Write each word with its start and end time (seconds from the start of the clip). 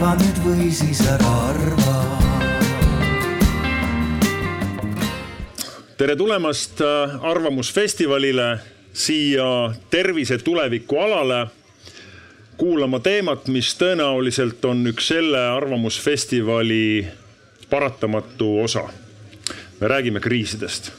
arva 0.00 0.16
nüüd 0.16 0.38
või 0.40 0.66
siis 0.72 1.00
ära 1.04 1.30
arva. 1.50 1.94
tere 6.00 6.14
tulemast 6.16 6.80
äh, 6.80 7.16
Arvamusfestivalile 7.28 8.46
siia 8.96 9.44
tervise 9.92 10.38
tuleviku 10.40 11.02
alale 11.04 11.42
kuulama 12.56 13.02
teemat, 13.04 13.50
mis 13.52 13.74
tõenäoliselt 13.76 14.64
on 14.64 14.80
üks 14.88 15.10
selle 15.12 15.42
Arvamusfestivali 15.58 17.04
paratamatu 17.68 18.48
osa. 18.62 18.86
me 19.80 19.88
räägime 19.88 20.20
kriisidest. 20.20 20.92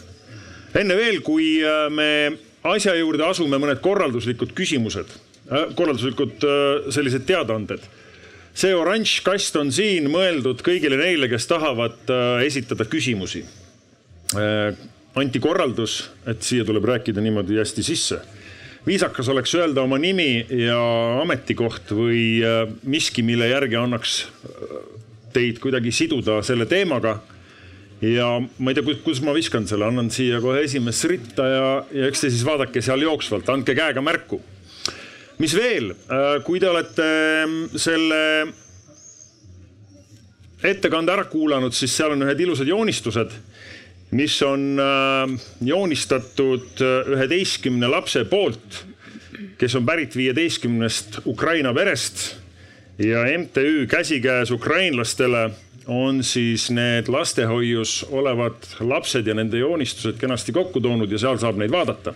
enne 0.76 0.96
veel, 0.96 1.22
kui 1.22 1.58
äh, 1.66 1.90
me 1.90 2.38
asja 2.64 2.94
juurde 2.96 3.26
asume, 3.26 3.58
mõned 3.58 3.82
korralduslikud 3.82 4.54
küsimused, 4.54 5.10
äh, 5.50 5.74
korralduslikud 5.74 6.46
sellised 6.94 7.26
teadaanded 7.26 7.90
see 8.54 8.74
oranž 8.76 9.20
kast 9.24 9.56
on 9.56 9.72
siin 9.72 10.10
mõeldud 10.12 10.64
kõigile 10.66 11.00
neile, 11.00 11.30
kes 11.32 11.48
tahavad 11.48 12.12
esitada 12.46 12.86
küsimusi 12.90 13.46
anti 15.20 15.42
korraldus, 15.44 16.06
et 16.28 16.44
siia 16.46 16.66
tuleb 16.68 16.86
rääkida 16.88 17.22
niimoodi 17.24 17.60
hästi 17.60 17.84
sisse. 17.84 18.22
viisakas 18.86 19.30
oleks 19.30 19.54
öelda 19.56 19.82
oma 19.82 19.98
nimi 20.02 20.46
ja 20.50 20.78
ametikoht 21.22 21.92
või 21.94 22.42
äh, 22.42 22.64
miski, 22.84 23.22
mille 23.22 23.48
järgi 23.48 23.78
annaks 23.78 24.24
äh, 24.24 24.72
teid 25.34 25.60
kuidagi 25.62 25.92
siduda 25.92 26.42
selle 26.42 26.66
teemaga. 26.66 27.20
ja 28.02 28.40
ma 28.58 28.72
ei 28.72 28.76
tea, 28.76 28.84
kuidas 29.04 29.22
ma 29.22 29.34
viskan 29.34 29.68
selle, 29.68 29.86
annan 29.86 30.10
siia 30.10 30.40
kohe 30.42 30.64
esimesse 30.64 31.08
ritta 31.08 31.46
ja, 31.46 31.68
ja 31.92 32.08
eks 32.08 32.22
te 32.22 32.32
siis 32.32 32.46
vaadake 32.46 32.82
seal 32.82 33.02
jooksvalt, 33.02 33.50
andke 33.50 33.76
käega 33.76 34.02
märku. 34.02 34.42
Mis 35.42 35.56
veel, 35.58 35.92
äh, 35.92 36.36
kui 36.46 36.62
te 36.62 36.70
olete 36.70 37.08
mm, 37.46 37.80
selle 37.82 38.22
ettekande 40.62 41.14
ära 41.16 41.26
kuulanud, 41.26 41.74
siis 41.74 41.96
seal 41.98 42.14
on 42.14 42.28
ühed 42.28 42.44
ilusad 42.46 42.70
joonistused 42.70 43.34
mis 44.12 44.42
on 44.44 44.80
äh, 44.80 45.40
joonistatud 45.62 46.82
äh, 46.82 47.12
üheteistkümne 47.16 47.88
lapse 47.88 48.26
poolt, 48.30 48.84
kes 49.58 49.76
on 49.80 49.86
pärit 49.88 50.16
viieteistkümnest 50.18 51.22
Ukraina 51.26 51.74
perest 51.74 52.36
ja 53.00 53.24
MTÜ 53.38 53.88
Käsikäes 53.88 54.52
ukrainlastele 54.52 55.50
on 55.88 56.24
siis 56.24 56.70
need 56.72 57.08
lastehoius 57.08 58.06
olevad 58.12 58.68
lapsed 58.80 59.28
ja 59.28 59.34
nende 59.34 59.58
joonistused 59.58 60.20
kenasti 60.20 60.52
kokku 60.52 60.82
toonud 60.82 61.12
ja 61.12 61.18
seal 61.18 61.40
saab 61.42 61.58
neid 61.58 61.72
vaadata. 61.72 62.14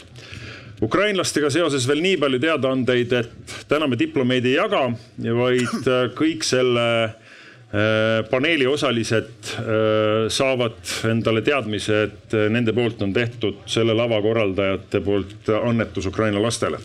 Ukrainlastega 0.84 1.50
seoses 1.54 1.88
veel 1.88 2.02
nii 2.04 2.18
palju 2.20 2.40
teadaandeid, 2.44 3.14
et 3.14 3.60
täna 3.70 3.88
me 3.88 4.00
diplomeid 4.00 4.46
ei 4.46 4.58
jaga, 4.58 4.90
vaid 5.18 5.88
äh, 5.88 6.10
kõik 6.18 6.44
selle 6.44 6.90
Äh, 7.76 8.30
paneeli 8.30 8.68
osalised 8.68 9.26
äh, 9.58 10.30
saavad 10.30 10.78
endale 11.10 11.42
teadmise, 11.44 12.04
et 12.06 12.36
nende 12.54 12.72
poolt 12.78 13.02
on 13.04 13.12
tehtud 13.12 13.66
selle 13.68 13.96
lava 13.98 14.22
korraldajate 14.24 15.02
poolt 15.04 15.50
annetus 15.58 16.06
Ukraina 16.08 16.40
lastele. 16.40 16.80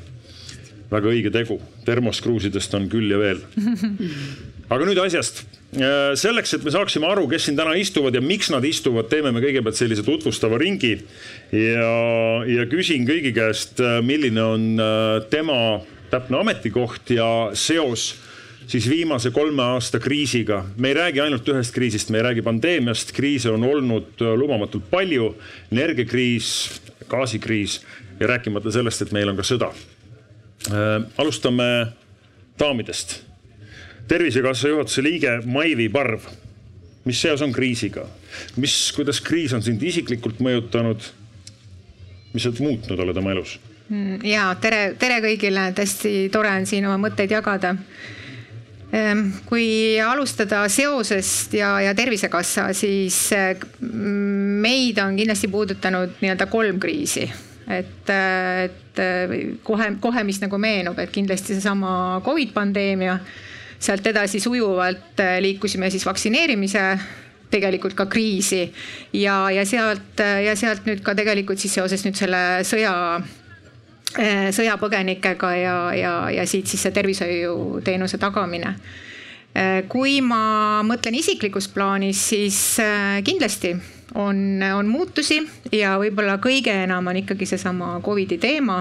väga 0.91 1.07
õige 1.07 1.31
tegu, 1.31 1.61
termoskruusidest 1.87 2.75
on 2.75 2.89
küll 2.91 3.13
ja 3.13 3.19
veel. 3.21 3.45
aga 4.73 4.89
nüüd 4.89 4.99
asjast. 5.05 5.45
Selleks, 5.71 6.57
et 6.57 6.65
me 6.67 6.73
saaksime 6.75 7.07
aru, 7.07 7.29
kes 7.31 7.45
siin 7.47 7.59
täna 7.59 7.77
istuvad 7.79 8.17
ja 8.17 8.23
miks 8.25 8.49
nad 8.51 8.65
istuvad, 8.67 9.07
teeme 9.11 9.31
me 9.31 9.43
kõigepealt 9.45 9.79
sellise 9.79 10.03
tutvustava 10.03 10.59
ringi. 10.59 10.97
ja, 11.55 11.93
ja 12.47 12.67
küsin 12.71 13.07
kõigi 13.07 13.31
käest, 13.37 13.79
milline 14.03 14.43
on 14.43 14.67
tema 15.31 15.61
täpne 16.11 16.41
ametikoht 16.43 17.15
ja 17.15 17.29
seos 17.55 18.11
siis 18.71 18.89
viimase 18.91 19.31
kolme 19.31 19.63
aasta 19.63 19.99
kriisiga. 19.99 20.65
me 20.77 20.89
ei 20.89 20.95
räägi 20.95 21.21
ainult 21.21 21.49
ühest 21.49 21.75
kriisist, 21.75 22.11
me 22.11 22.19
ei 22.19 22.23
räägi 22.23 22.43
pandeemiast, 22.43 23.13
kriise 23.13 23.51
on 23.51 23.65
olnud 23.65 24.23
äh, 24.23 24.35
lubamatult 24.39 24.91
palju. 24.91 25.35
energiakriis, 25.73 26.81
gaasikriis 27.09 27.81
ja 28.21 28.27
rääkimata 28.27 28.71
sellest, 28.71 29.03
et 29.03 29.13
meil 29.13 29.29
on 29.29 29.37
ka 29.37 29.43
sõda. 29.43 29.73
Äh, 30.71 31.03
alustame 31.19 31.93
daamidest. 32.59 33.30
Tervisekassa 34.11 34.73
juhatuse 34.73 35.03
liige 35.07 35.39
Maivi 35.47 35.89
Parv. 35.89 36.29
mis 37.05 37.21
seos 37.23 37.41
on 37.43 37.53
kriisiga, 37.53 38.05
mis, 38.61 38.75
kuidas 38.93 39.23
kriis 39.25 39.55
on 39.57 39.63
sind 39.63 39.83
isiklikult 39.83 40.43
mõjutanud? 40.45 41.11
mis 42.35 42.43
sa 42.47 42.53
muutnud 42.59 42.99
oled 43.01 43.17
oma 43.17 43.33
elus? 43.33 43.59
Mm, 43.89 44.21
ja 44.27 44.51
tere, 44.61 44.95
tere 44.99 45.19
kõigile, 45.25 45.71
hästi 45.75 46.29
tore 46.31 46.53
on 46.61 46.67
siin 46.67 46.87
oma 46.87 46.99
mõtteid 47.09 47.33
jagada 47.33 47.75
Ehm, 48.91 49.29
kui 49.47 50.01
alustada 50.03 50.65
seosest 50.69 51.55
ja, 51.55 51.77
ja 51.85 51.93
Tervisekassa, 51.95 52.73
siis 52.75 53.19
eh, 53.37 53.53
meid 53.81 54.99
on 54.99 55.15
kindlasti 55.19 55.51
puudutanud 55.51 56.17
nii-öelda 56.19 56.49
kolm 56.51 56.81
kriisi. 56.83 57.29
et, 57.71 58.11
et 58.11 59.01
kohe, 59.63 59.93
kohe, 60.03 60.25
mis 60.27 60.41
nagu 60.43 60.59
meenub, 60.59 60.99
et 60.99 61.13
kindlasti 61.15 61.55
seesama 61.55 62.21
Covid 62.27 62.51
pandeemia. 62.51 63.15
Sealt 63.81 64.07
edasi 64.07 64.41
sujuvalt 64.41 65.21
eh, 65.25 65.39
liikusime 65.41 65.91
siis 65.91 66.07
vaktsineerimise 66.07 66.87
tegelikult 67.51 67.97
ka 67.99 68.07
kriisi 68.07 68.63
ja, 69.13 69.51
ja 69.51 69.65
sealt 69.67 70.21
ja 70.21 70.55
sealt 70.57 70.85
nüüd 70.87 71.01
ka 71.03 71.17
tegelikult 71.19 71.59
siis 71.59 71.75
seoses 71.81 72.05
nüüd 72.07 72.15
selle 72.15 72.43
sõja 72.63 72.93
Äh, 74.19 74.49
sõjapõgenikega 74.51 75.49
ja, 75.55 75.75
ja, 75.95 76.13
ja 76.35 76.43
siit 76.49 76.67
siis 76.67 76.83
see 76.83 76.91
tervishoiuteenuse 76.91 78.19
tagamine. 78.19 78.73
Äh, 79.55 79.85
kui 79.87 80.17
ma 80.19 80.83
mõtlen 80.83 81.15
isiklikus 81.15 81.69
plaanis, 81.71 82.19
siis 82.33 82.59
äh, 82.83 83.21
kindlasti 83.23 83.71
on, 84.19 84.59
on 84.75 84.91
muutusi 84.91 85.39
ja 85.71 85.95
võib-olla 86.03 86.41
kõige 86.43 86.75
enam 86.89 87.07
on 87.07 87.21
ikkagi 87.23 87.47
seesama 87.47 88.01
Covidi 88.03 88.41
teema 88.43 88.81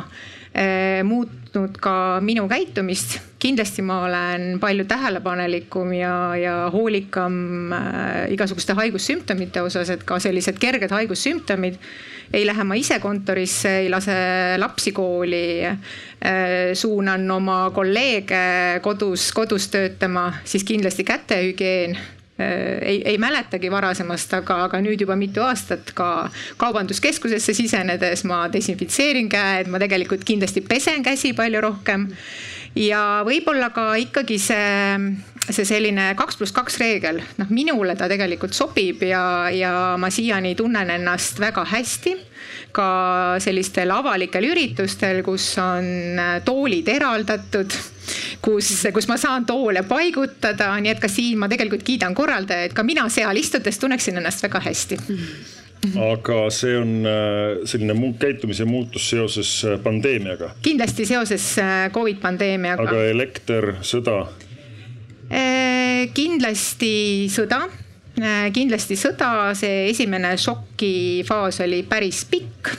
muutnud 1.07 1.77
ka 1.79 2.19
minu 2.21 2.47
käitumist. 2.51 3.19
kindlasti 3.39 3.81
ma 3.81 4.01
olen 4.03 4.57
palju 4.59 4.83
tähelepanelikum 4.85 5.93
ja, 5.95 6.35
ja 6.35 6.55
hoolikam 6.73 7.71
igasuguste 8.29 8.75
haigussümptomite 8.75 9.61
osas, 9.63 9.89
et 9.89 10.03
ka 10.03 10.19
sellised 10.19 10.59
kerged 10.59 10.91
haigussümptomid 10.91 11.79
ei 12.33 12.45
lähe 12.45 12.63
ma 12.63 12.77
ise 12.77 12.99
kontorisse, 13.01 13.71
ei 13.83 13.89
lase 13.89 14.15
lapsi 14.57 14.91
kooli. 14.91 15.65
Äh, 15.65 16.73
suunan 16.75 17.23
oma 17.31 17.69
kolleege 17.71 18.79
kodus, 18.83 19.29
kodus 19.33 19.69
töötama, 19.71 20.33
siis 20.43 20.65
kindlasti 20.67 21.05
kätehügieen 21.07 21.95
äh, 21.95 22.18
ei, 22.39 23.01
ei 23.05 23.17
mäletagi 23.21 23.71
varasemast, 23.71 24.33
aga, 24.39 24.63
aga 24.67 24.81
nüüd 24.83 25.01
juba 25.03 25.17
mitu 25.19 25.43
aastat 25.45 25.93
ka 25.97 26.29
kaubanduskeskusesse 26.61 27.55
sisenedes 27.57 28.23
ma 28.29 28.45
desinfitseerin 28.51 29.29
käed, 29.31 29.71
ma 29.71 29.81
tegelikult 29.81 30.23
kindlasti 30.27 30.63
pesen 30.65 31.03
käsi 31.03 31.33
palju 31.37 31.61
rohkem. 31.65 32.07
ja 32.75 33.23
võib-olla 33.25 33.71
ka 33.73 33.95
ikkagi 33.97 34.39
see 34.39 34.95
see 35.49 35.65
selline 35.65 36.11
kaks 36.17 36.37
pluss 36.37 36.53
kaks 36.53 36.77
reegel, 36.77 37.23
noh 37.39 37.49
minule 37.49 37.95
ta 37.97 38.07
tegelikult 38.11 38.53
sobib 38.53 39.01
ja, 39.07 39.49
ja 39.49 39.73
ma 39.97 40.11
siiani 40.13 40.55
tunnen 40.55 40.91
ennast 40.99 41.39
väga 41.41 41.65
hästi 41.65 42.15
ka 42.75 42.89
sellistel 43.41 43.91
avalikel 43.93 44.45
üritustel, 44.51 45.21
kus 45.25 45.45
on 45.61 46.19
äh, 46.19 46.33
toolid 46.45 46.89
eraldatud, 46.91 47.73
kus, 48.45 48.71
kus 48.93 49.07
ma 49.09 49.17
saan 49.21 49.47
toole 49.49 49.83
paigutada, 49.89 50.71
nii 50.81 50.93
et 50.93 51.01
ka 51.01 51.09
siin 51.11 51.39
ma 51.41 51.49
tegelikult 51.51 51.85
kiidan 51.87 52.17
korraldajaid, 52.17 52.75
ka 52.77 52.85
mina 52.85 53.07
seal 53.13 53.39
istudes 53.41 53.81
tunneksin 53.81 54.21
ennast 54.21 54.45
väga 54.45 54.61
hästi 54.67 54.99
aga 55.79 56.39
see 56.51 56.73
on 56.75 56.89
äh, 57.07 57.61
selline 57.69 58.13
käitumise 58.19 58.65
muutus 58.67 59.09
seoses 59.09 59.53
äh, 59.63 59.77
pandeemiaga? 59.79 60.51
kindlasti 60.61 61.07
seoses 61.07 61.45
Covid 61.95 62.19
pandeemiaga. 62.21 62.85
aga 62.85 63.03
elekter, 63.13 63.73
sõda? 63.81 64.21
Kindlasti 66.15 67.27
sõda, 67.29 67.67
kindlasti 68.53 68.97
sõda, 68.99 69.51
see 69.57 69.89
esimene 69.89 70.35
šokifaas 70.39 71.61
oli 71.65 71.83
päris 71.87 72.23
pikk 72.29 72.71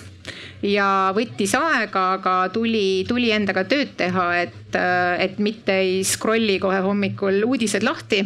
ja 0.66 1.10
võttis 1.16 1.54
aega, 1.56 2.06
aga 2.18 2.34
tuli, 2.52 3.04
tuli 3.08 3.30
endaga 3.32 3.64
tööd 3.68 3.94
teha, 3.96 4.26
et, 4.42 4.74
äh, 4.76 5.14
et 5.26 5.38
mitte 5.38 5.78
ei 5.80 6.02
scroll'i 6.04 6.58
kohe 6.62 6.82
hommikul 6.84 7.44
uudised 7.46 7.86
lahti, 7.86 8.24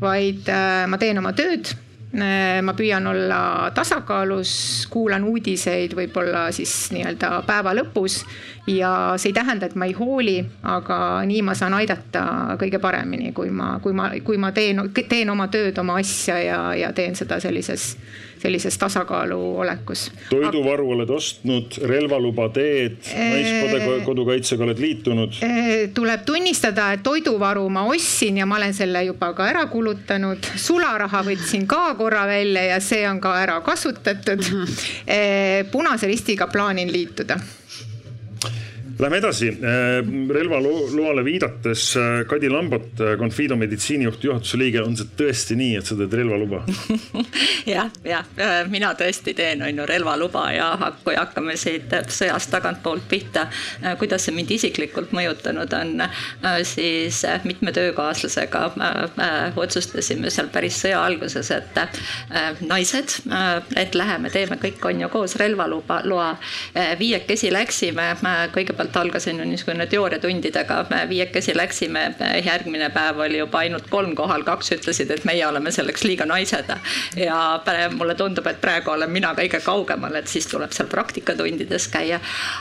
vaid 0.00 0.48
ma 0.88 0.96
teen 0.96 1.18
oma 1.20 1.34
tööd 1.36 1.68
ma 2.12 2.72
püüan 2.74 3.04
olla 3.06 3.70
tasakaalus, 3.74 4.52
kuulan 4.90 5.22
uudiseid 5.30 5.92
võib-olla 5.94 6.48
siis 6.54 6.72
nii-öelda 6.90 7.44
päeva 7.46 7.70
lõpus 7.78 8.24
ja 8.66 9.14
see 9.16 9.30
ei 9.30 9.36
tähenda, 9.36 9.66
et 9.66 9.76
ma 9.78 9.86
ei 9.86 9.94
hooli, 9.94 10.40
aga 10.66 10.98
nii 11.26 11.42
ma 11.46 11.54
saan 11.54 11.76
aidata 11.78 12.56
kõige 12.60 12.80
paremini, 12.82 13.30
kui 13.36 13.50
ma, 13.54 13.76
kui 13.82 13.94
ma, 13.96 14.10
kui 14.24 14.40
ma 14.42 14.50
teen, 14.56 14.82
teen 15.08 15.30
oma 15.30 15.46
tööd, 15.52 15.78
oma 15.78 16.00
asja 16.02 16.40
ja, 16.42 16.60
ja 16.74 16.92
teen 16.96 17.14
seda 17.18 17.40
sellises, 17.40 17.94
sellises 18.42 18.78
tasakaalu 18.78 19.38
olekus. 19.58 20.10
toiduvaru 20.30 20.90
oled 20.96 21.10
ostnud, 21.10 21.76
relvaluba 21.88 22.48
teed, 22.54 22.98
naiskodukaitsega 23.14 24.64
oled 24.64 24.80
liitunud? 24.80 25.38
tuleb 25.94 26.24
tunnistada, 26.26 26.90
et 26.96 27.04
toiduvaru 27.06 27.68
ma 27.68 27.84
ostsin 27.92 28.40
ja 28.40 28.46
ma 28.46 28.56
olen 28.60 28.74
selle 28.74 29.04
juba 29.04 29.32
ka 29.36 29.48
ära 29.52 29.66
kulutanud. 29.72 30.50
sularaha 30.56 31.22
võtsin 31.26 31.66
ka 31.70 31.94
korra 31.98 32.26
välja 32.26 32.64
ja 32.74 32.80
see 32.80 33.06
on 33.08 33.20
ka 33.20 33.36
ära 33.42 33.60
kasutatud. 33.64 34.44
punase 35.72 36.06
ristiga 36.06 36.46
plaanin 36.46 36.92
liituda 36.92 37.38
Lähme 39.00 39.16
edasi, 39.16 39.48
äh, 39.48 40.32
relvaloale 40.34 41.24
viidates 41.24 41.96
äh, 41.96 42.24
Kadi 42.28 42.48
Lambot, 42.48 43.00
äh, 43.00 43.16
Confido 43.18 43.56
meditsiinijuht, 43.56 44.24
juhatuse 44.24 44.58
liige, 44.60 44.82
on 44.84 44.96
see 44.98 45.08
tõesti 45.16 45.56
nii, 45.56 45.78
et 45.78 45.88
sa 45.88 45.96
teed 45.96 46.12
relvaluba? 46.18 46.60
jah, 47.74 47.88
jah, 48.04 48.28
mina 48.68 48.90
tõesti 48.98 49.32
teen, 49.38 49.64
on 49.64 49.80
ju, 49.80 49.86
relvaluba 49.88 50.42
ja 50.52 50.66
kui 51.00 51.16
hakkame 51.16 51.56
siit 51.56 51.94
sõjast 52.12 52.52
tagantpoolt 52.52 53.06
pihta, 53.08 53.46
kuidas 54.02 54.26
see 54.26 54.36
mind 54.36 54.52
isiklikult 54.58 55.14
mõjutanud 55.16 55.72
on, 55.78 56.04
siis 56.68 57.22
mitme 57.48 57.72
töökaaslasega 57.72 58.66
otsustasime 59.56 60.28
seal 60.28 60.52
päris 60.52 60.76
sõja 60.82 61.00
alguses, 61.06 61.48
et 61.56 61.80
naised, 62.68 63.16
et 63.80 63.96
läheme, 63.96 64.32
teeme 64.34 64.60
kõik 64.60 64.84
on 64.92 65.06
ju 65.06 65.12
koos 65.12 65.38
relvaluba, 65.40 66.02
loa. 66.04 66.34
viiekesi 67.00 67.52
läksime, 67.54 68.12
kõigepealt 68.52 68.89
kõigepealt 68.90 68.96
algas 68.96 69.26
on 69.28 69.38
ju 69.38 69.44
niisugune 69.44 69.86
teooriatundidega, 69.86 70.86
me 70.90 71.08
viiekesi 71.08 71.54
läksime, 71.56 72.14
järgmine 72.44 72.90
päev 72.90 73.18
oli 73.18 73.38
juba 73.38 73.58
ainult 73.58 73.88
kolm 73.90 74.14
kohal, 74.14 74.42
kaks 74.42 74.72
ütlesid, 74.72 75.10
et 75.10 75.24
meie 75.24 75.46
oleme 75.46 75.70
selleks 75.70 76.04
liiga 76.04 76.26
naised. 76.26 76.70
ja 77.16 77.60
mulle 77.96 78.14
tundub, 78.14 78.46
et 78.46 78.60
praegu 78.60 78.90
olen 78.90 79.10
mina 79.10 79.34
kõige 79.34 79.60
kaugemal, 79.60 80.14
et 80.14 80.28
siis 80.28 80.46
tuleb 80.46 80.72
seal 80.72 80.88
praktikatundides 80.88 81.88
käia. 81.88 82.20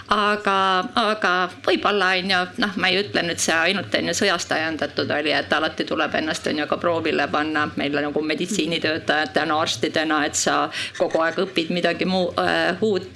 aga, 0.09 0.85
aga 0.95 1.49
võib-olla 1.65 2.13
on 2.17 2.31
ju, 2.31 2.41
noh, 2.57 2.77
ma 2.77 2.87
ei 2.87 2.99
ütle 3.03 3.21
nüüd 3.23 3.39
see 3.39 3.55
ainult 3.55 3.93
on 3.95 4.07
ju 4.07 4.13
sõjast 4.13 4.51
ajendatud 4.51 5.09
oli, 5.11 5.31
et 5.31 5.53
alati 5.53 5.85
tuleb 5.85 6.15
ennast 6.15 6.47
on 6.47 6.59
ju 6.59 6.67
ka 6.67 6.77
proovile 6.77 7.27
panna 7.27 7.69
meile 7.75 8.01
nagu 8.01 8.21
meditsiinitöötajatena, 8.21 9.59
arstidena, 9.59 10.25
et 10.25 10.35
sa 10.35 10.69
kogu 10.97 11.21
aeg 11.23 11.39
õpid 11.39 11.73
midagi 11.73 12.05
muu 12.05 12.33
äh, 12.37 12.77
uut 12.81 13.09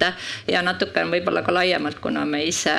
ja 0.48 0.62
natuke 0.62 1.02
on 1.04 1.12
võib-olla 1.12 1.42
ka 1.44 1.54
laiemalt, 1.54 2.00
kuna 2.02 2.24
me 2.26 2.42
ise 2.44 2.74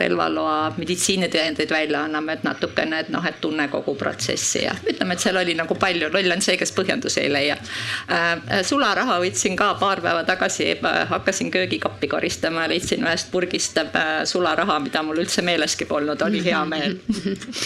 relvaloa 0.00 0.72
meditsiinitõendeid 0.76 1.70
välja 1.70 2.04
anname, 2.04 2.38
et 2.38 2.44
natukene, 2.46 3.00
et 3.04 3.10
noh, 3.12 3.24
et 3.26 3.40
tunne 3.40 3.68
kogu 3.72 3.94
protsessi 3.98 4.64
ja 4.64 4.74
ütleme, 4.84 5.14
et 5.14 5.24
seal 5.24 5.38
oli 5.40 5.54
nagu 5.58 5.74
palju, 5.80 6.10
loll 6.12 6.34
on 6.34 6.44
see, 6.44 6.56
kes 6.60 6.72
põhjendusi 6.76 7.24
ei 7.24 7.32
leia. 7.32 7.58
Äh, 8.12 8.62
sularaha 8.66 9.20
võtsin 9.22 9.58
ka 9.58 9.72
paar 9.80 10.02
päeva 10.04 10.24
tagasi, 10.28 10.70
äh, 10.78 11.02
hakkasin 11.10 11.50
köögikappi 11.54 12.08
koristama, 12.10 12.68
leidsin 12.70 13.04
ühest 13.06 13.30
purgist 13.32 13.78
sularaha, 14.24 14.80
mida 14.84 15.02
mul 15.06 15.22
üldse 15.24 15.44
meeleski 15.46 15.88
polnud, 15.88 16.22
oli 16.26 16.42
hea 16.44 16.64
meel. 16.68 16.98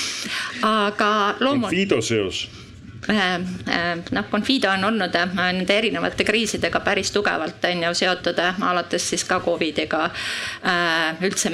aga 0.75 1.11
loomulikult. 1.41 1.75
Fido 1.75 2.03
seos 2.05 2.45
Äh, 2.47 2.61
äh, 2.61 2.64
noh, 4.11 4.25
Confido 4.31 4.71
on 4.71 4.85
olnud 4.85 5.15
äh, 5.15 5.35
nende 5.35 5.77
erinevate 5.79 6.25
kriisidega 6.25 6.81
päris 6.81 7.11
tugevalt 7.13 7.65
on 7.65 7.83
ju 7.83 7.95
seotud, 7.95 8.39
alates 8.63 9.09
siis 9.11 9.25
ka 9.29 9.41
Covidiga, 9.45 10.09
üldse 11.25 11.51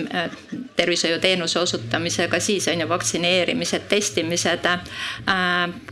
tervishoiuteenuse 0.76 1.58
osutamisega, 1.58 2.41
siis 2.41 2.69
on 2.69 2.81
ju 2.81 2.88
vaktsineerimised, 2.88 3.88
testimised. 3.88 4.69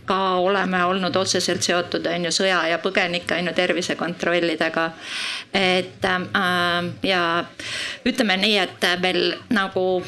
ka 0.04 0.18
oleme 0.34 0.84
olnud 0.84 1.16
otseselt 1.16 1.62
seotud 1.62 2.06
on 2.06 2.24
ju 2.24 2.30
sõja 2.32 2.62
ja 2.70 2.78
põgenike 2.78 3.38
on 3.38 3.50
ju 3.50 3.54
tervisekontrollidega. 3.54 4.90
et 5.54 6.06
ja 7.02 7.44
ütleme 8.04 8.36
nii, 8.36 8.58
et 8.58 8.86
veel 9.02 9.34
nagu 9.50 10.02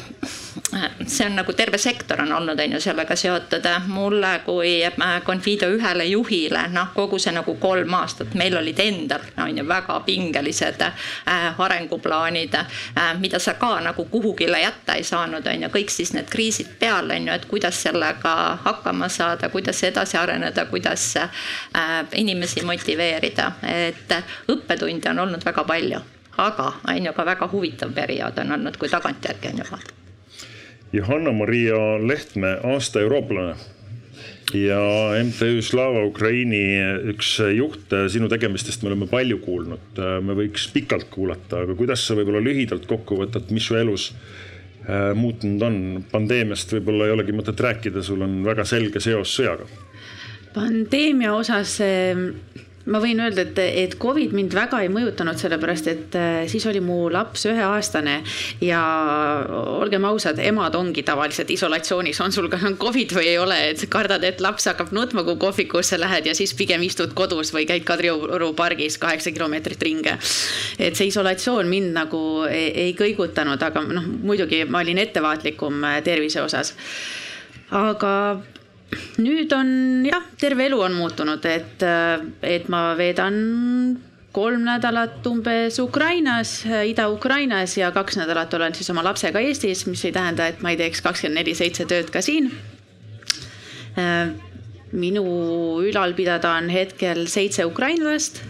see 1.07 1.25
on 1.25 1.35
nagu 1.35 1.53
terve 1.53 1.77
sektor 1.77 2.21
on 2.21 2.31
olnud, 2.31 2.59
on 2.59 2.71
ju 2.71 2.79
sellega 2.81 3.15
seotud. 3.15 3.67
mulle 3.87 4.41
kui 4.45 4.81
Confido 5.25 5.67
ühele 5.69 6.05
juhile, 6.05 6.67
noh, 6.71 6.87
kogu 6.95 7.19
see 7.19 7.33
nagu 7.33 7.55
kolm 7.55 7.93
aastat, 7.93 8.33
meil 8.33 8.57
olid 8.57 8.79
endal, 8.79 9.21
on 9.37 9.57
ju, 9.57 9.67
väga 9.67 9.99
pingelised 10.05 10.81
äh, 10.81 11.59
arenguplaanid 11.59 12.55
äh,, 12.55 13.19
mida 13.19 13.39
sa 13.39 13.53
ka 13.53 13.79
nagu 13.81 14.05
kuhugile 14.05 14.61
jätta 14.61 14.95
ei 14.95 15.03
saanud, 15.03 15.47
on 15.47 15.63
ju, 15.63 15.69
kõik 15.69 15.89
siis 15.89 16.13
need 16.13 16.29
kriisid 16.29 16.75
peal, 16.79 17.09
on 17.09 17.27
ju, 17.27 17.33
et 17.33 17.45
kuidas 17.45 17.81
sellega 17.83 18.35
hakkama 18.63 19.09
saada, 19.09 19.49
kuidas 19.49 19.83
edasi 19.83 20.17
areneda, 20.17 20.65
kuidas 20.65 21.15
äh, 21.17 21.29
inimesi 22.15 22.65
motiveerida, 22.65 23.51
et 23.63 24.17
õppetunde 24.51 25.09
on 25.09 25.27
olnud 25.27 25.45
väga 25.45 25.63
palju 25.63 26.01
aga 26.37 26.73
on 26.87 27.05
ju 27.05 27.13
ka 27.13 27.25
väga 27.25 27.47
huvitav 27.51 27.91
periood 27.93 28.37
on 28.37 28.51
olnud, 28.51 28.77
kui 28.77 28.89
tagantjärgi 28.89 29.51
on 29.53 29.65
juba. 29.65 30.00
Johanna-Maria 30.93 31.99
Lehtme, 32.03 32.57
aasta 32.73 33.01
eurooplane. 33.01 33.55
Ja 34.53 34.81
MTÜ 35.23 35.61
Slava 35.63 36.01
Ukraini 36.03 36.59
üks 37.13 37.37
juht, 37.55 37.93
sinu 38.11 38.27
tegemistest 38.31 38.81
me 38.83 38.89
oleme 38.91 39.07
palju 39.07 39.37
kuulnud, 39.39 40.01
me 40.27 40.35
võiks 40.35 40.65
pikalt 40.73 41.07
kuulata, 41.13 41.61
aga 41.63 41.77
kuidas 41.79 42.03
sa 42.03 42.17
võib-olla 42.19 42.41
lühidalt 42.43 42.83
kokku 42.89 43.21
võtad, 43.21 43.47
mis 43.55 43.69
su 43.69 43.77
elus 43.79 44.09
äh, 44.11 45.13
muutunud 45.15 45.63
on, 45.63 45.77
pandeemiast 46.11 46.75
võib-olla 46.75 47.07
ei 47.07 47.15
olegi 47.15 47.37
mõtet 47.37 47.63
rääkida, 47.63 48.03
sul 48.03 48.25
on 48.27 48.41
väga 48.43 48.67
selge 48.67 48.99
seos 48.99 49.31
sõjaga. 49.37 49.69
pandeemia 50.51 51.31
osas 51.31 51.77
ma 52.85 53.01
võin 53.03 53.19
öelda, 53.21 53.45
et, 53.45 53.59
et 53.59 53.95
Covid 54.01 54.33
mind 54.35 54.55
väga 54.55 54.81
ei 54.81 54.89
mõjutanud, 54.93 55.37
sellepärast 55.39 55.89
et 55.91 56.17
äh, 56.17 56.41
siis 56.51 56.65
oli 56.69 56.81
mu 56.83 57.05
laps 57.13 57.45
üheaastane 57.49 58.17
ja 58.63 58.81
olgem 59.77 60.05
ausad, 60.09 60.39
emad 60.41 60.75
ongi 60.79 61.03
tavaliselt 61.07 61.51
isolatsioonis, 61.53 62.21
on 62.25 62.33
sul 62.33 62.49
ka 62.51 62.59
Covid 62.81 63.15
või 63.17 63.31
ei 63.33 63.39
ole, 63.41 63.57
et 63.71 63.85
kardad, 63.91 64.25
et 64.27 64.41
laps 64.43 64.69
hakkab 64.71 64.93
nutma, 64.95 65.25
kui 65.27 65.37
kohvikusse 65.41 65.99
lähed 66.01 66.29
ja 66.29 66.35
siis 66.37 66.55
pigem 66.57 66.83
istud 66.87 67.15
kodus 67.17 67.53
või 67.55 67.67
käid 67.69 67.85
Kadrioru 67.87 68.51
pargis 68.57 68.97
kaheksa 69.01 69.33
kilomeetrit 69.35 69.81
ringi. 69.81 70.17
et 70.79 70.95
see 70.97 71.07
isolatsioon 71.11 71.69
mind 71.69 71.93
nagu 71.95 72.21
ei, 72.49 72.71
ei 72.87 72.93
kõigutanud, 72.97 73.61
aga 73.61 73.83
noh, 73.85 74.07
muidugi 74.23 74.63
ma 74.65 74.81
olin 74.81 75.01
ettevaatlikum 75.01 75.83
äh, 75.85 75.99
tervise 76.05 76.41
osas 76.41 76.75
aga 77.71 78.41
nüüd 79.21 79.51
on 79.55 79.69
jah, 80.07 80.23
terve 80.39 80.65
elu 80.67 80.79
on 80.83 80.95
muutunud, 80.97 81.45
et, 81.47 81.83
et 82.43 82.69
ma 82.71 82.91
veedan 82.99 83.37
kolm 84.31 84.63
nädalat 84.63 85.25
umbes 85.27 85.79
Ukrainas, 85.83 86.61
Ida-Ukrainas 86.65 87.75
ja 87.77 87.91
kaks 87.91 88.17
nädalat 88.19 88.53
olen 88.53 88.75
siis 88.75 88.89
oma 88.93 89.03
lapsega 89.03 89.39
Eestis, 89.43 89.85
mis 89.87 90.05
ei 90.07 90.13
tähenda, 90.15 90.47
et 90.47 90.61
ma 90.63 90.71
ei 90.71 90.79
teeks 90.79 91.03
kakskümmend 91.03 91.41
neli 91.41 91.55
seitse 91.57 91.87
tööd 91.89 92.11
ka 92.13 92.23
siin. 92.23 92.51
minu 94.91 95.23
ülal 95.87 96.13
pidada 96.15 96.55
on 96.59 96.69
hetkel 96.71 97.25
seitse 97.31 97.65
ukrainlast, 97.65 98.41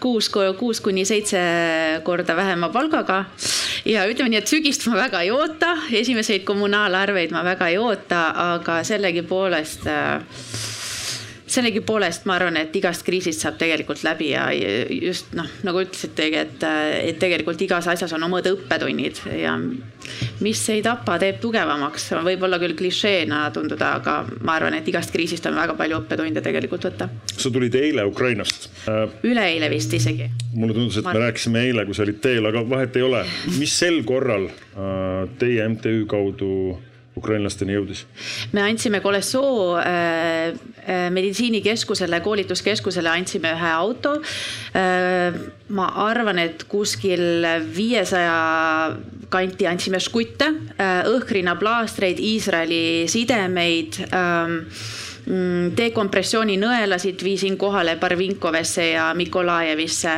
kuus, 0.00 0.28
kuus 0.58 0.80
kuni 0.80 1.04
seitse 1.08 1.40
korda 2.04 2.36
vähema 2.36 2.68
palgaga. 2.72 3.24
Ja 3.88 4.04
ütleme 4.08 4.32
nii, 4.32 4.42
et 4.42 4.50
sügist 4.50 4.86
ma 4.90 4.98
väga 4.98 5.22
ei 5.24 5.30
oota, 5.34 5.74
esimeseid 6.02 6.44
kommunaalarveid 6.48 7.32
ma 7.34 7.44
väga 7.46 7.70
ei 7.72 7.78
oota, 7.80 8.26
aga 8.54 8.80
sellegipoolest 8.86 9.88
äh, 9.90 10.20
sellegipoolest 11.50 12.26
ma 12.28 12.36
arvan, 12.38 12.58
et 12.60 12.74
igast 12.78 13.04
kriisist 13.06 13.42
saab 13.42 13.58
tegelikult 13.60 14.04
läbi 14.06 14.30
ja 14.32 14.46
just 14.52 15.32
noh, 15.38 15.48
nagu 15.66 15.82
ütlesitegi, 15.82 16.42
et, 16.44 16.66
et 17.10 17.18
tegelikult 17.20 17.60
igas 17.66 17.88
asjas 17.90 18.14
on 18.16 18.26
omad 18.28 18.46
õppetunnid 18.50 19.24
ja 19.40 19.56
mis 20.44 20.62
ei 20.72 20.82
tapa, 20.84 21.18
teeb 21.20 21.40
tugevamaks, 21.42 22.10
võib-olla 22.26 22.58
küll 22.62 22.76
klišeena 22.78 23.42
tunduda, 23.54 23.94
aga 24.00 24.16
ma 24.46 24.56
arvan, 24.58 24.76
et 24.78 24.88
igast 24.90 25.12
kriisist 25.14 25.46
on 25.50 25.58
väga 25.58 25.76
palju 25.78 26.00
õppetunde 26.00 26.42
tegelikult 26.44 26.86
võtta. 26.90 27.10
sa 27.36 27.52
tulid 27.52 27.74
eile 27.78 28.04
Ukrainast. 28.08 28.70
üleeile 29.26 29.70
vist 29.72 29.94
isegi. 29.96 30.30
mulle 30.54 30.76
tundus, 30.76 31.00
et 31.00 31.08
ma... 31.08 31.14
me 31.14 31.24
rääkisime 31.26 31.64
eile, 31.68 31.86
kui 31.86 31.98
sa 31.98 32.06
olid 32.06 32.20
teel, 32.22 32.46
aga 32.46 32.62
vahet 32.68 32.96
ei 32.96 33.06
ole. 33.06 33.24
mis 33.58 33.74
sel 33.78 34.02
korral 34.08 34.48
äh, 34.50 35.26
teie 35.38 35.68
MTÜ 35.68 36.04
kaudu 36.10 36.78
ukrainlasteni 37.18 37.74
jõudis? 37.74 38.04
me 38.52 38.62
andsime 38.64 39.00
Kolesoo 39.02 39.76
äh, 39.80 40.52
äh, 40.84 41.08
meditsiinikeskusele, 41.14 42.20
koolituskeskusele 42.24 43.10
andsime 43.12 43.54
ühe 43.56 43.72
auto 43.74 44.16
äh,. 44.20 45.40
ma 45.70 45.86
arvan, 46.06 46.38
et 46.42 46.64
kuskil 46.70 47.46
viiesaja 47.74 48.96
kanti 49.30 49.68
andsime 49.70 50.00
žgutte 50.02 50.50
äh,, 50.78 51.04
õhkrinaplaastreid, 51.10 52.22
Iisraeli 52.30 53.06
sidemeid 53.10 54.02
äh, 54.10 54.58
dekompressiooninõelasid 55.76 57.24
viisin 57.24 57.56
kohale 57.60 57.96
Barvinkovesse 58.00 58.90
ja 58.90 59.10
Mikolajevisse. 59.14 60.14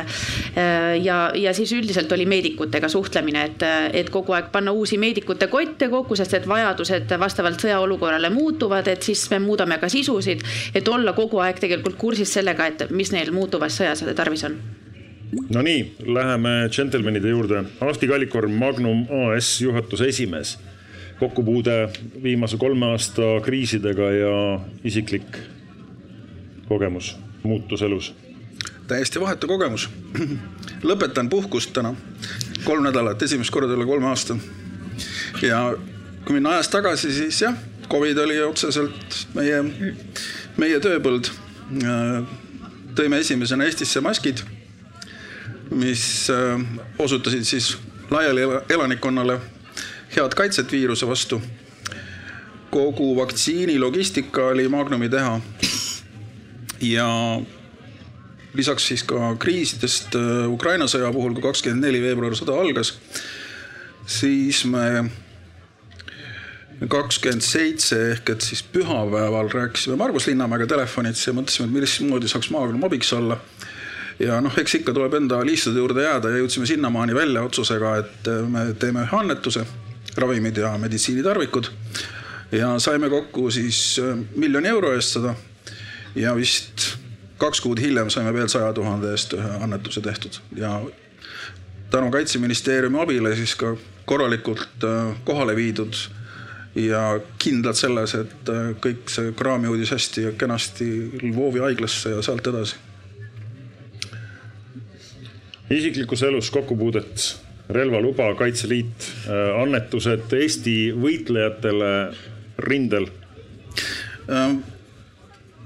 ja, 1.03 1.31
ja 1.35 1.53
siis 1.53 1.71
üldiselt 1.71 2.11
oli 2.11 2.25
meedikutega 2.25 2.89
suhtlemine, 2.89 3.43
et, 3.45 3.65
et 3.93 4.09
kogu 4.09 4.33
aeg 4.33 4.51
panna 4.51 4.71
uusi 4.71 4.97
meedikute 4.97 5.47
kotte 5.47 5.89
kokku, 5.89 6.15
sest 6.15 6.33
et 6.33 6.47
vajadused 6.47 7.17
vastavalt 7.19 7.61
sõjaolukorrale 7.61 8.29
muutuvad, 8.33 8.87
et 8.87 9.03
siis 9.03 9.25
me 9.31 9.39
muudame 9.43 9.77
ka 9.81 9.89
sisusid, 9.89 10.45
et 10.75 10.87
olla 10.87 11.13
kogu 11.13 11.41
aeg 11.43 11.59
tegelikult 11.59 11.97
kursis 11.97 12.33
sellega, 12.33 12.67
et 12.67 12.87
mis 12.91 13.11
neil 13.11 13.31
muutuvas 13.35 13.81
sõjas 13.81 14.05
tarvis 14.15 14.47
on 14.49 14.57
Nonii, 15.49 15.95
läheme 16.05 16.67
džentelmenide 16.69 17.29
juurde. 17.29 17.63
Ahti 17.81 18.07
Kallikorn, 18.07 18.53
Magnum 18.53 19.05
AS 19.09 19.61
juhatuse 19.61 20.07
esimees. 20.07 20.57
Kokkupuude 21.19 21.89
viimase 22.23 22.57
kolme 22.57 22.85
aasta 22.85 23.21
kriisidega 23.43 24.11
ja 24.11 24.59
isiklik 24.83 25.37
kogemus, 26.67 27.17
muutus 27.43 27.81
elus? 27.81 28.13
täiesti 28.87 29.19
vahetu 29.19 29.47
kogemus. 29.47 29.89
lõpetan 30.89 31.29
puhkust 31.29 31.73
täna, 31.73 31.93
kolm 32.63 32.83
nädalat, 32.83 33.21
esimest 33.21 33.51
korda 33.51 33.73
üle 33.73 33.85
kolme 33.85 34.09
aasta. 34.11 34.37
ja 35.41 35.61
kui 36.25 36.35
minna 36.35 36.57
ajas 36.57 36.69
tagasi, 36.69 37.13
siis 37.13 37.41
jah, 37.41 37.55
Covid 37.89 38.17
oli 38.17 38.41
otseselt 38.41 39.23
meie, 39.35 39.63
meie 40.57 40.79
tööpõld. 40.79 41.31
tõime 42.95 43.19
esimesena 43.19 43.65
Eestisse 43.65 44.01
maskid 44.01 44.43
mis 45.73 46.29
äh, 46.29 46.61
osutasid 46.99 47.43
siis 47.43 47.77
laiali 48.11 48.41
elanikkonnale 48.69 49.39
head 50.15 50.35
kaitset 50.37 50.71
viiruse 50.71 51.07
vastu. 51.07 51.41
kogu 52.73 53.15
vaktsiini 53.15 53.79
logistika 53.79 54.47
oli 54.47 54.67
Magnumi 54.67 55.09
teha. 55.09 55.41
ja 56.81 57.07
lisaks 58.53 58.87
siis 58.87 59.03
ka 59.03 59.35
kriisidest 59.39 60.15
äh, 60.15 60.51
Ukraina 60.51 60.85
sõja 60.85 61.11
puhul, 61.13 61.33
kui 61.33 61.43
kakskümmend 61.43 61.85
neli 61.85 62.01
veebruar 62.01 62.35
sõda 62.37 62.57
algas, 62.61 62.93
siis 64.05 64.65
me 64.65 65.09
kakskümmend 66.89 67.45
seitse 67.45 67.99
ehk 68.11 68.33
et 68.35 68.41
siis 68.41 68.63
pühapäeval 68.73 69.49
rääkisime 69.53 69.95
Margus 69.97 70.27
Linnamäega 70.27 70.67
telefonitsi 70.67 71.29
ja 71.29 71.37
mõtlesime, 71.37 71.69
et 71.69 71.77
mismoodi 71.79 72.29
saaks 72.29 72.51
Magnum 72.53 72.83
abiks 72.83 73.13
olla 73.13 73.39
ja 74.19 74.39
noh, 74.43 74.53
eks 74.59 74.79
ikka 74.79 74.93
tuleb 74.93 75.15
enda 75.17 75.39
liistude 75.45 75.81
juurde 75.81 76.05
jääda 76.05 76.33
ja 76.33 76.41
jõudsime 76.41 76.67
sinnamaani 76.69 77.15
välja 77.15 77.43
otsusega, 77.47 77.95
et 78.03 78.29
äh, 78.29 78.43
me 78.49 78.65
teeme 78.79 79.05
ühe 79.07 79.19
annetuse, 79.19 79.65
ravimid 80.17 80.57
ja 80.57 80.77
meditsiinitarvikud. 80.77 81.67
ja 82.51 82.79
saime 82.79 83.09
kokku 83.09 83.51
siis 83.51 83.99
äh, 83.99 84.17
miljoni 84.35 84.67
euro 84.67 84.93
eest 84.93 85.17
seda. 85.17 85.35
Ja 86.15 86.35
vist 86.35 86.97
kaks 87.37 87.61
kuud 87.61 87.79
hiljem 87.81 88.09
saime 88.09 88.33
veel 88.33 88.47
saja 88.47 88.73
tuhande 88.73 89.11
eest 89.11 89.33
ühe 89.33 89.55
annetuse 89.63 90.01
tehtud. 90.01 90.37
Ja 90.55 90.81
tänu 91.91 92.11
kaitseministeeriumi 92.11 93.01
abile 93.01 93.35
siis 93.35 93.55
ka 93.55 93.75
korralikult 94.05 94.83
äh, 94.83 95.15
kohale 95.23 95.55
viidud 95.55 95.97
ja 96.75 97.19
kindlad 97.37 97.77
selles, 97.77 98.15
et 98.17 98.49
kõik 98.81 99.11
see 99.13 99.33
kraam 99.37 99.65
jõudis 99.67 99.91
hästi 99.93 100.23
ja 100.23 100.31
kenasti 100.37 100.87
Lvovi 101.21 101.61
haiglasse 101.61 102.15
ja 102.15 102.21
sealt 102.25 102.47
edasi. 102.49 102.79
Isiklikus 105.69 106.23
elus 106.23 106.49
kokkupuudet, 106.51 107.35
relvaluba, 107.69 108.33
Kaitseliit, 108.35 109.09
äh, 109.27 109.61
annetused 109.61 110.33
Eesti 110.35 110.77
võitlejatele 110.99 111.91
rindel? 112.67 113.07
Ähm, 114.29 114.59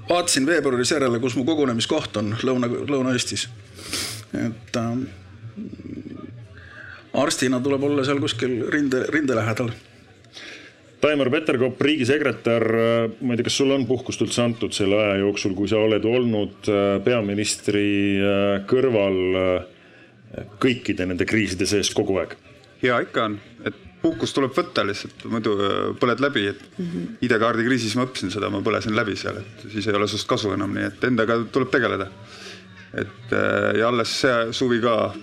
vaatasin 0.08 0.46
veebruaris 0.46 0.92
järele, 0.94 1.20
kus 1.22 1.36
mu 1.38 1.44
kogunemiskoht 1.48 2.16
on 2.20 2.36
Lõuna, 2.42 2.70
Lõuna-Eestis. 2.70 3.48
et 4.38 4.76
äh, 4.76 4.96
arstina 7.12 7.60
tuleb 7.60 7.82
olla 7.82 8.04
seal 8.04 8.20
kuskil 8.20 8.60
rinde, 8.70 9.06
rinde 9.08 9.34
lähedal 9.34 9.70
Taimar 10.98 11.30
Peterkop, 11.30 11.80
riigisekretär, 11.80 12.64
äh, 12.74 13.10
ma 13.20 13.34
ei 13.34 13.38
tea, 13.38 13.46
kas 13.46 13.58
sulle 13.58 13.74
on 13.74 13.86
puhkust 13.86 14.22
üldse 14.22 14.42
antud 14.42 14.74
selle 14.74 14.98
aja 14.98 15.18
jooksul, 15.22 15.54
kui 15.54 15.70
sa 15.70 15.78
oled 15.82 16.04
olnud 16.04 16.70
äh, 16.70 16.98
peaministri 17.04 17.88
kõrval 18.70 19.20
kõikide 20.62 21.06
nende 21.08 21.26
kriiside 21.28 21.66
sees 21.66 21.90
kogu 21.96 22.18
aeg? 22.20 22.34
ja 22.82 23.00
ikka 23.02 23.24
on, 23.24 23.38
et 23.66 23.86
puhkust 24.02 24.36
tuleb 24.36 24.52
võtta 24.54 24.84
lihtsalt, 24.86 25.24
muidu 25.30 25.54
äh, 25.58 25.78
põled 26.00 26.20
läbi, 26.22 26.46
et 26.52 26.60
mm 26.76 26.84
-hmm. 26.84 27.16
ID-kaardi 27.26 27.64
kriisis 27.66 27.96
ma 27.98 28.06
õppisin 28.06 28.30
seda, 28.34 28.50
ma 28.50 28.62
põlesin 28.64 28.94
läbi 28.96 29.16
seal, 29.16 29.40
et 29.42 29.64
siis 29.72 29.86
ei 29.86 29.96
ole 29.98 30.08
sinust 30.08 30.28
kasu 30.28 30.52
enam, 30.54 30.74
nii 30.74 30.86
et 30.90 31.08
endaga 31.10 31.40
tuleb 31.52 31.70
tegeleda. 31.70 32.10
et 32.94 33.32
äh, 33.32 33.78
ja 33.78 33.88
alles 33.88 34.20
see 34.20 34.52
suvi 34.52 34.80
ka 34.80 35.14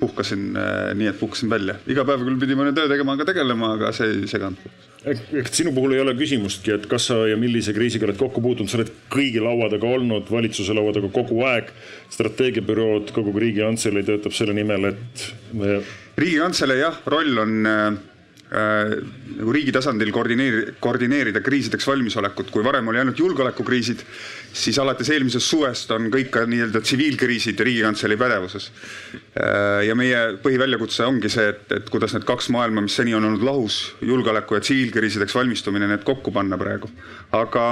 puhkasin 0.00 0.56
äh, 0.56 0.94
nii, 0.94 1.06
et 1.08 1.18
puhkasin 1.20 1.50
välja, 1.50 1.76
iga 1.86 2.04
päev 2.04 2.24
küll 2.26 2.40
pidi 2.40 2.54
mõne 2.54 2.74
töö 2.74 2.88
tegema, 2.88 3.12
aga 3.12 3.24
tegelema, 3.24 3.72
aga 3.78 3.92
see 3.92 4.10
ei 4.10 4.26
seganud 4.28 4.58
ehk 5.04 5.50
sinu 5.52 5.72
puhul 5.76 5.94
ei 5.94 6.00
ole 6.00 6.14
küsimustki, 6.16 6.72
et 6.78 6.86
kas 6.88 7.08
sa 7.10 7.16
ja 7.28 7.36
millise 7.36 7.74
kriisiga 7.76 8.06
oled 8.08 8.18
kokku 8.20 8.40
puutunud, 8.44 8.70
sa 8.70 8.78
oled 8.78 8.92
kõigi 9.12 9.42
laua 9.44 9.68
taga 9.72 9.90
olnud, 9.98 10.30
valitsuse 10.32 10.76
laua 10.76 10.94
taga 10.96 11.10
kogu 11.12 11.42
aeg. 11.44 11.68
Strateegiabürood, 12.14 13.12
kogu 13.14 13.34
Riigikantselei 13.42 14.06
töötab 14.06 14.34
selle 14.36 14.56
nimel, 14.56 14.90
et 14.92 15.28
me. 15.58 15.78
riigikantselei 16.18 16.82
jah, 16.82 16.98
roll 17.10 17.40
on 17.42 17.54
äh, 17.66 17.86
äh, 18.54 18.92
nagu 19.40 19.54
riigi 19.54 19.74
tasandil 19.74 20.12
koordineerida, 20.14 20.76
koordineerida 20.82 21.42
kriisideks 21.44 21.88
valmisolekut, 21.90 22.52
kui 22.54 22.64
varem 22.66 22.92
oli 22.92 23.00
ainult 23.02 23.18
julgeolekukriisid, 23.18 24.04
siis 24.54 24.78
alates 24.82 25.10
eelmisest 25.14 25.50
suvest 25.50 25.90
on 25.96 26.06
kõik 26.14 26.30
ka 26.34 26.44
nii-öelda 26.50 26.84
tsiviilkriisid 26.84 27.60
Riigikantselei 27.66 28.20
pädevuses. 28.20 28.70
Äh, 29.16 29.82
ja 29.88 29.98
meie 29.98 30.22
põhiväljakutse 30.44 31.06
ongi 31.08 31.32
see, 31.32 31.50
et, 31.50 31.66
et 31.80 31.90
kuidas 31.90 32.14
need 32.14 32.28
kaks 32.28 32.52
maailma, 32.54 32.86
mis 32.86 32.96
seni 33.00 33.16
on 33.18 33.26
olnud 33.26 33.44
lahus, 33.46 33.82
julgeoleku 34.02 34.60
ja 34.60 34.64
tsiviilkriisideks 34.64 35.34
valmistumine, 35.34 35.90
need 35.90 36.06
kokku 36.06 36.34
panna 36.34 36.60
praegu. 36.60 36.90
aga 37.34 37.68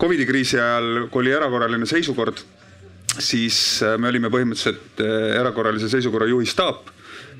Covidi 0.00 0.24
kriisi 0.26 0.58
ajal, 0.58 1.06
kui 1.06 1.22
oli 1.22 1.30
erakorraline 1.30 1.86
seisukord, 1.86 2.40
siis 3.18 3.82
äh, 3.82 3.96
me 3.98 4.10
olime 4.10 4.30
põhimõtteliselt 4.32 5.02
äh, 5.02 5.34
erakorralise 5.40 5.90
seisukorra 5.92 6.28
juhi 6.30 6.46
staap 6.50 6.90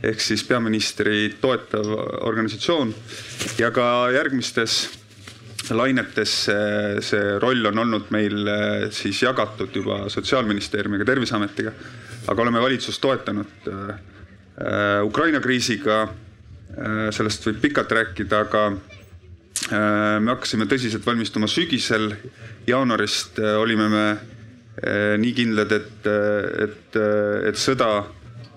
ehk 0.04 0.20
siis 0.20 0.44
peaministri 0.44 1.34
toetav 1.40 1.88
organisatsioon 2.28 2.92
ja 3.58 3.70
ka 3.74 4.10
järgmistes 4.14 4.82
lainetes 5.72 6.32
see 7.08 7.36
roll 7.40 7.70
on 7.70 7.78
olnud 7.86 8.10
meil 8.12 8.50
siis 8.92 9.22
jagatud 9.22 9.72
juba 9.72 10.02
Sotsiaalministeeriumiga, 10.12 11.06
Terviseametiga. 11.08 11.72
aga 12.28 12.42
oleme 12.42 12.60
valitsust 12.60 13.00
toetanud 13.00 13.70
äh, 13.70 15.02
Ukraina 15.04 15.40
kriisiga 15.40 16.02
äh,. 16.02 17.08
sellest 17.10 17.46
võib 17.48 17.62
pikalt 17.62 17.92
rääkida, 17.92 18.44
aga 18.44 18.66
äh, 18.68 20.20
me 20.20 20.34
hakkasime 20.34 20.68
tõsiselt 20.70 21.06
valmistuma 21.06 21.48
sügisel. 21.48 22.12
jaanuarist 22.66 23.38
olime 23.38 23.88
me 23.88 24.04
nii 24.82 25.32
kindlad, 25.36 25.70
et, 25.72 26.06
et, 26.64 26.96
et 27.48 27.58
sõda 27.60 27.90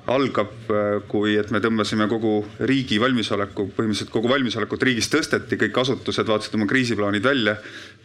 algab, 0.08 0.54
äh, 0.72 1.02
kui 1.12 1.36
et 1.40 1.50
me 1.52 1.60
tõmbasime 1.64 2.08
kogu 2.10 2.40
riigi 2.70 3.00
valmisoleku, 3.02 3.68
põhimõtteliselt 3.76 4.14
kogu 4.14 4.32
valmisolekut 4.32 4.86
riigis 4.88 5.10
tõsteti, 5.12 5.60
kõik 5.60 5.80
asutused 5.84 6.30
vaatasid 6.30 6.56
oma 6.56 6.68
kriisiplaanid 6.70 7.24
välja. 7.24 7.58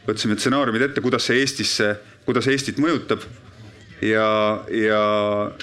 võtsime 0.07 0.35
stsenaariumid 0.35 0.83
ette, 0.83 1.01
kuidas 1.01 1.23
see 1.29 1.39
Eestisse, 1.39 1.95
kuidas 2.27 2.49
Eestit 2.49 2.79
mõjutab. 2.79 3.23
ja, 4.03 4.65
ja 4.71 5.03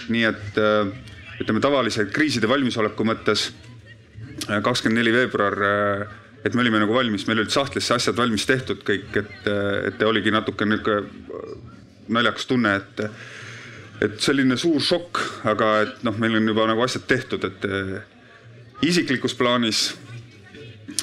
nii, 0.07 0.23
et 0.23 0.57
äh, 0.57 0.87
ütleme 1.41 1.59
tavalise 1.59 2.05
kriiside 2.05 2.47
valmisoleku 2.47 3.03
mõttes 3.03 3.51
äh, 4.47 4.61
kakskümmend 4.63 4.97
neli 4.97 5.11
veebruar 5.11 5.55
et 6.45 6.53
me 6.55 6.61
olime 6.61 6.79
nagu 6.79 6.93
valmis, 6.95 7.27
meil 7.27 7.41
olid 7.41 7.51
sahtlisse 7.51 7.93
asjad 7.93 8.15
valmis 8.15 8.45
tehtud 8.45 8.79
kõik, 8.87 9.11
et, 9.11 9.47
et 9.91 10.03
oligi 10.07 10.31
natuke 10.31 10.63
nihuke 10.65 11.01
naljakas 12.09 12.45
tunne, 12.49 12.75
et 12.75 13.05
et 13.99 14.21
selline 14.23 14.55
suur 14.57 14.79
šokk, 14.83 15.19
aga 15.51 15.69
et 15.83 16.03
noh, 16.07 16.15
meil 16.21 16.37
on 16.39 16.47
juba 16.47 16.67
nagu 16.69 16.83
asjad 16.85 17.03
tehtud, 17.07 17.43
et 17.43 17.65
eh, 17.67 17.97
isiklikus 18.87 19.35
plaanis 19.35 19.89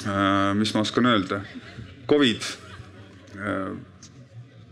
äh,, 0.07 0.55
mis 0.57 0.73
ma 0.73 0.81
oskan 0.81 1.05
öelda, 1.11 1.41
Covid 2.09 2.41
äh,, 3.37 3.75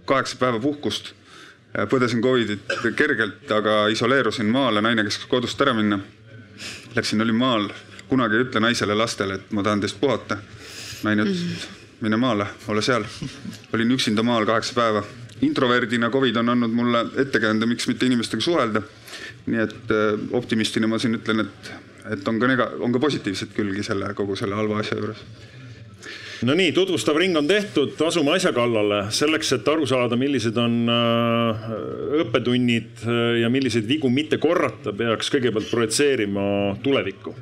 kaheksa 0.10 0.40
päeva 0.42 0.60
puhkust 0.64 1.12
äh,, 1.14 1.86
põdesin 1.92 2.24
Covidit 2.26 2.66
kergelt, 2.98 3.46
aga 3.52 3.86
isoleerusin 3.94 4.50
maale, 4.50 4.82
naine 4.82 5.06
käskis 5.06 5.30
kodust 5.30 5.62
ära 5.62 5.76
minna. 5.78 6.00
Läksin, 6.96 7.22
olin 7.22 7.36
maal, 7.36 7.70
kunagi 8.10 8.40
ei 8.40 8.46
ütle 8.48 8.62
naisele, 8.64 8.96
lastele, 8.96 9.38
et 9.38 9.54
ma 9.54 9.64
tahan 9.64 9.84
teist 9.84 10.00
puhata. 10.02 10.40
naine 11.04 11.28
ütles, 11.28 11.46
et 11.52 12.02
mine 12.02 12.18
maale, 12.18 12.48
ole 12.72 12.82
seal. 12.82 13.06
olin 13.74 13.92
üksinda 13.92 14.24
maal 14.24 14.50
kaheksa 14.50 14.74
päeva 14.74 15.04
introverdina 15.42 16.10
Covid 16.10 16.36
on 16.36 16.50
andnud 16.50 16.72
mulle 16.76 17.06
ettekäände, 17.22 17.66
miks 17.66 17.88
mitte 17.88 18.06
inimestega 18.06 18.42
suhelda. 18.42 18.82
nii 19.46 19.60
et 19.62 19.92
äh, 19.94 20.22
optimistina 20.34 20.88
ma 20.88 20.98
siin 21.00 21.20
ütlen, 21.20 21.46
et, 21.46 21.74
et 22.16 22.28
on 22.28 22.40
ka 22.42 22.48
nega-, 22.50 22.72
on 22.82 22.94
ka 22.94 23.00
positiivseid 23.00 23.52
külgi 23.54 23.84
selle 23.86 24.14
kogu 24.18 24.36
selle 24.36 24.58
halva 24.58 24.80
asja 24.82 24.98
juures 24.98 25.22
no 26.44 26.56
nii, 26.58 26.72
tutvustav 26.76 27.18
ring 27.20 27.38
on 27.38 27.48
tehtud, 27.48 27.94
asume 28.08 28.36
asja 28.36 28.52
kallale 28.56 29.06
selleks, 29.16 29.54
et 29.56 29.68
aru 29.72 29.86
saada, 29.90 30.18
millised 30.20 30.58
on 30.60 30.78
äh, 30.92 31.68
õppetunnid 32.24 33.06
äh, 33.06 33.22
ja 33.44 33.52
milliseid 33.54 33.88
vigu 33.88 34.10
mitte 34.12 34.40
korrata, 34.42 34.94
peaks 34.98 35.32
kõigepealt 35.34 35.70
projitseerima 35.72 36.48
tulevikku. 36.84 37.36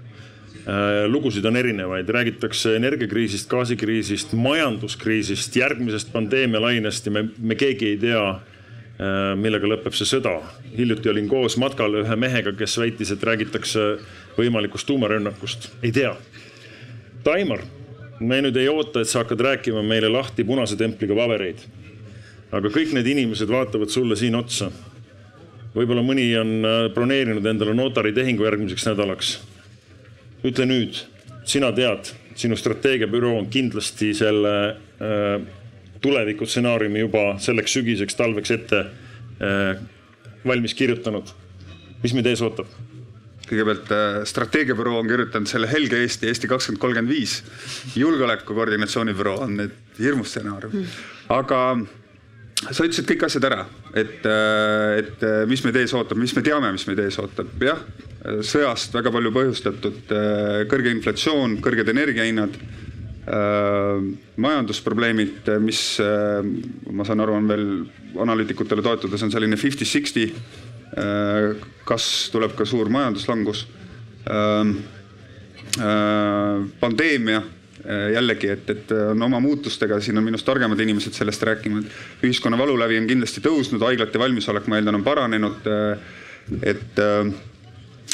Äh, 0.63 1.03
lugusid 1.12 1.46
on 1.46 1.60
erinevaid, 1.60 2.10
räägitakse 2.10 2.75
energiakriisist, 2.77 3.50
gaasikriisist, 3.51 4.34
majanduskriisist, 4.39 5.55
järgmisest 5.60 6.13
pandeemialainest 6.13 7.10
ja 7.10 7.12
me, 7.12 7.27
me 7.38 7.60
keegi 7.60 7.93
ei 7.93 8.01
tea, 8.01 8.25
millega 9.36 9.67
lõpeb 9.67 9.96
see 9.98 10.05
sõda. 10.05 10.36
hiljuti 10.77 11.10
olin 11.10 11.27
koos 11.27 11.58
matkal 11.58 11.98
ühe 12.03 12.15
mehega, 12.15 12.53
kes 12.55 12.77
väitis, 12.77 13.12
et 13.12 13.24
räägitakse 13.25 13.98
võimalikust 14.38 14.88
tuumarünnakust, 14.88 15.72
ei 15.84 15.91
tea. 15.91 16.13
Taimar 17.25 17.65
me 18.20 18.41
nüüd 18.43 18.58
ei 18.60 18.70
oota, 18.72 19.01
et 19.01 19.10
sa 19.10 19.24
hakkad 19.24 19.41
rääkima 19.41 19.84
meile 19.86 20.10
lahti 20.12 20.46
punase 20.48 20.77
templiga 20.79 21.15
pabereid. 21.17 21.63
aga 22.53 22.70
kõik 22.70 22.91
need 22.93 23.08
inimesed 23.10 23.50
vaatavad 23.50 23.89
sulle 23.89 24.15
siin 24.15 24.36
otsa. 24.36 24.72
võib-olla 25.75 26.03
mõni 26.05 26.27
on 26.38 26.65
äh, 26.65 26.93
broneerinud 26.93 27.46
endale 27.46 27.74
notaritehingu 27.74 28.46
järgmiseks 28.46 28.86
nädalaks. 28.86 29.39
Ütle 30.43 30.67
nüüd, 30.67 31.00
sina 31.47 31.71
tead, 31.75 32.12
sinu 32.39 32.57
strateegiabüroo 32.59 33.38
on 33.39 33.50
kindlasti 33.53 34.13
selle 34.17 34.55
äh, 34.69 35.35
tulevikustsenaariumi 36.03 37.05
juba 37.05 37.25
selleks 37.43 37.77
sügiseks, 37.77 38.17
talveks 38.19 38.55
ette 38.57 38.81
äh, 38.83 39.83
valmis 40.45 40.75
kirjutanud. 40.75 41.31
mis 42.03 42.13
meid 42.13 42.27
ees 42.27 42.41
ootab? 42.43 42.67
kõigepealt 43.47 43.91
äh, 43.91 44.21
strateegiabüroo 44.27 45.00
on 45.00 45.09
kirjutanud 45.12 45.50
selle 45.51 45.67
Helge 45.71 46.00
Eesti, 46.03 46.27
Eesti 46.31 46.47
kakskümmend 46.51 46.81
kolmkümmend 46.81 47.12
viis. 47.12 47.41
julgeoleku 47.95 48.55
koordinatsioonibüroo 48.55 49.41
on 49.45 49.57
nüüd 49.59 50.00
hirmus 50.00 50.31
stsenaarium, 50.33 50.88
aga 51.29 51.59
sa 52.71 52.85
ütlesid 52.85 53.07
kõik 53.09 53.25
asjad 53.27 53.47
ära, 53.50 53.65
et, 53.93 54.23
äh, 54.25 55.00
et 55.01 55.25
äh, 55.27 55.43
mis 55.50 55.63
meid 55.65 55.77
ees 55.81 55.93
ootab, 55.97 56.19
mis 56.21 56.35
me 56.35 56.43
teame, 56.45 56.71
mis 56.75 56.85
meid 56.88 57.01
ees 57.03 57.19
ootab, 57.21 57.51
jah. 57.63 57.81
Sõjast 58.24 58.94
väga 58.96 59.12
palju 59.12 59.34
põhjustatud 59.36 60.12
kõrge 60.72 60.94
inflatsioon, 60.96 61.58
kõrged 61.63 61.89
energiahinnad 61.92 62.56
majandusprobleemid, 64.44 65.48
mis 65.63 65.82
ma 66.00 67.06
saan 67.08 67.24
aru, 67.24 67.36
on 67.39 67.48
veel 67.51 67.68
analüütikutele 68.24 68.84
toetudes 68.84 69.24
on 69.24 69.32
selline 69.32 69.60
fifty-sixty 69.60 70.25
Äh, 70.94 71.56
kas 71.88 72.06
tuleb 72.34 72.53
ka 72.58 72.65
suur 72.70 72.89
majanduslangus? 72.94 73.65
Ähm, 74.30 74.75
äh, 75.82 76.60
pandeemia 76.80 77.39
äh, 77.42 78.12
jällegi, 78.13 78.51
et, 78.53 78.70
et 78.70 78.92
on 78.94 79.25
oma 79.25 79.39
muutustega, 79.42 79.98
siin 80.01 80.22
on 80.22 80.27
minust 80.27 80.46
targemad 80.46 80.80
inimesed 80.80 81.18
sellest 81.18 81.44
rääkinud. 81.50 81.89
ühiskonna 82.24 82.60
valulävi 82.60 83.00
on 83.01 83.10
kindlasti 83.10 83.42
tõusnud, 83.42 83.82
haiglate 83.88 84.22
valmisolek, 84.22 84.70
ma 84.70 84.77
eeldan, 84.77 85.01
on 85.01 85.08
paranenud. 85.08 85.74
et, 86.62 87.01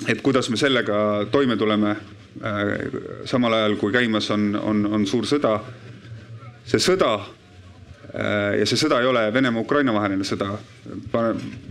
et 0.07 0.21
kuidas 0.21 0.49
me 0.49 0.57
sellega 0.57 1.25
toime 1.31 1.57
tuleme, 1.57 1.95
samal 3.25 3.53
ajal 3.53 3.75
kui 3.75 3.91
käimas 3.91 4.29
on, 4.31 4.53
on, 4.55 4.85
on 4.85 5.05
suur 5.07 5.25
sõda. 5.27 5.59
see 6.69 6.79
sõda 6.79 7.17
Äh, 8.09 8.55
ja 8.57 8.65
see 8.65 8.79
sõda 8.79 9.03
ei 9.03 9.07
ole 9.09 9.27
Venemaa-Ukraina 9.33 9.93
vaheline 9.93 10.25
sõda. 10.25 10.55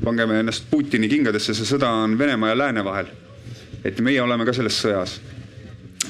pangeme 0.04 0.38
ennast 0.38 0.68
Putini 0.70 1.08
kingadesse, 1.10 1.54
see 1.54 1.66
sõda 1.66 1.90
on 2.04 2.18
Venemaa 2.18 2.52
ja 2.52 2.58
Lääne 2.58 2.84
vahel. 2.84 3.06
et 3.84 4.00
meie 4.00 4.20
oleme 4.22 4.44
ka 4.44 4.52
selles 4.52 4.78
sõjas. 4.84 5.20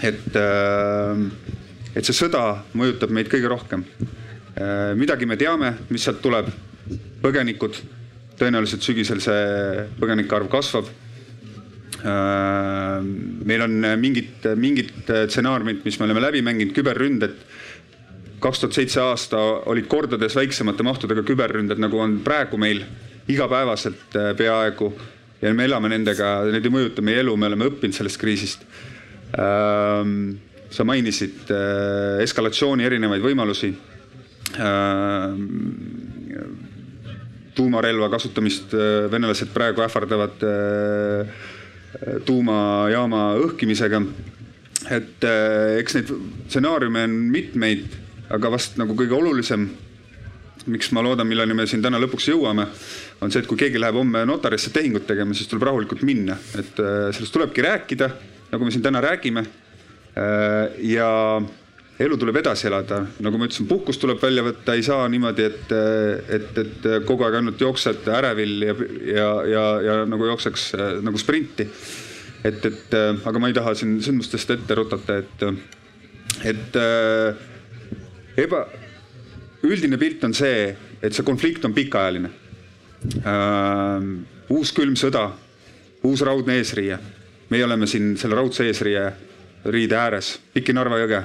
et, 0.03 0.37
äh, 0.37 1.31
et 1.95 2.05
see 2.05 2.13
sõda 2.13 2.59
mõjutab 2.75 3.11
meid 3.11 3.29
kõige 3.29 3.49
rohkem. 3.49 3.85
Äh, 4.61 4.95
midagi 4.95 5.27
me 5.27 5.37
teame, 5.37 5.75
mis 5.89 6.03
sealt 6.03 6.21
tuleb. 6.21 6.47
põgenikud, 7.23 7.75
tõenäoliselt 8.39 8.83
sügisel 8.83 9.21
see 9.21 9.89
põgenike 9.99 10.37
arv 10.37 10.49
kasvab 10.49 10.85
meil 11.99 13.63
on 13.65 13.73
mingid, 13.99 14.45
mingid 14.55 14.93
stsenaariumid, 15.03 15.81
mis 15.83 15.97
me 15.99 16.07
oleme 16.07 16.21
läbi 16.23 16.45
mänginud, 16.47 16.71
küberründed 16.77 17.35
kaks 18.43 18.63
tuhat 18.63 18.77
seitse 18.77 19.03
aasta 19.03 19.39
olid 19.71 19.89
kordades 19.91 20.37
väiksemate 20.39 20.87
mahtudega 20.87 21.25
küberründed, 21.27 21.81
nagu 21.83 22.01
on 22.03 22.19
praegu 22.25 22.59
meil 22.61 22.85
igapäevaselt 23.29 24.17
äh, 24.17 24.35
peaaegu. 24.37 24.93
ja 25.43 25.53
me 25.55 25.69
elame 25.69 25.87
nendega, 25.93 26.41
need 26.51 26.65
ei 26.67 26.73
mõjuta 26.75 27.03
meie 27.05 27.21
elu, 27.23 27.37
me 27.39 27.47
oleme 27.47 27.69
õppinud 27.71 27.95
sellest 27.95 28.19
kriisist. 28.19 28.65
Ähm, 29.39 30.41
sa 30.75 30.83
mainisid 30.85 31.53
äh, 31.55 32.19
eskalatsiooni 32.25 32.87
erinevaid 32.87 33.23
võimalusi. 33.23 33.71
Ähm, 34.59 35.45
tuumarelva 37.55 38.09
kasutamist, 38.11 38.75
äh, 38.75 39.07
venelased 39.13 39.55
praegu 39.55 39.85
ähvardavad 39.87 40.43
tuumajaama 42.27 43.23
õhkimisega. 43.41 44.03
et 44.93 45.25
eks 45.81 45.95
neid 45.97 46.11
stsenaariume 46.49 47.03
on 47.09 47.17
mitmeid 47.33 47.97
aga 48.35 48.51
vast 48.53 48.77
nagu 48.81 48.97
kõige 48.97 49.17
olulisem, 49.17 49.69
miks 50.69 50.91
ma 50.93 51.03
loodan, 51.05 51.29
milleni 51.29 51.57
me 51.57 51.65
siin 51.69 51.83
täna 51.85 52.01
lõpuks 52.03 52.29
jõuame, 52.29 52.67
on 53.25 53.33
see, 53.33 53.41
et 53.43 53.49
kui 53.49 53.61
keegi 53.61 53.81
läheb 53.81 53.97
homme 53.97 54.25
notarisse 54.29 54.73
tehingut 54.75 55.07
tegema, 55.09 55.37
siis 55.37 55.49
tuleb 55.49 55.69
rahulikult 55.71 56.05
minna, 56.07 56.37
et 56.61 56.83
äh, 56.83 57.09
sellest 57.17 57.33
tulebki 57.35 57.65
rääkida, 57.65 58.11
nagu 58.53 58.67
me 58.67 58.75
siin 58.75 58.85
täna 58.85 59.01
räägime. 59.05 59.47
Äh, 60.19 60.77
ja 60.91 61.09
elu 61.99 62.17
tuleb 62.19 62.37
edasi 62.39 62.69
elada, 62.69 63.01
nagu 63.25 63.39
ma 63.39 63.49
ütlesin, 63.49 63.67
puhkust 63.71 64.01
tuleb 64.03 64.21
välja 64.23 64.45
võtta, 64.47 64.75
ei 64.79 64.85
saa 64.87 65.07
niimoodi, 65.11 65.47
et, 65.49 65.73
et, 66.37 66.59
et 66.63 66.89
kogu 67.07 67.27
aeg 67.27 67.41
ainult 67.41 67.61
jooksed 67.63 68.07
ärevil 68.15 68.67
ja, 68.69 68.75
ja, 69.03 69.29
ja, 69.51 69.65
ja 69.83 69.97
nagu 70.07 70.29
jookseks 70.31 70.71
nagu 71.03 71.19
sprinti. 71.19 71.67
et, 72.47 72.65
et 72.65 72.95
aga 73.27 73.39
ma 73.43 73.51
ei 73.51 73.57
taha 73.57 73.75
siin 73.75 73.97
sündmustest 74.03 74.55
ette 74.55 74.77
rutata, 74.79 75.19
et, 75.19 75.43
et 76.47 76.79
eba, 78.45 78.63
üldine 79.67 79.99
pilt 79.99 80.23
on 80.29 80.37
see, 80.39 80.69
et 81.03 81.15
see 81.15 81.27
konflikt 81.27 81.67
on 81.67 81.75
pikaajaline 81.75 82.31
äh,. 83.27 84.07
uus 84.55 84.71
külm 84.73 84.95
sõda, 84.97 85.33
uus 86.07 86.23
raudne 86.23 86.61
eesriie. 86.61 86.99
meie 87.51 87.65
oleme 87.65 87.87
siin 87.91 88.15
selle 88.21 88.39
raudse 88.39 88.67
eesriie 88.69 89.03
riide 89.67 89.97
ääres, 89.99 90.39
piki 90.55 90.73
Narva 90.73 91.01
jõge, 91.01 91.25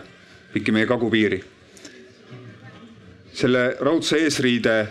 piki 0.54 0.72
meie 0.72 0.86
kagupiiri. 0.90 1.44
selle 3.34 3.76
raudse 3.82 4.18
eesriide 4.22 4.88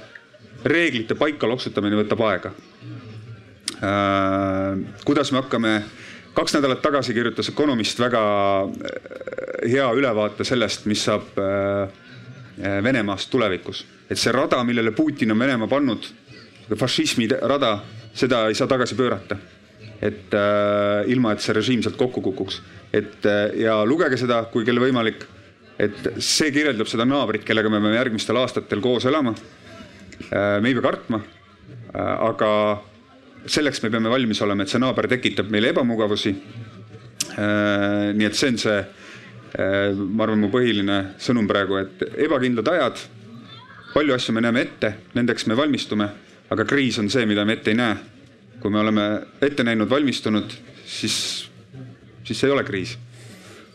reeglite 0.65 1.15
paika 1.15 1.47
loksutamine 1.49 1.97
võtab 2.03 2.25
aega 2.27 2.53
äh,. 3.83 4.79
kuidas 5.05 5.33
me 5.33 5.39
hakkame 5.43 5.83
kaks 6.35 6.55
nädalat 6.55 6.83
tagasi 6.83 7.15
kirjutas 7.15 7.49
Economist 7.49 7.99
väga 8.01 8.23
äh, 8.63 8.69
hea 9.71 9.91
ülevaate 9.95 10.45
sellest, 10.45 10.87
mis 10.87 11.05
saab 11.05 11.39
Äh, 12.61 12.83
Venemaast 12.83 13.31
tulevikus. 13.31 13.87
et 14.11 14.19
see 14.19 14.33
rada, 14.33 14.65
millele 14.65 14.91
Putin 14.93 15.33
on 15.33 15.39
Venemaa 15.39 15.67
pannud, 15.67 16.05
fašismi 16.77 17.25
rada, 17.49 17.79
seda 18.15 18.43
ei 18.49 18.55
saa 18.55 18.67
tagasi 18.69 18.95
pöörata. 18.95 19.37
et 20.03 20.35
äh, 20.35 21.11
ilma, 21.11 21.33
et 21.33 21.41
see 21.41 21.55
režiim 21.55 21.83
sealt 21.83 21.97
kokku 21.97 22.21
kukuks. 22.21 22.61
et 22.93 23.27
äh, 23.27 23.57
ja 23.57 23.85
lugege 23.85 24.17
seda, 24.17 24.45
kui 24.53 24.65
kellel 24.65 24.85
võimalik. 24.85 25.25
Et 25.83 26.09
see 26.23 26.53
kirjeldab 26.55 26.89
seda 26.91 27.07
naabrit, 27.09 27.45
kellega 27.47 27.71
me 27.71 27.81
peame 27.81 27.99
järgmistel 27.99 28.39
aastatel 28.39 28.83
koos 28.85 29.07
elama 29.11 29.35
äh,. 29.35 30.61
me 30.63 30.71
ei 30.71 30.79
pea 30.79 30.87
kartma 30.89 31.21
äh,, 31.21 32.17
aga 32.29 32.51
selleks 33.47 33.83
me 33.83 33.91
peame 33.91 34.13
valmis 34.13 34.43
olema, 34.47 34.63
et 34.63 34.73
see 34.73 34.83
naaber 34.83 35.11
tekitab 35.11 35.51
meile 35.51 35.73
ebamugavusi 35.75 36.35
äh,. 36.35 38.13
nii 38.15 38.29
et 38.31 38.39
see 38.39 38.55
on 38.55 38.61
see 38.67 38.83
ma 39.53 40.25
arvan, 40.25 40.41
mu 40.41 40.49
põhiline 40.53 40.99
sõnum 41.21 41.49
praegu, 41.49 41.77
et 41.83 42.05
ebakindlad 42.25 42.69
ajad, 42.73 43.03
palju 43.93 44.15
asju 44.17 44.35
me 44.37 44.45
näeme 44.45 44.65
ette, 44.65 44.95
nendeks 45.17 45.47
me 45.51 45.57
valmistume, 45.59 46.09
aga 46.53 46.65
kriis 46.69 46.99
on 47.03 47.11
see, 47.13 47.27
mida 47.29 47.45
me 47.45 47.59
ette 47.59 47.73
ei 47.73 47.79
näe. 47.79 47.97
kui 48.63 48.71
me 48.71 48.79
oleme 48.79 49.05
ette 49.43 49.65
näinud, 49.67 49.89
valmistunud, 49.91 50.53
siis, 50.87 51.49
siis 52.23 52.45
ei 52.45 52.51
ole 52.55 52.63
kriis. 52.63 52.93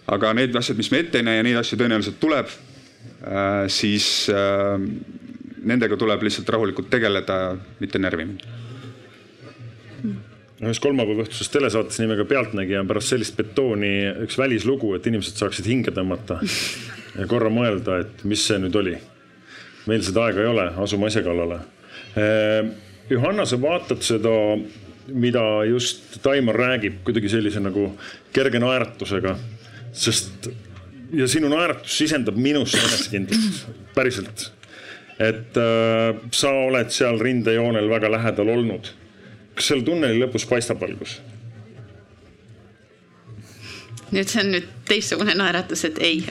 Aga 0.07 0.33
need 0.37 0.55
asjad, 0.55 0.77
mis 0.77 0.91
me 0.91 1.03
ette 1.03 1.21
ei 1.21 1.27
näe 1.27 1.41
ja 1.41 1.47
neid 1.47 1.59
asju 1.59 1.79
tõenäoliselt 1.79 2.19
tuleb, 2.21 2.53
äh, 3.23 3.65
siis 3.71 4.27
äh, 4.33 4.77
nendega 5.67 5.97
tuleb 5.99 6.23
lihtsalt 6.23 6.49
rahulikult 6.55 6.89
tegeleda, 6.93 7.57
mitte 7.81 7.99
närvi 8.01 8.29
minna 8.31 8.57
ühes 10.57 10.79
kolmapäeva 10.81 11.25
õhtuses 11.25 11.51
telesaates 11.53 11.99
nimega 12.01 12.25
Pealtnägija 12.25 12.81
on 12.81 12.89
pärast 12.89 13.13
sellist 13.13 13.35
betooni 13.37 13.91
üks 14.25 14.39
välislugu, 14.39 14.95
et 14.97 15.05
inimesed 15.09 15.37
saaksid 15.37 15.67
hinge 15.69 15.93
tõmmata 15.93 16.39
ja 16.41 17.27
korra 17.29 17.51
mõelda, 17.53 18.01
et 18.01 18.23
mis 18.25 18.41
see 18.47 18.57
nüüd 18.61 18.75
oli. 18.79 18.95
meil 19.87 20.01
seda 20.03 20.25
aega 20.25 20.41
ei 20.41 20.49
ole, 20.49 20.65
asume 20.83 21.07
asja 21.07 21.21
kallale. 21.23 21.61
Ehm, 22.19 22.73
Johanna, 23.09 23.45
sa 23.45 23.55
vaatad 23.61 24.01
seda, 24.03 24.33
mida 25.07 25.43
just 25.69 26.17
Taimar 26.23 26.57
räägib, 26.59 26.97
kuidagi 27.07 27.29
sellise 27.31 27.61
nagu 27.63 27.93
kerge 28.35 28.59
naeratusega, 28.59 29.37
sest 29.93 30.49
ja 31.13 31.27
sinu 31.27 31.49
naeratus 31.51 31.97
sisendab 31.97 32.37
minusse 32.39 32.79
enesekindlust, 32.79 33.67
päriselt. 33.95 34.51
et 35.19 35.57
äh, 35.57 36.19
sa 36.31 36.51
oled 36.67 36.91
seal 36.93 37.19
rindejoonel 37.19 37.89
väga 37.89 38.11
lähedal 38.11 38.49
olnud. 38.53 38.91
kas 39.55 39.71
seal 39.71 39.81
tunneli 39.81 40.19
lõpus 40.21 40.47
paistab 40.49 40.81
valgus? 40.81 41.19
nüüd 44.11 44.27
see 44.27 44.43
on 44.43 44.53
nüüd 44.55 44.67
teistsugune 44.87 45.35
naeratus, 45.35 45.85
et 45.89 45.97
ei 45.99 46.21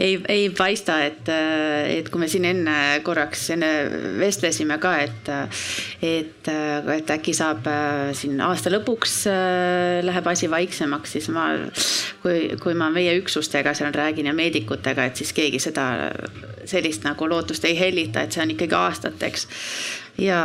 ei, 0.00 0.16
ei 0.28 0.48
paista, 0.56 0.96
et, 1.04 1.28
et 1.30 2.08
kui 2.10 2.22
me 2.22 2.28
siin 2.30 2.46
enne 2.48 2.76
korraks 3.06 3.50
enne 3.54 3.70
vestlesime 4.20 4.78
ka, 4.82 4.94
et, 5.04 5.30
et, 6.02 6.50
et 6.96 7.12
äkki 7.16 7.34
saab 7.36 7.68
siin 8.16 8.40
aasta 8.44 8.72
lõpuks 8.72 9.16
läheb 10.06 10.30
asi 10.32 10.50
vaiksemaks, 10.50 11.16
siis 11.16 11.30
ma, 11.34 11.50
kui, 12.24 12.56
kui 12.62 12.76
ma 12.78 12.90
meie 12.94 13.16
üksustega 13.20 13.74
seal 13.76 13.94
räägin 13.96 14.30
ja 14.30 14.36
meedikutega, 14.36 15.10
et 15.10 15.20
siis 15.20 15.34
keegi 15.36 15.60
seda, 15.62 15.88
sellist 16.68 17.04
nagu 17.06 17.28
lootust 17.28 17.66
ei 17.68 17.78
hellita, 17.78 18.24
et 18.24 18.36
see 18.36 18.44
on 18.44 18.56
ikkagi 18.56 18.78
aastateks 18.80 19.48
ja 20.18 20.40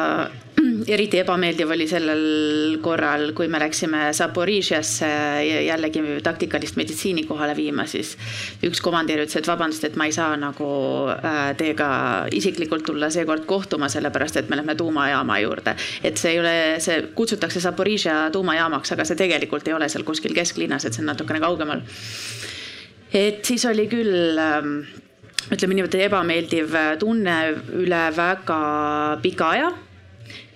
eriti 0.96 1.20
ebameeldiv 1.20 1.72
oli 1.76 1.88
sellel 1.90 2.78
korral, 2.84 3.30
kui 3.38 3.48
me 3.52 3.60
läksime 3.62 4.08
Zaporižjasse 4.16 5.10
jällegi 5.66 6.04
taktikalist 6.24 6.78
meditsiini 6.80 7.26
kohale 7.28 7.56
viima, 7.58 7.86
siis 7.90 8.16
üks 8.66 8.82
komandir 8.84 9.24
ütles, 9.24 9.38
et 9.40 9.50
vabandust, 9.50 9.86
et 9.88 9.98
ma 10.00 10.08
ei 10.10 10.16
saa 10.16 10.36
nagu 10.40 10.70
äh, 11.14 11.52
teiega 11.60 11.90
isiklikult 12.36 12.86
tulla 12.88 13.10
seekord 13.14 13.46
kohtuma, 13.50 13.90
sellepärast 13.92 14.42
et 14.42 14.50
me 14.50 14.60
lähme 14.60 14.76
tuumajaama 14.80 15.40
juurde. 15.44 15.76
et 16.04 16.18
see 16.18 16.36
ei 16.36 16.40
ole, 16.40 16.58
see 16.80 17.02
kutsutakse 17.16 17.64
Zaporižja 17.64 18.30
tuumajaamaks, 18.36 18.96
aga 18.96 19.06
see 19.06 19.20
tegelikult 19.20 19.68
ei 19.68 19.78
ole 19.78 19.90
seal 19.90 20.08
kuskil 20.08 20.36
kesklinnas, 20.36 20.86
et 20.86 20.94
see 20.94 21.04
on 21.04 21.12
natukene 21.14 21.42
kaugemal. 21.44 21.82
et 23.14 23.44
siis 23.46 23.66
oli 23.66 23.90
küll 23.92 24.40
ähm, 24.40 24.80
ütleme 25.52 25.78
niimoodi 25.78 26.06
ebameeldiv 26.08 26.78
tunne 27.02 27.36
üle 27.78 28.04
väga 28.16 28.60
pika 29.24 29.50
aja. 29.56 29.74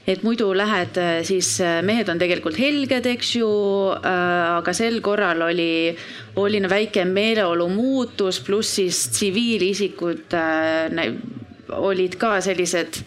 Et 0.10 0.24
muidu 0.26 0.48
lähed, 0.58 0.96
siis 1.28 1.52
mehed 1.86 2.08
on 2.10 2.18
tegelikult 2.18 2.58
helged, 2.58 3.06
eks 3.12 3.36
ju, 3.38 3.50
aga 3.94 4.74
sel 4.74 4.98
korral 5.06 5.44
oli, 5.46 5.92
oli 6.42 6.62
väike 6.66 7.04
meeleolu 7.06 7.68
muutus, 7.70 8.40
pluss 8.42 8.80
siis 8.80 9.04
tsiviilisikud 9.14 10.34
olid 11.78 12.18
ka 12.18 12.40
sellised 12.42 13.04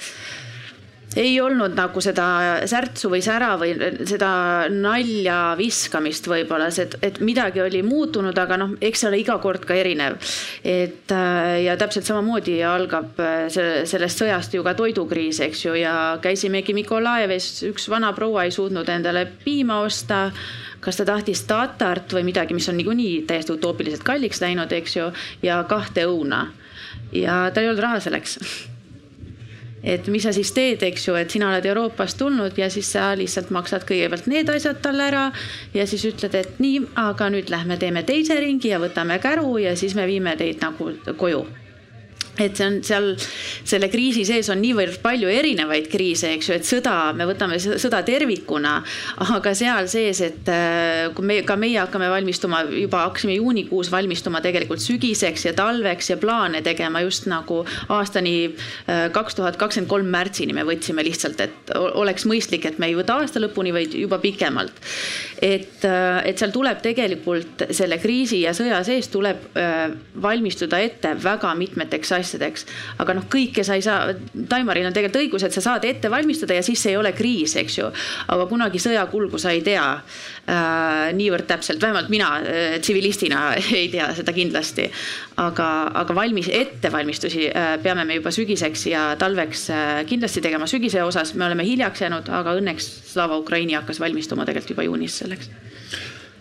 ei 1.16 1.34
olnud 1.40 1.74
nagu 1.76 2.02
seda 2.04 2.26
särtsu 2.68 3.10
või 3.12 3.22
sära 3.24 3.52
või 3.60 3.74
seda 4.08 4.30
nalja 4.72 5.54
viskamist 5.58 6.26
võib-olla, 6.30 6.70
et, 6.82 6.96
et 7.04 7.20
midagi 7.24 7.62
oli 7.64 7.82
muutunud, 7.86 8.36
aga 8.38 8.58
noh, 8.60 8.74
eks 8.80 9.02
see 9.02 9.10
ole 9.10 9.20
iga 9.22 9.36
kord 9.42 9.66
ka 9.68 9.76
erinev. 9.76 10.18
et 10.64 11.12
äh, 11.12 11.62
ja 11.66 11.76
täpselt 11.80 12.08
samamoodi 12.08 12.58
algab 12.66 13.20
äh, 13.20 13.46
sellest 13.50 14.22
sõjast 14.22 14.56
ju 14.56 14.64
ka 14.64 14.74
toidukriis, 14.78 15.42
eks 15.48 15.66
ju, 15.66 15.76
ja 15.78 15.94
käisimegi 16.22 16.74
Mikolajevis, 16.76 17.52
üks 17.70 17.88
vana 17.92 18.12
proua 18.16 18.46
ei 18.46 18.54
suutnud 18.54 18.88
endale 18.88 19.26
piima 19.44 19.80
osta 19.84 20.28
kas 20.82 20.98
ta 20.98 21.06
tahtis 21.06 21.44
tatart 21.46 22.10
või 22.16 22.24
midagi, 22.26 22.56
mis 22.58 22.66
on 22.68 22.76
niikuinii 22.80 23.22
täiesti 23.28 23.54
utoopiliselt 23.54 24.02
kalliks 24.06 24.42
läinud, 24.42 24.72
eks 24.74 24.96
ju, 24.98 25.12
ja 25.46 25.62
kahte 25.68 26.08
õuna. 26.10 26.48
ja 27.12 27.50
tal 27.54 27.66
ei 27.66 27.70
olnud 27.70 27.84
raha 27.84 28.00
selleks 28.00 28.38
et 29.82 30.06
mis 30.12 30.22
sa 30.22 30.32
siis 30.34 30.52
teed, 30.54 30.82
eks 30.86 31.08
ju, 31.08 31.16
et 31.18 31.30
sina 31.30 31.50
oled 31.50 31.66
Euroopast 31.66 32.18
tulnud 32.20 32.58
ja 32.58 32.70
siis 32.70 32.92
sa 32.94 33.12
lihtsalt 33.18 33.50
maksad 33.54 33.86
kõigepealt 33.88 34.28
need 34.30 34.50
asjad 34.52 34.82
talle 34.84 35.08
ära 35.10 35.24
ja 35.74 35.86
siis 35.90 36.04
ütled, 36.08 36.36
et 36.38 36.62
nii, 36.62 36.84
aga 37.02 37.30
nüüd 37.34 37.50
lähme 37.52 37.78
teeme 37.80 38.04
teise 38.06 38.38
ringi 38.40 38.72
ja 38.72 38.80
võtame 38.82 39.18
käru 39.22 39.58
ja 39.62 39.76
siis 39.76 39.96
me 39.98 40.06
viime 40.10 40.36
teid 40.38 40.62
nagu 40.62 40.92
koju 41.18 41.44
et 42.40 42.56
see 42.56 42.64
on 42.64 42.78
seal 42.86 43.10
selle 43.68 43.88
kriisi 43.92 44.24
sees 44.24 44.48
on 44.52 44.60
niivõrd 44.62 45.00
palju 45.04 45.28
erinevaid 45.28 45.88
kriise, 45.92 46.30
eks 46.36 46.48
ju, 46.48 46.56
et 46.56 46.66
sõda, 46.66 46.94
me 47.16 47.26
võtame 47.28 47.58
sõda 47.60 48.00
tervikuna, 48.06 48.78
aga 49.36 49.52
seal 49.58 49.88
sees, 49.92 50.22
et 50.24 50.48
äh, 50.48 51.10
kui 51.16 51.26
me 51.28 51.40
ka 51.46 51.58
meie 51.60 51.76
hakkame 51.82 52.08
valmistuma, 52.12 52.62
juba 52.72 53.04
hakkasime 53.06 53.36
juunikuus 53.36 53.92
valmistuma 53.92 54.40
tegelikult 54.44 54.82
sügiseks 54.82 55.46
ja 55.50 55.54
talveks 55.58 56.12
ja 56.14 56.18
plaane 56.20 56.62
tegema 56.64 57.02
just 57.04 57.28
nagu 57.30 57.62
aastani 57.92 58.36
äh, 58.48 59.08
kaks 59.12 59.36
tuhat 59.36 59.60
kakskümmend 59.60 59.92
kolm 59.92 60.08
märtsini 60.12 60.56
me 60.56 60.64
võtsime 60.68 61.04
lihtsalt, 61.04 61.40
et 61.44 61.74
oleks 61.76 62.24
mõistlik, 62.28 62.64
et 62.68 62.80
me 62.80 62.88
ei 62.88 62.96
võta 62.96 63.20
aasta 63.20 63.42
lõpuni, 63.42 63.74
vaid 63.76 63.96
juba 63.98 64.20
pikemalt. 64.22 64.80
Et, 65.42 65.84
äh, 65.84 66.22
et 66.30 66.38
seal 66.38 66.54
tuleb 66.54 66.82
tegelikult 66.84 67.66
selle 67.70 67.98
kriisi 68.02 68.42
ja 68.44 68.54
sõja 68.56 68.82
sees 68.86 69.10
tuleb 69.12 69.50
valmistuda 70.22 70.78
ette 70.82 71.14
väga 71.22 71.52
mitmeteks 71.58 72.12
asjadeks 72.18 72.66
aga 73.02 73.16
noh, 73.16 73.26
kõike 73.30 73.64
sa 73.66 73.76
ei 73.78 73.84
saa, 73.84 74.12
Taimaril 74.48 74.86
on 74.88 74.94
tegelikult 74.94 75.20
õigus, 75.22 75.46
et 75.46 75.54
sa 75.54 75.62
saad 75.64 75.84
ette 75.88 76.10
valmistada 76.12 76.56
ja 76.56 76.64
siis 76.64 76.82
ei 76.90 76.96
ole 76.98 77.12
kriis, 77.16 77.54
eks 77.60 77.78
ju. 77.78 77.88
aga 78.32 78.46
kunagi 78.50 78.80
sõja 78.82 79.04
kulgu 79.10 79.40
sa 79.40 79.52
ei 79.54 79.62
tea 79.64 79.84
äh, 79.92 81.10
niivõrd 81.16 81.46
täpselt, 81.50 81.82
vähemalt 81.82 82.10
mina 82.12 82.30
äh, 82.40 82.78
tsivilistina 82.82 83.44
ei 83.80 83.88
tea 83.92 84.10
seda 84.16 84.34
kindlasti. 84.36 84.88
aga, 85.42 85.68
aga 86.02 86.14
valmis, 86.14 86.48
ettevalmistusi 86.52 87.48
äh, 87.48 87.74
peame 87.82 88.04
me 88.04 88.18
juba 88.18 88.32
sügiseks 88.34 88.86
ja 88.90 89.04
talveks 89.18 89.68
äh, 89.70 90.02
kindlasti 90.08 90.44
tegema. 90.44 90.68
sügise 90.70 91.02
osas 91.02 91.34
me 91.34 91.46
oleme 91.46 91.66
hiljaks 91.66 92.04
jäänud, 92.04 92.28
aga 92.28 92.56
õnneks 92.60 92.90
Slava 93.12 93.36
Ukraini 93.38 93.76
hakkas 93.76 94.00
valmistuma 94.00 94.46
tegelikult 94.48 94.76
juba 94.76 94.86
juunis 94.88 95.22
selleks 95.32 95.50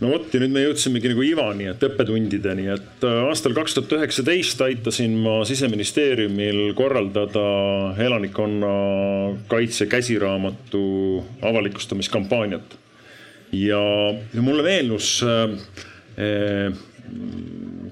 no 0.01 0.09
vot 0.09 0.33
ja 0.33 0.41
nüüd 0.41 0.53
me 0.53 0.63
jõudsimegi 0.63 1.11
nagu 1.11 1.23
ivani, 1.25 1.67
et 1.71 1.83
õppetundideni, 1.85 2.67
et 2.73 3.05
äh, 3.05 3.17
aastal 3.29 3.53
kaks 3.57 3.77
tuhat 3.77 3.95
üheksateist 3.99 4.61
aitasin 4.65 5.13
ma 5.21 5.41
siseministeeriumil 5.47 6.73
korraldada 6.77 7.45
elanikkonna 8.01 8.71
kaitse 9.51 9.87
käsiraamatu 9.91 10.83
avalikustamiskampaaniat. 11.45 12.77
ja, 13.53 13.83
mulle 14.33 14.63
meenus 14.65 15.19
äh, 15.27 16.73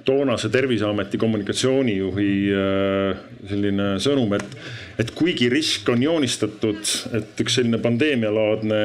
toonase 0.05 0.49
Terviseameti 0.49 1.17
kommunikatsioonijuhi 1.21 2.31
äh, 2.57 3.25
selline 3.49 3.91
sõnum, 4.01 4.33
et, 4.37 4.57
et 4.99 5.11
kuigi 5.15 5.47
risk 5.51 5.87
on 5.93 6.01
joonistatud, 6.03 6.81
et 7.15 7.43
üks 7.43 7.59
selline 7.59 7.79
pandeemialaadne 7.81 8.81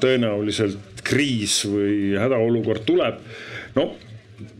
tõenäoliselt 0.00 1.04
kriis 1.04 1.60
või 1.68 2.14
hädaolukord 2.16 2.86
tuleb. 2.88 3.20
no 3.76 3.90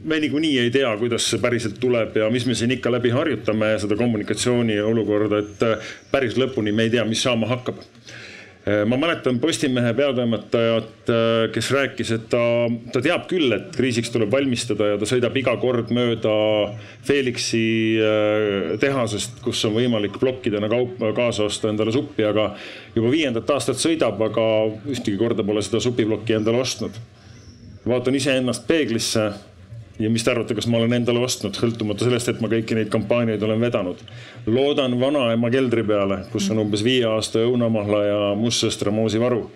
me 0.04 0.18
niikuinii 0.20 0.58
ei 0.60 0.70
tea, 0.70 0.90
kuidas 1.00 1.26
see 1.30 1.40
päriselt 1.42 1.78
tuleb 1.80 2.16
ja 2.20 2.28
mis 2.30 2.44
me 2.46 2.54
siin 2.54 2.74
ikka 2.76 2.92
läbi 2.92 3.10
harjutame 3.14 3.72
seda 3.80 3.96
kommunikatsiooni 3.98 4.76
olukorda, 4.84 5.40
et 5.40 5.64
päris 6.12 6.36
lõpuni 6.38 6.74
me 6.74 6.86
ei 6.86 6.92
tea, 6.92 7.04
mis 7.08 7.24
saama 7.24 7.48
hakkab 7.50 7.80
ma 8.86 8.96
mäletan 8.96 9.38
Postimehe 9.40 9.92
peatoimetajat, 9.94 11.08
äh, 11.08 11.50
kes 11.52 11.70
rääkis, 11.70 12.10
et 12.16 12.28
ta, 12.32 12.40
ta 12.92 13.02
teab 13.04 13.26
küll, 13.28 13.52
et 13.52 13.76
kriisiks 13.76 14.08
tuleb 14.14 14.32
valmistada 14.32 14.94
ja 14.94 15.00
ta 15.00 15.08
sõidab 15.08 15.36
iga 15.36 15.52
kord 15.60 15.92
mööda 15.92 16.32
Felixi 17.04 17.64
äh, 18.00 18.70
tehasest, 18.80 19.42
kus 19.44 19.60
on 19.68 19.76
võimalik 19.76 20.16
plokkidena 20.20 20.70
kaup 20.72 20.96
kaasa 21.16 21.44
osta 21.50 21.68
endale 21.68 21.92
suppi, 21.92 22.24
aga 22.24 22.54
juba 22.96 23.12
viiendat 23.12 23.52
aastat 23.52 23.82
sõidab, 23.82 24.22
aga 24.30 24.46
ühtegi 24.88 25.20
korda 25.20 25.44
pole 25.44 25.64
seda 25.64 25.82
supiplokki 25.84 26.38
endale 26.40 26.64
ostnud. 26.64 26.96
vaatan 27.84 28.16
iseennast 28.16 28.64
peeglisse 28.66 29.28
ja 29.98 30.10
mis 30.10 30.24
te 30.24 30.32
arvate, 30.32 30.56
kas 30.56 30.66
ma 30.70 30.80
olen 30.80 30.96
endale 30.96 31.22
ostnud, 31.22 31.54
sõltumata 31.58 32.06
sellest, 32.06 32.30
et 32.32 32.40
ma 32.42 32.50
kõiki 32.50 32.76
neid 32.78 32.90
kampaaniaid 32.92 33.42
olen 33.46 33.60
vedanud. 33.62 34.00
loodan 34.46 34.98
vanaema 35.00 35.50
keldri 35.50 35.84
peale, 35.86 36.24
kus 36.32 36.50
on 36.50 36.64
umbes 36.64 36.82
viie 36.84 37.04
aasta 37.06 37.44
õunamahla 37.46 38.00
ja 38.04 38.20
mustsõstramoosi 38.38 39.22
varu. 39.22 39.50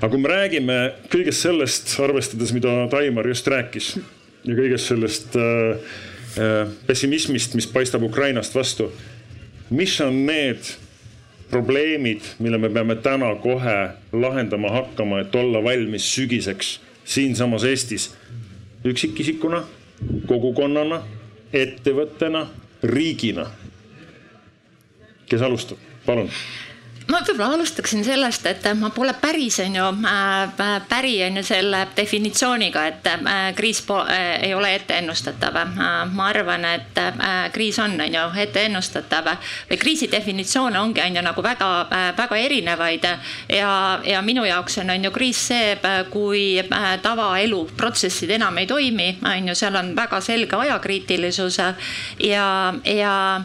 aga 0.00 0.10
kui 0.12 0.20
me 0.20 0.28
räägime 0.28 0.78
kõigest 1.08 1.46
sellest, 1.46 1.96
arvestades, 2.00 2.52
mida 2.52 2.88
Taimar 2.92 3.26
just 3.26 3.48
rääkis 3.48 3.96
ja 4.44 4.54
kõigest 4.54 4.92
sellest 4.92 5.36
äh, 5.36 5.78
äh, 6.36 6.68
pessimismist, 6.86 7.54
mis 7.54 7.66
paistab 7.66 8.02
Ukrainast 8.02 8.54
vastu. 8.54 8.90
mis 9.70 10.00
on 10.00 10.26
need 10.26 10.76
probleemid, 11.50 12.20
mille 12.38 12.58
me 12.58 12.68
peame 12.68 12.96
täna 12.96 13.34
kohe 13.40 13.90
lahendama 14.12 14.68
hakkama, 14.70 15.20
et 15.20 15.34
olla 15.34 15.62
valmis 15.64 16.14
sügiseks 16.14 16.80
siinsamas 17.06 17.64
Eestis 17.64 18.10
üksikisikuna, 18.84 19.64
kogukonnana, 20.26 21.02
ettevõttena, 21.52 22.46
riigina. 22.82 23.46
kes 25.26 25.42
alustab, 25.42 25.78
palun 26.06 26.30
ma 27.06 27.20
võib-olla 27.22 27.54
alustaksin 27.54 28.02
sellest, 28.04 28.46
et 28.50 28.64
ma 28.78 28.90
pole 28.90 29.12
päris 29.20 29.60
on 29.62 29.74
ju 29.78 29.84
äh, 30.08 30.72
päri 30.88 31.14
on 31.26 31.38
ju 31.38 31.44
selle 31.46 31.84
definitsiooniga, 31.96 32.82
et 32.90 33.06
äh, 33.06 33.36
kriis 33.54 33.82
äh, 33.90 34.42
ei 34.48 34.54
ole 34.54 34.74
etteennustatav. 34.74 35.54
ma 36.12 36.26
arvan, 36.26 36.64
et 36.64 36.98
kriis 37.52 37.78
on 37.78 38.00
on 38.00 38.14
ju 38.14 38.24
etteennustatav. 38.42 39.28
Või 39.70 39.78
kriisi 39.78 40.08
definitsioone 40.12 40.78
ongi 40.80 41.00
on 41.00 41.16
ju 41.16 41.22
nagu 41.22 41.42
väga-väga 41.42 42.36
erinevaid. 42.36 43.06
Ja, 43.48 44.00
ja 44.04 44.22
minu 44.22 44.44
jaoks 44.44 44.78
on 44.78 44.90
on 44.90 45.04
ju 45.04 45.10
kriis 45.10 45.46
see, 45.48 45.78
kui 46.10 46.62
tavaelu 47.02 47.62
protsessid 47.76 48.30
enam 48.30 48.58
ei 48.58 48.66
toimi, 48.66 49.18
on 49.24 49.48
ju, 49.48 49.54
seal 49.54 49.76
on 49.76 49.94
väga 49.96 50.20
selge 50.20 50.56
ajakriitilisus. 50.56 51.58
Ja, 52.20 52.74
ja, 52.84 53.42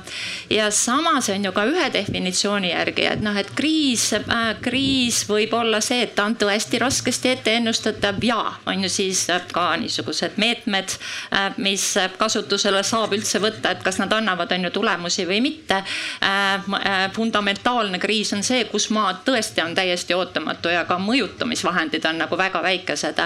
ja 0.50 0.71
samas 0.71 1.30
on 1.30 1.45
ju 1.45 1.52
ka 1.52 1.65
ühe 1.65 1.89
definitsiooni 1.93 2.71
järgi, 2.71 3.06
et 3.06 3.21
noh, 3.21 3.38
et 3.38 3.51
kriis 3.56 4.12
äh,, 4.14 4.56
kriis 4.62 5.24
võib 5.30 5.54
olla 5.58 5.82
see, 5.84 6.02
et 6.06 6.16
ta 6.16 6.26
on 6.30 6.36
tõesti 6.40 6.80
raskesti 6.82 7.32
ette 7.36 7.56
ennustatav 7.60 8.22
ja 8.24 8.40
on 8.66 8.84
ju 8.86 8.90
siis 8.90 9.26
ka 9.52 9.66
niisugused 9.82 10.38
meetmed, 10.42 10.96
äh, 11.34 11.52
mis 11.58 11.86
kasutusele 12.18 12.84
saab 12.84 13.16
üldse 13.18 13.42
võtta, 13.44 13.76
et 13.76 13.84
kas 13.84 14.00
nad 14.02 14.14
annavad, 14.14 14.52
on 14.52 14.68
ju 14.68 14.74
tulemusi 14.80 15.28
või 15.30 15.42
mitte 15.42 15.82
äh,. 15.82 16.56
äh 16.62 17.00
fundamentaalne 17.12 18.00
kriis 18.00 18.34
on 18.34 18.44
see, 18.44 18.64
kus 18.72 18.90
maa 18.90 19.14
tõesti 19.26 19.64
on 19.64 19.76
täiesti 19.76 20.16
ootamatu 20.16 20.72
ja 20.72 20.86
ka 20.86 20.98
mõjutamisvahendid 21.02 22.06
on 22.10 22.22
nagu 22.24 22.38
väga 22.38 22.62
väikesed. 22.64 23.20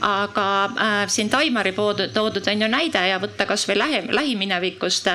aga 0.00 0.46
äh, 0.64 1.08
siin 1.08 1.30
Taimari 1.30 1.72
toodud 1.72 2.48
on 2.48 2.62
ju 2.62 2.68
näide 2.68 3.06
ja 3.08 3.18
võtta 3.22 3.46
kasvõi 3.46 3.78
lähi, 3.78 4.02
lähiminevikust 4.10 5.08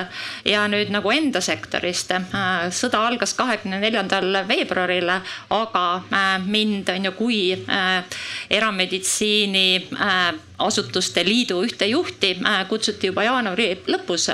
ja 0.44 0.66
nüüd 0.68 0.90
nagu 0.92 1.10
enda 1.10 1.40
sektorist. 1.40 2.12
Äh, 2.12 2.68
sõda 2.74 3.04
algas 3.06 3.34
kahekümne 3.38 3.80
neljandal 3.80 4.44
veebruaril, 4.48 5.10
aga 5.54 5.84
äh, 6.10 6.46
mind 6.46 6.88
on 6.94 7.08
ju 7.08 7.12
kui 7.18 7.40
äh, 7.52 8.18
erameditsiini 8.50 9.66
asutuste 10.58 11.24
liidu 11.24 11.60
ühte 11.64 11.86
juhti 11.86 12.34
kutsuti 12.68 13.12
juba 13.12 13.24
jaanuari 13.28 13.70
lõpus 13.86 14.28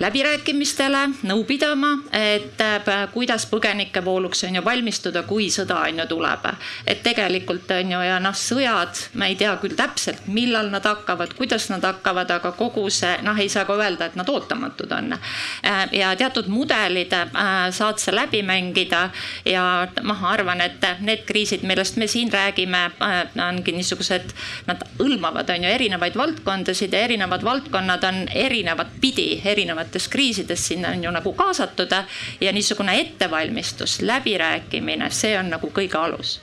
läbirääkimistele, 0.00 0.98
nõu 1.28 1.42
pidama, 1.44 1.90
et 2.16 2.60
äh, 2.64 3.02
kuidas 3.12 3.44
põgenikevooluks 3.50 4.46
on 4.48 4.56
ju 4.56 4.62
valmistuda, 4.64 5.22
kui 5.28 5.50
sõda 5.52 5.82
on 5.84 6.00
ju 6.00 6.06
tuleb. 6.08 6.46
et 6.86 7.02
tegelikult 7.02 7.70
on 7.70 7.92
ju 7.92 8.00
ja 8.00 8.18
noh, 8.20 8.34
sõjad, 8.34 8.96
me 9.14 9.28
ei 9.28 9.36
tea 9.36 9.52
küll 9.60 9.76
täpselt, 9.76 10.26
millal 10.26 10.70
nad 10.72 10.84
hakkavad, 10.84 11.34
kuidas 11.36 11.68
nad 11.68 11.84
hakkavad, 11.84 12.30
aga 12.30 12.52
kogu 12.56 12.88
see 12.90 13.18
noh, 13.22 13.36
ei 13.38 13.48
saa 13.48 13.64
ka 13.68 13.76
öelda, 13.76 14.06
et 14.06 14.16
nad 14.16 14.28
ootamatud 14.28 14.92
on. 14.92 15.12
Äh, 15.12 15.82
ja 15.92 16.14
teatud 16.16 16.48
mudelid 16.48 17.12
äh, 17.12 17.68
saad 17.70 18.00
sa 18.00 18.14
läbi 18.14 18.42
mängida 18.42 19.10
ja 19.44 19.86
ma 20.02 20.16
arvan, 20.32 20.64
et 20.64 20.86
need 21.00 21.26
kriisid, 21.28 21.62
millest 21.68 22.00
me 22.00 22.06
siin 22.06 22.32
räägime, 22.32 22.86
ongi 23.50 23.76
niisugused, 23.76 24.32
nad 24.66 24.82
hõlmavad 24.98 25.52
on 25.52 25.68
ju 25.68 25.76
erinevaid 25.76 26.16
valdkondasid 26.16 26.92
ja 26.96 27.04
erinevad 27.04 27.44
valdkonnad 27.44 28.04
on 28.08 28.24
erinevat 28.34 28.96
pidi 29.00 29.28
erinevad 29.44 29.89
erinevates 29.90 30.08
kriisides 30.08 30.68
sinna 30.68 30.88
on 30.88 31.04
ju 31.04 31.10
nagu 31.10 31.32
kaasatud 31.32 31.90
ja 32.40 32.52
niisugune 32.52 33.00
ettevalmistus, 33.00 34.02
läbirääkimine, 34.02 35.10
see 35.10 35.38
on 35.38 35.50
nagu 35.50 35.70
kõige 35.70 35.98
alus. 35.98 36.40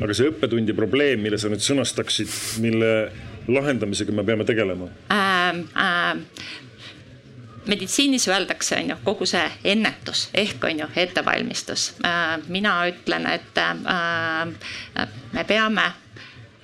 aga 0.00 0.14
see 0.14 0.28
õppetundi 0.28 0.74
probleem, 0.74 1.20
mille 1.20 1.38
sa 1.38 1.48
nüüd 1.48 1.62
sõnastaksid, 1.64 2.28
mille 2.60 3.10
lahendamisega 3.48 4.12
me 4.12 4.24
peame 4.24 4.44
tegelema 4.44 4.88
ähm,? 5.10 5.64
Ähm, 5.76 6.26
meditsiinis 7.66 8.28
öeldakse, 8.28 8.76
on 8.76 8.90
ju, 8.90 8.96
kogu 9.04 9.26
see 9.26 9.44
ennetus 9.64 10.28
ehk 10.34 10.64
on 10.64 10.78
ju 10.78 10.86
ettevalmistus. 10.96 11.94
Äh, 12.04 12.38
mina 12.48 12.86
ütlen, 12.88 13.26
et 13.26 13.58
äh, 13.58 15.08
me 15.32 15.44
peame 15.44 15.92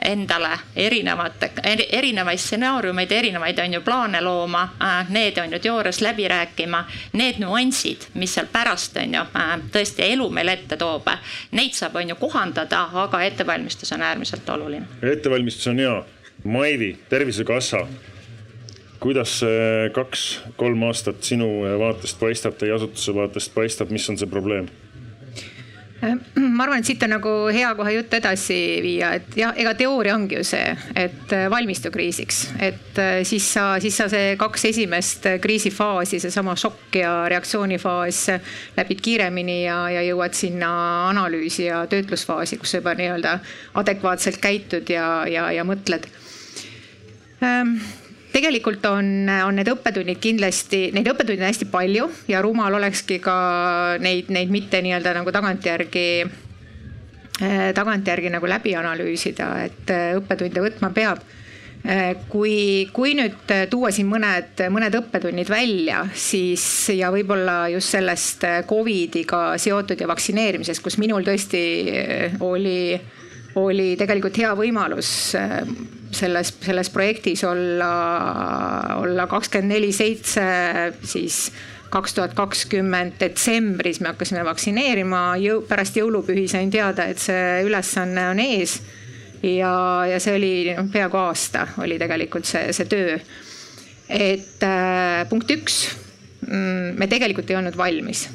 endale 0.05 0.59
erinevate, 0.77 1.51
erinevaid 1.93 2.39
stsenaariumeid, 2.39 3.13
erinevaid 3.13 3.59
on 3.59 3.75
ju 3.75 3.81
plaane 3.81 4.21
looma, 4.21 4.63
äh, 4.83 5.11
need 5.11 5.39
on 5.39 5.53
ju 5.53 5.59
teoorias 5.59 6.01
läbi 6.01 6.29
rääkima. 6.29 6.85
Need 7.13 7.41
nüansid, 7.43 8.09
mis 8.15 8.35
seal 8.35 8.49
pärast 8.53 8.97
on 8.97 9.15
ju 9.15 9.25
äh, 9.37 9.57
tõesti 9.73 10.07
elu 10.13 10.31
meile 10.31 10.57
ette 10.59 10.77
toob, 10.81 11.09
neid 11.53 11.75
saab, 11.77 11.97
on 12.01 12.15
ju 12.15 12.21
kohandada, 12.21 12.87
aga 13.05 13.23
ettevalmistus 13.23 13.93
on 13.93 14.03
äärmiselt 14.03 14.49
oluline. 14.49 14.87
ettevalmistus 15.03 15.69
on 15.69 15.79
hea. 15.79 15.99
Maivi, 16.45 16.95
Tervisekassa 17.09 17.85
kuidas 19.01 19.39
see 19.41 19.91
kaks-kolm 19.97 20.83
aastat 20.89 21.25
sinu 21.25 21.49
vaatest 21.81 22.21
paistab, 22.21 22.57
teie 22.61 22.73
asutuse 22.77 23.15
vaatest 23.17 23.55
paistab, 23.55 23.93
mis 23.93 24.09
on 24.13 24.19
see 24.21 24.29
probleem? 24.29 24.69
Äh, 26.61 26.63
ma 26.63 26.67
arvan, 26.67 26.83
et 26.83 26.89
siit 26.89 27.03
on 27.07 27.15
nagu 27.15 27.31
hea 27.55 27.69
kohe 27.77 27.93
jutt 27.95 28.15
edasi 28.19 28.57
viia, 28.85 29.15
et 29.17 29.37
jah, 29.39 29.55
ega 29.57 29.73
teooria 29.79 30.15
ongi 30.15 30.37
ju 30.37 30.45
see, 30.45 30.75
et 30.99 31.33
äh, 31.33 31.47
valmistu 31.49 31.91
kriisiks, 31.93 32.51
et 32.61 32.99
äh, 33.01 33.23
siis 33.25 33.47
sa, 33.55 33.79
siis 33.81 33.97
sa 33.97 34.09
see 34.13 34.35
kaks 34.41 34.67
esimest 34.69 35.29
kriisifaasi, 35.41 36.21
seesama 36.21 36.57
šokk 36.61 36.99
ja 37.01 37.13
reaktsioonifaas 37.33 38.21
läbid 38.77 39.01
kiiremini 39.01 39.63
ja, 39.63 39.79
ja 39.95 40.03
jõuad 40.05 40.37
sinna 40.37 40.73
analüüsi 41.09 41.71
ja 41.71 41.87
töötlusfaasi, 41.89 42.61
kus 42.61 42.75
sa 42.75 42.83
juba 42.83 42.93
nii-öelda 42.99 43.39
adekvaatselt 43.81 44.41
käitud 44.43 44.93
ja, 44.93 45.25
ja, 45.31 45.49
ja 45.57 45.65
mõtled. 45.65 46.11
Ähm, 47.41 47.79
tegelikult 48.35 48.85
on, 48.91 49.31
on 49.47 49.57
need 49.57 49.73
õppetunnid 49.73 50.21
kindlasti, 50.23 50.91
neid 50.93 51.09
õppetunde 51.09 51.41
on 51.41 51.51
hästi 51.51 51.71
palju 51.73 52.11
ja 52.31 52.45
rumal 52.45 52.77
olekski 52.79 53.21
ka 53.25 53.39
neid, 54.03 54.29
neid 54.29 54.53
mitte 54.53 54.83
nii-öelda 54.85 55.17
nagu 55.17 55.33
tagantjärgi 55.35 56.07
tagantjärgi 57.75 58.33
nagu 58.33 58.49
läbi 58.49 58.75
analüüsida, 58.77 59.53
et 59.65 59.93
eh, 59.95 60.17
õppetunde 60.19 60.65
võtma 60.65 60.91
peab. 60.97 61.23
Eh, 61.81 62.27
kui, 62.29 62.89
kui 62.93 63.15
nüüd 63.17 63.55
tuua 63.73 63.89
siin 63.95 64.11
mõned, 64.11 64.61
mõned 64.69 64.99
õppetunnid 64.99 65.49
välja, 65.49 66.03
siis 66.13 66.63
ja 66.93 67.09
võib-olla 67.15 67.63
just 67.73 67.97
sellest 67.97 68.45
Covidiga 68.69 69.55
seotud 69.57 70.01
ja 70.01 70.11
vaktsineerimisest, 70.11 70.85
kus 70.85 70.99
minul 71.01 71.25
tõesti 71.25 71.65
oli, 72.45 73.01
oli 73.57 73.95
tegelikult 73.97 74.37
hea 74.43 74.53
võimalus 74.59 75.15
selles, 76.13 76.53
selles 76.61 76.93
projektis 76.93 77.47
olla, 77.49 77.91
olla 79.01 79.25
kakskümmend 79.31 79.79
neli 79.79 79.93
seitse, 79.97 80.45
siis 81.01 81.47
kaks 81.91 82.15
tuhat 82.17 82.35
kakskümmend 82.39 83.19
detsembris 83.21 84.01
me 84.01 84.13
hakkasime 84.13 84.45
vaktsineerima, 84.47 85.23
jõu-, 85.43 85.63
pärast 85.69 85.99
jõulupühi 85.99 86.47
sain 86.51 86.71
teada, 86.73 87.09
et 87.11 87.23
see 87.23 87.63
ülesanne 87.67 88.29
on 88.31 88.43
ees. 88.43 88.81
ja, 89.43 89.73
ja 90.11 90.21
see 90.21 90.37
oli 90.37 90.53
noh, 90.77 90.91
peaaegu 90.93 91.17
aasta 91.17 91.67
oli 91.81 91.99
tegelikult 92.01 92.49
see, 92.49 92.71
see 92.77 92.91
töö. 92.91 93.17
et 94.09 94.67
äh, 94.67 95.25
punkt 95.31 95.51
üks, 95.51 95.83
mm, 96.47 96.95
me 97.01 97.11
tegelikult 97.11 97.51
ei 97.51 97.59
olnud 97.61 97.77
valmis 97.79 98.29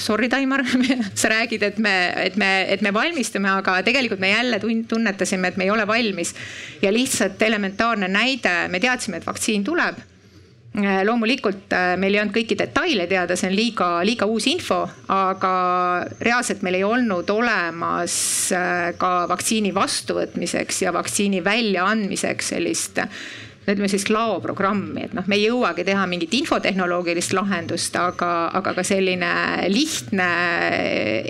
sorry, 0.00 0.26
Taimar 0.28 0.64
sa 1.20 1.28
räägid, 1.30 1.62
et 1.62 1.76
me, 1.78 1.92
et 2.24 2.36
me, 2.40 2.48
et 2.74 2.80
me 2.82 2.90
valmistume, 2.94 3.46
aga 3.50 3.76
tegelikult 3.86 4.22
me 4.22 4.32
jälle 4.32 4.58
tunnetasime, 4.88 5.52
et 5.52 5.60
me 5.60 5.68
ei 5.68 5.70
ole 5.70 5.86
valmis. 5.86 6.34
ja 6.82 6.92
lihtsalt 6.92 7.42
elementaarne 7.42 8.08
näide, 8.08 8.56
me 8.68 8.80
teadsime, 8.80 9.20
et 9.20 9.26
vaktsiin 9.26 9.64
tuleb 9.64 10.00
loomulikult 10.74 11.70
äh, 11.72 11.94
meil 12.00 12.16
ei 12.16 12.20
olnud 12.24 12.34
kõiki 12.34 12.56
detaile 12.58 13.06
teada, 13.06 13.36
see 13.38 13.46
on 13.46 13.54
liiga, 13.54 13.88
liiga 14.06 14.26
uus 14.26 14.48
info, 14.50 14.80
aga 15.12 15.54
reaalselt 16.18 16.64
meil 16.66 16.80
ei 16.80 16.86
olnud 16.86 17.30
olemas 17.30 18.16
äh, 18.54 18.90
ka 18.98 19.28
vaktsiini 19.30 19.70
vastuvõtmiseks 19.74 20.82
ja 20.82 20.94
vaktsiini 20.96 21.44
väljaandmiseks 21.46 22.54
sellist 22.56 23.02
ütleme 23.64 23.88
siis 23.88 24.10
laoprogrammi, 24.12 25.06
et 25.06 25.14
noh, 25.16 25.24
me 25.30 25.38
ei 25.38 25.46
jõuagi 25.46 25.86
teha 25.88 26.02
mingit 26.10 26.34
infotehnoloogilist 26.36 27.32
lahendust, 27.32 27.94
aga, 27.96 28.32
aga 28.58 28.74
ka 28.76 28.84
selline 28.84 29.30
lihtne 29.72 30.28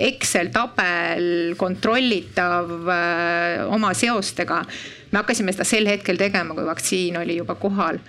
Excel 0.09 0.49
tabel, 0.51 1.53
kontrollitav 1.61 2.75
äh, 2.89 3.63
oma 3.69 3.93
seostega. 3.93 4.63
me 5.13 5.21
hakkasime 5.21 5.53
seda 5.53 5.69
sel 5.69 5.87
hetkel 5.87 6.17
tegema, 6.17 6.57
kui 6.57 6.65
vaktsiin 6.65 7.21
oli 7.21 7.37
juba 7.37 7.55
kohal 7.61 8.01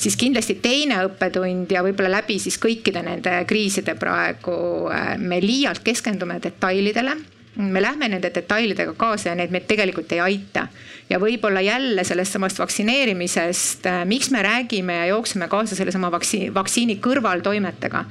siis 0.00 0.16
kindlasti 0.16 0.56
teine 0.62 1.02
õppetund 1.06 1.72
ja 1.72 1.82
võib-olla 1.84 2.20
läbi 2.20 2.38
siis 2.40 2.56
kõikide 2.60 3.02
nende 3.04 3.42
kriiside 3.48 3.94
praegu 4.00 4.54
äh, 4.92 5.12
me 5.18 5.40
liialt 5.44 5.84
keskendume 5.84 6.40
detailidele 6.42 7.16
me 7.60 7.82
lähme 7.82 8.08
nende 8.08 8.30
detailidega 8.34 8.94
kaasa 8.96 9.30
ja 9.30 9.36
need 9.36 9.52
meid 9.52 9.66
tegelikult 9.68 10.12
ei 10.14 10.20
aita. 10.24 10.66
ja 11.10 11.18
võib-olla 11.18 11.60
jälle 11.60 12.04
sellest 12.06 12.32
samast 12.32 12.58
vaktsineerimisest, 12.58 13.86
äh, 13.86 14.04
miks 14.06 14.30
me 14.30 14.42
räägime 14.42 14.96
ja 14.96 15.06
jookseme 15.06 15.48
kaasa 15.48 15.76
sellesama 15.76 16.10
vaktsiini, 16.10 16.54
vaktsiini 16.54 17.00
kõrvaltoimetega 17.02 18.04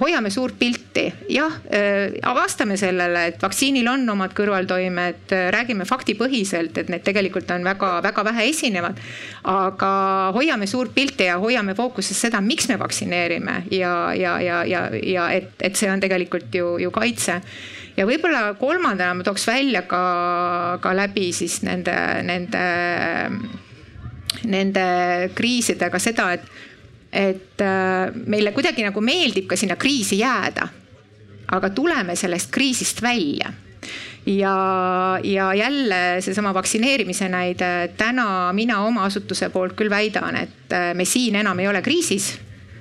hoiame 0.00 0.30
suurt 0.30 0.56
pilti, 0.58 1.04
jah, 1.28 1.52
äh, 1.68 2.14
vastame 2.34 2.76
sellele, 2.80 3.26
et 3.28 3.42
vaktsiinil 3.42 3.88
on 3.88 4.08
omad 4.08 4.32
kõrvaltoimed, 4.36 5.26
äh, 5.32 5.48
räägime 5.52 5.84
faktipõhiselt, 5.84 6.78
et 6.78 6.88
need 6.88 7.04
tegelikult 7.04 7.50
on 7.50 7.64
väga-väga 7.64 8.24
vähe 8.24 8.48
esinevad. 8.48 8.96
aga 9.48 10.32
hoiame 10.34 10.66
suurt 10.66 10.94
pilti 10.94 11.24
ja 11.24 11.38
hoiame 11.38 11.74
fookuses 11.74 12.20
seda, 12.20 12.40
miks 12.40 12.68
me 12.68 12.78
vaktsineerime 12.78 13.62
ja, 13.70 14.12
ja, 14.14 14.40
ja, 14.40 14.64
ja, 14.64 14.88
ja 15.02 15.30
et, 15.30 15.52
et 15.60 15.76
see 15.76 15.90
on 15.90 16.00
tegelikult 16.00 16.54
ju, 16.54 16.78
ju 16.78 16.90
kaitse. 16.90 17.40
Ja 17.96 18.06
võib-olla 18.06 18.54
kolmandana 18.54 19.14
ma 19.14 19.24
tooks 19.24 19.46
välja 19.46 19.82
ka, 19.82 20.78
ka 20.80 20.92
läbi 20.94 21.32
siis 21.32 21.62
nende, 21.62 21.96
nende, 22.22 22.64
nende 24.44 25.30
kriisidega 25.34 25.98
seda, 25.98 26.32
et 26.32 26.44
et 27.12 27.62
äh, 27.64 28.10
meile 28.26 28.52
kuidagi 28.52 28.84
nagu 28.84 29.00
meeldib 29.00 29.48
ka 29.48 29.56
sinna 29.56 29.76
kriisi 29.76 30.18
jääda. 30.18 30.68
aga 31.48 31.70
tuleme 31.70 32.16
sellest 32.16 32.50
kriisist 32.52 33.02
välja 33.02 33.52
ja, 34.26 35.20
ja 35.24 35.54
jälle 35.54 36.20
seesama 36.20 36.54
vaktsineerimise 36.54 37.28
näide, 37.28 37.90
täna 37.96 38.52
mina 38.52 38.82
oma 38.84 39.04
asutuse 39.04 39.48
poolt 39.48 39.72
küll 39.72 39.90
väidan, 39.90 40.36
et 40.36 40.72
äh, 40.72 40.92
me 40.94 41.04
siin 41.04 41.36
enam 41.36 41.58
ei 41.58 41.68
ole 41.68 41.82
kriisis. 41.82 42.38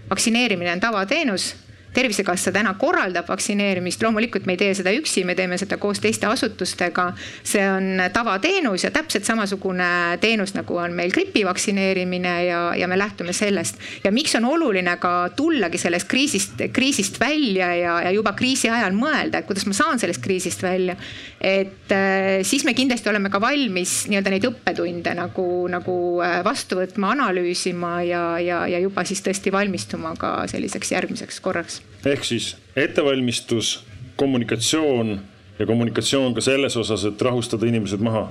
vaktsineerimine 0.10 0.72
on 0.72 0.80
tavateenus 0.80 1.56
tervisekassa 1.98 2.52
täna 2.54 2.76
korraldab 2.78 3.30
vaktsineerimist, 3.32 4.04
loomulikult 4.06 4.46
me 4.46 4.54
ei 4.54 4.62
tee 4.62 4.74
seda 4.78 4.94
üksi, 4.94 5.24
me 5.26 5.34
teeme 5.38 5.58
seda 5.58 5.80
koos 5.82 6.02
teiste 6.04 6.30
asutustega. 6.30 7.08
see 7.44 7.64
on 7.72 8.02
tavateenus 8.14 8.84
ja 8.84 8.92
täpselt 8.94 9.26
samasugune 9.26 10.18
teenus, 10.22 10.54
nagu 10.54 10.78
on 10.78 10.94
meil 10.94 11.12
gripi 11.12 11.46
vaktsineerimine 11.46 12.34
ja, 12.46 12.62
ja 12.78 12.88
me 12.88 12.98
lähtume 12.98 13.34
sellest. 13.34 13.80
ja 14.04 14.12
miks 14.12 14.36
on 14.36 14.46
oluline 14.46 14.98
ka 15.02 15.30
tullagi 15.36 15.78
sellest 15.78 16.08
kriisist, 16.08 16.62
kriisist 16.74 17.20
välja 17.20 17.74
ja, 17.76 18.02
ja 18.06 18.12
juba 18.12 18.34
kriisi 18.38 18.70
ajal 18.70 18.94
mõelda, 18.94 19.42
et 19.42 19.50
kuidas 19.50 19.66
ma 19.66 19.74
saan 19.74 20.00
sellest 20.00 20.22
kriisist 20.22 20.64
välja. 20.64 20.96
Et 21.42 21.92
äh, 21.94 22.42
siis 22.42 22.66
me 22.66 22.74
kindlasti 22.74 23.10
oleme 23.10 23.30
ka 23.30 23.42
valmis 23.42 24.08
nii-öelda 24.10 24.34
neid 24.34 24.48
õppetunde 24.50 25.14
nagu, 25.18 25.48
nagu 25.70 25.98
äh, 26.26 26.40
vastu 26.46 26.80
võtma, 26.80 27.14
analüüsima 27.14 27.94
ja, 28.08 28.24
ja, 28.42 28.64
ja 28.70 28.82
juba 28.82 29.06
siis 29.06 29.22
tõesti 29.26 29.54
valmistuma 29.54 30.16
ka 30.18 30.32
selliseks 30.50 30.96
järgmiseks 30.96 31.40
korraks. 31.46 31.82
Ehk 32.06 32.26
siis 32.26 32.56
ettevalmistus, 32.76 33.80
kommunikatsioon 34.18 35.18
ja 35.60 35.66
kommunikatsioon 35.70 36.34
ka 36.34 36.42
selles 36.42 36.78
osas, 36.78 37.06
et 37.06 37.22
rahustada 37.22 37.70
inimesed 37.70 38.02
maha. 38.02 38.28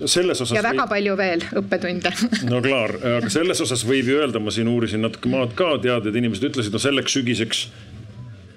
Selles 0.00 0.40
osas. 0.40 0.54
ja 0.56 0.62
väga 0.64 0.86
või... 0.86 0.90
palju 0.94 1.16
veel 1.18 1.42
õppetunde. 1.60 2.12
No 2.50 2.62
klaar, 2.64 2.94
aga 3.18 3.28
selles 3.32 3.60
osas 3.60 3.82
võib 3.84 4.08
ju 4.08 4.22
öelda, 4.22 4.40
ma 4.40 4.54
siin 4.54 4.70
uurisin 4.70 5.02
natuke 5.04 5.28
maad 5.28 5.52
ka, 5.58 5.74
tead, 5.82 6.06
et 6.08 6.16
inimesed 6.16 6.46
ütlesid, 6.48 6.72
no 6.72 6.80
selleks 6.80 7.18
sügiseks 7.18 7.66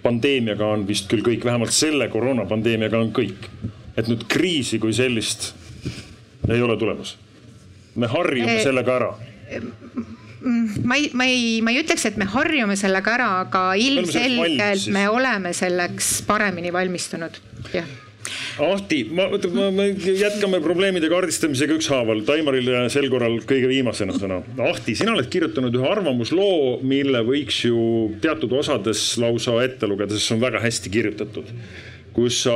pandeemiaga 0.03 0.67
on 0.75 0.85
vist 0.87 1.09
küll 1.11 1.23
kõik, 1.25 1.45
vähemalt 1.45 1.73
selle 1.75 2.09
koroonapandeemiaga 2.11 2.99
on 2.99 3.11
kõik. 3.15 3.49
et 3.97 4.07
nüüd 4.09 4.23
kriisi 4.27 4.79
kui 4.81 4.93
sellist 4.93 5.51
ei 6.49 6.61
ole 6.61 6.77
tulemas. 6.77 7.17
me 7.95 8.07
harjume 8.07 8.59
sellega 8.63 8.95
ära. 8.95 9.11
Mm, 10.43 10.69
ma 10.83 10.95
ei, 10.99 11.09
ma 11.13 11.25
ei, 11.29 11.61
ma 11.61 11.71
ei 11.71 11.79
ütleks, 11.83 12.05
et 12.09 12.17
me 12.17 12.25
harjume 12.27 12.75
sellega 12.75 13.13
ära, 13.13 13.29
aga 13.45 13.61
ilmselgelt 13.79 14.89
me 14.91 15.07
oleme 15.09 15.53
selleks 15.55 16.17
paremini 16.27 16.73
valmistunud, 16.73 17.37
jah 17.73 18.02
Ahti, 18.63 19.03
ma, 19.11 19.27
ma, 19.29 19.69
me 19.73 19.87
jätkame 19.97 20.59
probleemide 20.63 21.09
kaardistamisega 21.11 21.77
ükshaaval. 21.79 22.23
Taimarile 22.27 22.85
sel 22.93 23.09
korral 23.11 23.39
kõige 23.49 23.69
viimasena 23.71 24.15
sõna. 24.17 24.41
Ahti, 24.69 24.95
sina 24.99 25.15
oled 25.15 25.29
kirjutanud 25.33 25.73
ühe 25.79 25.89
arvamusloo, 25.89 26.77
mille 26.87 27.23
võiks 27.27 27.63
ju 27.67 27.79
teatud 28.23 28.53
osades 28.59 29.05
lausa 29.21 29.57
ette 29.65 29.89
lugeda, 29.89 30.15
sest 30.15 30.29
see 30.29 30.37
on 30.37 30.45
väga 30.45 30.63
hästi 30.63 30.93
kirjutatud 30.93 31.51
kus 32.13 32.43
sa 32.45 32.53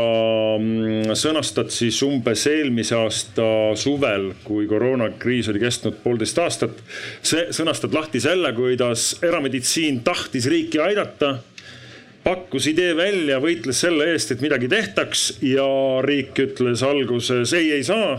mm, 0.59 1.15
sõnastad 1.17 1.71
siis 1.73 1.97
umbes 2.05 2.43
eelmise 2.49 2.93
aasta 2.97 3.47
suvel, 3.79 4.29
kui 4.45 4.67
koroonakriis 4.69 5.49
oli 5.49 5.63
kestnud 5.63 5.97
poolteist 6.03 6.37
aastat. 6.43 6.83
see 7.25 7.47
sõnastad 7.55 7.95
lahti 7.97 8.21
selle, 8.21 8.53
kuidas 8.53 9.15
erameditsiin 9.25 10.03
tahtis 10.05 10.45
riiki 10.51 10.81
aidata 10.83 11.39
pakkus 12.23 12.67
idee 12.71 12.95
välja, 12.97 13.41
võitles 13.43 13.83
selle 13.85 14.09
eest, 14.13 14.33
et 14.33 14.41
midagi 14.43 14.69
tehtaks 14.71 15.27
ja 15.45 15.67
riik 16.05 16.37
ütles 16.47 16.83
alguses 16.85 17.53
ei, 17.57 17.71
ei 17.77 17.85
saa 17.87 18.17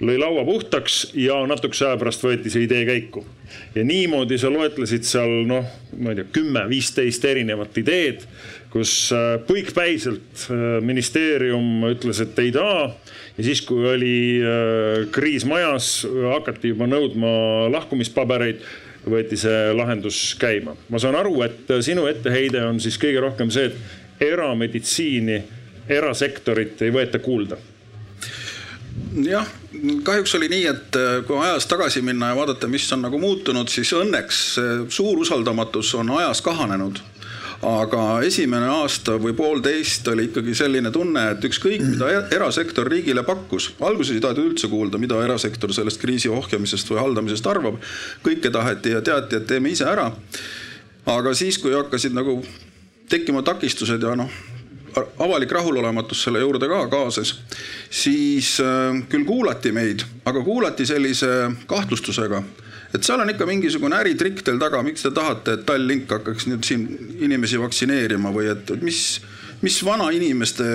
lõi 0.00 0.18
laua 0.20 0.44
puhtaks 0.44 1.12
ja 1.16 1.38
natukese 1.48 1.86
aja 1.88 1.96
pärast 2.00 2.24
võeti 2.24 2.52
see 2.52 2.66
idee 2.66 2.84
käiku. 2.88 3.24
ja 3.74 3.84
niimoodi 3.84 4.36
sa 4.38 4.50
loetlesid 4.52 5.06
seal 5.08 5.46
noh, 5.48 5.64
ma 5.96 6.12
ei 6.12 6.18
tea, 6.20 6.28
kümme, 6.36 6.66
viisteist 6.68 7.24
erinevat 7.24 7.78
ideed, 7.80 8.26
kus 8.72 8.92
äh, 9.16 9.38
põikpäiselt 9.48 10.48
äh, 10.50 10.64
ministeerium 10.84 11.86
ütles, 11.88 12.20
et 12.20 12.38
ei 12.44 12.52
taha. 12.52 12.90
ja 13.38 13.46
siis, 13.46 13.62
kui 13.64 13.86
oli 13.88 14.18
äh, 14.42 15.06
kriis 15.14 15.48
majas, 15.48 16.04
hakati 16.04 16.74
juba 16.74 16.90
nõudma 16.90 17.30
lahkumispabereid 17.72 18.60
võeti 19.10 19.38
see 19.40 19.72
lahendus 19.76 20.34
käima. 20.40 20.76
ma 20.88 20.98
saan 21.02 21.18
aru, 21.18 21.40
et 21.46 21.72
sinu 21.80 22.06
etteheide 22.10 22.64
on 22.66 22.80
siis 22.80 22.98
kõige 22.98 23.22
rohkem 23.22 23.50
see, 23.54 23.70
et 23.70 24.26
erameditsiini, 24.32 25.40
erasektorit 25.88 26.82
ei 26.82 26.94
võeta 26.94 27.20
kuulda 27.22 27.58
jah, 29.22 29.48
kahjuks 30.04 30.34
oli 30.38 30.48
nii, 30.52 30.64
et 30.70 30.96
äh, 30.98 31.18
kui 31.26 31.38
ajas 31.40 31.68
tagasi 31.70 32.02
minna 32.04 32.32
ja 32.32 32.38
vaadata, 32.38 32.68
mis 32.68 32.86
on 32.92 33.04
nagu 33.06 33.20
muutunud, 33.20 33.68
siis 33.72 33.92
õnneks 33.96 34.40
suur 34.92 35.20
usaldamatus 35.22 35.94
on 36.00 36.10
ajas 36.18 36.42
kahanenud 36.44 37.00
aga 37.64 38.02
esimene 38.26 38.68
aasta 38.68 39.16
või 39.20 39.32
poolteist 39.36 40.08
oli 40.12 40.28
ikkagi 40.28 40.54
selline 40.56 40.90
tunne, 40.92 41.22
et 41.32 41.44
ükskõik 41.48 41.84
mida 41.84 42.10
e-, 42.12 42.24
erasektor 42.36 42.88
riigile 42.90 43.24
pakkus, 43.26 43.70
alguses 43.80 44.16
ei 44.16 44.24
tahetud 44.24 44.50
üldse 44.50 44.68
kuulda, 44.72 45.00
mida 45.00 45.18
erasektor 45.24 45.72
sellest 45.74 46.00
kriisi 46.02 46.28
ohjamisest 46.32 46.90
või 46.92 47.00
haldamisest 47.00 47.46
arvab. 47.50 47.80
kõike 48.24 48.52
taheti 48.52 48.92
ja 48.96 49.00
teati, 49.00 49.40
et 49.40 49.46
teeme 49.46 49.72
ise 49.72 49.88
ära. 49.88 50.10
aga 51.06 51.34
siis, 51.34 51.58
kui 51.58 51.72
hakkasid 51.72 52.12
nagu 52.12 52.42
tekkima 53.08 53.42
takistused 53.42 54.02
ja 54.02 54.16
noh, 54.18 54.30
avalik 55.18 55.52
rahulolematus 55.52 56.22
selle 56.24 56.40
juurde 56.40 56.68
ka 56.68 56.86
kaasas, 56.92 57.34
siis 57.90 58.56
äh, 58.60 59.02
küll 59.08 59.24
kuulati 59.24 59.72
meid, 59.72 60.04
aga 60.24 60.42
kuulati 60.44 60.86
sellise 60.86 61.50
kahtlustusega 61.66 62.42
et 62.94 63.02
seal 63.02 63.20
on 63.20 63.30
ikka 63.32 63.48
mingisugune 63.48 63.98
äritrikk 63.98 64.44
teil 64.46 64.60
taga, 64.62 64.82
miks 64.86 65.04
te 65.06 65.10
tahate, 65.14 65.56
et 65.56 65.66
Tallink 65.68 66.10
hakkaks 66.12 66.48
nüüd 66.50 66.64
siin 66.66 66.86
inimesi 67.18 67.60
vaktsineerima 67.60 68.32
või 68.34 68.50
et 68.52 68.72
mis, 68.82 69.02
mis 69.62 69.78
vanainimeste 69.84 70.70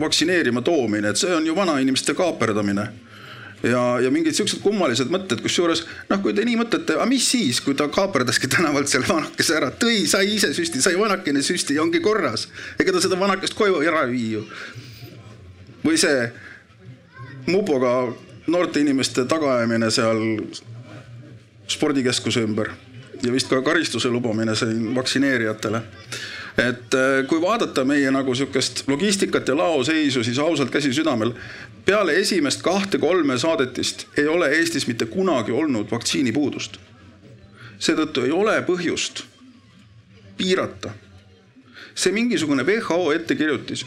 vaktsineerima 0.00 0.62
toomine, 0.64 1.12
et 1.12 1.20
see 1.20 1.32
on 1.34 1.46
ju 1.46 1.56
vanainimeste 1.56 2.14
kaaperdamine 2.18 2.88
ja, 3.62 3.82
ja 4.02 4.10
mingid 4.10 4.36
siuksed 4.36 4.62
kummalised 4.62 5.10
mõtted, 5.12 5.42
kusjuures 5.44 5.84
noh, 6.10 6.20
kui 6.22 6.34
te 6.36 6.44
nii 6.46 6.58
mõtlete, 6.60 6.96
aga 6.96 7.06
mis 7.10 7.26
siis, 7.34 7.60
kui 7.64 7.76
ta 7.78 7.88
kaaperdaski 7.92 8.50
tänavalt 8.56 8.90
selle 8.90 9.08
vanakese 9.08 9.58
ära, 9.58 9.70
tõi, 9.70 10.02
sai 10.10 10.34
ise 10.36 10.52
süsti, 10.56 10.82
sai 10.84 10.98
vanakene 10.98 11.44
süsti 11.44 11.78
ja 11.78 11.84
ongi 11.84 12.02
korras. 12.04 12.48
ega 12.80 12.94
ta 12.94 13.02
seda 13.04 13.18
vanakest 13.20 13.56
koju 13.58 13.82
ära 13.86 14.06
ei 14.08 14.16
vii 14.16 14.32
ju. 14.38 14.44
või 15.82 15.98
see 15.98 16.26
mupoga 17.50 18.12
noorte 18.46 18.82
inimeste 18.82 19.24
tagaajamine 19.30 19.90
seal 19.90 20.20
spordikeskuse 21.72 22.44
ümber 22.46 22.70
ja 23.22 23.32
vist 23.32 23.50
ka 23.50 23.62
karistuse 23.62 24.10
lubamine 24.10 24.54
siin 24.58 24.94
vaktsineerijatele 24.94 25.82
et 26.58 26.94
äh, 26.94 27.26
kui 27.28 27.40
vaadata 27.40 27.84
meie 27.88 28.10
nagu 28.12 28.34
sihukest 28.34 28.84
logistikat 28.88 29.48
ja 29.48 29.56
laoseisu, 29.56 30.24
siis 30.24 30.38
ausalt 30.38 30.70
käsi 30.70 30.92
südamel. 30.92 31.32
peale 31.84 32.14
esimest 32.20 32.62
kahte-kolme 32.62 33.38
saadetist 33.38 34.06
ei 34.16 34.28
ole 34.28 34.48
Eestis 34.48 34.86
mitte 34.86 35.06
kunagi 35.06 35.52
olnud 35.52 35.90
vaktsiinipuudust. 35.90 36.76
seetõttu 37.78 38.24
ei 38.24 38.32
ole 38.32 38.60
põhjust 38.62 39.24
piirata. 40.36 40.90
see 41.94 42.12
mingisugune 42.12 42.64
WHO 42.64 43.12
ettekirjutis, 43.12 43.86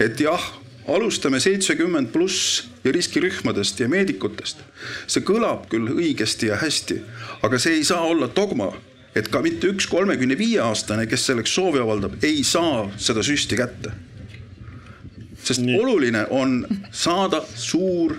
et 0.00 0.20
jah, 0.20 0.52
alustame 0.88 1.40
seitsekümmend 1.40 2.12
pluss 2.12 2.68
ja 2.84 2.92
riskirühmadest 2.92 3.80
ja 3.80 3.88
meedikutest. 3.88 4.58
see 5.06 5.24
kõlab 5.24 5.68
küll 5.72 5.88
õigesti 5.94 6.50
ja 6.52 6.58
hästi, 6.60 7.00
aga 7.42 7.58
see 7.58 7.78
ei 7.80 7.84
saa 7.84 8.02
olla 8.04 8.28
dogma 8.36 8.72
et 9.14 9.30
ka 9.30 9.40
mitte 9.44 9.70
üks 9.70 9.86
kolmekümne 9.90 10.36
viie 10.38 10.60
aastane, 10.62 11.06
kes 11.06 11.28
selleks 11.28 11.54
soovi 11.54 11.78
avaldab, 11.82 12.18
ei 12.26 12.42
saa 12.44 12.88
seda 12.98 13.22
süsti 13.22 13.56
kätte. 13.56 13.92
sest 15.44 15.60
Nii. 15.60 15.80
oluline 15.80 16.26
on 16.30 16.66
saada 16.90 17.42
suur 17.54 18.16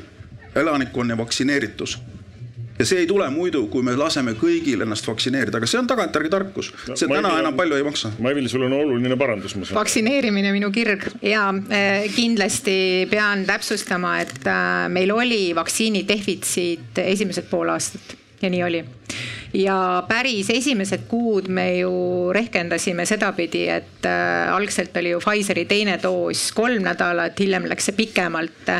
elanikkonna 0.55 1.17
vaktsineeritus 1.17 1.97
ja 2.79 2.85
see 2.85 3.03
ei 3.03 3.07
tule 3.07 3.27
muidu, 3.31 3.65
kui 3.71 3.85
me 3.85 3.95
laseme 3.97 4.35
kõigil 4.39 4.83
ennast 4.83 5.07
vaktsineerida, 5.07 5.61
aga 5.61 5.69
see 5.69 5.79
on 5.79 5.87
tagantjärgi 5.89 6.31
tarkus, 6.33 6.71
see 6.91 7.07
no, 7.07 7.15
täna 7.15 7.29
Maivil, 7.29 7.43
enam 7.45 7.59
palju 7.59 7.79
ei 7.79 7.87
maksa. 7.87 8.11
Maivil, 8.23 8.49
sul 8.51 8.67
on 8.67 8.75
oluline 8.75 9.17
parandus, 9.19 9.55
ma 9.55 9.67
saan. 9.67 9.79
vaktsineerimine 9.79 10.51
minu 10.55 10.71
kirg 10.75 11.07
ja 11.23 11.47
eh, 11.69 12.09
kindlasti 12.15 12.77
pean 13.11 13.47
täpsustama, 13.47 14.17
et 14.25 14.43
eh, 14.43 14.59
meil 14.91 15.15
oli 15.15 15.47
vaktsiini 15.55 16.03
defitsiit 16.07 17.03
esimesed 17.05 17.49
pool 17.51 17.71
aastat 17.73 18.17
ja 18.41 18.51
nii 18.51 18.63
oli 18.65 18.83
ja 19.55 20.03
päris 20.07 20.49
esimesed 20.51 21.05
kuud 21.07 21.47
me 21.47 21.69
ju 21.77 21.91
rehkendasime 22.35 23.05
sedapidi, 23.07 23.69
et 23.71 24.07
äh, 24.09 24.51
algselt 24.51 24.97
oli 24.99 25.13
ju 25.13 25.21
Pfizeri 25.23 25.63
teine 25.65 25.95
doos 26.03 26.49
kolm 26.55 26.83
nädalat, 26.83 27.39
hiljem 27.39 27.69
läks 27.71 27.87
see 27.87 27.95
pikemalt. 27.95 28.73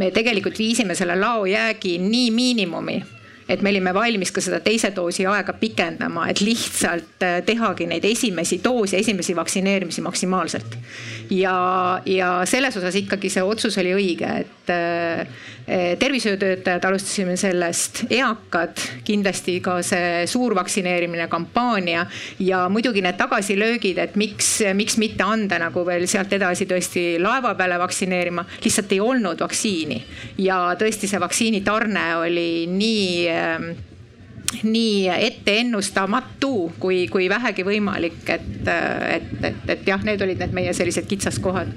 me 0.00 0.10
tegelikult 0.10 0.58
viisime 0.58 0.96
selle 0.96 1.18
laojäägi 1.20 1.98
nii 1.98 2.30
miinimumi 2.30 3.02
et 3.52 3.62
me 3.62 3.70
olime 3.72 3.92
valmis 3.94 4.32
ka 4.32 4.42
seda 4.44 4.60
teise 4.64 4.92
doosi 4.96 5.26
aega 5.28 5.54
pikendama, 5.58 6.26
et 6.32 6.42
lihtsalt 6.44 7.24
äh, 7.26 7.38
tehagi 7.46 7.86
neid 7.90 8.04
esimesi 8.08 8.60
doose, 8.64 8.98
esimesi 8.98 9.36
vaktsineerimisi 9.36 10.04
maksimaalselt. 10.04 10.76
ja, 11.30 11.56
ja 12.06 12.34
selles 12.48 12.76
osas 12.76 12.96
ikkagi 12.98 13.30
see 13.32 13.44
otsus 13.44 13.78
oli 13.82 13.94
õige, 13.96 14.32
et 14.44 14.72
äh, 14.72 15.26
tervishoiutöötajad 15.98 16.84
alustasime 16.84 17.36
sellest, 17.36 18.02
eakad 18.10 18.80
kindlasti 19.04 19.58
ka 19.64 19.78
see 19.86 20.26
suur 20.30 20.54
vaktsineerimine 20.58 21.28
kampaania 21.32 22.04
ja 22.42 22.64
muidugi 22.72 23.02
need 23.04 23.16
tagasilöögid, 23.20 24.00
et 24.02 24.16
miks, 24.20 24.50
miks 24.76 24.98
mitte 25.00 25.24
anda 25.24 25.60
nagu 25.62 25.86
veel 25.86 26.04
sealt 26.10 26.32
edasi 26.36 26.66
tõesti 26.70 27.06
laeva 27.22 27.54
peale 27.58 27.78
vaktsineerima, 27.82 28.44
lihtsalt 28.64 28.92
ei 28.92 29.00
olnud 29.00 29.40
vaktsiini. 29.44 30.02
Ja 30.44 30.58
tõesti 30.78 31.08
see 31.10 31.22
vaktsiinitarne 31.22 32.04
oli 32.24 32.50
nii 32.68 33.08
ähm, 33.32 33.72
nii 34.62 35.08
etteennustamatu 35.08 36.72
kui, 36.80 37.06
kui 37.08 37.28
vähegi 37.32 37.64
võimalik, 37.64 38.20
et, 38.28 38.68
et, 38.68 39.32
et, 39.40 39.64
et 39.76 39.88
jah, 39.88 40.04
need 40.04 40.20
olid 40.20 40.42
need 40.42 40.52
meie 40.52 40.74
sellised 40.76 41.08
kitsaskohad 41.08 41.72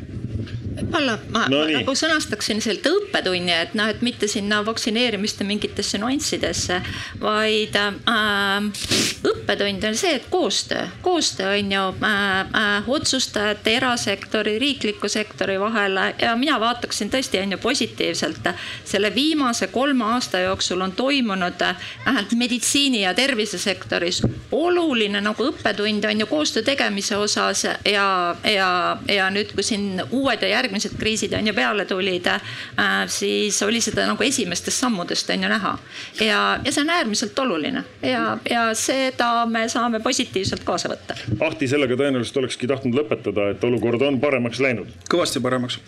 võib-olla 0.76 1.16
ma, 1.32 1.46
no, 1.52 1.62
ma 1.64 1.80
nagu 1.80 1.96
sõnastaksin 1.98 2.62
selle 2.64 2.84
õppetunni, 2.86 3.54
et 3.54 3.76
noh, 3.78 3.88
et 3.92 4.02
mitte 4.06 4.28
sinna 4.32 4.62
vaktsineerimiste 4.66 5.46
mingitesse 5.48 6.00
nüanssidesse, 6.02 6.80
vaid 7.22 7.78
äh, 7.80 8.88
õppetund 9.26 9.88
on 9.88 9.98
see, 9.98 10.16
et 10.20 10.28
koostöö, 10.32 10.88
koostöö 11.06 11.54
on 11.56 11.72
ju 11.72 11.86
äh, 11.96 12.40
äh, 12.44 12.90
otsustajate, 12.90 13.76
erasektori, 13.80 14.58
riikliku 14.62 15.10
sektori 15.12 15.58
vahel 15.62 16.00
ja 16.22 16.36
mina 16.40 16.60
vaataksin 16.60 17.12
tõesti 17.14 17.42
on 17.42 17.56
ju 17.56 17.62
positiivselt. 17.64 18.52
selle 18.86 19.10
viimase 19.16 19.68
kolme 19.68 20.04
aasta 20.06 20.40
jooksul 20.40 20.82
on 20.82 20.92
toimunud 20.92 21.62
vähemalt 22.06 22.34
meditsiini 22.36 23.02
ja 23.02 23.14
tervisesektoris 23.14 24.22
oluline 24.52 25.22
nagu 25.22 25.48
õppetund 25.50 26.06
on 26.10 26.20
ju 26.20 26.26
koostöö 26.26 26.64
tegemise 26.64 27.18
osas 27.18 27.64
ja, 27.64 28.36
ja, 28.44 28.98
ja 29.08 29.30
nüüd, 29.34 29.54
kui 29.56 29.64
siin 29.64 30.02
uued 30.12 30.42
ja 30.42 30.50
järgmised 30.50 30.65
järgmised 30.66 30.98
kriisid 31.00 31.34
on 31.38 31.48
ju 31.48 31.54
peale 31.56 31.86
tulid, 31.86 32.28
äh, 32.28 32.94
siis 33.12 33.62
oli 33.64 33.82
seda 33.82 34.08
nagu 34.10 34.24
esimestest 34.24 34.84
sammudest 34.84 35.30
on 35.30 35.44
ju 35.44 35.50
näha. 35.50 35.78
ja, 36.20 36.60
ja 36.66 36.72
see 36.72 36.82
on 36.82 36.90
äärmiselt 36.90 37.40
oluline 37.40 37.84
ja, 38.02 38.38
ja 38.50 38.68
seda 38.78 39.46
me 39.50 39.68
saame 39.70 40.00
positiivselt 40.04 40.64
kaasa 40.68 40.90
võtta. 40.92 41.18
Ahti, 41.46 41.68
sellega 41.68 41.98
tõenäoliselt 42.00 42.42
olekski 42.42 42.68
tahtnud 42.68 42.98
lõpetada, 43.00 43.50
et 43.54 43.64
olukord 43.64 44.02
on 44.08 44.20
paremaks 44.20 44.60
läinud. 44.64 44.92
kõvasti 45.12 45.42
paremaks. 45.42 45.80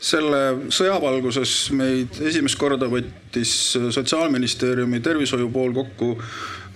selle 0.00 0.70
sõja 0.74 1.00
valguses 1.02 1.70
meid 1.74 2.20
esimest 2.30 2.58
korda 2.58 2.86
võttis 2.90 3.54
sotsiaalministeeriumi 3.94 5.00
tervishoiu 5.00 5.50
pool 5.52 5.74
kokku 5.74 6.16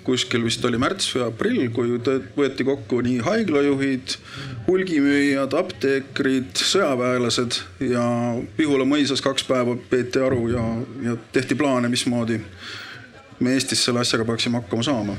kuskil 0.04 0.44
vist 0.44 0.64
oli 0.66 0.78
märts 0.82 1.10
või 1.14 1.24
aprill, 1.26 1.64
kui 1.74 1.96
võeti 2.36 2.66
kokku 2.66 3.00
nii 3.04 3.20
haiglajuhid, 3.26 4.16
hulgimüüjad, 4.66 5.56
apteekrid, 5.58 6.52
sõjaväelased 6.58 7.60
ja 7.92 8.04
Pihula 8.56 8.86
mõisas 8.88 9.22
kaks 9.24 9.46
päeva 9.48 9.76
peeti 9.90 10.22
aru 10.22 10.48
ja, 10.52 10.64
ja 11.08 11.18
tehti 11.34 11.58
plaane, 11.58 11.90
mismoodi 11.92 12.40
me 13.42 13.54
Eestis 13.56 13.84
selle 13.84 14.02
asjaga 14.02 14.24
peaksime 14.24 14.60
hakkama 14.60 14.82
saama. 14.86 15.16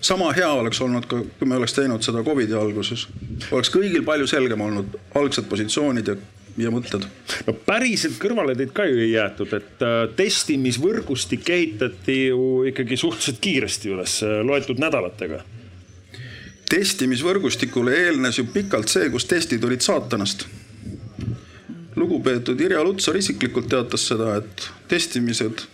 sama 0.00 0.32
hea 0.32 0.50
oleks 0.52 0.80
olnud 0.80 1.06
ka, 1.08 1.20
kui 1.38 1.48
me 1.48 1.56
oleks 1.56 1.74
teinud 1.74 2.04
seda 2.04 2.22
Covidi 2.24 2.54
alguses. 2.54 3.06
oleks 3.50 3.70
kõigil 3.72 4.04
palju 4.04 4.26
selgem 4.26 4.60
olnud 4.60 4.98
algsed 5.18 5.48
positsioonid 5.48 6.12
ja 6.12 6.16
ja 6.58 6.72
mõtted? 6.74 7.06
no 7.46 7.54
päriselt 7.66 8.18
kõrvale 8.20 8.56
teid 8.58 8.72
ka 8.76 8.86
ju 8.88 8.98
ei 9.02 9.12
jäetud, 9.12 9.52
et 9.58 9.84
äh, 9.84 10.00
testimisvõrgustik 10.18 11.48
ehitati 11.54 12.18
ju 12.28 12.64
ikkagi 12.72 12.98
suhteliselt 13.00 13.40
kiiresti 13.44 13.94
üles, 13.94 14.18
äh, 14.26 14.40
loetud 14.46 14.80
nädalatega. 14.82 15.42
testimisvõrgustikule 16.68 17.94
eelnes 17.96 18.38
ju 18.38 18.46
pikalt 18.52 18.90
see, 18.92 19.08
kus 19.10 19.24
testid 19.24 19.64
olid 19.64 19.84
saatanast. 19.84 20.46
lugupeetud 21.96 22.60
Irja 22.60 22.84
Lutsar 22.84 23.16
isiklikult 23.16 23.68
teatas 23.68 24.06
seda, 24.06 24.36
et 24.38 24.70
testimised 24.88 25.66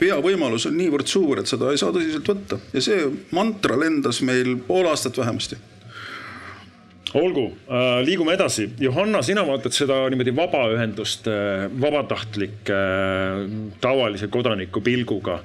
veavõimalus 0.00 0.66
on 0.66 0.76
niivõrd 0.76 1.08
suur, 1.08 1.40
et 1.40 1.48
seda 1.48 1.70
ei 1.70 1.80
saa 1.80 1.92
tõsiselt 1.92 2.28
võtta 2.28 2.58
ja 2.72 2.80
see 2.84 3.04
mantra 3.36 3.76
lendas 3.76 4.22
meil 4.24 4.56
pool 4.66 4.88
aastat 4.88 5.18
vähemasti 5.20 5.58
olgu, 7.18 7.46
äh, 7.66 8.00
liigume 8.06 8.34
edasi. 8.36 8.68
Johanna, 8.80 9.22
sina 9.26 9.42
vaatad 9.46 9.74
seda 9.74 10.02
niimoodi 10.12 10.34
vabaühenduste, 10.36 11.32
vabatahtlike, 11.82 12.74
äh, 12.74 13.40
tavalise 13.82 14.28
kodaniku 14.30 14.82
pilguga. 14.84 15.40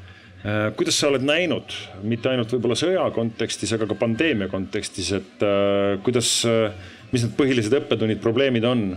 Äh, 0.45 0.69
kuidas 0.77 0.99
sa 0.99 1.09
oled 1.09 1.25
näinud, 1.25 1.73
mitte 2.05 2.29
ainult 2.29 2.53
võib-olla 2.53 2.77
sõja 2.77 3.07
kontekstis, 3.15 3.73
aga 3.73 3.89
ka 3.89 3.97
pandeemia 3.97 4.49
kontekstis, 4.51 5.11
et 5.17 5.45
kuidas, 6.05 6.29
mis 7.11 7.25
need 7.25 7.35
põhilised 7.37 7.73
õppetunnid, 7.81 8.21
probleemid 8.23 8.65
on? 8.69 8.87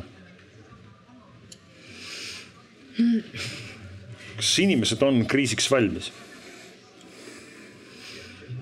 kas 4.39 4.49
inimesed 4.59 5.03
on 5.07 5.23
kriisiks 5.31 5.69
valmis? 5.71 6.11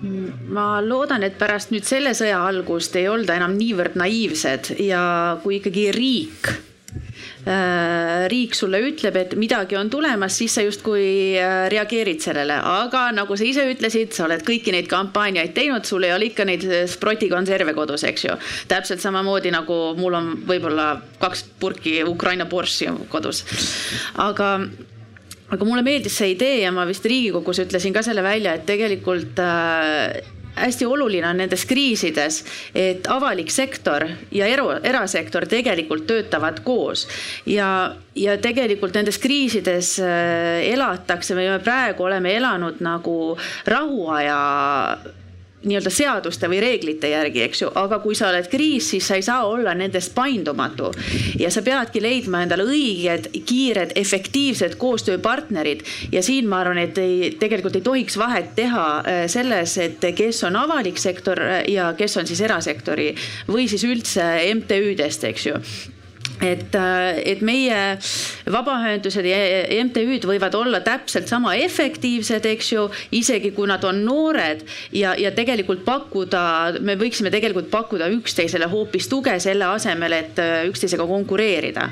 Ma 0.01 0.77
loodan, 0.85 1.25
et 1.25 1.37
pärast 1.39 1.73
nüüd 1.73 1.85
selle 1.87 2.13
sõja 2.17 2.43
algust 2.45 2.95
ei 2.99 3.07
olda 3.09 3.37
enam 3.37 3.55
niivõrd 3.57 3.97
naiivsed 3.97 4.75
ja 4.83 5.01
kui 5.41 5.57
ikkagi 5.57 5.87
riik 5.95 6.49
äh, 7.47 8.27
riik 8.29 8.53
sulle 8.57 8.81
ütleb, 8.85 9.17
et 9.17 9.33
midagi 9.39 9.77
on 9.79 9.89
tulemas, 9.89 10.37
siis 10.37 10.53
sa 10.57 10.65
justkui 10.65 11.07
äh, 11.39 11.65
reageerid 11.73 12.21
sellele, 12.21 12.59
aga 12.61 13.07
nagu 13.15 13.37
sa 13.37 13.47
ise 13.47 13.65
ütlesid, 13.71 14.13
sa 14.13 14.27
oled 14.27 14.45
kõiki 14.45 14.75
neid 14.75 14.89
kampaaniaid 14.91 15.55
teinud, 15.57 15.87
sul 15.89 16.05
ei 16.05 16.13
ole 16.13 16.29
ikka 16.29 16.45
neid 16.45 16.67
äh, 16.69 16.83
sprotikonserve 16.91 17.73
kodus, 17.77 18.05
eks 18.07 18.27
ju. 18.27 18.37
täpselt 18.69 19.01
samamoodi 19.01 19.53
nagu 19.55 19.79
mul 19.97 20.19
on 20.19 20.29
võib-olla 20.45 20.91
kaks 21.21 21.47
purki 21.57 22.03
Ukraina 22.05 22.45
borssi 22.45 22.91
kodus. 23.09 23.43
aga 24.21 24.53
aga 25.47 25.67
mulle 25.67 25.83
meeldis 25.85 26.17
see 26.19 26.33
idee 26.35 26.63
ja 26.65 26.71
ma 26.75 26.87
vist 26.89 27.05
Riigikogus 27.07 27.61
ütlesin 27.63 27.95
ka 27.95 28.03
selle 28.05 28.23
välja, 28.25 28.57
et 28.57 28.65
tegelikult 28.67 29.39
äh, 29.39 30.17
hästi 30.57 30.87
oluline 30.89 31.27
on 31.29 31.37
nendes 31.41 31.65
kriisides, 31.69 32.41
et 32.75 33.07
avalik 33.11 33.51
sektor 33.53 34.05
ja 34.33 34.47
eru, 34.49 34.69
erasektor 34.83 35.47
tegelikult 35.49 36.07
töötavad 36.09 36.63
koos. 36.65 37.05
Ja, 37.45 37.69
ja 38.17 38.37
tegelikult 38.41 38.97
nendes 38.97 39.21
kriisides 39.23 39.97
äh, 40.03 40.65
elatakse, 40.73 41.37
me 41.37 41.47
praegu 41.63 42.09
oleme 42.09 42.35
elanud 42.39 42.81
nagu 42.85 43.37
rahuaja 43.69 44.41
nii-öelda 45.67 45.91
seaduste 45.93 46.49
või 46.49 46.61
reeglite 46.63 47.11
järgi, 47.11 47.43
eks 47.47 47.63
ju, 47.63 47.71
aga 47.75 47.99
kui 48.03 48.15
sa 48.17 48.29
oled 48.31 48.47
kriis, 48.51 48.89
siis 48.93 49.07
sa 49.07 49.17
ei 49.19 49.25
saa 49.25 49.45
olla 49.47 49.73
nendest 49.77 50.13
paindumatu. 50.15 50.91
ja 51.39 51.51
sa 51.51 51.61
peadki 51.61 52.01
leidma 52.01 52.43
endale 52.43 52.65
õiged, 52.67 53.29
kiired, 53.47 53.93
efektiivsed 53.95 54.77
koostööpartnerid. 54.81 55.83
Ja 56.11 56.23
siin 56.23 56.47
ma 56.47 56.61
arvan, 56.61 56.77
et 56.81 56.97
ei, 56.97 57.31
tegelikult 57.39 57.75
ei 57.75 57.85
tohiks 57.85 58.17
vahet 58.17 58.53
teha 58.55 58.87
äh, 58.99 59.25
selles, 59.31 59.77
et 59.77 60.09
kes 60.15 60.43
on 60.47 60.55
avalik 60.55 60.97
sektor 60.97 61.41
ja 61.67 61.91
kes 61.97 62.17
on 62.17 62.27
siis 62.27 62.41
erasektori 62.41 63.13
või 63.47 63.67
siis 63.69 63.83
üldse 63.87 64.25
MTÜ-dest, 64.55 65.27
eks 65.27 65.47
ju 65.51 65.61
et, 66.41 66.75
äh, 66.75 67.19
et 67.33 67.41
meie 67.45 67.97
vabaühendused 68.51 69.25
ja 69.27 69.39
MTÜ-d 69.85 70.27
võivad 70.29 70.55
olla 70.57 70.81
täpselt 70.85 71.29
sama 71.29 71.55
efektiivsed, 71.57 72.45
eks 72.53 72.71
ju, 72.73 72.87
isegi 73.17 73.51
kui 73.55 73.69
nad 73.69 73.83
on 73.87 74.03
noored 74.05 74.63
ja, 74.95 75.15
ja 75.17 75.33
tegelikult 75.35 75.83
pakkuda, 75.87 76.79
me 76.81 76.97
võiksime 76.99 77.31
tegelikult 77.33 77.71
pakkuda 77.73 78.09
üksteisele 78.13 78.69
hoopis 78.71 79.09
tuge 79.11 79.37
selle 79.43 79.69
asemel, 79.73 80.17
et 80.17 80.41
äh, 80.43 80.63
üksteisega 80.69 81.07
konkureerida. 81.07 81.89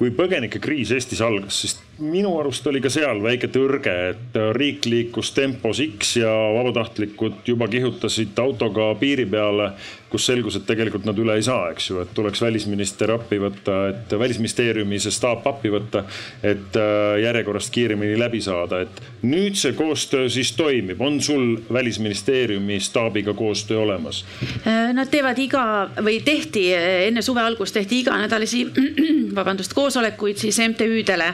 Kui 0.00 0.14
põgenikekriis 0.16 0.94
Eestis 0.96 1.20
algas, 1.20 1.58
siis 1.60 1.76
minu 2.00 2.32
arust 2.40 2.66
oli 2.66 2.80
ka 2.80 2.90
seal 2.92 3.22
väike 3.22 3.50
tõrge, 3.52 3.94
et 4.12 4.38
riik 4.56 4.86
liikus 4.88 5.32
tempos 5.36 5.82
X 5.84 6.16
ja 6.20 6.32
vabatahtlikud 6.56 7.42
juba 7.46 7.68
kihutasid 7.70 8.38
autoga 8.40 8.92
piiri 9.00 9.26
peale 9.30 9.72
kus 10.10 10.26
selgus, 10.26 10.58
et 10.58 10.66
tegelikult 10.66 11.06
nad 11.06 11.18
üle 11.22 11.36
ei 11.38 11.44
saa, 11.46 11.70
eks 11.70 11.90
ju, 11.90 12.00
et 12.02 12.10
tuleks 12.14 12.42
välisminister 12.42 13.12
appi 13.14 13.38
võtta, 13.40 13.76
et 13.92 14.14
välisministeeriumi 14.18 14.98
see 15.02 15.14
staap 15.14 15.46
appi 15.46 15.70
võtta, 15.72 16.02
et 16.42 16.78
äh, 16.78 17.20
järjekorrast 17.22 17.70
kiiremini 17.74 18.18
läbi 18.18 18.42
saada, 18.42 18.82
et 18.84 19.00
nüüd 19.22 19.58
see 19.60 19.76
koostöö 19.78 20.28
siis 20.32 20.52
toimib, 20.58 21.00
on 21.00 21.20
sul 21.22 21.60
välisministeeriumi 21.72 22.80
staabiga 22.82 23.34
koostöö 23.38 23.84
olemas? 23.84 24.24
Äh, 24.66 24.90
nad 24.96 25.10
teevad 25.12 25.38
iga 25.38 25.64
või 26.00 26.18
tehti 26.26 26.66
enne 26.74 27.22
suve 27.22 27.44
algust 27.44 27.78
tehti 27.78 28.02
iganädalasi, 28.02 28.64
vabandust, 29.38 29.74
koosolekuid 29.78 30.42
siis 30.42 30.58
MTÜ-dele. 30.66 31.30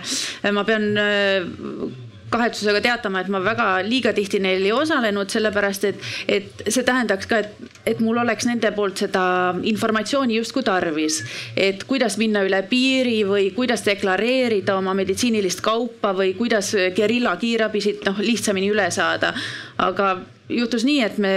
Ma 0.56 0.64
pean 0.64 0.90
äh, 0.98 1.94
kahetsusega 2.30 2.80
teatama, 2.82 3.22
et 3.22 3.30
ma 3.30 3.40
väga 3.42 3.66
liiga 3.86 4.12
tihti 4.16 4.40
neil 4.42 4.64
ei 4.66 4.72
osalenud, 4.74 5.30
sellepärast 5.30 5.86
et, 5.90 6.06
et 6.28 6.64
see 6.66 6.84
tähendaks 6.86 7.28
ka, 7.30 7.40
et, 7.44 7.76
et 7.86 8.00
mul 8.02 8.18
oleks 8.22 8.48
nende 8.48 8.72
poolt 8.76 9.04
seda 9.04 9.26
informatsiooni 9.70 10.38
justkui 10.40 10.66
tarvis. 10.66 11.22
et 11.56 11.84
kuidas 11.86 12.18
minna 12.18 12.42
üle 12.46 12.62
piiri 12.68 13.20
või 13.28 13.50
kuidas 13.54 13.84
deklareerida 13.86 14.76
oma 14.76 14.94
meditsiinilist 14.98 15.62
kaupa 15.64 16.12
või 16.16 16.34
kuidas 16.38 16.74
gerilla 16.96 17.36
kiirabisid 17.40 18.02
noh 18.08 18.18
lihtsamini 18.18 18.72
üle 18.74 18.90
saada. 18.90 19.32
aga 19.78 20.16
juhtus 20.48 20.84
nii, 20.86 21.00
et 21.02 21.18
me 21.18 21.34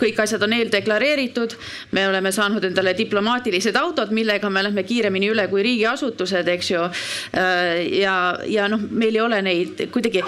kõik 0.00 0.18
asjad 0.24 0.42
on 0.46 0.56
eeldeklareeritud, 0.56 1.56
me 1.92 2.06
oleme 2.08 2.32
saanud 2.32 2.64
endale 2.64 2.96
diplomaatilised 2.98 3.76
autod, 3.76 4.12
millega 4.14 4.50
me 4.50 4.64
lähme 4.66 4.84
kiiremini 4.86 5.30
üle 5.32 5.46
kui 5.52 5.64
riigiasutused, 5.66 6.48
eks 6.56 6.70
ju. 6.70 6.82
ja, 8.00 8.16
ja 8.48 8.68
noh, 8.72 8.82
meil 8.90 9.16
ei 9.16 9.24
ole 9.24 9.42
neid 9.42 9.86
kuidagi 9.92 10.22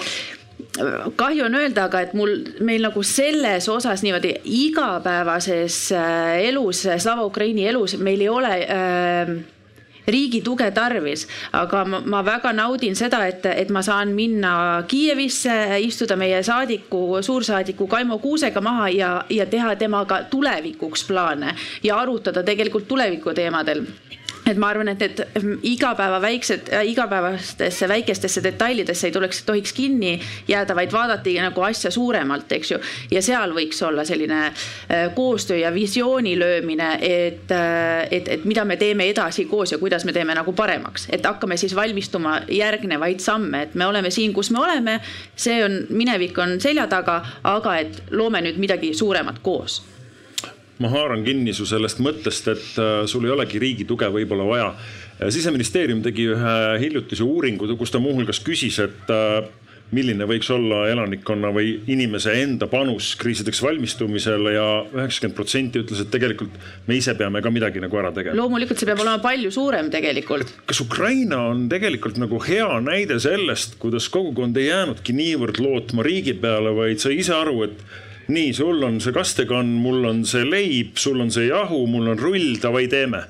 kahju 1.15 1.45
on 1.45 1.55
öelda, 1.55 1.87
aga 1.87 2.01
et 2.05 2.13
mul, 2.17 2.33
meil 2.65 2.83
nagu 2.83 3.03
selles 3.05 3.67
osas 3.71 4.03
niimoodi 4.03 4.33
igapäevases 4.43 5.79
äh, 5.95 6.47
elus, 6.49 6.85
Slava 6.97 7.25
Ukraini 7.27 7.67
elus 7.69 7.95
meil 7.99 8.23
ei 8.23 8.29
ole 8.29 8.53
äh, 8.63 9.35
riigi 10.07 10.41
tuge 10.41 10.69
tarvis, 10.71 11.27
aga 11.53 11.83
ma, 11.85 12.01
ma 12.05 12.21
väga 12.25 12.53
naudin 12.53 12.95
seda, 12.95 13.23
et, 13.27 13.45
et 13.45 13.69
ma 13.69 13.81
saan 13.85 14.13
minna 14.15 14.83
Kiievisse, 14.87 15.79
istuda 15.85 16.15
meie 16.19 16.43
saadiku, 16.43 17.21
suursaadiku 17.25 17.87
Kaimo 17.87 18.19
Kuusega 18.19 18.61
maha 18.61 18.89
ja, 18.89 19.11
ja 19.29 19.45
teha 19.45 19.75
temaga 19.75 20.23
tulevikuks 20.29 21.05
plaane 21.07 21.55
ja 21.83 21.97
arutada 21.99 22.43
tegelikult 22.43 22.87
tuleviku 22.87 23.33
teemadel 23.33 23.85
et 24.45 24.57
ma 24.57 24.69
arvan, 24.69 24.89
et 24.91 25.01
need 25.01 25.21
mm, 25.23 25.55
igapäeva 25.65 26.19
väiksed, 26.21 26.69
äh, 26.73 26.85
igapäevastesse 26.91 27.87
väikestesse 27.89 28.43
detailidesse 28.43 29.07
ei 29.07 29.13
tuleks, 29.15 29.43
tohiks 29.47 29.73
kinni 29.73 30.19
jääda, 30.47 30.75
vaid 30.77 30.93
vaadati 30.93 31.35
nagu 31.41 31.65
asja 31.65 31.91
suuremalt, 31.91 32.51
eks 32.51 32.71
ju. 32.71 32.79
ja 33.11 33.21
seal 33.25 33.55
võiks 33.57 33.81
olla 33.85 34.05
selline 34.05 34.41
äh, 34.45 35.07
koostöö 35.15 35.57
ja 35.57 35.73
visiooni 35.73 36.35
löömine, 36.39 36.91
et, 37.01 37.51
äh, 37.51 38.05
et, 38.11 38.29
et 38.37 38.45
mida 38.45 38.65
me 38.65 38.77
teeme 38.77 39.09
edasi 39.09 39.47
koos 39.49 39.73
ja 39.73 39.81
kuidas 39.81 40.05
me 40.05 40.13
teeme 40.13 40.35
nagu 40.37 40.53
paremaks, 40.53 41.09
et 41.09 41.25
hakkame 41.25 41.57
siis 41.57 41.75
valmistuma 41.75 42.41
järgnevaid 42.51 43.19
samme, 43.23 43.65
et 43.65 43.75
me 43.75 43.89
oleme 43.89 44.13
siin, 44.13 44.33
kus 44.33 44.51
me 44.51 44.61
oleme. 44.61 44.99
see 45.35 45.63
on, 45.65 45.81
minevik 45.89 46.37
on 46.37 46.59
selja 46.61 46.87
taga, 46.87 47.19
aga 47.43 47.77
et 47.81 48.01
loome 48.11 48.41
nüüd 48.45 48.61
midagi 48.61 48.93
suuremat 48.93 49.41
koos 49.43 49.81
ma 50.83 50.91
haaran 50.91 51.23
kinni 51.25 51.53
su 51.55 51.67
sellest 51.69 52.01
mõttest, 52.03 52.49
et 52.51 52.79
äh, 52.81 53.03
sul 53.09 53.27
ei 53.27 53.35
olegi 53.35 53.61
riigi 53.61 53.87
tuge 53.87 54.09
võib-olla 54.11 54.47
vaja. 54.47 54.71
Äh, 55.19 55.29
siseministeerium 55.33 56.01
tegi 56.05 56.29
ühe 56.33 56.55
hiljutise 56.81 57.23
uuringu, 57.23 57.69
kus 57.79 57.93
ta 57.93 58.01
muuhulgas 58.03 58.41
küsis, 58.43 58.81
et 58.83 59.13
äh, 59.13 59.45
milline 59.93 60.25
võiks 60.27 60.47
olla 60.53 60.85
elanikkonna 60.89 61.51
või 61.53 61.75
inimese 61.93 62.33
enda 62.41 62.67
panus 62.67 63.11
kriisideks 63.21 63.61
valmistumisele 63.63 64.55
ja 64.55 64.65
üheksakümmend 64.95 65.37
protsenti 65.37 65.81
ütles, 65.83 66.01
et 66.01 66.09
tegelikult 66.13 66.55
me 66.89 66.97
ise 66.97 67.13
peame 67.17 67.41
ka 67.45 67.51
midagi 67.53 67.83
nagu 67.83 67.99
ära 68.01 68.11
tegema. 68.15 68.37
loomulikult 68.39 68.81
see 68.81 68.89
peab 68.89 69.03
olema 69.03 69.21
palju 69.23 69.51
suurem 69.53 69.91
tegelikult. 69.93 70.55
kas 70.65 70.81
Ukraina 70.81 71.43
on 71.51 71.67
tegelikult 71.71 72.17
nagu 72.21 72.41
hea 72.47 72.67
näide 72.83 73.19
sellest, 73.21 73.77
kuidas 73.81 74.09
kogukond 74.09 74.57
ei 74.57 74.71
jäänudki 74.71 75.13
niivõrd 75.15 75.61
lootma 75.61 76.05
riigi 76.05 76.33
peale, 76.33 76.73
vaid 76.75 77.03
sai 77.03 77.19
ise 77.21 77.37
aru, 77.37 77.69
et 77.69 77.85
nii, 78.27 78.53
sul 78.57 78.83
on 78.83 78.99
see 79.03 79.13
kastekann, 79.15 79.77
mul 79.83 80.05
on 80.09 80.25
see 80.25 80.45
leib, 80.47 80.97
sul 81.01 81.21
on 81.21 81.31
see 81.33 81.49
jahu, 81.49 81.85
mul 81.89 82.13
on 82.13 82.21
rull, 82.21 82.55
davai 82.61 82.87
teeme 82.91 83.25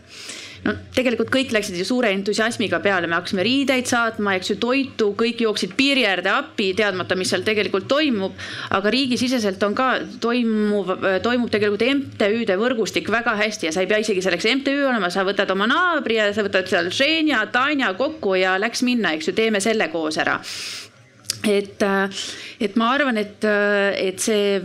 no 0.66 0.74
tegelikult 0.96 1.30
kõik 1.34 1.54
läksid 1.54 1.78
ju 1.78 1.86
suure 1.88 2.10
entusiasmiga 2.16 2.80
peale, 2.84 3.10
me 3.10 3.18
hakkasime 3.18 3.44
riideid 3.46 3.88
saatma, 3.90 4.36
eks 4.40 4.54
ju, 4.54 4.58
toitu, 4.62 5.12
kõik 5.18 5.44
jooksid 5.46 5.76
piiri 5.78 6.06
äärde 6.10 6.32
appi, 6.34 6.72
teadmata, 6.78 7.18
mis 7.20 7.30
seal 7.34 7.46
tegelikult 7.46 7.88
toimub. 7.92 8.34
aga 8.76 8.94
riigisiseselt 8.94 9.62
on 9.68 9.76
ka 9.78 9.90
toimuv, 10.22 10.94
toimub 11.24 11.52
tegelikult 11.54 11.86
MTÜ-de 11.86 12.58
võrgustik 12.60 13.12
väga 13.14 13.36
hästi 13.38 13.70
ja 13.70 13.76
sa 13.76 13.84
ei 13.84 13.92
pea 13.92 14.02
isegi 14.02 14.24
selleks 14.26 14.50
MTÜ 14.62 14.88
olema, 14.90 15.12
sa 15.14 15.26
võtad 15.28 15.52
oma 15.54 15.70
naabri 15.70 16.18
ja 16.18 16.32
sa 16.34 16.46
võtad 16.46 16.70
seal 16.72 16.90
Ženja, 16.90 17.46
Tanja 17.54 17.94
kokku 17.94 18.36
ja 18.40 18.58
läks 18.62 18.82
minna, 18.88 19.14
eks 19.14 19.30
ju, 19.30 19.38
teeme 19.38 19.62
selle 19.64 19.92
koos 19.94 20.18
ära 20.22 20.40
et, 21.46 21.84
et 22.64 22.76
ma 22.80 22.90
arvan, 22.96 23.20
et, 23.22 23.46
et 23.46 24.22
see 24.24 24.58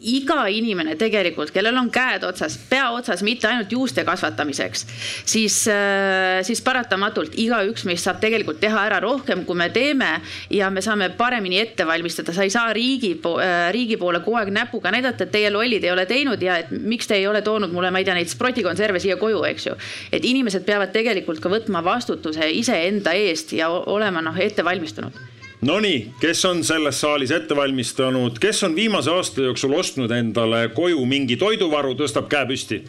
iga 0.00 0.46
inimene 0.48 0.94
tegelikult, 0.96 1.52
kellel 1.52 1.76
on 1.76 1.90
käed 1.92 2.24
otsas, 2.24 2.56
pea 2.70 2.88
otsas, 2.94 3.22
mitte 3.26 3.48
ainult 3.50 3.72
juuste 3.72 4.04
kasvatamiseks, 4.08 4.86
siis, 5.28 5.56
äh, 5.68 6.40
siis 6.46 6.62
paratamatult 6.64 7.36
igaüks 7.40 7.84
meist 7.88 8.08
saab 8.08 8.20
tegelikult 8.22 8.60
teha 8.62 8.86
ära 8.88 9.00
rohkem, 9.04 9.44
kui 9.44 9.58
me 9.58 9.68
teeme 9.74 10.12
ja 10.50 10.70
me 10.70 10.82
saame 10.84 11.10
paremini 11.16 11.60
ette 11.60 11.86
valmistada, 11.86 12.32
sa 12.32 12.46
ei 12.46 12.52
saa 12.52 12.72
riigi, 12.76 13.12
äh, 13.20 13.68
riigi 13.72 13.98
poole 14.00 14.22
kogu 14.24 14.40
aeg 14.40 14.52
näpuga 14.54 14.92
näidata, 14.94 15.24
et 15.24 15.34
teie 15.34 15.50
lollid 15.52 15.84
ei 15.84 15.92
ole 15.92 16.06
teinud 16.06 16.42
ja 16.42 16.56
et 16.64 16.70
miks 16.70 17.10
te 17.10 17.18
ei 17.20 17.26
ole 17.28 17.42
toonud 17.42 17.72
mulle, 17.72 17.90
ma 17.90 18.00
ei 18.00 18.08
tea, 18.08 18.16
neid 18.16 18.32
sprotikonserve 18.32 19.00
siia 19.00 19.18
koju, 19.20 19.44
eks 19.52 19.66
ju. 19.66 19.76
et 20.12 20.24
inimesed 20.24 20.64
peavad 20.64 20.92
tegelikult 20.92 21.40
ka 21.40 21.52
võtma 21.52 21.84
vastutuse 21.84 22.48
iseenda 22.50 23.12
eest 23.12 23.52
ja 23.52 23.68
olema 23.68 24.24
noh, 24.24 24.36
ette 24.40 24.64
valmistunud 24.64 25.39
Nonii, 25.60 26.14
kes 26.20 26.40
on 26.48 26.62
selles 26.64 27.02
saalis 27.02 27.32
ette 27.36 27.56
valmistanud, 27.56 28.38
kes 28.40 28.62
on 28.64 28.72
viimase 28.76 29.10
aasta 29.12 29.42
jooksul 29.44 29.74
ostnud 29.76 30.12
endale 30.16 30.70
koju 30.72 31.02
mingi 31.04 31.36
toiduvaru, 31.36 31.92
tõstab 31.98 32.30
käe 32.32 32.48
püsti. 32.48 32.80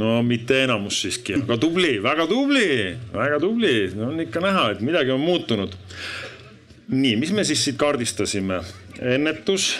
no 0.00 0.22
mitte 0.26 0.62
enamus 0.64 1.02
siiski, 1.04 1.36
aga 1.42 1.58
tubli, 1.60 1.98
väga 2.02 2.24
tubli, 2.26 2.68
väga 3.12 3.38
tubli, 3.42 3.74
on 4.06 4.24
ikka 4.24 4.40
näha, 4.42 4.70
et 4.72 4.80
midagi 4.80 5.12
on 5.12 5.20
muutunud. 5.20 5.76
nii, 6.88 7.16
mis 7.16 7.32
me 7.32 7.44
siis 7.44 7.64
siit 7.64 7.76
kaardistasime? 7.76 8.62
ennetus 9.00 9.74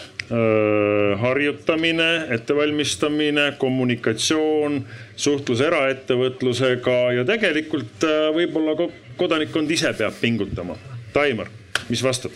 harjutamine, 1.20 2.26
ettevalmistamine, 2.34 3.52
kommunikatsioon, 3.58 4.78
suhtlus 5.16 5.60
eraettevõtlusega 5.60 6.96
ja 7.18 7.24
tegelikult 7.28 8.06
võib-olla 8.34 8.76
kodanikkond 9.20 9.70
ise 9.70 9.92
peab 9.98 10.16
pingutama. 10.20 10.76
Taimar, 11.12 11.50
mis 11.88 12.02
vastad? 12.02 12.32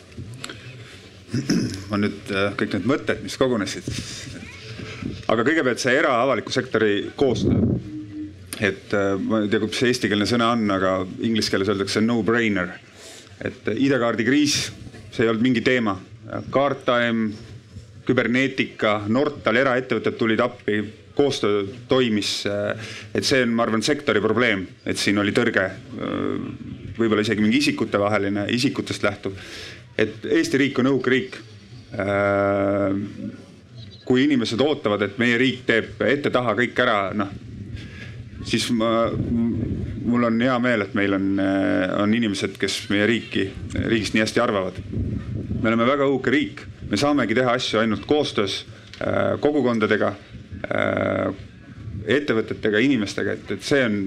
on 1.92 2.00
nüüd 2.00 2.30
kõik 2.56 2.74
need 2.76 2.86
mõtted, 2.88 3.18
mis 3.20 3.36
kogunesid. 3.36 3.84
aga 5.28 5.44
kõigepealt 5.44 5.82
see 5.82 5.96
era-avaliku 5.98 6.52
sektori 6.52 7.10
koostöö. 7.16 7.60
et 8.60 8.92
ma 9.24 9.42
ei 9.42 9.48
tea, 9.48 9.60
mis 9.60 9.76
see 9.76 9.92
eestikeelne 9.92 10.26
sõna 10.26 10.52
on, 10.52 10.70
aga 10.70 11.06
inglise 11.20 11.50
keeles 11.50 11.68
öeldakse 11.68 12.00
no-brainer. 12.00 12.68
et 13.44 13.68
ID-kaardi 13.74 14.24
kriis, 14.24 14.72
see 15.10 15.24
ei 15.24 15.28
olnud 15.28 15.42
mingi 15.42 15.60
teema. 15.60 15.98
Guardtime 16.50 17.32
küberneetika, 18.08 19.02
Nortal, 19.12 19.60
eraettevõtted 19.60 20.16
tulid 20.18 20.40
appi, 20.40 20.80
koostöö 21.18 21.64
toimis. 21.88 22.46
et 23.14 23.24
see 23.26 23.42
on, 23.42 23.52
ma 23.54 23.66
arvan, 23.66 23.82
sektori 23.82 24.22
probleem, 24.22 24.66
et 24.86 24.96
siin 24.96 25.18
oli 25.18 25.34
tõrge, 25.34 25.64
võib-olla 26.98 27.24
isegi 27.24 27.42
mingi 27.42 27.58
isikutevaheline, 27.58 28.46
isikutest 28.54 29.02
lähtuv. 29.02 29.34
et 29.98 30.24
Eesti 30.24 30.58
riik 30.58 30.78
on 30.78 30.92
õhuke 30.92 31.10
riik. 31.10 31.40
kui 34.04 34.24
inimesed 34.24 34.60
ootavad, 34.60 35.02
et 35.02 35.18
meie 35.18 35.36
riik 35.36 35.66
teeb 35.66 36.00
ette-taha 36.00 36.54
kõik 36.56 36.80
ära, 36.80 37.12
noh 37.14 37.28
siis 38.48 38.70
ma, 38.70 39.10
mul 40.08 40.24
on 40.24 40.40
hea 40.40 40.56
meel, 40.62 40.86
et 40.86 40.94
meil 40.96 41.16
on, 41.16 41.26
on 41.98 42.14
inimesed, 42.14 42.56
kes 42.60 42.86
meie 42.92 43.06
riiki, 43.10 43.48
riigist 43.84 44.14
nii 44.14 44.22
hästi 44.24 44.40
arvavad. 44.40 44.78
me 45.60 45.68
oleme 45.68 45.84
väga 45.84 46.06
õhuke 46.06 46.30
riik 46.30 46.62
me 46.90 46.96
saamegi 46.96 47.36
teha 47.36 47.54
asju 47.58 47.82
ainult 47.82 48.06
koostöös 48.08 48.62
äh, 49.00 49.36
kogukondadega, 49.40 50.12
äh, 50.68 51.32
ettevõtetega, 52.08 52.80
inimestega, 52.84 53.36
et, 53.36 53.50
et 53.58 53.66
see 53.66 53.82
on, 53.84 53.98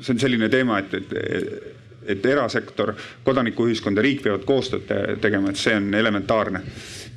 see 0.00 0.14
on 0.16 0.22
selline 0.22 0.50
teema, 0.52 0.80
et, 0.82 0.96
et, 0.98 1.76
et 2.16 2.26
erasektor, 2.26 2.94
kodanikuühiskond 3.26 4.00
ja 4.00 4.04
riik 4.04 4.24
peavad 4.24 4.46
koostööd 4.48 4.90
tegema, 5.22 5.52
et 5.52 5.60
see 5.60 5.76
on 5.78 5.92
elementaarne. 5.94 6.64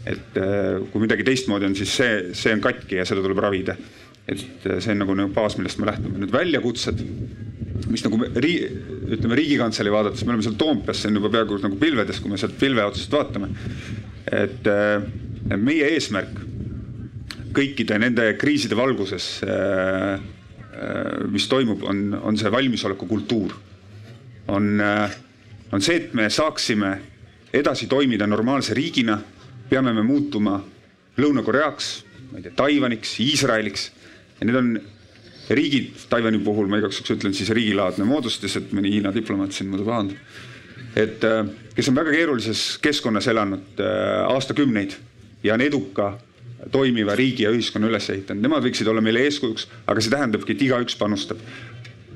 et 0.05 0.37
äh, 0.37 0.81
kui 0.91 1.01
midagi 1.01 1.23
teistmoodi 1.23 1.65
on, 1.69 1.75
siis 1.79 1.93
see, 1.95 2.15
see 2.35 2.53
on 2.53 2.61
katki 2.61 2.99
ja 2.99 3.05
seda 3.07 3.21
tuleb 3.23 3.39
ravida. 3.39 3.77
et 4.27 4.39
see 4.63 4.91
on 4.93 5.01
nagu, 5.03 5.15
nagu 5.15 5.33
baas, 5.33 5.57
millest 5.57 5.79
me 5.79 5.89
lähtume. 5.89 6.19
nüüd 6.19 6.31
väljakutsed, 6.31 7.01
mis 7.89 8.03
nagu 8.05 8.19
rii-, 8.35 8.69
ütleme 9.15 9.35
Riigikantselei 9.35 9.91
vaadates, 9.91 10.23
me 10.23 10.35
oleme 10.35 10.45
seal 10.45 10.59
Toompeas, 10.59 11.01
see 11.01 11.09
on 11.09 11.19
juba 11.19 11.31
peaaegu 11.33 11.57
nagu 11.63 11.79
pilvedes, 11.79 12.21
kui 12.21 12.31
me 12.31 12.39
sealt 12.39 12.55
pilve 12.59 12.85
otsast 12.85 13.11
vaatame 13.11 13.49
et 14.31 14.67
äh, 14.67 15.03
meie 15.57 15.89
eesmärk 15.95 16.39
kõikide 17.53 17.99
nende 18.01 18.31
kriiside 18.39 18.77
valguses, 18.77 19.27
äh, 19.45 20.13
äh, 20.15 21.27
mis 21.31 21.47
toimub, 21.51 21.83
on, 21.89 22.05
on 22.21 22.39
see 22.39 22.51
valmisoleku 22.51 23.07
kultuur. 23.09 23.53
on, 24.47 24.81
on 25.71 25.81
see, 25.81 25.95
et 25.95 26.13
me 26.13 26.25
saaksime 26.29 26.89
edasi 27.55 27.87
toimida 27.87 28.27
normaalse 28.27 28.73
riigina, 28.75 29.15
peame 29.69 29.93
me 29.95 30.03
muutuma 30.03 30.57
Lõuna-Koreaks, 31.17 31.87
ma 32.31 32.41
ei 32.41 32.43
tea, 32.43 32.51
Taiwaniks, 32.57 33.13
Iisraeliks 33.23 33.85
ja 34.39 34.47
need 34.49 34.57
on 34.59 34.73
riigid, 35.55 35.93
Taiwan'i 36.09 36.41
puhul 36.43 36.67
ma 36.67 36.81
igaks 36.81 36.99
juhuks 36.99 37.15
ütlen 37.15 37.35
siis 37.37 37.51
riigilaadne 37.55 38.07
moodustis, 38.07 38.57
et 38.59 38.73
mõni 38.75 38.91
Hiina 38.95 39.13
diplomaat 39.15 39.55
siin 39.55 39.69
muidu 39.71 39.87
pahandab. 39.87 40.19
Et 40.95 41.23
äh, 41.25 41.41
kes 41.75 41.89
on 41.89 41.97
väga 41.97 42.13
keerulises 42.13 42.77
keskkonnas 42.83 43.27
elanud 43.31 43.81
äh, 43.81 44.23
aastakümneid 44.29 44.97
ja 45.43 45.57
on 45.57 45.61
eduka 45.65 46.13
toimiva 46.71 47.15
riigi 47.15 47.43
ja 47.43 47.51
ühiskonna 47.51 47.89
üles 47.89 48.07
ehitanud, 48.09 48.43
nemad 48.45 48.63
võiksid 48.63 48.87
olla 48.87 49.01
meile 49.03 49.25
eeskujuks, 49.27 49.67
aga 49.87 50.01
see 50.01 50.13
tähendabki, 50.13 50.55
et 50.55 50.61
igaüks 50.63 50.95
panustab. 50.99 51.39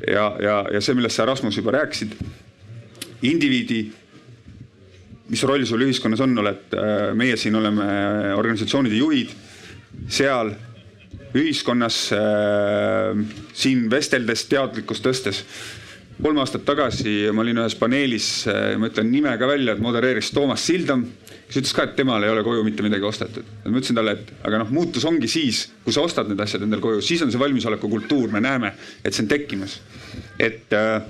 ja, 0.08 0.28
ja, 0.42 0.60
ja 0.72 0.82
see, 0.82 0.96
millest 0.96 1.20
sa 1.20 1.26
Rasmus 1.28 1.58
juba 1.58 1.74
rääkisid, 1.76 2.14
indiviidi 3.28 3.88
mis 5.28 5.44
roll 5.44 5.66
sul 5.68 5.84
ühiskonnas 5.84 6.22
on, 6.24 6.38
oled, 6.40 6.72
äh, 6.78 7.12
meie 7.18 7.38
siin 7.40 7.56
oleme 7.60 7.88
organisatsioonide 8.38 9.00
juhid, 9.02 9.34
seal 10.12 10.54
ühiskonnas 11.38 11.98
äh, 12.16 13.20
siin 13.58 13.88
vesteldes, 13.92 14.46
teadlikkust 14.52 15.06
tõstes. 15.06 15.44
Kolm 16.22 16.42
aastat 16.42 16.66
tagasi 16.66 17.30
ma 17.36 17.44
olin 17.44 17.62
ühes 17.62 17.78
paneelis, 17.78 18.30
ma 18.80 18.90
ütlen 18.90 19.12
nime 19.14 19.34
ka 19.38 19.50
välja, 19.50 19.76
et 19.76 19.84
modereeris 19.84 20.32
Toomas 20.34 20.66
Sildam, 20.66 21.06
kes 21.48 21.62
ütles 21.62 21.76
ka, 21.78 21.86
et 21.88 21.96
temal 22.00 22.26
ei 22.26 22.34
ole 22.34 22.44
koju 22.46 22.66
mitte 22.66 22.86
midagi 22.86 23.06
ostetud. 23.08 23.48
ma 23.66 23.78
ütlesin 23.78 23.98
talle, 24.00 24.18
et 24.18 24.34
aga 24.48 24.64
noh, 24.64 24.74
muutus 24.74 25.06
ongi 25.06 25.30
siis, 25.32 25.68
kui 25.86 25.96
sa 25.96 26.04
ostad 26.06 26.30
need 26.32 26.42
asjad 26.44 26.66
endale 26.66 26.84
koju, 26.84 27.06
siis 27.06 27.22
on 27.26 27.32
see 27.32 27.42
valmisoleku 27.42 27.90
kultuur, 27.92 28.32
me 28.34 28.42
näeme, 28.44 28.74
et 29.04 29.14
see 29.14 29.26
on 29.26 29.32
tekkimas. 29.32 29.80
et 30.40 30.74
äh, 30.74 31.02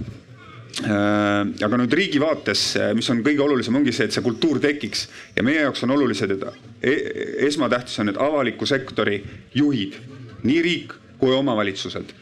Äh, 0.78 1.64
aga 1.66 1.78
nüüd 1.80 1.94
riigi 1.98 2.20
vaates, 2.22 2.76
mis 2.94 3.08
on 3.10 3.24
kõige 3.26 3.42
olulisem, 3.42 3.80
ongi 3.80 3.94
see, 3.96 4.06
et 4.06 4.14
see 4.14 4.22
kultuur 4.22 4.60
tekiks 4.62 5.08
ja 5.34 5.42
meie 5.46 5.64
jaoks 5.64 5.82
on 5.88 5.96
olulised, 5.96 6.36
et 6.36 6.44
e-, 6.86 7.48
esmatähtis 7.48 7.98
on, 8.04 8.12
et 8.12 8.20
avaliku 8.22 8.68
sektori 8.70 9.18
juhid, 9.58 9.98
nii 10.46 10.60
riik 10.62 10.94
kui 11.18 11.34
omavalitsused 11.34 12.14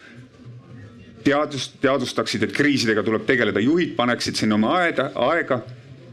teadust, 1.26 1.80
teadvustaksid, 1.82 2.46
et 2.46 2.54
kriisidega 2.56 3.04
tuleb 3.06 3.26
tegeleda, 3.28 3.64
juhid 3.64 3.96
paneksid 3.98 4.38
sinna 4.38 4.58
oma 4.60 4.76
aeda, 4.82 5.10
aega 5.28 5.60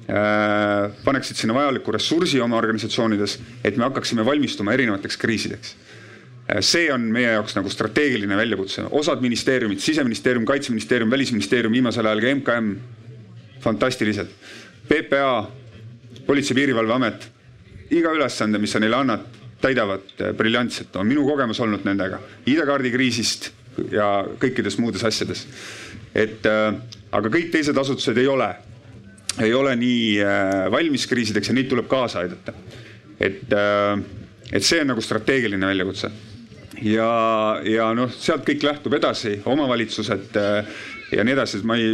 äh,, 0.09 0.93
paneksid 1.05 1.43
sinna 1.43 1.57
vajaliku 1.57 1.95
ressursi 1.95 2.41
oma 2.43 2.59
organisatsioonides, 2.61 3.39
et 3.65 3.77
me 3.77 3.87
hakkaksime 3.89 4.25
valmistuma 4.27 4.75
erinevateks 4.77 5.21
kriisideks. 5.21 5.75
Äh, 6.49 6.63
see 6.65 6.89
on 6.95 7.05
meie 7.15 7.35
jaoks 7.35 7.57
nagu 7.59 7.73
strateegiline 7.73 8.39
väljakutse, 8.39 8.87
osad 9.03 9.23
ministeeriumid, 9.25 9.83
siseministeerium, 9.85 10.49
kaitseministeerium, 10.49 11.13
välisministeerium, 11.13 11.77
viimasel 11.77 12.09
ajal 12.09 12.25
ka 12.25 12.35
MKM, 12.41 12.73
fantastilised. 13.63 14.33
PPA, 14.89 15.51
Politsei- 16.27 16.53
ja 16.53 16.61
Piirivalveamet, 16.61 17.25
iga 17.91 18.13
ülesande, 18.15 18.59
mis 18.63 18.73
sa 18.73 18.81
neile 18.81 18.97
annad, 18.97 19.25
täidavad 19.63 20.09
äh, 20.19 20.33
briljantselt, 20.37 20.97
on 20.97 21.07
minu 21.07 21.27
kogemus 21.29 21.61
olnud 21.61 21.85
nendega. 21.87 22.19
ID-kaardi 22.47 22.91
kriisist 22.91 23.53
ja 23.93 24.09
kõikides 24.41 24.79
muudes 24.81 25.05
asjades. 25.05 25.47
et 26.15 26.47
äh, 26.47 26.75
aga 27.13 27.33
kõik 27.33 27.53
teised 27.53 27.79
asutused 27.79 28.19
ei 28.19 28.29
ole, 28.29 28.51
ei 29.41 29.55
ole 29.55 29.77
nii 29.77 30.19
äh, 30.21 30.71
valmis 30.73 31.07
kriisideks 31.09 31.49
ja 31.49 31.57
neid 31.57 31.71
tuleb 31.71 31.89
kaasa 31.89 32.25
aidata. 32.25 32.55
et 33.21 33.53
äh,, 33.53 33.97
et 34.53 34.65
see 34.65 34.83
on 34.83 34.93
nagu 34.93 35.01
strateegiline 35.01 35.67
väljakutse 35.67 36.11
ja, 36.83 37.13
ja 37.65 37.93
noh, 37.97 38.11
sealt 38.13 38.45
kõik 38.47 38.65
lähtub 38.67 38.97
edasi, 38.99 39.39
omavalitsused 39.49 40.37
ja 41.13 41.25
nii 41.25 41.35
edasi, 41.35 41.61
et 41.61 41.69
ma 41.69 41.77
ei, 41.81 41.93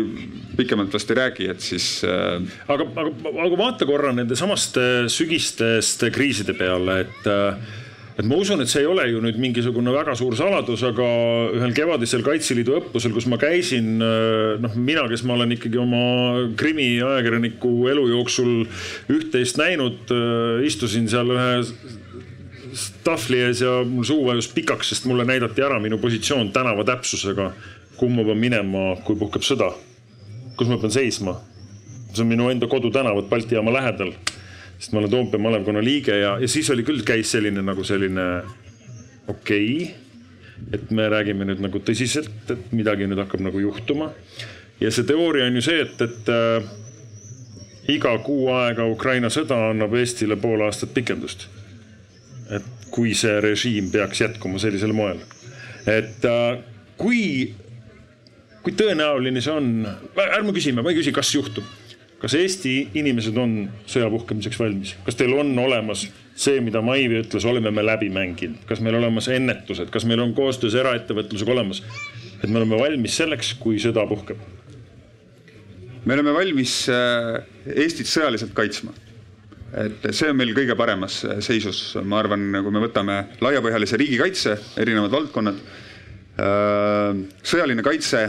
pikemalt 0.58 0.94
vast 0.94 1.10
ei 1.12 1.18
räägi, 1.18 1.50
et 1.52 1.64
siis 1.64 1.88
äh.... 2.06 2.38
aga, 2.70 2.86
aga, 3.02 3.12
aga 3.46 3.58
vaata 3.58 3.88
korra 3.88 4.12
nende 4.14 4.38
samaste 4.38 5.08
sügistest 5.12 6.06
kriiside 6.14 6.54
peale, 6.58 7.00
et 7.06 7.30
äh, 7.30 7.76
et 8.18 8.26
ma 8.26 8.34
usun, 8.34 8.60
et 8.62 8.70
see 8.70 8.82
ei 8.82 8.88
ole 8.90 9.04
ju 9.12 9.20
nüüd 9.22 9.38
mingisugune 9.38 9.92
väga 9.94 10.16
suur 10.18 10.34
saladus, 10.38 10.82
aga 10.86 11.06
ühel 11.54 11.74
kevadisel 11.76 12.24
Kaitseliidu 12.26 12.74
õppusel, 12.80 13.14
kus 13.14 13.28
ma 13.30 13.38
käisin, 13.38 13.94
äh, 14.02 14.56
noh, 14.62 14.74
mina, 14.74 15.06
kes 15.10 15.22
ma 15.28 15.36
olen 15.36 15.54
ikkagi 15.54 15.78
oma 15.78 16.02
krimiajakirjaniku 16.58 17.72
elu 17.92 18.08
jooksul 18.16 18.52
üht-teist 19.14 19.60
näinud, 19.62 20.10
äh, 20.10 20.66
istusin 20.66 21.06
seal 21.10 21.30
ühe 21.36 21.50
tahvli 23.06 23.40
ees 23.46 23.62
ja 23.62 23.78
mul 23.86 24.06
suu 24.06 24.24
vajus 24.26 24.50
pikaks, 24.54 24.92
sest 24.92 25.06
mulle 25.08 25.26
näidati 25.28 25.62
ära 25.64 25.78
minu 25.82 25.98
positsioon 26.02 26.52
tänava 26.52 26.84
täpsusega. 26.84 27.52
kuhu 27.98 28.12
ma 28.14 28.22
pean 28.24 28.38
minema, 28.38 28.82
kui 29.04 29.16
puhkeb 29.18 29.42
sõda? 29.42 29.72
kus 30.56 30.68
ma 30.68 30.78
pean 30.78 30.92
seisma? 30.92 31.38
see 32.12 32.22
on 32.24 32.28
minu 32.28 32.50
enda 32.50 32.66
kodutänav, 32.66 33.14
vot 33.14 33.28
Balti 33.30 33.54
jaama 33.54 33.72
lähedal. 33.72 34.12
Sest 34.78 34.92
ma 34.94 35.02
olen 35.02 35.10
Toompea 35.10 35.42
malevkonna 35.42 35.82
liige 35.84 36.18
ja, 36.20 36.36
ja 36.40 36.48
siis 36.48 36.70
oli 36.70 36.84
küll, 36.86 37.02
käis 37.06 37.32
selline 37.34 37.62
nagu 37.66 37.84
selline 37.84 38.26
okei 39.28 39.82
okay,. 39.82 39.94
et 40.72 40.90
me 40.90 41.08
räägime 41.10 41.46
nüüd 41.48 41.62
nagu 41.62 41.82
tõsiselt, 41.84 42.50
et 42.50 42.72
midagi 42.72 43.06
nüüd 43.06 43.20
hakkab 43.22 43.42
nagu 43.44 43.62
juhtuma. 43.62 44.12
ja 44.80 44.90
see 44.94 45.06
teooria 45.06 45.46
on 45.50 45.58
ju 45.58 45.64
see, 45.68 45.82
et, 45.84 46.02
et 46.02 46.32
äh, 46.34 46.72
iga 47.94 48.16
kuu 48.24 48.50
aega 48.54 48.86
Ukraina 48.86 49.30
sõda 49.32 49.70
annab 49.70 49.94
Eestile 49.98 50.36
pool 50.40 50.66
aastat 50.66 50.94
pikendust 50.94 51.48
et 52.54 52.90
kui 52.92 53.14
see 53.16 53.40
režiim 53.44 53.90
peaks 53.92 54.22
jätkuma 54.22 54.60
sellisel 54.62 54.94
moel. 54.96 55.20
et 55.88 56.24
äh, 56.28 56.60
kui, 57.00 57.52
kui 58.64 58.74
tõenäoline 58.76 59.42
see 59.44 59.54
on, 59.54 59.68
ärme 60.24 60.54
küsime, 60.56 60.82
ma 60.82 60.92
ei 60.92 60.98
küsi, 60.98 61.14
kas 61.14 61.30
juhtub. 61.34 61.64
Kas 62.22 62.34
Eesti 62.34 62.74
inimesed 62.98 63.36
on 63.38 63.54
sõja 63.86 64.08
puhkemiseks 64.10 64.58
valmis, 64.58 64.94
kas 65.06 65.18
teil 65.18 65.34
on 65.38 65.52
olemas 65.62 66.06
see, 66.38 66.60
mida 66.62 66.82
Maivi 66.84 67.22
ütles, 67.22 67.46
oleme 67.48 67.70
me 67.74 67.84
läbi 67.86 68.10
mänginud, 68.14 68.62
kas 68.68 68.82
meil 68.84 68.98
olemas 68.98 69.28
ennetused, 69.32 69.90
kas 69.94 70.06
meil 70.08 70.22
on 70.22 70.34
koostöös 70.36 70.76
eraettevõtlusega 70.78 71.54
olemas, 71.54 71.82
et 72.42 72.48
me 72.48 72.60
oleme 72.60 72.78
valmis 72.80 73.18
selleks, 73.18 73.54
kui 73.62 73.82
sõda 73.82 74.06
puhkeb? 74.10 74.40
me 76.08 76.14
oleme 76.14 76.32
valmis 76.32 76.72
äh, 76.88 77.42
Eestit 77.68 78.08
sõjaliselt 78.08 78.54
kaitsma. 78.56 78.94
Et 79.76 80.06
see 80.16 80.30
on 80.30 80.38
meil 80.38 80.54
kõige 80.56 80.72
paremas 80.78 81.18
seisus, 81.44 81.82
ma 82.00 82.22
arvan, 82.22 82.46
kui 82.64 82.72
me 82.72 82.80
võtame 82.80 83.18
laiapõhjalise 83.44 83.98
riigikaitse, 84.00 84.54
erinevad 84.80 85.12
valdkonnad, 85.12 85.58
äh, 86.40 87.20
sõjaline 87.44 87.84
kaitse 87.84 88.22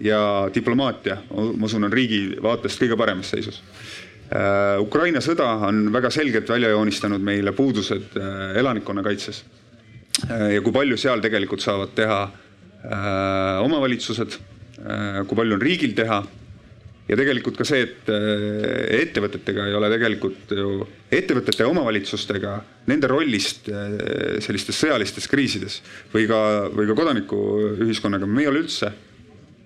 ja 0.00 0.20
diplomaatia, 0.54 1.16
ma 1.30 1.66
usun, 1.66 1.88
on 1.88 1.92
riigi 1.92 2.36
vaatest 2.42 2.82
kõige 2.82 2.98
paremas 2.98 3.32
seisus. 3.34 3.62
Äh, 4.28 4.76
Ukraina 4.82 5.22
sõda 5.24 5.46
on 5.68 5.88
väga 5.92 6.10
selgelt 6.12 6.48
välja 6.48 6.72
joonistanud 6.74 7.22
meile 7.24 7.54
puudused 7.56 8.18
äh, 8.18 8.58
elanikkonnakaitses. 8.60 9.44
ja 10.28 10.60
kui 10.66 10.72
palju 10.74 10.96
seal 10.98 11.20
tegelikult 11.22 11.62
saavad 11.62 11.92
teha 11.94 12.16
omavalitsused, 13.62 14.32
kui 15.28 15.36
palju 15.38 15.54
on 15.54 15.62
riigil 15.62 15.92
teha 15.94 16.16
ja 17.08 17.16
tegelikult 17.16 17.56
ka 17.58 17.66
see, 17.66 17.84
et 17.86 18.10
äh, 18.12 19.00
ettevõtetega 19.00 19.66
ei 19.68 19.76
ole 19.76 19.90
tegelikult 19.92 20.52
ju, 20.52 20.72
ettevõtete 21.14 21.64
ja 21.64 21.70
omavalitsustega, 21.70 22.54
nende 22.90 23.10
rollist 23.10 23.70
äh, 23.72 24.38
sellistes 24.44 24.80
sõjalistes 24.82 25.28
kriisides 25.30 25.80
või 26.12 26.28
ka, 26.30 26.40
või 26.74 26.88
ka 26.90 26.96
kodanikuühiskonnaga, 26.98 28.28
me 28.28 28.44
ei 28.44 28.50
ole 28.52 28.64
üldse, 28.66 28.92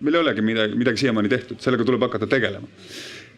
meil 0.02 0.18
ei 0.18 0.24
olegi 0.24 0.44
midagi, 0.44 0.78
midagi 0.78 1.04
siiamaani 1.04 1.30
tehtud, 1.32 1.60
sellega 1.62 1.86
tuleb 1.88 2.06
hakata 2.08 2.28
tegelema. 2.30 2.68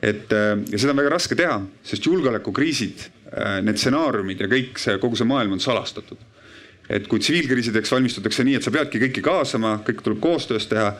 et 0.02 0.32
äh, 0.32 0.54
ja 0.70 0.78
seda 0.78 0.92
on 0.92 1.02
väga 1.02 1.16
raske 1.16 1.38
teha, 1.38 1.58
sest 1.84 2.06
julgeolekukriisid, 2.10 3.10
need 3.66 3.80
stsenaariumid 3.80 4.44
ja 4.44 4.46
kõik 4.46 4.78
see, 4.78 4.94
kogu 5.02 5.18
see 5.18 5.26
maailm 5.26 5.56
on 5.56 5.62
salastatud 5.62 6.20
et 6.90 7.06
kui 7.08 7.20
tsiviilkriisideks 7.22 7.92
valmistutakse 7.94 8.44
nii, 8.44 8.58
et 8.58 8.66
sa 8.66 8.72
peadki 8.74 9.00
kõiki 9.00 9.22
kaasama, 9.24 9.78
kõik 9.86 10.02
tuleb 10.04 10.20
koostöös 10.24 10.66
teha, 10.68 10.90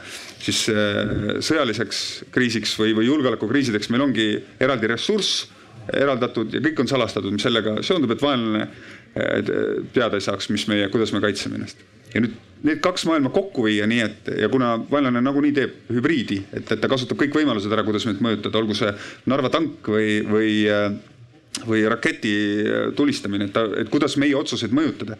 siis 0.41 0.65
äh, 0.73 1.41
sõjaliseks 1.45 1.99
kriisiks 2.35 2.73
või, 2.81 2.95
või 2.97 3.09
julgeolekukriisideks 3.11 3.91
meil 3.93 4.07
ongi 4.07 4.29
eraldi 4.65 4.91
ressurss 4.91 5.45
eraldatud 5.93 6.55
ja 6.55 6.63
kõik 6.65 6.81
on 6.81 6.89
salastatud, 6.89 7.35
mis 7.35 7.45
sellega 7.45 7.77
seondub, 7.85 8.15
et 8.15 8.25
vaenlane 8.25 8.65
äh, 8.65 9.53
teada 9.93 10.17
ei 10.17 10.25
saaks, 10.25 10.49
mis 10.55 10.65
meie, 10.71 10.89
kuidas 10.93 11.13
me 11.13 11.21
kaitseme 11.25 11.61
ennast. 11.61 11.85
ja 12.15 12.25
nüüd 12.25 12.41
need 12.65 12.81
kaks 12.85 13.05
maailma 13.09 13.33
kokku 13.35 13.67
viia 13.67 13.87
nii, 13.89 14.05
et 14.05 14.31
ja 14.41 14.49
kuna 14.53 14.75
vaenlane 14.91 15.21
nagunii 15.25 15.53
teeb 15.57 15.91
hübriidi, 15.93 16.41
et, 16.53 16.65
et 16.65 16.81
ta 16.81 16.89
kasutab 16.91 17.21
kõik 17.21 17.37
võimalused 17.37 17.73
ära, 17.73 17.85
kuidas 17.87 18.07
meid 18.09 18.23
mõjutada, 18.25 18.61
olgu 18.61 18.77
see 18.79 18.93
Narva 19.31 19.51
tank 19.53 19.91
või, 19.93 20.23
või 20.29 20.55
äh, 20.73 20.89
või 21.63 21.85
raketi 21.89 22.33
äh, 22.65 22.89
tulistamine, 22.97 23.49
et 23.49 23.55
ta, 23.55 23.65
et 23.79 23.91
kuidas 23.93 24.17
meie 24.21 24.35
otsuseid 24.37 24.75
mõjutada, 24.75 25.19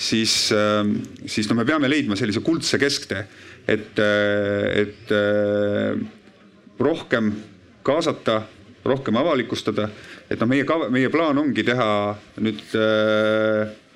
siis, 0.00 0.48
ähm, 0.54 0.96
siis 1.26 1.50
no 1.50 1.58
me 1.58 1.66
peame 1.68 1.90
leidma 1.90 2.16
sellise 2.16 2.40
kuldse 2.44 2.80
kesktee, 2.80 3.26
et, 3.68 3.98
äh, 4.00 4.84
et 4.84 5.12
rohkem 6.80 7.32
kaasata, 7.84 8.42
rohkem 8.84 9.16
avalikustada, 9.20 9.88
et 10.30 10.40
noh, 10.40 10.48
meie, 10.48 10.64
meie 10.92 11.10
plaan 11.12 11.38
ongi 11.40 11.64
teha 11.64 11.88
nüüd 12.44 12.74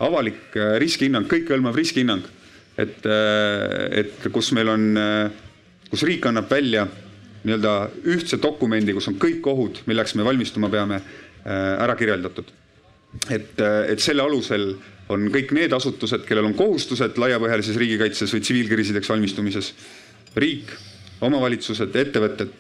avalik 0.00 0.56
riskihinnang, 0.80 1.26
kõikehõlmav 1.28 1.76
riskihinnang. 1.76 2.24
Et, 2.78 3.06
et 4.00 4.28
kus 4.32 4.52
meil 4.56 4.70
on, 4.70 4.84
kus 5.90 6.04
riik 6.06 6.26
annab 6.30 6.50
välja 6.50 6.86
nii-öelda 7.44 7.72
ühtse 8.14 8.38
dokumendi, 8.42 8.94
kus 8.94 9.08
on 9.10 9.18
kõik 9.18 9.46
ohud, 9.50 9.82
milleks 9.90 10.14
me 10.18 10.26
valmistuma 10.26 10.70
peame 10.70 11.00
Äh, 11.48 11.82
ära 11.84 11.94
kirjeldatud. 11.96 12.44
et, 13.30 13.60
et 13.88 14.00
selle 14.04 14.20
alusel 14.20 14.74
on 15.08 15.22
kõik 15.32 15.54
need 15.56 15.72
asutused, 15.72 16.26
kellel 16.28 16.50
on 16.50 16.56
kohustused 16.58 17.16
laiapõhjalises 17.16 17.78
riigikaitses 17.80 18.34
või 18.34 18.42
tsiviilkriisideks 18.44 19.08
valmistumises. 19.08 19.70
riik, 20.36 20.74
omavalitsused, 21.24 21.96
ettevõtted, 21.96 22.50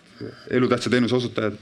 elutähtsa 0.50 0.90
teenuse 0.90 1.18
osutajad, 1.18 1.58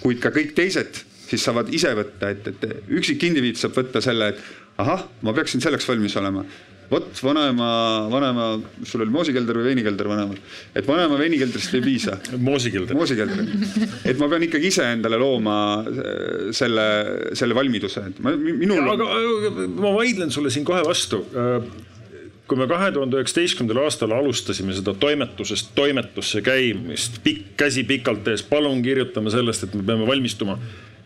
kuid 0.00 0.20
ka 0.22 0.30
kõik 0.30 0.54
teised 0.54 1.02
siis 1.28 1.42
saavad 1.44 1.72
ise 1.74 1.90
võtta, 1.98 2.30
et, 2.30 2.46
et 2.46 2.86
üksikindiviid 3.00 3.58
saab 3.58 3.74
võtta 3.80 4.00
selle, 4.04 4.28
et 4.28 4.78
ahah, 4.78 5.08
ma 5.22 5.34
peaksin 5.34 5.60
selleks 5.64 5.88
valmis 5.88 6.14
olema 6.16 6.44
vot 6.90 7.22
vanaema, 7.24 7.70
vanaema, 8.12 8.46
sul 8.88 9.04
oli 9.04 9.12
moosikelder 9.12 9.60
või 9.60 9.70
veinikelder 9.70 10.08
vanaemal, 10.08 10.38
et 10.76 10.86
vanaema 10.88 11.18
veinikeldrist 11.20 11.76
ei 11.76 11.84
piisa. 11.84 12.16
moosikelder. 12.48 12.96
moosikelder, 12.96 13.44
et 14.08 14.20
ma 14.20 14.30
pean 14.32 14.46
ikkagi 14.48 14.72
ise 14.72 14.86
endale 14.94 15.20
looma 15.20 15.58
äh, 15.82 16.48
selle, 16.56 16.86
selle 17.38 17.58
valmiduse, 17.58 18.08
et 18.12 18.24
ma, 18.24 18.32
minul. 18.38 18.88
aga 18.94 19.68
ma 19.68 19.92
vaidlen 19.98 20.32
sulle 20.34 20.52
siin 20.54 20.66
kohe 20.68 20.80
vastu 20.86 21.22
äh, 21.36 21.68
kui 22.48 22.56
me 22.56 22.64
kahe 22.70 22.88
tuhande 22.94 23.18
üheksateistkümnendal 23.18 23.84
aastal 23.84 24.14
alustasime 24.16 24.72
seda 24.76 24.94
toimetusest 24.96 25.74
toimetusse 25.76 26.40
käimist, 26.44 27.20
pikk 27.24 27.52
käsi 27.60 27.84
pikalt 27.88 28.28
ees, 28.32 28.44
palun 28.48 28.80
kirjutame 28.84 29.32
sellest, 29.34 29.66
et 29.68 29.76
me 29.76 29.84
peame 29.84 30.08
valmistuma 30.08 30.56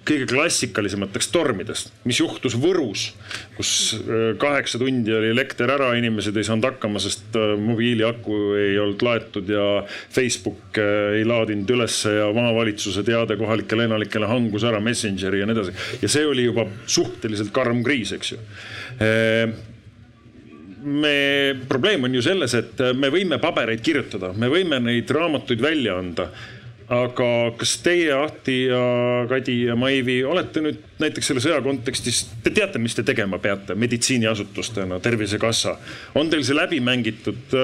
kõige 0.06 0.26
klassikalisemateks 0.30 1.28
tormidest, 1.32 1.92
mis 2.08 2.18
juhtus 2.18 2.56
Võrus, 2.58 3.04
kus 3.56 3.70
äh, 3.96 4.32
kaheksa 4.40 4.80
tundi 4.82 5.14
oli 5.14 5.30
elekter 5.30 5.70
ära, 5.70 5.92
inimesed 5.98 6.36
ei 6.36 6.46
saanud 6.46 6.66
hakkama, 6.66 7.02
sest 7.02 7.36
äh, 7.38 7.54
mobiiliaku 7.60 8.38
ei 8.58 8.78
olnud 8.82 9.04
laetud 9.06 9.50
ja 9.52 9.66
Facebook 9.86 10.80
äh, 10.82 11.18
ei 11.20 11.26
laadinud 11.28 11.70
ülesse 11.76 12.16
ja 12.18 12.30
maavalitsus 12.34 12.98
teade 13.06 13.36
kohalikele 13.40 13.86
elanikele 13.90 14.30
hangus 14.30 14.66
ära 14.66 14.80
Messengeri 14.82 15.42
ja 15.42 15.46
nii 15.48 15.58
edasi. 15.58 15.76
ja 16.02 16.10
see 16.10 16.24
oli 16.26 16.48
juba 16.48 16.66
suhteliselt 16.86 17.52
karm 17.54 17.84
kriis, 17.86 18.14
eks 18.16 18.34
ju 18.34 18.40
me, 20.82 21.14
probleem 21.68 22.08
on 22.08 22.14
ju 22.16 22.22
selles, 22.24 22.54
et 22.58 22.82
me 22.98 23.10
võime 23.12 23.38
pabereid 23.42 23.82
kirjutada, 23.84 24.32
me 24.34 24.50
võime 24.50 24.80
neid 24.82 25.10
raamatuid 25.14 25.62
välja 25.62 25.94
anda 26.00 26.26
aga 26.92 27.28
kas 27.56 27.76
teie, 27.84 28.12
Ahti 28.12 28.56
ja 28.66 28.82
Kadi 29.30 29.56
ja 29.70 29.76
Maivi 29.78 30.18
olete 30.28 30.62
nüüd 30.64 30.80
näiteks 31.00 31.30
selle 31.30 31.42
sõja 31.44 31.62
kontekstis, 31.64 32.24
te 32.44 32.52
teate, 32.54 32.80
mis 32.82 32.96
te 32.96 33.04
tegema 33.06 33.38
peate 33.42 33.76
meditsiiniasutustena, 33.78 35.00
Tervisekassa. 35.00 35.76
on 36.14 36.30
teil 36.30 36.44
see 36.44 36.56
läbi 36.56 36.80
mängitud? 36.80 37.58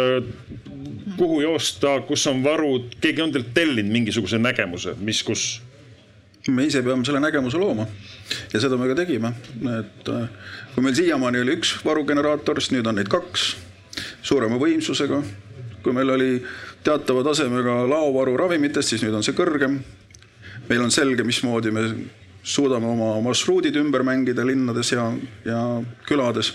kuhu 1.19 1.41
joosta, 1.41 1.97
kus 2.07 2.27
on 2.31 2.45
varud, 2.45 2.93
keegi 3.03 3.23
on 3.25 3.33
teilt 3.35 3.49
tellinud 3.55 3.91
mingisuguse 3.91 4.39
nägemuse, 4.39 4.95
mis, 5.03 5.23
kus? 5.27 5.47
me 6.49 6.65
ise 6.65 6.81
peame 6.83 7.05
selle 7.05 7.21
nägemuse 7.21 7.59
looma 7.61 7.85
ja 8.55 8.61
seda 8.63 8.79
me 8.81 8.87
ka 8.89 8.95
tegime, 8.97 9.35
et 9.81 10.09
äh, 10.09 10.29
kui 10.75 10.85
meil 10.85 10.95
siiamaani 10.97 11.43
oli 11.43 11.59
üks 11.59 11.75
varugeneraator, 11.85 12.63
siis 12.63 12.77
nüüd 12.77 12.89
on 12.89 12.97
neid 12.97 13.11
kaks 13.13 13.51
suurema 14.23 14.57
võimsusega. 14.61 15.21
kui 15.83 15.93
meil 15.95 16.11
oli 16.11 16.31
teatava 16.85 17.25
tasemega 17.27 17.83
laovaru 17.89 18.37
ravimitest, 18.39 18.95
siis 18.95 19.05
nüüd 19.05 19.17
on 19.19 19.27
see 19.27 19.37
kõrgem. 19.37 19.81
meil 20.69 20.83
on 20.85 20.91
selge, 20.91 21.25
mismoodi 21.25 21.71
me 21.73 21.85
suudame 22.43 22.87
oma 22.87 23.21
marsruudid 23.25 23.77
ümber 23.77 24.03
mängida 24.05 24.45
linnades 24.45 24.93
ja, 24.93 25.13
ja 25.45 25.83
külades 26.07 26.53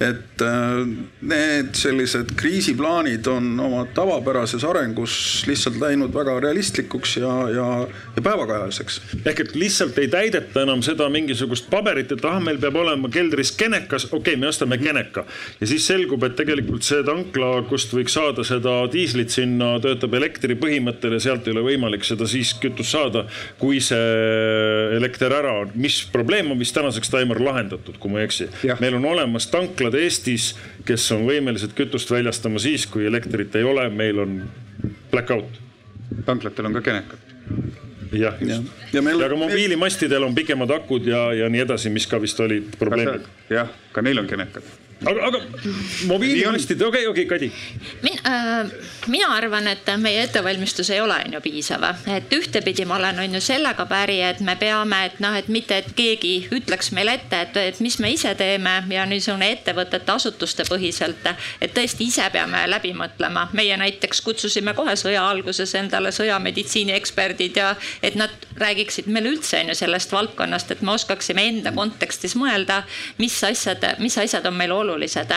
et 0.00 0.42
äh, 0.44 0.82
need 1.24 1.72
sellised 1.78 2.34
kriisiplaanid 2.36 3.26
on 3.32 3.48
oma 3.64 3.86
tavapärases 3.96 4.64
arengus 4.68 5.44
lihtsalt 5.48 5.78
läinud 5.80 6.12
väga 6.12 6.34
realistlikuks 6.44 7.16
ja, 7.16 7.32
ja, 7.48 7.68
ja 8.16 8.22
päevakajaliseks. 8.22 9.00
ehk 9.24 9.40
et 9.40 9.54
lihtsalt 9.56 9.96
ei 10.02 10.10
täideta 10.12 10.66
enam 10.66 10.82
seda 10.84 11.08
mingisugust 11.12 11.70
paberit, 11.72 12.12
et 12.12 12.24
ah, 12.28 12.36
meil 12.42 12.60
peab 12.60 12.76
olema 12.76 13.08
keldris 13.12 13.54
kenekas, 13.56 14.08
okei 14.10 14.34
okay,, 14.34 14.40
me 14.40 14.50
ostame 14.50 14.78
keneka. 14.82 15.24
ja 15.60 15.70
siis 15.70 15.86
selgub, 15.88 16.26
et 16.28 16.36
tegelikult 16.36 16.84
see 16.84 17.00
tankla, 17.06 17.62
kust 17.70 17.96
võiks 17.96 18.18
saada 18.18 18.44
seda 18.44 18.76
diislit 18.92 19.32
sinna, 19.32 19.76
töötab 19.80 20.18
elektri 20.20 20.58
põhimõttel 20.60 21.16
ja 21.16 21.22
sealt 21.30 21.48
ei 21.48 21.56
ole 21.56 21.64
võimalik 21.70 22.04
seda 22.04 22.28
siis 22.28 22.52
kütust 22.60 22.92
saada, 22.92 23.24
kui 23.56 23.80
see 23.80 24.92
elekter 24.98 25.32
ära 25.40 25.56
on. 25.62 25.72
mis 25.74 26.02
probleem 26.12 26.52
on 26.52 26.60
vist 26.60 26.76
tänaseks, 26.76 27.08
Taimar, 27.16 27.40
lahendatud, 27.40 27.96
kui 28.00 28.12
ma 28.12 28.20
ei 28.20 28.28
eksi. 28.28 28.50
meil 28.82 29.00
on 29.00 29.08
olemas 29.08 29.48
tankla 29.48 29.85
tanklad 29.86 30.02
Eestis, 30.02 30.54
kes 30.86 31.04
on 31.14 31.26
võimelised 31.26 31.74
kütust 31.76 32.10
väljastama 32.10 32.58
siis, 32.58 32.86
kui 32.90 33.06
elektrit 33.06 33.54
ei 33.56 33.64
ole, 33.64 33.88
meil 33.90 34.18
on 34.18 34.42
black 35.12 35.30
out. 35.30 35.60
tanklatel 36.26 36.66
on 36.66 36.74
ka 36.74 36.82
kenekad 36.82 37.18
jah, 38.12 38.34
just. 38.40 38.72
ja, 38.92 39.02
meil... 39.02 39.20
ja 39.20 39.28
ka 39.28 39.36
mobiilimastidel 39.36 40.22
on 40.22 40.34
pikemad 40.34 40.70
akud 40.70 41.06
ja, 41.06 41.32
ja 41.34 41.48
nii 41.48 41.62
edasi, 41.64 41.90
mis 41.90 42.06
ka 42.06 42.20
vist 42.22 42.40
oli 42.40 42.60
probleem. 42.78 43.22
jah, 43.50 43.70
ka 43.92 44.02
neil 44.02 44.18
on 44.22 44.26
kenekad 44.26 44.66
aga, 45.04 45.26
aga 45.28 45.40
mobiilimastid, 46.06 46.82
okei, 46.82 47.06
okei, 47.06 47.26
Kadi. 47.26 47.52
Min, 48.02 48.18
äh, 48.26 48.70
mina 49.06 49.28
arvan, 49.34 49.68
et 49.68 49.88
meie 50.00 50.22
ettevalmistus 50.24 50.90
ei 50.90 51.00
ole 51.00 51.18
on 51.26 51.36
ju 51.36 51.40
piisav, 51.44 51.84
et 52.08 52.32
ühtepidi 52.32 52.86
ma 52.88 52.96
olen 52.96 53.20
on 53.20 53.34
ju 53.36 53.40
sellega 53.44 53.86
päri, 53.86 54.20
et 54.24 54.40
me 54.40 54.56
peame, 54.56 55.02
et 55.10 55.20
noh, 55.20 55.36
et 55.36 55.48
mitte, 55.52 55.76
et 55.82 55.90
keegi 55.96 56.48
ütleks 56.56 56.92
meile 56.96 57.18
ette, 57.20 57.40
et, 57.44 57.58
et 57.72 57.80
mis 57.84 57.98
me 58.00 58.10
ise 58.14 58.32
teeme 58.38 58.76
ja 58.90 59.04
niisugune 59.06 59.50
ettevõtete, 59.52 60.12
asutuste 60.12 60.64
põhiselt. 60.68 61.28
et 61.60 61.74
tõesti 61.74 62.08
ise 62.08 62.24
peame 62.32 62.64
läbi 62.70 62.94
mõtlema, 62.96 63.48
meie 63.52 63.76
näiteks 63.76 64.20
kutsusime 64.24 64.74
kohe 64.74 64.96
sõja 64.96 65.26
alguses 65.28 65.74
endale 65.74 66.12
sõjameditsiini 66.12 66.96
eksperdid 66.96 67.56
ja 67.56 67.74
et 68.02 68.16
nad 68.16 68.32
räägiksid 68.56 69.10
meile 69.12 69.34
üldse 69.34 69.60
on 69.60 69.74
ju 69.74 69.76
sellest 69.76 70.12
valdkonnast, 70.12 70.70
et 70.70 70.82
me 70.82 70.96
oskaksime 70.96 71.44
enda 71.50 71.72
kontekstis 71.76 72.36
mõelda, 72.38 72.82
mis 73.18 73.36
asjad, 73.44 73.84
mis 74.00 74.16
asjad 74.18 74.46
on 74.46 74.56
meil 74.56 74.72
olulised 74.72 74.85
olulised. 74.86 75.32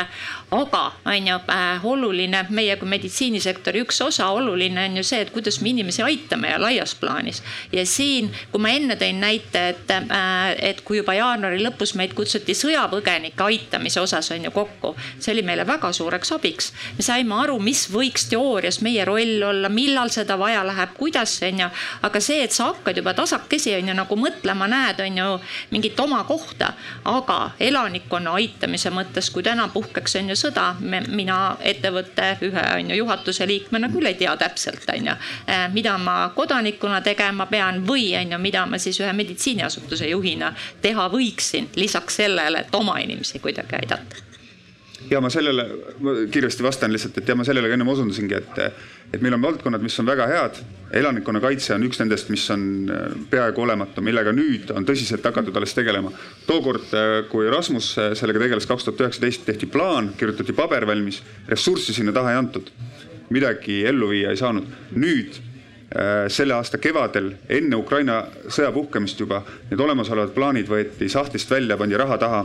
aga 0.51 0.91
on 1.05 1.27
ju 1.27 1.35
äh, 1.49 1.85
oluline 1.85 2.45
meie 2.49 2.75
kui 2.77 2.87
meditsiinisektori 2.89 3.83
üks 3.83 4.01
osa, 4.01 4.29
oluline 4.29 4.85
on 4.85 4.97
ju 4.97 5.03
see, 5.03 5.21
et 5.21 5.31
kuidas 5.33 5.61
me 5.61 5.69
inimesi 5.69 6.03
aitame 6.05 6.49
ja 6.49 6.61
laias 6.61 6.95
plaanis. 6.95 7.43
ja 7.71 7.85
siin, 7.85 8.31
kui 8.51 8.61
ma 8.61 8.69
enne 8.69 8.95
tõin 8.95 9.19
näite, 9.21 9.67
et, 9.69 9.91
äh, 9.91 10.55
et 10.71 10.81
kui 10.81 10.97
juba 11.01 11.13
jaanuari 11.17 11.61
lõpus 11.63 11.95
meid 11.95 12.13
kutsuti 12.17 12.53
sõjapõgenike 12.57 13.43
aitamise 13.43 14.01
osas 14.01 14.31
on 14.31 14.45
ju 14.45 14.51
kokku, 14.51 14.95
see 15.19 15.33
oli 15.33 15.43
meile 15.45 15.65
väga 15.67 15.91
suureks 15.93 16.31
abiks. 16.31 16.71
me 16.97 17.05
saime 17.05 17.35
aru, 17.43 17.59
mis 17.59 17.87
võiks 17.91 18.29
teoorias 18.29 18.81
meie 18.81 19.05
roll 19.05 19.43
olla, 19.49 19.69
millal 19.69 20.09
seda 20.13 20.37
vaja 20.39 20.63
läheb, 20.65 20.95
kuidas 20.97 21.39
on 21.43 21.65
ju. 21.65 21.69
aga 22.01 22.21
see, 22.21 22.43
et 22.43 22.55
sa 22.55 22.71
hakkad 22.73 22.97
juba 22.97 23.13
tasakesi 23.13 23.75
on 23.75 23.91
ju 23.91 23.97
nagu 23.97 24.19
mõtlema, 24.19 24.67
näed, 24.69 24.99
on 25.05 25.17
ju 25.17 25.39
mingit 25.71 25.99
oma 25.99 26.23
kohta, 26.23 26.73
aga 27.05 27.39
elanikkonna 27.59 28.33
aitamise 28.39 28.91
mõttes, 28.93 29.29
kui 29.33 29.38
täna 29.43 29.67
puhkeks, 29.73 30.15
on 30.19 30.29
ju 30.29 30.37
sõda, 30.39 30.73
mina 31.07 31.39
ettevõtte 31.59 32.29
ühe 32.47 32.65
on 32.75 32.91
ju 32.91 32.99
juhatuse 33.01 33.47
liikmena 33.47 33.89
küll 33.93 34.09
ei 34.09 34.17
tea 34.19 34.35
täpselt, 34.37 34.85
on 34.93 35.11
ju, 35.11 35.17
eh, 35.47 35.67
mida 35.73 35.97
ma 35.97 36.31
kodanikuna 36.35 37.01
tegema 37.01 37.45
pean 37.45 37.83
või 37.87 38.13
on 38.21 38.31
ju, 38.35 38.39
mida 38.39 38.65
ma 38.65 38.77
siis 38.77 38.99
ühe 38.99 39.13
meditsiiniasutuse 39.13 40.09
juhina 40.09 40.53
teha 40.81 41.09
võiksin 41.09 41.69
lisaks 41.75 42.21
sellele, 42.23 42.65
et 42.65 42.75
oma 42.75 42.99
inimesi 42.99 43.39
kuidagi 43.39 43.75
aidata 43.81 44.28
ja 45.09 45.21
ma 45.21 45.29
sellele, 45.29 45.65
ma 46.03 46.13
kiiresti 46.31 46.63
vastan 46.63 46.93
lihtsalt, 46.93 47.17
et 47.17 47.29
ja 47.29 47.35
ma 47.37 47.45
sellele 47.47 47.69
ka 47.69 47.77
ennem 47.77 47.89
osundasingi, 47.91 48.37
et, 48.37 48.59
et 49.13 49.23
meil 49.23 49.35
on 49.37 49.43
valdkonnad, 49.43 49.81
mis 49.83 49.97
on 50.01 50.09
väga 50.09 50.27
head. 50.29 50.61
elanikkonnakaitse 50.99 51.75
on 51.75 51.85
üks 51.85 51.99
nendest, 52.01 52.31
mis 52.33 52.45
on 52.53 52.63
äh, 52.89 53.11
peaaegu 53.29 53.61
olematu, 53.61 54.01
millega 54.05 54.33
nüüd 54.33 54.71
on 54.73 54.85
tõsiselt 54.85 55.25
hakatud 55.25 55.55
alles 55.57 55.75
tegelema. 55.77 56.11
tookord, 56.47 56.87
äh, 56.93 57.09
kui 57.29 57.49
Rasmus 57.49 57.91
äh, 57.97 58.13
sellega 58.17 58.41
tegeles 58.45 58.69
kaks 58.69 58.87
tuhat 58.87 59.05
üheksateist, 59.05 59.45
tehti 59.45 59.69
plaan, 59.69 60.13
kirjutati 60.17 60.53
paber 60.57 60.87
valmis, 60.89 61.21
ressurssi 61.49 61.93
sinna 61.93 62.13
taha 62.13 62.33
ei 62.33 62.41
antud. 62.41 62.73
midagi 63.29 63.83
ellu 63.85 64.09
viia 64.09 64.33
ei 64.33 64.37
saanud. 64.37 64.65
nüüd 64.95 65.45
selle 66.29 66.53
aasta 66.53 66.77
kevadel, 66.77 67.31
enne 67.49 67.73
Ukraina 67.73 68.19
sõja 68.45 68.69
puhkemist 68.69 69.23
juba, 69.23 69.39
need 69.71 69.79
olemasolevad 69.81 70.35
plaanid 70.35 70.67
võeti 70.69 71.07
sahtlist 71.09 71.49
välja, 71.49 71.77
pandi 71.81 71.97
raha 71.97 72.17
taha 72.21 72.43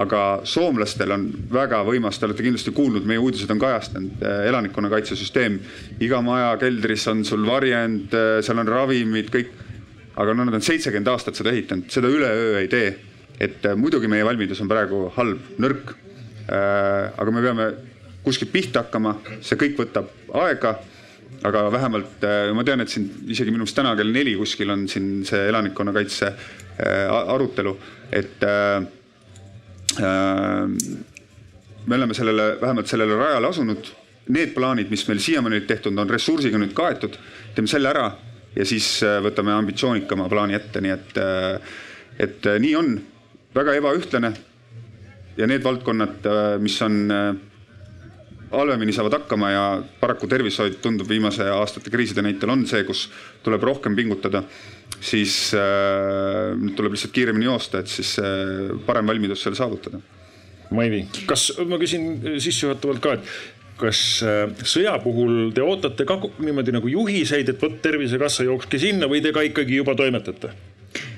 aga 0.00 0.20
soomlastel 0.48 1.12
on 1.14 1.26
väga 1.52 1.80
võimas, 1.86 2.18
te 2.18 2.26
olete 2.26 2.44
kindlasti 2.44 2.72
kuulnud, 2.74 3.06
meie 3.06 3.20
uudised 3.22 3.50
on 3.54 3.60
kajastanud, 3.62 4.22
eh, 4.22 4.46
elanikkonnakaitsesüsteem. 4.50 5.58
iga 6.00 6.20
maja 6.22 6.56
keldris 6.58 7.06
on 7.08 7.24
sul 7.24 7.46
varjend, 7.46 8.14
eh, 8.14 8.42
seal 8.42 8.58
on 8.58 8.66
ravimid, 8.66 9.30
kõik. 9.30 9.48
aga 10.16 10.34
no 10.34 10.44
nad 10.44 10.54
on 10.54 10.60
seitsekümmend 10.60 11.08
aastat 11.08 11.34
seda 11.34 11.50
ehitanud, 11.50 11.90
seda 11.90 12.06
üleöö 12.08 12.60
ei 12.60 12.68
tee. 12.68 12.96
et 13.40 13.64
eh, 13.64 13.74
muidugi 13.74 14.08
meie 14.08 14.24
valmidus 14.24 14.60
on 14.60 14.68
praegu 14.68 15.10
halb, 15.16 15.40
nõrk. 15.58 15.94
aga 16.46 17.30
me 17.30 17.40
peame 17.40 17.74
kuskilt 18.22 18.52
pihta 18.52 18.82
hakkama, 18.82 19.16
see 19.40 19.56
kõik 19.56 19.76
võtab 19.76 20.08
aega 20.34 20.78
aga 21.42 21.70
vähemalt 21.72 22.20
ma 22.54 22.64
tean, 22.64 22.80
et 22.80 22.88
siin 22.88 23.10
isegi 23.26 23.50
minu 23.50 23.64
meelest 23.64 23.76
täna 23.76 23.96
kell 23.96 24.12
neli 24.12 24.34
kuskil 24.36 24.70
on 24.70 24.86
siin 24.88 25.24
see 25.24 25.48
elanikkonnakaitse 25.48 26.34
arutelu, 27.32 27.76
et 28.12 28.44
Äh, 28.44 28.82
me 31.86 31.96
oleme 31.96 32.14
sellele, 32.14 32.56
vähemalt 32.60 32.86
sellele 32.90 33.16
rajale 33.16 33.46
asunud. 33.48 33.90
Need 34.34 34.54
plaanid, 34.56 34.88
mis 34.90 35.04
meil 35.08 35.20
siiamaani 35.20 35.58
olid 35.58 35.66
tehtud, 35.68 35.98
on 35.98 36.10
ressursiga 36.10 36.58
nüüd 36.58 36.72
kaetud. 36.76 37.18
teeme 37.54 37.68
selle 37.68 37.90
ära 37.90 38.06
ja 38.56 38.64
siis 38.66 39.02
äh, 39.04 39.18
võtame 39.22 39.52
ambitsioonikama 39.54 40.28
plaani 40.32 40.56
ette, 40.56 40.80
nii 40.80 40.94
et, 40.94 41.18
äh, 41.20 41.76
et 42.18 42.48
nii 42.60 42.76
on. 42.76 42.94
väga 43.54 43.74
ebaühtlane. 43.78 44.32
ja 45.36 45.46
need 45.46 45.62
valdkonnad, 45.62 46.26
mis 46.62 46.82
on 46.82 47.10
halvemini 48.50 48.92
saavad 48.92 49.18
hakkama 49.18 49.50
ja 49.50 49.64
paraku 50.00 50.28
tervishoid 50.30 50.78
tundub 50.82 51.08
viimase 51.08 51.46
aastate 51.50 51.90
kriiside 51.92 52.22
näitel 52.24 52.52
on 52.54 52.66
see, 52.68 52.84
kus 52.84 53.08
tuleb 53.44 53.62
rohkem 53.62 53.96
pingutada. 53.96 54.44
siis 55.04 55.52
äh, 55.54 56.54
tuleb 56.76 56.94
lihtsalt 56.94 57.12
kiiremini 57.12 57.44
joosta, 57.44 57.82
et 57.82 57.90
siis 57.92 58.14
äh, 58.18 58.72
parem 58.86 59.06
valmidus 59.06 59.42
selle 59.42 59.56
saavutada. 59.58 60.00
Maivi, 60.70 61.02
kas 61.28 61.50
ma 61.68 61.76
küsin 61.78 62.38
sissejuhatavalt 62.40 63.02
ka, 63.04 63.12
et 63.18 63.74
kas 63.80 64.00
äh, 64.24 64.46
sõja 64.64 64.94
puhul 65.02 65.50
te 65.54 65.64
ootate 65.64 66.06
ka 66.08 66.16
niimoodi 66.38 66.72
nagu 66.72 66.88
juhiseid, 66.88 67.50
et 67.50 67.60
vot 67.62 67.76
Tervisekassa 67.82 68.46
jookske 68.48 68.80
sinna 68.80 69.10
või 69.10 69.20
te 69.24 69.34
ka 69.34 69.44
ikkagi 69.44 69.82
juba 69.82 69.96
toimetate? 69.98 70.54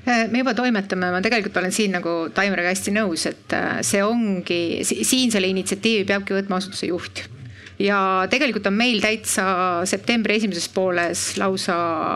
Äh, 0.07 0.29
me 0.31 0.39
juba 0.39 0.55
toimetame, 0.55 1.11
ma 1.11 1.21
tegelikult 1.23 1.57
olen 1.59 1.73
siin 1.75 1.97
nagu 1.97 2.29
Taimeriga 2.35 2.71
hästi 2.71 2.93
nõus, 2.95 3.25
et 3.27 3.55
äh, 3.57 3.81
see 3.87 4.05
ongi, 4.07 4.85
siin 4.87 5.33
selle 5.35 5.51
initsiatiivi 5.51 6.05
peabki 6.07 6.37
võtma 6.37 6.61
asutuse 6.61 6.93
juht 6.93 7.25
ja 7.83 7.99
tegelikult 8.31 8.71
on 8.71 8.77
meil 8.79 9.03
täitsa 9.03 9.83
septembri 9.85 10.39
esimeses 10.39 10.71
pooles 10.73 11.25
lausa 11.37 11.75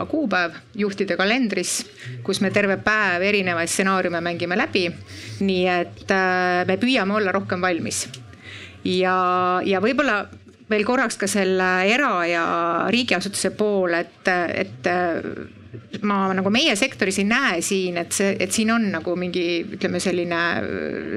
kuupäev 0.09 0.55
juhtide 0.79 1.19
kalendris, 1.19 1.81
kus 2.25 2.41
me 2.41 2.53
terve 2.55 2.79
päev 2.81 3.27
erinevaid 3.27 3.69
stsenaariume 3.69 4.23
mängime 4.25 4.57
läbi. 4.57 4.87
nii 5.41 5.67
et 5.75 6.15
me 6.71 6.79
püüame 6.81 7.19
olla 7.19 7.35
rohkem 7.35 7.61
valmis 7.61 8.07
ja, 8.85 9.61
ja 9.67 9.83
võib-olla 9.83 10.23
veel 10.71 10.87
korraks 10.87 11.19
ka 11.19 11.29
selle 11.29 11.71
era- 11.91 12.27
ja 12.31 12.45
riigiasutuse 12.89 13.51
pool, 13.59 13.99
et, 13.99 14.29
et 14.31 14.89
ma 16.03 16.21
nagu 16.35 16.51
meie 16.51 16.75
sektoris 16.79 17.21
ei 17.23 17.27
näe 17.29 17.61
siin, 17.63 18.01
et 18.03 18.15
see, 18.15 18.33
et 18.41 18.53
siin 18.55 18.73
on 18.75 18.89
nagu 18.91 19.15
mingi 19.19 19.45
ütleme, 19.77 20.01
selline, 20.03 20.41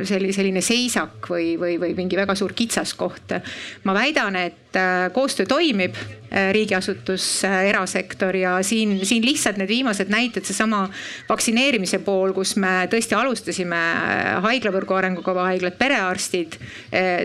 selline, 0.06 0.36
selline 0.36 0.62
seisak 0.62 1.30
või, 1.32 1.54
või, 1.60 1.78
või 1.82 1.96
mingi 1.98 2.20
väga 2.20 2.36
suur 2.38 2.54
kitsaskoht. 2.58 3.38
ma 3.84 3.96
väidan, 3.98 4.38
et 4.38 4.82
koostöö 5.14 5.46
toimib 5.50 5.98
Äh, 5.98 6.23
riigiasutus, 6.34 7.44
äh, 7.46 7.68
erasektor 7.70 8.36
ja 8.36 8.56
siin, 8.64 8.98
siin 9.06 9.26
lihtsalt 9.26 9.60
need 9.62 9.70
viimased 9.70 10.10
näited, 10.10 10.46
seesama 10.46 10.88
vaktsineerimise 11.30 12.00
pool, 12.06 12.34
kus 12.34 12.56
me 12.62 12.88
tõesti 12.90 13.18
alustasime 13.18 13.78
äh, 13.78 14.40
haiglavõrgu 14.46 14.98
arengukava 14.98 15.48
haiglad, 15.52 15.78
perearstid 15.78 16.58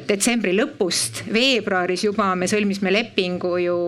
detsembri 0.08 0.52
lõpust, 0.56 1.22
veebruaris 1.32 2.02
juba 2.04 2.30
me 2.38 2.48
sõlmisime 2.48 2.90
lepingu 2.92 3.50
ju 3.60 3.78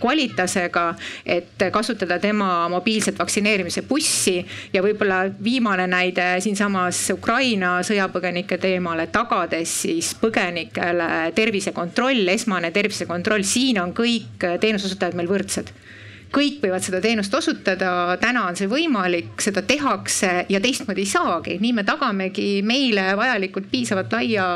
Qualitasega, 0.00 0.84
et 1.24 1.64
kasutada 1.72 2.18
tema 2.22 2.68
mobiilset 2.72 3.18
vaktsineerimise 3.18 3.82
bussi. 3.88 4.38
Ja 4.72 4.82
võib-olla 4.84 5.22
viimane 5.42 5.86
näide 5.90 6.26
siinsamas 6.44 7.02
Ukraina 7.14 7.78
sõjapõgenike 7.86 8.58
teemal, 8.62 9.04
et 9.04 9.12
tagades 9.12 9.74
siis 9.84 10.12
põgenikele 10.20 11.10
tervisekontroll, 11.36 12.28
esmane 12.32 12.72
tervisekontroll, 12.74 13.44
siin 13.46 13.82
on 13.82 13.94
kõik 13.96 14.09
kõik 14.10 14.60
teenuseosutajad 14.60 15.16
meil 15.18 15.30
võrdsed. 15.30 15.72
Kõik 16.30 16.60
võivad 16.62 16.84
seda 16.86 17.00
teenust 17.02 17.34
osutada, 17.34 18.16
täna 18.22 18.44
on 18.46 18.58
see 18.58 18.70
võimalik, 18.70 19.32
seda 19.42 19.64
tehakse 19.66 20.44
ja 20.52 20.60
teistmoodi 20.62 21.02
ei 21.02 21.10
saagi, 21.10 21.56
nii 21.58 21.72
me 21.74 21.86
tagamegi 21.86 22.60
meile 22.62 23.08
vajalikult 23.18 23.66
piisavalt 23.72 24.14
laia 24.14 24.46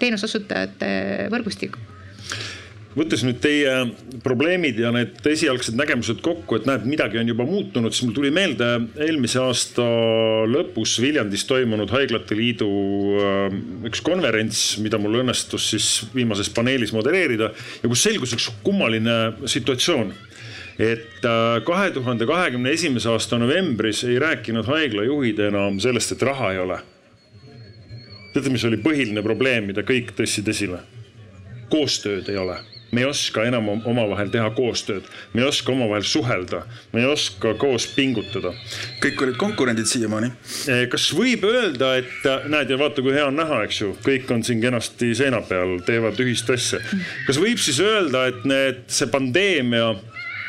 teenuseosutajate 0.00 0.88
võrgustiku 1.34 1.87
võttes 2.98 3.22
nüüd 3.26 3.38
teie 3.42 3.72
probleemid 4.24 4.78
ja 4.82 4.90
need 4.94 5.24
esialgsed 5.30 5.76
nägemused 5.78 6.20
kokku, 6.24 6.58
et 6.58 6.66
näed, 6.68 6.86
midagi 6.88 7.20
on 7.20 7.30
juba 7.30 7.46
muutunud, 7.48 7.94
siis 7.94 8.06
mul 8.06 8.16
tuli 8.16 8.32
meelde 8.34 8.68
eelmise 9.04 9.40
aasta 9.42 9.86
lõpus 10.50 10.96
Viljandis 11.02 11.46
toimunud 11.48 11.92
Haiglate 11.94 12.36
Liidu 12.38 12.68
äh, 13.22 13.58
üks 13.88 14.02
konverents, 14.04 14.62
mida 14.82 15.00
mul 15.00 15.20
õnnestus 15.22 15.70
siis 15.74 15.88
viimases 16.14 16.50
paneelis 16.54 16.94
modelleerida 16.96 17.52
ja 17.82 17.90
kus 17.90 18.04
selgus 18.06 18.34
üks 18.36 18.50
kummaline 18.66 19.18
situatsioon 19.46 20.14
et 20.78 21.26
äh, 21.26 21.58
kahe 21.66 21.90
tuhande 21.94 22.26
kahekümne 22.26 22.72
esimese 22.74 23.10
aasta 23.10 23.38
novembris 23.38 24.04
ei 24.06 24.18
rääkinud 24.22 24.66
haiglajuhid 24.70 25.42
enam 25.50 25.78
sellest, 25.82 26.14
et 26.14 26.24
raha 26.26 26.54
ei 26.54 26.62
ole. 26.62 26.80
teate, 28.32 28.50
mis 28.54 28.64
oli 28.68 28.78
põhiline 28.82 29.22
probleem, 29.26 29.70
mida 29.70 29.86
kõik 29.86 30.14
tõstsid 30.18 30.50
esile? 30.54 30.82
koostööd 31.68 32.30
ei 32.32 32.38
ole 32.40 32.56
me 32.90 33.02
ei 33.02 33.08
oska 33.08 33.44
enam 33.48 33.68
omavahel 33.68 34.30
teha 34.32 34.48
koostööd, 34.56 35.06
me 35.34 35.42
ei 35.42 35.48
oska 35.48 35.72
omavahel 35.72 36.06
suhelda, 36.08 36.62
me 36.92 37.02
ei 37.02 37.08
oska 37.10 37.54
koos 37.60 37.86
pingutada. 37.94 38.54
kõik 39.02 39.22
olid 39.22 39.36
konkurendid 39.40 39.88
siiamaani. 39.90 40.30
Eh, 40.68 40.84
kas 40.92 41.10
võib 41.16 41.44
öelda, 41.48 41.94
et 42.00 42.26
äh, 42.26 42.48
näed 42.48 42.70
ja 42.70 42.78
vaata, 42.80 43.04
kui 43.04 43.14
hea 43.14 43.26
on 43.28 43.36
näha, 43.36 43.62
eks 43.68 43.80
ju, 43.82 43.94
kõik 44.04 44.30
on 44.34 44.44
siin 44.44 44.62
kenasti 44.64 45.14
seina 45.14 45.42
peal, 45.42 45.78
teevad 45.86 46.20
ühist 46.24 46.50
asja. 46.50 46.80
kas 47.26 47.40
võib 47.40 47.60
siis 47.60 47.80
öelda, 47.84 48.28
et 48.32 48.44
need, 48.48 48.86
see 48.92 49.10
pandeemia 49.12 49.94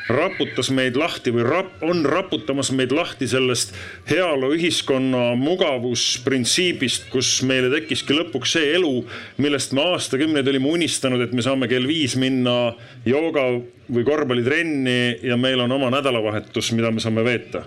raputas 0.10 0.72
meid 0.74 0.98
lahti 1.00 1.34
või 1.34 1.46
rap, 1.46 1.72
on 1.86 2.04
raputamas 2.08 2.72
meid 2.76 2.94
lahti 2.96 3.28
sellest 3.30 3.74
heaoluühiskonna 4.10 5.34
mugavusprintsiibist, 5.40 7.10
kus 7.14 7.40
meile 7.48 7.70
tekkiski 7.74 8.18
lõpuks 8.18 8.58
see 8.58 8.72
elu, 8.78 8.94
millest 9.38 9.76
me 9.78 9.86
aastakümneid 9.94 10.48
olime 10.50 10.72
unistanud, 10.74 11.22
et 11.24 11.36
me 11.36 11.46
saame 11.46 11.70
kell 11.72 11.88
viis 11.90 12.18
minna 12.20 12.74
jooga 13.08 13.52
või 13.90 14.06
korvpallitrenni 14.06 15.00
ja 15.26 15.38
meil 15.38 15.62
on 15.66 15.78
oma 15.78 15.92
nädalavahetus, 15.94 16.74
mida 16.78 16.92
me 16.94 17.04
saame 17.04 17.26
veeta 17.26 17.66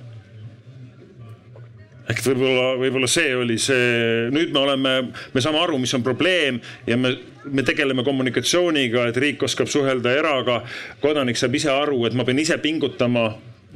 ehk 2.11 2.22
võib-olla, 2.26 2.64
võib-olla 2.80 3.11
see 3.11 3.34
oli 3.36 3.59
see, 3.62 4.30
nüüd 4.34 4.55
me 4.55 4.62
oleme, 4.62 4.94
me 5.34 5.44
saame 5.44 5.61
aru, 5.62 5.78
mis 5.82 5.94
on 5.94 6.05
probleem 6.07 6.61
ja 6.86 6.98
me, 6.98 7.14
me 7.44 7.66
tegeleme 7.66 8.05
kommunikatsiooniga, 8.07 9.09
et 9.11 9.20
riik 9.22 9.42
oskab 9.46 9.70
suhelda 9.70 10.14
eraga. 10.18 10.62
kodanik 11.03 11.38
saab 11.38 11.55
ise 11.59 11.70
aru, 11.70 12.05
et 12.07 12.16
ma 12.18 12.26
pean 12.28 12.42
ise 12.42 12.59
pingutama 12.62 13.28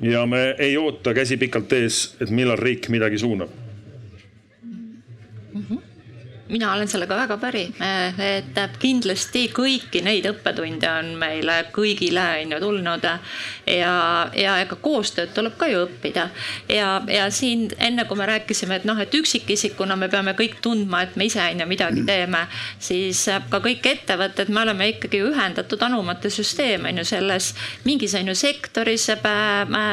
ja 0.03 0.27
me 0.27 0.49
ei 0.59 0.77
oota 0.77 1.15
käsi 1.17 1.39
pikalt 1.41 1.73
ees, 1.73 2.17
et 2.21 2.31
millal 2.31 2.59
riik 2.61 2.91
midagi 2.93 3.19
suunab 3.23 3.66
mina 6.49 6.73
olen 6.73 6.89
sellega 6.89 7.17
väga 7.17 7.37
päri, 7.43 7.65
et 8.23 8.77
kindlasti 8.83 9.47
kõiki 9.55 10.03
neid 10.07 10.29
õppetunde 10.31 10.91
on 11.01 11.09
meile 11.19 11.59
kõigile 11.75 12.23
on 12.43 12.55
ju 12.55 12.61
tulnud. 12.63 13.07
Ja, 13.67 13.95
ja 14.37 14.53
ega 14.63 14.79
koostööd 14.83 15.33
tuleb 15.35 15.57
ka 15.59 15.67
ju 15.71 15.83
õppida. 15.87 16.29
ja, 16.71 17.03
ja 17.11 17.27
siin 17.31 17.69
enne 17.83 18.05
kui 18.07 18.19
me 18.19 18.27
rääkisime, 18.31 18.79
et 18.81 18.87
noh, 18.87 18.99
et 19.03 19.15
üksikisikuna 19.15 19.97
me 19.97 20.09
peame 20.09 20.37
kõik 20.39 20.61
tundma, 20.63 21.03
et 21.03 21.17
me 21.17 21.27
ise 21.27 21.43
on 21.43 21.61
ju 21.61 21.67
midagi 21.67 22.05
teeme, 22.07 22.45
siis 22.79 23.25
ka 23.51 23.61
kõik 23.65 23.87
ettevõtted, 23.91 24.53
me 24.55 24.63
oleme 24.63 24.89
ikkagi 24.95 25.23
ühendatud 25.27 25.83
anumate 25.83 26.31
süsteem 26.31 26.87
on 26.87 27.03
ju 27.03 27.07
selles 27.09 27.53
mingis 27.85 28.15
on 28.15 28.31
ju 28.31 28.37
sektoris, 28.39 29.09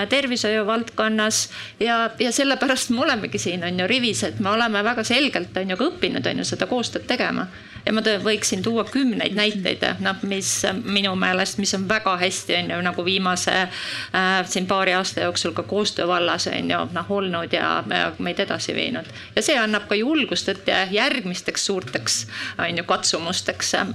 tervishoiu 0.09 0.67
valdkonnas. 0.69 1.47
Ja, 1.79 2.11
ja 2.19 2.31
sellepärast 2.31 2.93
me 2.93 3.03
olemegi 3.07 3.41
siin 3.41 3.65
on 3.65 3.79
ju 3.79 3.89
rivis, 3.89 4.23
et 4.23 4.39
me 4.39 4.53
oleme 4.53 4.83
väga 4.85 5.03
selgelt 5.07 5.57
on 5.57 5.73
ju 5.73 5.79
ka 5.79 5.89
õppinud 5.89 6.29
on 6.29 6.42
ju 6.42 6.42
seda 6.47 6.67
koostööd 6.67 7.07
tegema. 7.07 7.47
ja 7.85 7.93
ma 7.93 8.01
võiksin 8.23 8.61
tuua 8.63 8.85
kümneid 8.87 9.35
näiteid, 9.35 9.83
noh, 9.99 10.21
mis 10.23 10.49
minu 10.83 11.15
meelest, 11.19 11.57
mis 11.59 11.73
on 11.75 11.87
väga 11.89 12.15
hästi, 12.17 12.55
on 12.55 12.69
ju, 12.71 12.81
nagu 12.85 13.05
viimase 13.05 13.55
äh, 13.61 14.45
siin 14.47 14.67
paari 14.67 14.93
aasta 14.93 15.25
jooksul 15.25 15.51
ka 15.51 15.63
koostöö 15.63 16.07
vallas 16.07 16.47
on 16.47 16.71
ju 16.71 16.79
noh 16.93 17.11
olnud 17.11 17.53
ja, 17.53 17.83
ja 17.89 18.11
meid 18.19 18.39
edasi 18.39 18.75
viinud. 18.75 19.09
ja 19.35 19.41
see 19.41 19.57
annab 19.59 19.87
ka 19.89 19.95
julgust, 19.95 20.49
et 20.49 20.71
järgmisteks 20.91 21.65
suurteks 21.65 22.27
on 22.57 22.77
ju 22.77 22.83
katsumusteks 22.83 23.73
äh, 23.75 23.91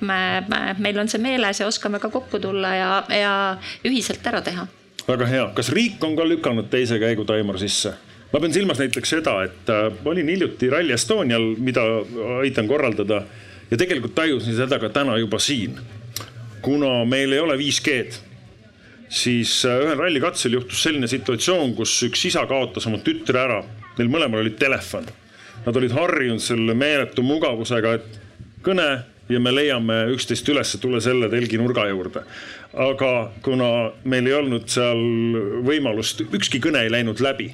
me, 0.00 0.44
me, 0.48 0.60
meil 0.78 0.98
on 0.98 1.08
see 1.08 1.22
meeles 1.22 1.60
ja 1.60 1.66
oskame 1.66 1.98
ka 1.98 2.10
kokku 2.10 2.38
tulla 2.38 2.74
ja, 2.74 2.92
ja 3.08 3.32
ühiselt 3.84 4.26
ära 4.26 4.44
teha 4.44 4.66
väga 5.08 5.26
hea, 5.26 5.48
kas 5.56 5.72
riik 5.74 6.04
on 6.04 6.16
ka 6.16 6.28
lükanud 6.28 6.70
teise 6.70 6.98
käigu 7.02 7.24
Taimar 7.24 7.58
sisse? 7.58 7.94
Ma 8.32 8.40
pean 8.40 8.54
silmas 8.54 8.78
näiteks 8.80 9.14
seda, 9.16 9.36
et 9.46 9.70
äh, 9.72 9.90
olin 10.06 10.28
hiljuti 10.28 10.70
Rally 10.70 10.94
Estonial, 10.94 11.54
mida 11.58 11.82
aitan 12.40 12.68
korraldada 12.70 13.24
ja 13.70 13.78
tegelikult 13.78 14.14
tajusin 14.14 14.56
seda 14.56 14.78
ka 14.82 14.90
täna 14.94 15.18
juba 15.18 15.38
siin. 15.38 15.78
kuna 16.62 17.04
meil 17.08 17.32
ei 17.32 17.40
ole 17.40 17.56
5G-d, 17.56 18.18
siis 19.08 19.64
äh, 19.64 19.80
ühel 19.84 19.98
rallikatsel 19.98 20.52
juhtus 20.58 20.82
selline 20.82 21.08
situatsioon, 21.08 21.74
kus 21.74 21.94
üks 22.06 22.26
isa 22.28 22.44
kaotas 22.46 22.86
oma 22.86 23.00
tütre 23.04 23.40
ära, 23.40 23.62
neil 23.98 24.10
mõlemal 24.12 24.44
oli 24.44 24.52
telefon. 24.60 25.08
Nad 25.64 25.76
olid 25.76 25.92
harjunud 25.92 26.40
selle 26.40 26.74
meeletu 26.76 27.24
mugavusega, 27.24 27.94
et 27.96 28.20
kõne 28.64 28.90
ja 29.30 29.40
me 29.40 29.52
leiame 29.54 29.96
üksteist 30.14 30.48
üles, 30.52 30.74
tule 30.82 31.00
selle 31.00 31.28
telgi 31.32 31.58
nurga 31.58 31.86
juurde. 31.88 32.22
aga 32.72 33.32
kuna 33.42 33.90
meil 34.04 34.26
ei 34.26 34.36
olnud 34.36 34.68
seal 34.68 35.00
võimalust, 35.66 36.22
ükski 36.30 36.60
kõne 36.62 36.84
ei 36.84 36.92
läinud 36.92 37.20
läbi 37.20 37.50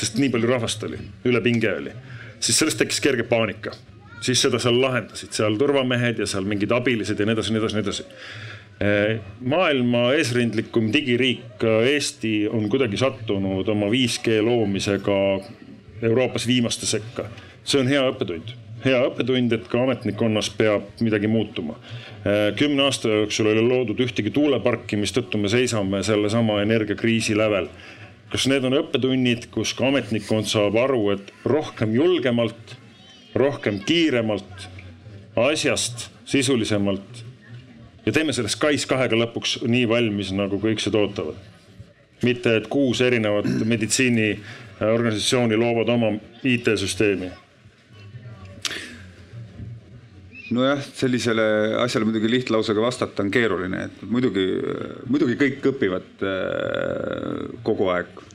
sest 0.00 0.18
nii 0.20 0.32
palju 0.32 0.50
rahvast 0.50 0.84
oli, 0.88 1.00
üle 1.28 1.42
pinge 1.44 1.72
oli, 1.76 1.94
siis 2.40 2.60
sellest 2.60 2.80
tekkis 2.80 3.00
kerge 3.04 3.26
paanika. 3.28 3.74
siis 4.20 4.42
seda 4.42 4.58
seal 4.60 4.76
lahendasid 4.80 5.32
seal 5.32 5.54
turvamehed 5.56 6.18
ja 6.20 6.26
seal 6.28 6.44
mingid 6.44 6.72
abilised 6.76 7.20
ja 7.20 7.26
nii 7.26 7.36
edasi, 7.38 7.52
nii 7.54 7.60
edasi, 7.60 7.76
nii 7.76 7.84
edasi 7.86 8.04
eh, 8.84 9.20
maailma 9.40 10.10
eesrindlikum 10.18 10.90
digiriik 10.92 11.64
Eesti 11.64 12.48
on 12.48 12.68
kuidagi 12.68 13.00
sattunud 13.00 13.68
oma 13.68 13.88
5G 13.92 14.42
loomisega 14.44 15.20
Euroopas 16.02 16.46
viimaste 16.46 16.86
sekka. 16.86 17.30
see 17.64 17.80
on 17.80 17.88
hea 17.88 18.04
õppetund 18.12 18.52
hea 18.84 19.00
õppetund, 19.04 19.52
et 19.52 19.68
ka 19.68 19.82
ametnikkonnas 19.84 20.50
peab 20.56 21.00
midagi 21.04 21.28
muutuma. 21.28 21.76
kümne 22.56 22.82
aasta 22.84 23.08
jooksul 23.08 23.48
ei 23.48 23.58
ole 23.58 23.64
loodud 23.68 24.00
ühtegi 24.00 24.32
tuuleparki, 24.32 24.96
mistõttu 24.96 25.38
me 25.38 25.48
seisame 25.48 26.02
sellesama 26.02 26.60
energiakriisi 26.62 27.36
lävel. 27.36 27.68
Kas 28.30 28.46
need 28.50 28.64
on 28.66 28.76
õppetunnid, 28.78 29.48
kus 29.54 29.72
ka 29.76 29.88
ametnikkond 29.90 30.48
saab 30.50 30.78
aru, 30.78 31.10
et 31.16 31.32
rohkem 31.48 31.94
julgemalt, 31.96 32.76
rohkem 33.38 33.80
kiiremalt, 33.86 34.68
asjast 35.40 36.08
sisulisemalt 36.30 37.24
ja 38.06 38.12
teeme 38.14 38.32
sellest 38.34 38.58
SKAIS2-ga 38.58 39.18
lõpuks 39.18 39.60
nii 39.66 39.86
valmis, 39.90 40.32
nagu 40.34 40.60
kõik 40.62 40.82
seda 40.82 41.02
ootavad. 41.02 41.38
mitte, 42.22 42.56
et 42.56 42.66
kuus 42.68 43.00
erinevat 43.00 43.46
meditsiiniorganisatsiooni 43.64 45.56
loovad 45.56 45.88
oma 45.88 46.10
IT-süsteemi 46.44 47.30
nojah, 50.54 50.80
sellisele 50.82 51.44
asjale 51.84 52.06
muidugi 52.08 52.30
lihtlausega 52.30 52.82
vastata 52.82 53.22
on 53.24 53.30
keeruline, 53.32 53.84
et 53.86 54.02
muidugi, 54.10 54.46
muidugi 55.10 55.36
kõik 55.40 55.68
õpivad 55.72 56.24
äh, 56.26 57.46
kogu 57.66 57.90
aeg. 57.94 58.26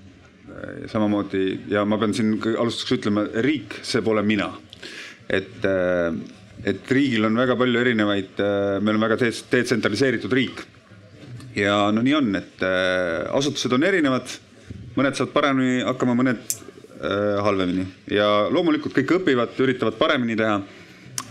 samamoodi 0.88 1.42
ja 1.68 1.82
ma 1.84 1.98
pean 2.00 2.14
siin 2.16 2.38
alustuseks 2.40 2.94
ütlema, 2.96 3.26
riik, 3.44 3.80
see 3.84 4.02
pole 4.02 4.22
mina. 4.24 4.52
et, 5.28 5.66
äh, 5.66 6.14
et 6.64 6.92
riigil 6.92 7.26
on 7.26 7.36
väga 7.36 7.58
palju 7.60 7.80
erinevaid, 7.82 8.40
äh, 8.40 8.80
meil 8.80 8.96
on 8.96 9.02
väga 9.02 9.18
detsentraliseeritud 9.52 10.32
riik. 10.32 10.64
ja 11.56 11.92
no 11.92 12.02
nii 12.02 12.16
on, 12.16 12.36
et 12.36 12.64
asutused 13.32 13.74
on 13.74 13.84
erinevad, 13.84 14.32
mõned 14.96 15.16
saavad 15.16 15.34
paremini 15.34 15.84
hakkama, 15.84 16.16
mõned 16.16 16.62
halvemini 17.44 17.84
ja 18.10 18.48
loomulikult 18.50 18.96
kõik 18.96 19.12
õpivad, 19.20 19.58
üritavad 19.62 19.98
paremini 20.00 20.36
teha 20.40 20.56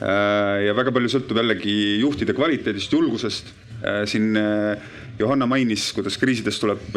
ja 0.01 0.75
väga 0.77 0.93
palju 0.95 1.11
sõltub 1.13 1.39
jällegi 1.39 1.75
juhtide 2.03 2.35
kvaliteedist, 2.37 2.93
julgusest. 2.93 3.53
Äh, 3.85 4.03
siin 4.09 4.33
äh, 4.39 4.81
Johanna 5.19 5.47
mainis, 5.47 5.91
kuidas 5.95 6.17
kriisides 6.19 6.57
tuleb 6.59 6.97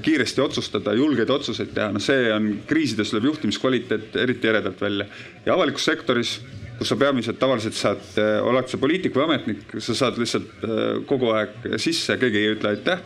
kiiresti 0.00 0.40
otsustada, 0.40 0.94
julgeid 0.96 1.28
otsuseid 1.34 1.74
teha, 1.76 1.90
no 1.92 2.00
see 2.00 2.30
on, 2.32 2.46
kriisides 2.68 3.12
tuleb 3.12 3.26
juhtimiskvaliteet 3.28 4.16
eriti 4.22 4.48
eredalt 4.48 4.80
välja. 4.80 5.04
ja 5.44 5.52
avalikus 5.52 5.84
sektoris, 5.84 6.38
kus 6.78 6.88
sa 6.88 6.96
peamiselt 6.96 7.36
tavaliselt 7.42 7.76
saad, 7.76 8.06
oled 8.48 8.70
sa 8.70 8.80
poliitik 8.80 9.12
või 9.12 9.26
ametnik, 9.26 9.76
sa 9.76 9.98
saad 9.98 10.16
lihtsalt 10.22 10.64
kogu 11.10 11.34
aeg 11.36 11.76
sisse, 11.76 12.16
keegi 12.16 12.40
ei 12.40 12.54
ütle 12.54 12.72
aitäh. 12.72 13.04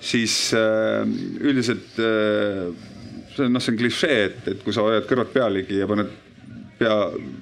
siis 0.00 0.36
üldiselt 1.40 1.96
see 3.38 3.46
on 3.46 3.54
noh, 3.54 3.62
see 3.62 3.72
on 3.72 3.78
klišee, 3.80 4.18
et, 4.28 4.40
et 4.52 4.64
kui 4.64 4.74
sa 4.74 4.84
hoiad 4.84 5.06
kõrvad 5.08 5.30
pealegi 5.34 5.80
ja 5.80 5.88
paned 5.90 6.12
pea 6.78 6.96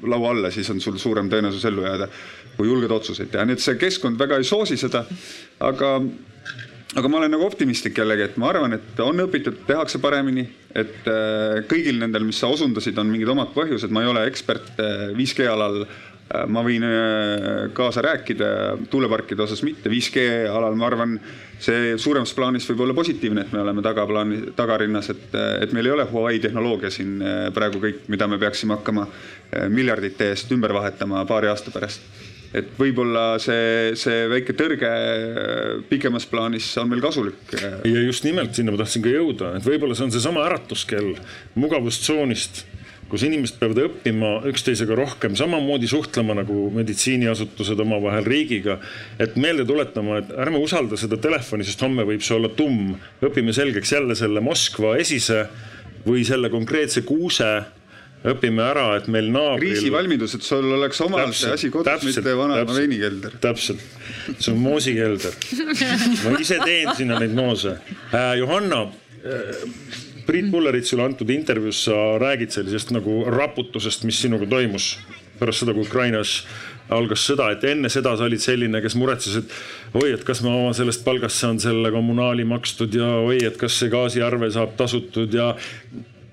laua 0.08 0.32
alla, 0.34 0.50
siis 0.54 0.70
on 0.72 0.80
sul 0.82 0.98
suurem 1.00 1.30
tõenäosus 1.32 1.66
ellu 1.68 1.84
jääda, 1.86 2.08
kui 2.56 2.70
julged 2.70 2.92
otsuseid 2.92 3.30
teha, 3.32 3.44
nii 3.46 3.58
et 3.58 3.64
see 3.64 3.76
keskkond 3.80 4.18
väga 4.20 4.40
ei 4.40 4.48
soosi 4.48 4.78
seda. 4.80 5.04
aga, 5.60 5.92
aga 6.96 7.12
ma 7.12 7.20
olen 7.20 7.36
nagu 7.36 7.46
optimistlik 7.46 7.98
jällegi, 7.98 8.30
et 8.30 8.40
ma 8.40 8.50
arvan, 8.52 8.76
et 8.78 9.00
on 9.04 9.26
õpitud, 9.26 9.62
tehakse 9.68 10.00
paremini, 10.02 10.46
et 10.74 11.08
äh, 11.12 11.62
kõigil 11.68 12.00
nendel, 12.00 12.24
mis 12.28 12.40
sa 12.40 12.50
osundasid, 12.52 12.98
on 12.98 13.12
mingid 13.12 13.32
omad 13.32 13.52
põhjused, 13.56 13.92
ma 13.92 14.04
ei 14.04 14.12
ole 14.12 14.26
ekspert 14.30 14.76
5G 15.16 15.46
äh, 15.46 15.52
alal 15.52 15.84
ma 16.50 16.62
võin 16.66 16.82
kaasa 17.76 18.02
rääkida, 18.02 18.46
tuuleparkide 18.90 19.44
osas 19.44 19.62
mitte, 19.62 19.90
5G 19.90 20.24
alal 20.50 20.74
ma 20.78 20.88
arvan, 20.88 21.14
see 21.62 21.94
suuremas 22.02 22.32
plaanis 22.36 22.66
võib 22.70 22.82
olla 22.84 22.96
positiivne, 22.98 23.46
et 23.46 23.54
me 23.54 23.62
oleme 23.62 23.84
tagaplaani, 23.84 24.40
tagarinnas, 24.58 25.12
et, 25.14 25.26
et 25.62 25.74
meil 25.76 25.86
ei 25.86 25.94
ole 25.94 26.08
Huawei 26.10 26.42
tehnoloogia 26.42 26.90
siin 26.90 27.20
praegu 27.54 27.80
kõik, 27.82 28.04
mida 28.12 28.26
me 28.30 28.40
peaksime 28.42 28.74
hakkama 28.76 29.06
miljardite 29.70 30.32
eest 30.32 30.50
ümber 30.56 30.74
vahetama 30.74 31.22
paari 31.30 31.52
aasta 31.52 31.74
pärast. 31.74 32.02
et 32.56 32.68
võib-olla 32.78 33.38
see, 33.42 33.92
see 33.98 34.28
väike 34.30 34.54
tõrge 34.56 34.90
pikemas 35.90 36.26
plaanis 36.30 36.68
on 36.80 36.88
meil 36.88 37.02
kasulik. 37.04 37.54
ja 37.84 38.00
just 38.02 38.24
nimelt 38.24 38.54
sinna 38.54 38.74
ma 38.74 38.82
tahtsin 38.82 39.02
ka 39.02 39.14
jõuda, 39.14 39.56
et 39.56 39.66
võib-olla 39.66 39.94
see 39.94 40.10
on 40.10 40.14
seesama 40.14 40.46
äratuskell 40.46 41.14
mugavustsoonist 41.54 42.64
kus 43.10 43.22
inimesed 43.26 43.60
peavad 43.60 43.78
õppima 43.84 44.32
üksteisega 44.50 44.96
rohkem, 44.98 45.36
samamoodi 45.38 45.88
suhtlema 45.90 46.34
nagu 46.40 46.66
meditsiiniasutused 46.74 47.80
omavahel 47.84 48.26
riigiga. 48.26 48.80
et 49.18 49.36
meelde 49.36 49.64
tuletama, 49.64 50.18
et 50.18 50.32
ärme 50.34 50.58
usalda 50.62 50.98
seda 50.98 51.16
telefoni, 51.16 51.64
sest 51.64 51.82
homme 51.82 52.04
võib 52.04 52.24
see 52.24 52.36
olla 52.36 52.48
tumm. 52.48 52.96
õpime 53.22 53.54
selgeks 53.54 53.92
jälle 53.92 54.14
selle 54.14 54.40
Moskva 54.40 54.96
esise 54.96 55.46
või 56.06 56.24
selle 56.26 56.50
konkreetse 56.50 57.02
kuuse 57.06 57.50
õpime 58.26 58.62
ära, 58.64 58.86
et 58.98 59.06
meil 59.12 59.28
naabril. 59.30 59.74
kriisivalmidus, 59.74 60.34
et 60.38 60.46
sul 60.46 60.66
oleks 60.78 60.98
see 60.98 61.52
asi 61.52 61.70
kodus, 61.70 62.06
mitte 62.08 62.34
vanaema 62.38 62.74
veinikelder. 62.74 63.38
täpselt, 63.40 63.82
see 64.38 64.52
on 64.52 64.58
moosikelder. 64.64 65.36
ma 66.24 66.34
ise 66.40 66.58
teen 66.64 66.90
sinna 66.98 67.20
neid 67.22 67.36
moose 67.36 67.76
äh,. 68.10 68.34
Johanna 68.40 68.86
Priit 70.26 70.48
Pulleritsule 70.50 71.04
antud 71.06 71.30
intervjuus 71.30 71.84
sa 71.86 72.16
räägid 72.18 72.54
sellisest 72.54 72.90
nagu 72.94 73.20
raputusest, 73.30 74.06
mis 74.08 74.18
sinuga 74.24 74.48
toimus 74.50 74.96
pärast 75.38 75.62
seda, 75.62 75.74
kui 75.76 75.84
Ukrainas 75.84 76.40
algas 76.92 77.24
sõda, 77.26 77.50
et 77.52 77.64
enne 77.68 77.90
seda 77.92 78.14
sa 78.16 78.26
olid 78.26 78.42
selline, 78.42 78.80
kes 78.82 78.96
muretses, 78.98 79.40
et 79.40 79.96
oi, 79.98 80.12
et 80.14 80.22
kas 80.26 80.40
ma 80.46 80.54
oma 80.54 80.74
sellest 80.76 81.04
palgast 81.06 81.42
saan 81.42 81.58
selle 81.62 81.90
kommunaali 81.94 82.46
makstud 82.48 82.94
ja 82.94 83.08
oi, 83.24 83.40
et 83.44 83.58
kas 83.60 83.76
see 83.80 83.92
gaasiarve 83.92 84.50
saab 84.54 84.76
tasutud 84.78 85.34
ja 85.34 85.52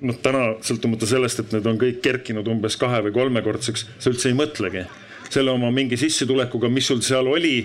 noh, 0.04 0.20
täna 0.24 0.54
sõltumata 0.66 1.10
sellest, 1.10 1.42
et 1.42 1.56
need 1.58 1.70
on 1.70 1.80
kõik 1.82 2.04
kerkinud 2.06 2.48
umbes 2.54 2.78
kahe 2.80 3.02
või 3.08 3.16
kolmekordseks, 3.16 3.88
sa 3.98 4.14
üldse 4.14 4.32
ei 4.32 4.38
mõtlegi 4.38 4.86
selle 5.34 5.50
oma 5.50 5.72
mingi 5.74 5.98
sissetulekuga, 5.98 6.70
mis 6.70 6.86
sul 6.86 7.02
seal 7.02 7.26
oli 7.32 7.64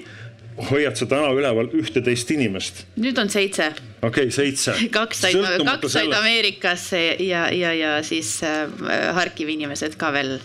hoiad 0.70 0.96
sa 0.98 1.06
täna 1.06 1.30
üleval 1.34 1.68
ühteteist 1.76 2.30
inimest? 2.34 2.82
nüüd 2.98 3.18
on 3.20 3.30
seitse. 3.30 3.70
okei 4.02 4.28
okay,, 4.28 4.30
seitse. 4.34 4.74
kaks 4.98 5.22
said, 5.24 5.38
kaks 5.66 5.92
said 5.94 6.14
Ameerikasse 6.14 7.02
ja, 7.24 7.46
ja, 7.54 7.72
ja 7.74 7.92
siis 8.06 8.38
äh, 8.46 8.66
Harkivi 9.14 9.54
inimesed 9.58 9.96
ka 10.00 10.12
veel 10.14 10.36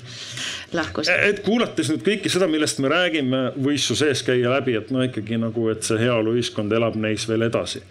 lahkusid. 0.73 1.25
et 1.29 1.41
kuulates 1.45 1.91
nüüd 1.91 2.05
kõike 2.05 2.31
seda, 2.33 2.47
millest 2.51 2.81
me 2.83 2.91
räägime, 2.93 3.43
võis 3.57 3.87
su 3.89 3.97
sees 3.99 4.23
käia 4.25 4.53
läbi, 4.55 4.77
et 4.79 4.93
no 4.93 5.03
ikkagi 5.05 5.39
nagu, 5.41 5.67
et 5.73 5.85
see 5.87 5.99
heaoluühiskond 6.01 6.73
elab 6.73 6.97
neis 6.99 7.27
veel 7.29 7.47
edasi. 7.49 7.83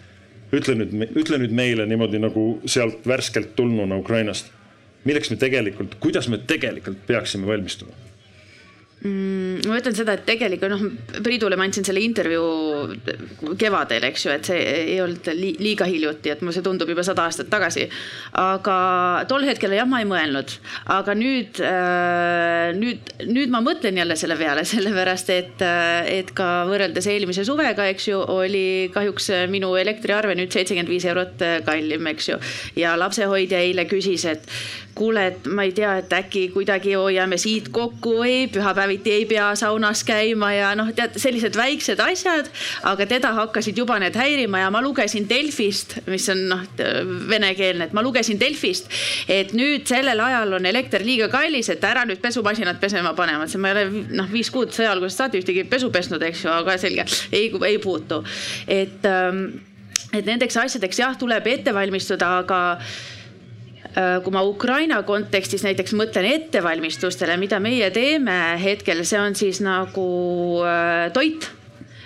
ütle 0.53 0.77
nüüd, 0.79 0.95
ütle 1.17 1.41
nüüd 1.41 1.55
meile 1.55 1.87
niimoodi 1.89 2.21
nagu 2.21 2.47
sealt 2.65 3.07
värskelt 3.09 3.55
tulnuna 3.57 3.97
Ukrainast, 3.99 4.51
milleks 5.03 5.33
me 5.33 5.39
tegelikult, 5.41 5.99
kuidas 5.99 6.29
me 6.31 6.39
tegelikult 6.47 7.05
peaksime 7.07 7.47
valmistuma 7.49 8.12
mm,? 9.03 9.67
ma 9.67 9.79
ütlen 9.79 9.95
seda, 9.95 10.15
et 10.17 10.25
tegelikult 10.27 10.73
noh, 10.73 10.83
Priidule 11.23 11.57
ma 11.59 11.67
andsin 11.67 11.85
selle 11.87 12.01
intervjuu 12.03 13.53
kevadel, 13.59 14.07
eks 14.09 14.25
ju, 14.25 14.33
et 14.33 14.49
see 14.49 14.59
ei 14.93 14.97
olnud 15.03 15.29
liiga 15.35 15.87
hiljuti, 15.89 16.31
et 16.33 16.43
mul 16.43 16.55
see 16.55 16.65
tundub 16.65 16.89
juba 16.89 17.05
sada 17.05 17.27
aastat 17.27 17.49
tagasi. 17.51 17.85
aga 18.39 18.77
tol 19.29 19.45
hetkel 19.47 19.75
jah, 19.77 19.87
ma 19.89 20.01
ei 20.03 20.09
mõelnud, 20.09 20.55
aga 20.97 21.15
nüüd 21.17 21.61
äh,, 21.63 22.71
nüüd, 22.79 23.13
nüüd 23.29 23.53
ma 23.53 23.63
mõtlen 23.65 23.99
jälle 23.99 24.17
selle 24.19 24.37
peale, 24.39 24.65
sellepärast 24.73 25.33
et, 25.35 25.65
äh, 25.65 26.19
et 26.19 26.33
ka 26.35 26.65
võrreldes 26.69 27.07
eelmise 27.11 27.45
suvega, 27.47 27.87
eks 27.93 28.09
ju, 28.11 28.21
oli 28.33 28.65
kahjuks 28.93 29.31
minu 29.51 29.73
elektriarve 29.79 30.35
nüüd 30.37 30.53
seitsekümmend 30.53 30.91
viis 30.91 31.07
eurot 31.09 31.43
kallim, 31.67 32.07
eks 32.13 32.31
ju. 32.33 32.39
ja 32.79 32.95
lapsehoidja 32.99 33.59
eile 33.63 33.87
küsis, 33.89 34.25
et 34.29 34.47
kuule, 34.95 35.27
et 35.31 35.47
ma 35.49 35.65
ei 35.67 35.73
tea, 35.75 35.95
et 36.01 36.13
äkki 36.13 36.47
kuidagi 36.53 36.93
hoiame 36.97 37.37
siit 37.41 37.69
kokku 37.73 38.15
või 38.21 38.35
pühapäeviti 38.93 39.11
ei 39.11 39.25
pea 39.25 39.55
saunas 39.55 40.03
käima 40.03 40.53
ja 40.53 40.73
noh, 40.75 40.91
tead 40.95 41.17
sellised 41.17 41.55
väiksed 41.57 41.99
asjad, 41.99 42.49
aga 42.83 43.05
teda 43.05 43.33
hakkasid 43.33 43.77
juba 43.77 43.97
need 43.99 44.15
häirima 44.15 44.59
ja 44.59 44.69
ma 44.71 44.81
lugesin 44.81 45.27
Delfist, 45.29 45.99
mis 46.07 46.27
on 46.29 46.47
noh, 46.49 46.63
venekeelne, 47.29 47.85
et 47.85 47.93
ma 47.93 48.03
lugesin 48.03 48.39
Delfist, 48.39 48.89
et 49.27 49.53
nüüd 49.53 49.87
sellel 49.87 50.19
ajal 50.19 50.53
on 50.59 50.65
elekter 50.65 51.03
liiga 51.03 51.29
kallis, 51.29 51.69
et 51.69 51.83
ära 51.83 52.05
nüüd 52.05 52.21
pesumasinat 52.21 52.79
pesema 52.79 53.13
pane. 53.13 53.37
ma 53.37 53.45
ütlesin, 53.45 53.61
ma 53.61 53.71
ei 53.73 53.75
ole 53.75 54.05
noh, 54.17 54.31
viis 54.31 54.51
kuud 54.51 54.73
sõja 54.73 54.93
algusest 54.93 55.23
saati 55.23 55.41
ühtegi 55.41 55.65
pesu 55.69 55.91
pesnud, 55.91 56.21
eks 56.21 56.45
ju, 56.45 56.51
aga 56.53 56.77
selge, 56.77 57.05
ei, 57.31 57.51
ei 57.67 57.79
puutu. 57.79 58.23
et, 58.67 59.05
ähm, 59.05 59.45
et 60.13 60.25
nendeks 60.25 60.57
asjadeks 60.57 60.99
jah, 60.99 61.17
tuleb 61.17 61.47
ette 61.47 61.73
valmistuda, 61.73 62.37
aga 62.43 62.61
kui 63.93 64.33
ma 64.33 64.41
Ukraina 64.41 65.01
kontekstis 65.05 65.63
näiteks 65.65 65.93
mõtlen 65.97 66.25
ettevalmistustele, 66.31 67.37
mida 67.37 67.59
meie 67.61 67.91
teeme 67.93 68.37
hetkel, 68.61 69.03
see 69.05 69.19
on 69.21 69.37
siis 69.37 69.61
nagu 69.61 70.07
äh, 70.65 71.11
toit. 71.13 71.49
äh, 71.49 71.62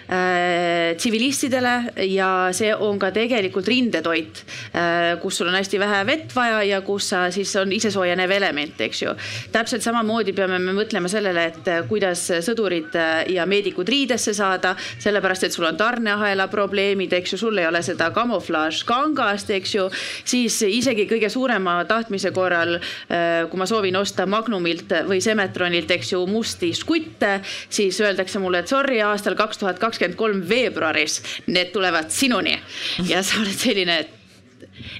tsivilistidele 0.07 1.73
ja 2.07 2.49
see 2.55 2.71
on 2.71 2.99
ka 2.99 3.09
tegelikult 3.11 3.67
rindetoit 3.67 4.39
äh,, 4.71 5.17
kus 5.21 5.39
sul 5.39 5.49
on 5.49 5.57
hästi 5.57 5.79
vähe 5.81 5.99
vett 6.07 6.35
vaja 6.35 6.61
ja 6.63 6.79
kus 6.81 7.09
sa 7.11 7.25
siis 7.31 7.51
on 7.59 7.71
isesoojenev 7.75 8.31
element, 8.31 8.81
eks 8.81 9.01
ju. 9.01 9.13
täpselt 9.51 9.83
samamoodi 9.83 10.33
peame 10.37 10.59
me 10.63 10.75
mõtlema 10.77 11.11
sellele, 11.11 11.47
et 11.51 11.67
äh, 11.71 11.81
kuidas 11.89 12.23
sõdurid 12.45 12.95
äh, 12.95 13.25
ja 13.35 13.45
meedikud 13.49 13.89
riidesse 13.89 14.33
saada, 14.37 14.75
sellepärast 15.03 15.47
et 15.47 15.55
sul 15.55 15.67
on 15.67 15.77
tarneahela 15.77 16.47
probleemid, 16.51 17.13
eks 17.19 17.35
ju, 17.35 17.41
sul 17.43 17.59
ei 17.59 17.67
ole 17.67 17.83
seda 17.85 18.09
kamuflaažkangast, 18.15 19.51
eks 19.57 19.75
ju, 19.75 19.89
siis 20.23 20.61
isegi 20.67 21.07
kõige 21.09 21.29
suurema 21.33 21.79
tahtmise 21.89 22.31
korral, 22.35 22.77
äh, 23.11 23.43
kui 23.51 23.59
ma 23.59 23.67
soovin 23.69 23.99
osta 23.99 24.27
Magnumilt 24.29 24.95
või 25.09 25.19
Semetronilt, 25.23 25.91
eks 25.97 26.15
ju, 26.15 26.23
musti 26.31 26.71
skutte, 26.77 27.41
siis 27.43 27.99
öeldakse 28.01 28.39
mulle, 28.39 28.63
et 28.63 28.71
sorry, 28.71 29.01
aastal 29.03 29.35
kaks 29.35 29.59
tuhat 29.59 29.79
kakskümmend 29.83 29.96
kolm 30.19 30.43
veebruaris 30.49 31.21
need 31.47 31.73
tulevad 31.73 32.11
sinuni. 32.13 32.57
Ja 33.09 33.23
sa 33.23 33.41
oled 33.41 33.57
selline, 33.57 33.99
et 34.03 34.15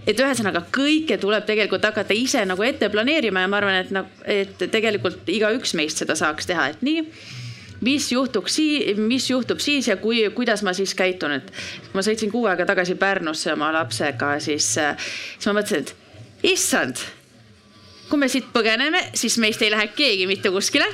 et 0.08 0.20
ühesõnaga 0.20 0.64
kõike 0.74 1.18
tuleb 1.22 1.46
tegelikult 1.48 1.84
hakata 1.86 2.16
ise 2.16 2.42
nagu 2.48 2.64
ette 2.66 2.90
planeerima 2.90 3.44
ja 3.44 3.50
ma 3.52 3.60
arvan, 3.60 3.82
et 3.82 3.92
nagu, 3.94 4.24
et 4.26 4.64
tegelikult 4.72 5.28
igaüks 5.30 5.76
meist 5.78 6.02
seda 6.02 6.16
saaks 6.18 6.50
teha, 6.50 6.70
et 6.74 6.86
nii 6.86 7.04
mis 7.86 8.08
juhtuks 8.12 8.56
sii-, 8.58 8.96
mis 8.98 9.30
juhtub 9.30 9.62
siis 9.62 9.88
ja 9.88 9.98
kui, 10.02 10.24
kuidas 10.36 10.64
ma 10.66 10.74
siis 10.74 10.96
käitun, 10.98 11.38
et 11.38 11.52
kui 11.52 12.00
ma 12.00 12.06
sõitsin 12.06 12.32
kuu 12.34 12.48
aega 12.50 12.66
tagasi 12.66 12.98
Pärnusse 12.98 13.54
oma 13.54 13.70
lapsega, 13.76 14.38
siis, 14.44 14.72
siis 14.74 15.50
ma 15.50 15.60
mõtlesin, 15.60 15.86
et 15.86 16.54
issand, 16.54 17.04
kui 18.10 18.22
me 18.22 18.32
siit 18.32 18.50
põgeneme, 18.54 19.04
siis 19.18 19.38
meist 19.44 19.62
ei 19.62 19.74
lähe 19.74 19.92
keegi 19.94 20.26
mitte 20.30 20.52
kuskile 20.54 20.88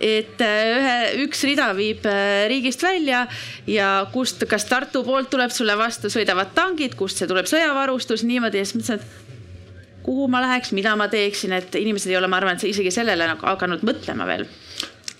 et 0.00 0.40
ühe, 0.42 0.94
üks 1.24 1.44
rida 1.46 1.68
viib 1.76 2.06
riigist 2.50 2.82
välja 2.82 3.24
ja 3.70 3.90
kust, 4.12 4.42
kas 4.50 4.66
Tartu 4.68 5.04
poolt 5.06 5.30
tuleb 5.30 5.52
sulle 5.54 5.76
vastu, 5.78 6.10
sõidavad 6.10 6.54
tangid, 6.56 6.96
kust 6.98 7.20
see 7.20 7.30
tuleb 7.30 7.48
sõjavarustus, 7.50 8.24
niimoodi 8.26 8.60
ja 8.60 8.66
siis 8.66 8.80
mõtlesin, 8.80 9.00
et 9.00 10.02
kuhu 10.04 10.28
ma 10.28 10.42
läheks, 10.44 10.74
mida 10.76 10.96
ma 11.00 11.08
teeksin, 11.08 11.54
et 11.56 11.74
inimesed 11.80 12.12
ei 12.12 12.18
ole, 12.18 12.28
ma 12.28 12.40
arvan, 12.40 12.58
et 12.58 12.68
isegi 12.68 12.92
sellele 12.94 13.28
nagu 13.30 13.46
hakanud 13.46 13.86
mõtlema 13.86 14.26
veel. 14.28 14.46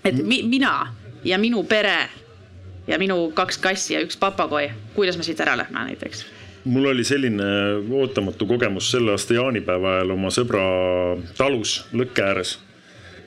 et 0.04 0.18
mi, 0.20 0.42
mina 0.42 0.92
ja 1.24 1.38
minu 1.40 1.62
pere 1.64 2.08
ja 2.86 2.98
minu 3.00 3.30
kaks 3.34 3.58
kassi 3.58 3.94
ja 3.94 4.02
üks 4.04 4.18
papagoi, 4.20 4.68
kuidas 4.94 5.16
me 5.16 5.24
siit 5.24 5.40
ära 5.40 5.56
lähme 5.56 5.86
näiteks 5.90 6.26
mul 6.64 6.86
oli 6.88 7.04
selline 7.04 7.44
ootamatu 7.92 8.46
kogemus 8.46 8.90
selle 8.90 9.12
aasta 9.12 9.34
jaanipäeva 9.36 9.96
ajal 9.96 10.14
oma 10.16 10.30
sõbra 10.32 10.62
talus 11.36 11.82
lõkke 11.92 12.24
ääres 12.24 12.58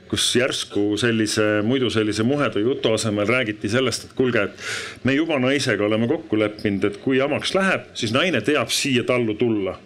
kus 0.09 0.27
järsku 0.35 0.97
sellise, 0.99 1.61
muidu 1.67 1.89
sellise 1.93 2.23
muheda 2.27 2.61
jutu 2.63 2.93
asemel 2.95 3.27
räägiti 3.27 3.69
sellest, 3.69 4.07
et 4.07 4.15
kuulge, 4.17 4.47
et 4.47 5.03
me 5.03 5.15
juba 5.17 5.39
naisega 5.39 5.85
oleme 5.85 6.07
kokku 6.07 6.39
leppinud, 6.39 6.87
et 6.87 7.01
kui 7.03 7.19
jamaks 7.19 7.53
läheb, 7.57 7.91
siis 7.97 8.15
naine 8.15 8.41
teab 8.41 8.71
siia 8.73 9.03
tallu 9.07 9.37
tulla 9.39 9.77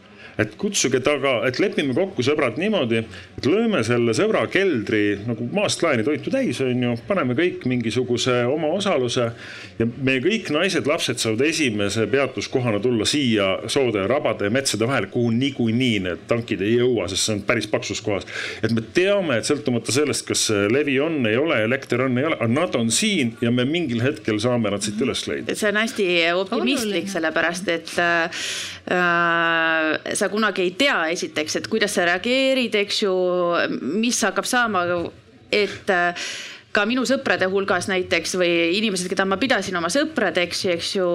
et 0.41 0.55
kutsuge 0.59 1.01
taga, 1.03 1.39
et 1.47 1.59
lepime 1.61 1.93
kokku 1.95 2.23
sõbrad 2.25 2.57
niimoodi, 2.61 3.03
et 3.37 3.47
lööme 3.49 3.83
selle 3.85 4.13
sõbra 4.17 4.43
keldri 4.51 5.19
nagu 5.27 5.47
maast 5.53 5.83
laeni 5.85 6.05
toitu 6.07 6.33
täis, 6.33 6.59
on 6.65 6.85
ju, 6.85 6.95
paneme 7.07 7.35
kõik 7.37 7.65
mingisuguse 7.69 8.41
oma 8.49 8.71
osaluse. 8.75 9.31
ja 9.79 9.87
me 9.87 10.17
kõik 10.23 10.51
naised, 10.53 10.87
lapsed 10.87 11.21
saavad 11.21 11.43
esimese 11.45 12.07
peatuskohana 12.11 12.79
tulla 12.79 13.05
siia 13.05 13.51
soode, 13.67 14.05
rabade 14.07 14.47
ja 14.47 14.53
metsade 14.53 14.87
vahele, 14.87 15.07
kuhu 15.11 15.31
niikuinii 15.35 15.99
need 16.07 16.25
tankid 16.27 16.61
ei 16.65 16.77
jõua, 16.79 17.07
sest 17.11 17.27
see 17.27 17.37
on 17.37 17.43
päris 17.47 17.67
paksus 17.71 18.01
kohas. 18.01 18.27
et 18.63 18.71
me 18.71 18.83
teame, 18.93 19.37
et 19.37 19.47
sõltumata 19.47 19.93
sellest, 19.93 20.25
kas 20.27 20.47
levi 20.71 20.99
on, 20.99 21.21
ei 21.29 21.37
ole, 21.37 21.61
elekter 21.65 22.05
on, 22.07 22.17
ei 22.17 22.29
ole, 22.29 22.39
nad 22.51 22.75
on 22.75 22.91
siin 22.91 23.35
ja 23.41 23.51
me 23.51 23.65
mingil 23.65 24.01
hetkel 24.03 24.39
saame 24.41 24.71
nad 24.73 24.83
siit 24.83 25.01
üles 25.01 25.25
leida. 25.27 25.55
see 25.55 25.69
on 25.69 25.81
hästi 25.81 26.07
optimistlik, 26.41 27.09
sellepärast 27.11 27.73
et 27.73 27.97
äh 28.01 28.45
sa 28.88 30.29
kunagi 30.32 30.65
ei 30.65 30.71
tea, 30.77 30.97
esiteks, 31.13 31.59
et 31.59 31.67
kuidas 31.71 31.93
sa 31.95 32.07
reageerid, 32.09 32.75
eks 32.82 33.03
ju, 33.03 33.13
mis 33.82 34.21
hakkab 34.25 34.47
saama, 34.49 34.86
et 35.51 35.93
äh, 35.93 36.32
ka 36.71 36.86
minu 36.88 37.03
sõprade 37.07 37.47
hulgas 37.51 37.88
näiteks 37.91 38.36
või 38.39 38.51
inimesed, 38.77 39.09
keda 39.11 39.25
ma 39.27 39.38
pidasin 39.41 39.75
oma 39.77 39.91
sõpradeks, 39.91 40.63
eks 40.75 40.91
ju, 40.95 41.07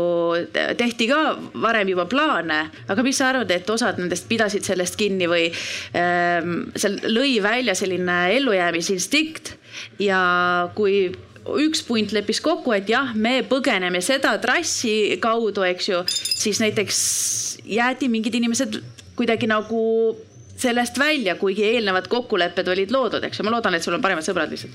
tehti 0.53 1.09
ka 1.11 1.21
varem 1.64 1.93
juba 1.93 2.07
plaane, 2.11 2.61
aga 2.93 3.07
mis 3.07 3.21
sa 3.21 3.31
arvad, 3.33 3.53
et 3.53 3.71
osad 3.73 4.01
nendest 4.01 4.29
pidasid 4.29 4.67
sellest 4.69 4.99
kinni 5.01 5.29
või 5.31 5.49
ähm, 5.97 6.69
seal 6.77 7.01
lõi 7.09 7.39
välja 7.45 7.77
selline 7.79 8.19
ellujäämisinstinkt? 8.37 9.57
Ja 10.01 10.21
kui 10.77 11.09
üks 11.62 11.83
punt 11.87 12.12
leppis 12.12 12.41
kokku, 12.45 12.75
et 12.77 12.89
jah, 12.91 13.12
me 13.14 13.41
põgeneme 13.49 14.03
seda 14.05 14.35
trassi 14.43 15.17
kaudu, 15.23 15.64
eks 15.69 15.93
ju, 15.93 16.05
siis 16.11 16.61
näiteks 16.61 17.03
jäeti 17.67 18.09
mingid 18.09 18.35
inimesed 18.39 18.81
kuidagi 19.17 19.49
nagu 19.51 19.83
sellest 20.57 20.99
välja, 20.99 21.35
kuigi 21.37 21.64
eelnevad 21.64 22.09
kokkulepped 22.09 22.69
olid 22.73 22.93
loodud, 22.93 23.25
eks 23.29 23.41
ju, 23.41 23.45
ma 23.45 23.53
loodan, 23.53 23.77
et 23.77 23.85
sul 23.85 23.97
on 23.97 24.05
paremad 24.05 24.25
sõbrad 24.25 24.53
lihtsalt. 24.53 24.73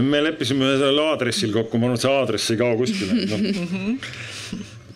me 0.00 0.22
leppisime 0.24 0.70
sellel 0.78 1.02
aadressil 1.04 1.52
kokku, 1.52 1.80
ma 1.80 1.90
arvan, 1.90 1.98
et 1.98 2.04
see 2.04 2.14
aadress 2.14 2.54
ei 2.54 2.60
kao 2.60 2.78
kuskile 2.80 3.18
no. 3.28 4.06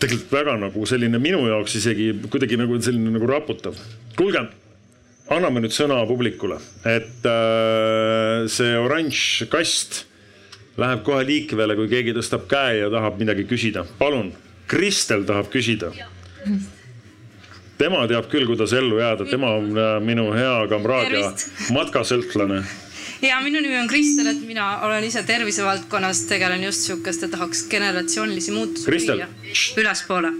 tegelikult 0.02 0.32
väga 0.34 0.56
nagu 0.64 0.86
selline 0.88 1.20
minu 1.22 1.44
jaoks 1.50 1.76
isegi 1.82 2.08
kuidagi 2.32 2.58
nagu 2.60 2.80
selline 2.80 3.12
nagu 3.12 3.28
raputav. 3.28 3.76
kuulge, 4.16 4.46
anname 5.36 5.64
nüüd 5.64 5.76
sõna 5.76 6.00
publikule, 6.08 6.56
et 6.88 7.28
äh, 7.28 8.48
see 8.52 8.72
oranž 8.80 9.44
kast 9.52 10.06
läheb 10.80 11.04
kohe 11.04 11.26
liikvele, 11.28 11.76
kui 11.76 11.90
keegi 11.92 12.16
tõstab 12.16 12.48
käe 12.48 12.80
ja 12.80 12.92
tahab 12.92 13.20
midagi 13.20 13.44
küsida. 13.44 13.84
palun, 14.00 14.32
Kristel 14.72 15.28
tahab 15.28 15.52
küsida 15.52 15.92
tema 17.82 18.06
teab 18.10 18.30
küll, 18.30 18.46
kuidas 18.46 18.72
ellu 18.78 19.00
jääda, 19.00 19.26
tema 19.30 19.56
on 19.58 19.72
äh, 19.74 19.98
minu 20.04 20.30
hea 20.36 20.54
kamraad 20.70 21.12
ja 21.14 21.32
matkasõltlane. 21.76 22.62
Ja 23.22 23.38
minu 23.42 23.60
nimi 23.62 23.76
on 23.78 23.90
Kristel, 23.90 24.32
et 24.32 24.40
mina 24.46 24.80
olen 24.86 25.04
ise 25.06 25.22
tervisevaldkonnas, 25.26 26.24
tegelen 26.30 26.64
just 26.66 26.88
sihukeste, 26.88 27.28
tahaks 27.30 27.66
generatsioonilisi 27.70 28.54
muutusi 28.54 28.90
viia 28.90 29.28
ülespoole. 29.78 30.32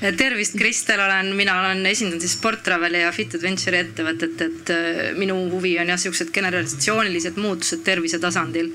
Tervist, 0.00 0.56
Kristel 0.58 1.00
olen, 1.00 1.30
mina 1.36 1.54
olen, 1.60 1.86
esindan 1.86 2.20
siis 2.20 2.34
Sport 2.36 2.62
Traveli 2.66 3.00
ja 3.00 3.12
Fit 3.16 3.34
Adventure'i 3.38 3.80
ettevõtet, 3.80 4.42
et 4.44 4.72
äh, 4.74 4.98
minu 5.16 5.36
huvi 5.52 5.76
on 5.80 5.88
jah, 5.88 6.00
siuksed 6.00 6.32
generatsioonilised 6.34 7.38
muutused 7.40 7.80
tervise 7.86 8.20
tasandil. 8.20 8.68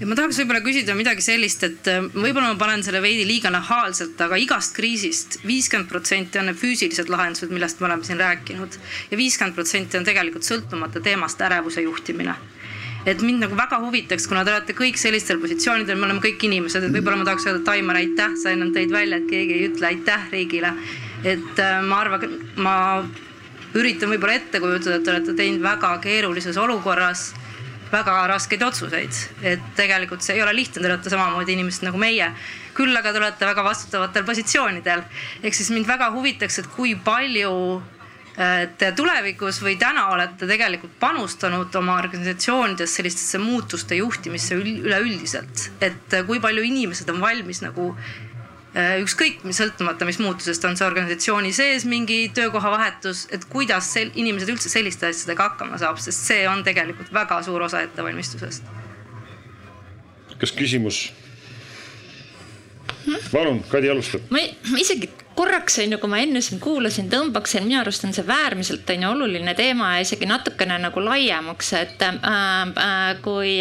Ja 0.00 0.08
ma 0.10 0.18
tahaks 0.18 0.40
võib-olla 0.42 0.64
küsida 0.64 0.96
midagi 0.98 1.22
sellist, 1.22 1.62
et 1.68 1.92
äh, 1.92 2.02
võib-olla 2.10 2.50
ma 2.50 2.58
panen 2.58 2.82
selle 2.86 3.02
veidi 3.04 3.28
liiga 3.28 3.52
nahaalselt, 3.54 4.18
aga 4.26 4.40
igast 4.42 4.74
kriisist 4.76 5.38
viiskümmend 5.46 5.90
protsenti 5.92 6.42
on 6.42 6.50
need 6.50 6.58
füüsilised 6.58 7.12
lahendused, 7.14 7.54
millest 7.54 7.80
me 7.80 7.90
oleme 7.90 8.08
siin 8.08 8.20
rääkinud. 8.20 8.80
Ja 9.12 9.22
viiskümmend 9.22 9.54
protsenti 9.54 10.00
on 10.00 10.08
tegelikult 10.08 10.48
sõltumata 10.48 11.04
teemast 11.04 11.46
ärevuse 11.46 11.86
juhtimine 11.86 12.34
et 13.06 13.22
mind 13.22 13.44
nagu 13.44 13.56
väga 13.58 13.78
huvitaks, 13.84 14.26
kuna 14.26 14.42
te 14.44 14.52
olete 14.54 14.74
kõik 14.76 14.98
sellistel 14.98 15.38
positsioonidel, 15.42 15.98
me 15.98 16.08
oleme 16.08 16.24
kõik 16.24 16.42
inimesed, 16.48 16.88
et 16.88 16.96
võib-olla 16.96 17.20
ma 17.20 17.28
tahaks 17.28 17.46
öelda, 17.46 17.62
Taimar, 17.68 18.00
aitäh, 18.00 18.34
sa 18.40 18.50
ennem 18.50 18.72
tõid 18.74 18.92
välja, 18.94 19.20
et 19.20 19.30
keegi 19.30 19.56
ei 19.56 19.68
ütle 19.70 19.92
aitäh 19.92 20.28
riigile. 20.34 20.74
et 21.24 21.58
äh, 21.62 21.80
ma 21.82 22.02
arvan, 22.02 22.36
ma 22.56 22.76
üritan 23.74 24.10
võib-olla 24.10 24.36
ette 24.36 24.60
kujutada, 24.60 24.98
et 24.98 25.04
te 25.04 25.14
olete 25.14 25.34
teinud 25.38 25.62
väga 25.62 25.96
keerulises 26.02 26.58
olukorras 26.60 27.32
väga 27.90 28.14
raskeid 28.30 28.62
otsuseid, 28.66 29.18
et 29.46 29.66
tegelikult 29.78 30.24
see 30.24 30.34
ei 30.36 30.42
ole 30.42 30.54
lihtne, 30.56 30.82
te 30.82 30.88
olete 30.90 31.12
samamoodi 31.12 31.54
inimesed 31.54 31.86
nagu 31.86 31.98
meie. 32.00 32.32
küll 32.76 32.92
aga 32.92 33.12
te 33.12 33.20
olete 33.22 33.46
väga 33.46 33.62
vastutavatel 33.64 34.24
positsioonidel. 34.24 35.02
ehk 35.42 35.54
siis 35.54 35.70
mind 35.70 35.86
väga 35.86 36.10
huvitaks, 36.10 36.58
et 36.58 36.66
kui 36.66 36.94
palju 36.94 37.82
äh, 38.38 38.66
te 38.78 38.92
tulevikus 38.96 39.62
või 39.64 39.76
täna 39.80 40.08
olete 40.14 40.48
tegelikult 40.48 40.98
panustanud 41.00 41.74
oma 41.80 41.98
organisatsioonides 42.02 42.94
sellistesse 43.00 43.38
muutuste 43.42 43.98
juhtimisse 43.98 44.58
üleüldiselt, 44.60 45.70
et 45.80 46.20
kui 46.26 46.40
palju 46.40 46.64
inimesed 46.66 47.10
on 47.12 47.20
valmis 47.20 47.62
nagu 47.64 47.92
Äh, 48.76 48.98
ükskõik, 49.00 49.38
sõltumata, 49.56 50.04
mis 50.04 50.18
muutusest 50.20 50.64
on 50.68 50.74
see 50.76 50.84
organisatsiooni 50.84 51.48
sees 51.56 51.86
mingi 51.88 52.26
töökohavahetus, 52.36 53.22
et 53.32 53.46
kuidas 53.48 53.86
sel, 53.94 54.10
inimesed 54.12 54.50
üldse 54.52 54.68
selliste 54.68 55.08
asjadega 55.08 55.46
hakkama 55.46 55.78
saab, 55.80 55.96
sest 56.04 56.26
see 56.28 56.42
on 56.50 56.60
tegelikult 56.66 57.08
väga 57.14 57.38
suur 57.46 57.64
osa 57.64 57.80
ettevalmistusest. 57.86 58.68
kas 60.36 60.52
küsimus? 60.52 60.98
palun, 63.32 63.62
Kadi 63.70 63.88
alustab. 63.88 64.28
ma 64.28 64.44
isegi 64.76 65.08
korraks 65.36 65.78
on 65.78 65.92
ju, 65.92 65.98
kui 66.00 66.10
ma 66.10 66.18
enne 66.22 66.40
siin 66.44 66.60
kuulasin, 66.62 67.10
tõmbaksin, 67.12 67.66
minu 67.68 67.80
arust 67.82 68.04
on 68.06 68.14
see 68.16 68.24
äärmiselt 68.32 68.88
on 68.90 69.02
ju 69.04 69.10
oluline 69.10 69.52
teema 69.58 69.92
ja 69.96 70.04
isegi 70.04 70.28
natukene 70.28 70.78
nagu 70.80 71.02
laiemaks, 71.04 71.72
et 71.76 72.02
äh, 72.02 72.16
äh, 72.24 73.20
kui 73.24 73.58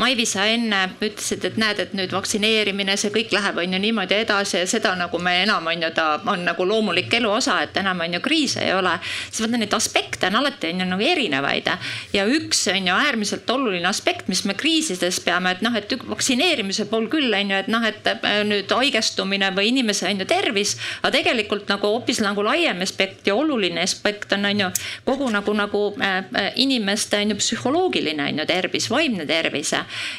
Maivi, 0.00 0.24
sa 0.26 0.46
enne 0.48 0.84
ütlesid, 0.96 1.44
et 1.44 1.58
näed, 1.60 1.82
et 1.84 1.92
nüüd 1.98 2.12
vaktsineerimine, 2.16 2.96
see 2.96 3.12
kõik 3.14 3.34
läheb 3.36 3.60
on 3.60 3.76
ju 3.76 3.80
niimoodi 3.82 4.16
edasi 4.22 4.62
ja 4.62 4.70
seda 4.70 4.94
nagu 4.98 5.20
me 5.22 5.34
enam 5.42 5.68
on 5.68 5.84
ju, 5.84 5.90
ta 5.94 6.08
on 6.32 6.46
nagu 6.48 6.66
loomulik 6.68 7.12
elu 7.20 7.30
osa, 7.38 7.58
et 7.66 7.76
enam 7.76 8.00
on 8.06 8.16
ju 8.18 8.22
kriise 8.24 8.64
ei 8.64 8.74
ole. 8.74 8.96
siis 9.30 9.44
vaata 9.44 9.60
neid 9.60 9.76
aspekte 9.76 10.30
on 10.30 10.40
alati 10.40 10.72
on 10.72 10.80
ju 10.80 10.88
nagu 10.94 11.08
erinevaid 11.12 11.68
ja 12.12 12.24
üks 12.24 12.64
on 12.72 12.88
ju 12.88 12.94
äärmiselt 12.94 13.50
oluline 13.50 13.88
aspekt, 13.88 14.28
mis 14.28 14.44
me 14.48 14.56
kriisides 14.56 15.20
peame, 15.20 15.52
et 15.52 15.62
noh, 15.66 15.76
et 15.76 15.92
vaktsineerimise 16.08 16.88
pool 16.88 17.08
küll 17.12 17.34
on 17.34 17.52
ju, 17.52 17.60
et 17.60 17.68
noh, 17.68 17.84
et 17.84 18.08
äh, 18.08 18.40
nüüd 18.48 18.72
haigestumine 18.72 19.52
või 19.56 19.72
inimese 19.74 20.08
on 20.08 20.24
ju 20.24 20.28
tervis, 20.28 20.76
aga 21.02 21.17
tegelikult 21.18 21.68
nagu 21.70 21.92
hoopis 21.92 22.20
nagu 22.24 22.44
laiem 22.46 22.82
aspekt 22.84 23.26
ja 23.26 23.34
oluline 23.38 23.82
aspekt 23.82 24.32
on, 24.36 24.46
on 24.48 24.64
ju 24.64 24.70
kogu 25.06 25.28
nagu, 25.34 25.54
nagu 25.56 25.82
äh, 26.02 26.18
äh 26.18 26.52
inimeste 26.56 27.20
on 27.22 27.34
ju 27.34 27.38
psühholoogiline 27.40 28.28
on 28.28 28.42
ju 28.42 28.46
tervis, 28.46 28.90
vaimne 28.90 29.26
tervis. 29.26 29.72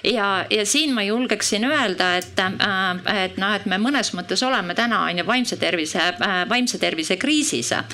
ja, 0.04 0.46
ja 0.50 0.66
siin 0.66 0.94
ma 0.94 1.04
julgeksin 1.04 1.66
öelda, 1.66 2.16
et 2.18 2.40
äh,, 2.40 3.24
et 3.26 3.38
noh, 3.38 3.56
et 3.56 3.66
me 3.66 3.78
mõnes 3.78 4.14
mõttes 4.14 4.44
oleme 4.46 4.76
täna 4.76 5.02
on 5.08 5.18
ju 5.18 5.26
vaimse 5.28 5.58
tervise 5.58 6.00
äh,, 6.00 6.44
vaimse 6.50 6.78
tervise 6.78 7.18
kriisis 7.18 7.72
äh, 7.72 7.86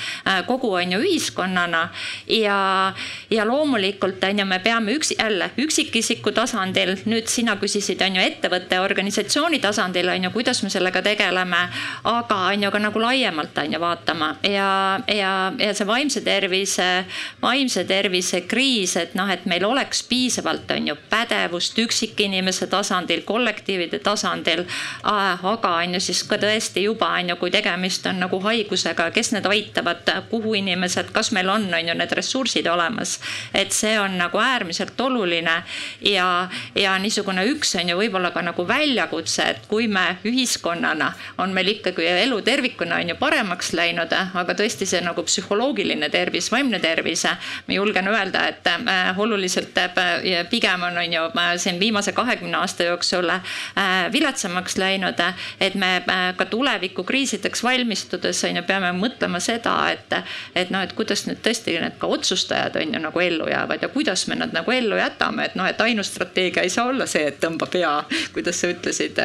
kogu 0.48 0.74
on 0.74 0.92
ju 0.92 1.00
ühiskonnana 1.00 1.90
ja, 2.28 2.94
ja 3.30 3.46
loomulikult 3.48 4.24
on 4.24 4.40
ju, 4.40 4.46
me 4.46 4.60
peame 4.60 4.96
üks 4.96 5.14
jälle 5.20 5.50
üksikisiku 5.58 6.32
tasandil, 6.36 6.96
nüüd 7.06 7.30
sina 7.32 7.56
küsisid 7.62 8.02
on 8.06 8.20
ju 8.20 8.24
ettevõtte, 8.26 8.80
organisatsiooni 8.82 9.60
tasandil 9.64 10.10
on 10.14 10.28
ju, 10.28 10.32
kuidas 10.36 10.62
me 10.64 10.72
sellega 10.74 11.02
tegeleme, 11.06 11.62
aga 12.04 12.40
on 12.52 12.66
ju 12.66 12.72
ka 12.74 12.82
nagu 12.82 12.95
laiemalt 13.02 13.58
on 13.58 13.74
ju 13.74 13.80
vaatama 13.80 14.36
ja, 14.44 15.00
ja, 15.08 15.32
ja 15.60 15.74
see 15.74 15.88
vaimse 15.88 16.22
tervise, 16.26 17.06
vaimse 17.42 17.84
tervise 17.88 18.42
kriis, 18.50 18.96
et 18.98 19.16
noh, 19.16 19.30
et 19.32 19.46
meil 19.50 19.66
oleks 19.66 20.04
piisavalt 20.10 20.72
on 20.76 20.88
ju 20.92 20.96
pädevust 21.10 21.80
üksikinimese 21.80 22.68
tasandil, 22.72 23.22
kollektiivide 23.26 24.00
tasandil. 24.00 24.66
aga 25.04 25.76
on 25.76 25.94
ju 25.98 26.00
siis 26.00 26.24
ka 26.24 26.38
tõesti 26.42 26.86
juba 26.86 27.10
on 27.20 27.30
ju, 27.30 27.36
kui 27.42 27.52
tegemist 27.52 28.06
on 28.10 28.20
nagu 28.24 28.40
haigusega, 28.44 29.10
kes 29.12 29.32
need 29.36 29.46
aitavad, 29.50 30.10
kuhu 30.30 30.56
inimesed, 30.62 31.12
kas 31.16 31.32
meil 31.36 31.50
on, 31.50 31.68
on 31.74 31.90
ju 31.90 31.98
need 31.98 32.12
ressursid 32.12 32.68
olemas. 32.68 33.20
et 33.54 33.72
see 33.72 34.00
on 34.00 34.18
nagu 34.18 34.40
äärmiselt 34.40 35.02
oluline 35.02 35.62
ja, 36.02 36.50
ja 36.76 36.98
niisugune 37.00 37.46
üks 37.52 37.76
on 37.80 37.90
ju 37.90 37.98
võib-olla 38.00 38.32
ka 38.32 38.42
nagu 38.46 38.68
väljakutse, 38.68 39.44
et 39.44 39.68
kui 39.68 39.88
me 39.88 40.18
ühiskonnana 40.26 41.12
on 41.38 41.54
meil 41.54 41.76
ikkagi 41.76 42.08
elu 42.26 42.42
tervikuna 42.42 42.85
on 42.92 43.10
ju 43.10 43.16
paremaks 43.20 43.74
läinud, 43.74 44.14
aga 44.14 44.56
tõesti 44.58 44.88
see 44.90 45.02
nagu 45.04 45.24
psühholoogiline 45.26 46.10
tervis, 46.10 46.52
vaimne 46.52 46.80
tervis, 46.80 47.26
ma 47.68 47.74
julgen 47.74 48.08
öelda, 48.08 48.46
et 48.48 48.68
äh, 48.68 49.20
oluliselt 49.20 49.78
äh, 49.78 50.46
pigem 50.50 50.84
on, 50.84 50.98
on 50.98 51.14
ju 51.14 51.24
siin 51.58 51.80
viimase 51.80 52.12
kahekümne 52.12 52.58
aasta 52.58 52.84
jooksul 52.84 53.30
äh, 53.30 54.12
viletsamaks 54.12 54.78
läinud. 54.78 55.20
et 55.60 55.76
me 55.76 56.04
ka 56.38 56.46
tulevikukriisideks 56.46 57.64
valmistudes 57.64 58.44
on 58.44 58.56
ju, 58.56 58.64
peame 58.64 58.92
mõtlema 58.92 59.40
seda, 59.40 59.76
et, 59.92 60.14
et 60.56 60.70
noh, 60.70 60.84
et 60.84 60.94
kuidas 60.94 61.26
nüüd 61.28 61.40
tõesti 61.44 61.78
need 61.80 61.98
ka 62.00 62.08
otsustajad 62.08 62.76
on 62.82 62.94
ju 62.94 63.00
nagu 63.00 63.20
ellu 63.20 63.48
jäävad 63.50 63.82
ja 63.82 63.90
kuidas 63.90 64.28
me 64.28 64.36
nad 64.36 64.54
nagu 64.54 64.72
ellu 64.72 65.00
jätame, 65.00 65.46
et 65.46 65.56
noh, 65.56 65.68
et 65.70 65.82
ainus 65.82 66.12
strateegia 66.14 66.64
ei 66.64 66.70
saa 66.70 66.90
olla 66.92 67.08
see, 67.10 67.28
et 67.28 67.40
tõmba 67.42 67.68
pea, 67.72 67.94
kuidas 68.34 68.62
sa 68.62 68.72
ütlesid, 68.72 69.20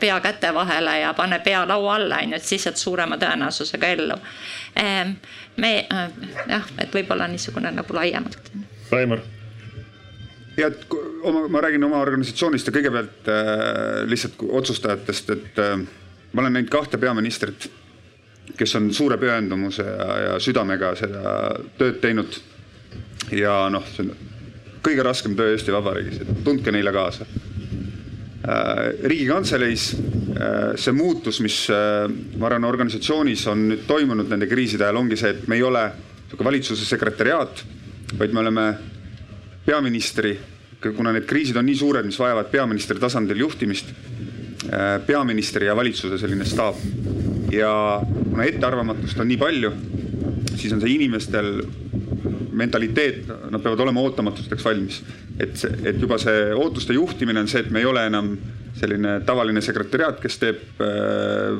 pea 0.00 0.20
käte 0.20 0.52
vahele 0.54 0.98
ja 1.00 1.14
pane 1.14 1.38
pea 1.44 1.64
laua 1.68 1.94
alla 1.94 2.20
on 2.22 2.34
ju, 2.34 2.36
et 2.36 2.44
siis 2.44 2.64
saad 2.66 2.76
suurema 2.98 3.18
tõenäosusega 3.18 3.94
ellu. 3.94 4.18
Ehm, 4.76 5.16
me 5.56 5.86
äh, 5.86 6.10
jah, 6.48 6.66
et 6.82 6.94
võib-olla 6.94 7.28
niisugune 7.30 7.70
nagu 7.70 7.94
laiemalt. 7.94 8.50
Raimar 8.90 9.22
ja 10.58 10.66
et 10.72 10.86
oma, 11.22 11.46
ma 11.48 11.60
räägin 11.62 11.84
oma 11.86 12.00
organisatsioonist 12.02 12.66
ja 12.66 12.74
kõigepealt 12.74 13.28
äh, 13.30 14.06
lihtsalt 14.10 14.42
otsustajatest, 14.42 15.30
et 15.30 15.60
äh, 15.62 15.76
ma 16.32 16.42
olen 16.42 16.58
näinud 16.58 16.72
kahte 16.72 16.98
peaministrit, 16.98 17.68
kes 18.58 18.74
on 18.74 18.90
suure 18.94 19.18
pühendumuse 19.22 19.86
ja, 19.86 20.08
ja 20.24 20.40
südamega 20.42 20.96
seda 20.98 21.36
tööd 21.78 22.00
teinud. 22.02 22.40
ja 23.30 23.68
noh, 23.70 23.86
see 23.94 24.08
on 24.08 24.16
kõige 24.82 25.04
raskem 25.06 25.36
töö 25.38 25.52
Eesti 25.52 25.72
Vabariigis, 25.74 26.24
et 26.24 26.42
tundke 26.42 26.72
neile 26.74 26.90
kaasa 26.96 27.26
riigikantseleis 29.02 29.88
äh, 29.94 30.76
see 30.80 30.94
muutus, 30.96 31.40
mis 31.44 31.64
äh, 31.72 32.06
ma 32.38 32.48
arvan, 32.48 32.64
organisatsioonis 32.68 33.46
on 33.52 33.66
nüüd 33.72 33.82
toimunud 33.88 34.30
nende 34.30 34.48
kriiside 34.48 34.86
ajal, 34.86 35.00
ongi 35.02 35.18
see, 35.20 35.34
et 35.34 35.48
me 35.50 35.58
ei 35.58 35.64
ole 35.66 35.82
sihuke 36.28 36.46
valitsuse 36.46 36.86
sekretäriaat, 36.88 37.64
vaid 38.20 38.32
me 38.32 38.42
oleme 38.44 38.66
peaministri, 39.66 40.32
kuna 40.80 41.12
need 41.12 41.26
kriisid 41.28 41.58
on 41.60 41.66
nii 41.68 41.76
suured, 41.76 42.06
mis 42.08 42.20
vajavad 42.20 42.48
peaministri 42.52 43.00
tasandil 43.02 43.40
juhtimist, 43.42 43.90
peaministri 45.06 45.66
ja 45.68 45.74
valitsuse 45.76 46.18
selline 46.20 46.44
staap. 46.48 46.76
ja 47.52 47.72
kuna 48.04 48.44
ettearvamatust 48.44 49.20
on 49.20 49.28
nii 49.28 49.38
palju, 49.40 49.70
siis 50.56 50.72
on 50.72 50.82
see 50.82 50.94
inimestel 50.94 51.62
mentaliteet, 52.58 53.28
nad 53.52 53.62
peavad 53.62 53.80
olema 53.84 54.02
ootamatusteks 54.06 54.64
valmis. 54.64 55.02
et 55.38 55.64
et 55.84 56.00
juba 56.00 56.18
see 56.18 56.52
ootuste 56.54 56.96
juhtimine 56.96 57.40
on 57.40 57.48
see, 57.48 57.60
et 57.60 57.70
me 57.70 57.82
ei 57.82 57.86
ole 57.88 58.06
enam 58.06 58.32
selline 58.78 59.20
tavaline 59.26 59.62
sekretäriaat, 59.64 60.20
kes 60.22 60.38
teeb 60.38 60.82
äh, 60.84 61.58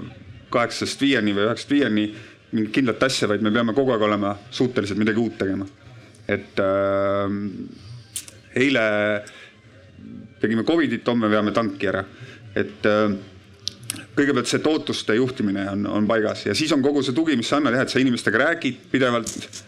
kaheksast 0.50 1.00
viieni 1.00 1.34
või 1.36 1.48
üheksast 1.48 1.70
viieni 1.70 2.08
mingit 2.52 2.72
kindlat 2.72 3.02
asja, 3.04 3.28
vaid 3.28 3.42
me 3.44 3.52
peame 3.52 3.74
kogu 3.76 3.92
aeg 3.92 4.04
olema 4.06 4.32
suutelised 4.50 4.98
midagi 4.98 5.20
uut 5.20 5.38
tegema. 5.38 5.66
et 6.28 6.60
äh, 6.60 7.38
eile 8.58 8.84
tegime 10.40 10.64
Covidit, 10.64 11.06
homme 11.08 11.30
veame 11.30 11.52
tanki 11.52 11.88
ära, 11.88 12.04
et 12.56 12.86
äh, 12.86 13.16
kõigepealt 14.16 14.50
see 14.50 14.60
ootuste 14.68 15.16
juhtimine 15.16 15.64
on, 15.70 15.86
on 15.98 16.06
paigas 16.08 16.46
ja 16.46 16.54
siis 16.56 16.72
on 16.74 16.82
kogu 16.84 17.02
see 17.02 17.16
tugi, 17.16 17.36
mis 17.38 17.48
sa 17.48 17.58
annad 17.58 17.76
jah, 17.76 17.86
et 17.86 17.92
sa 17.92 18.02
inimestega 18.02 18.44
räägid 18.44 18.88
pidevalt 18.92 19.64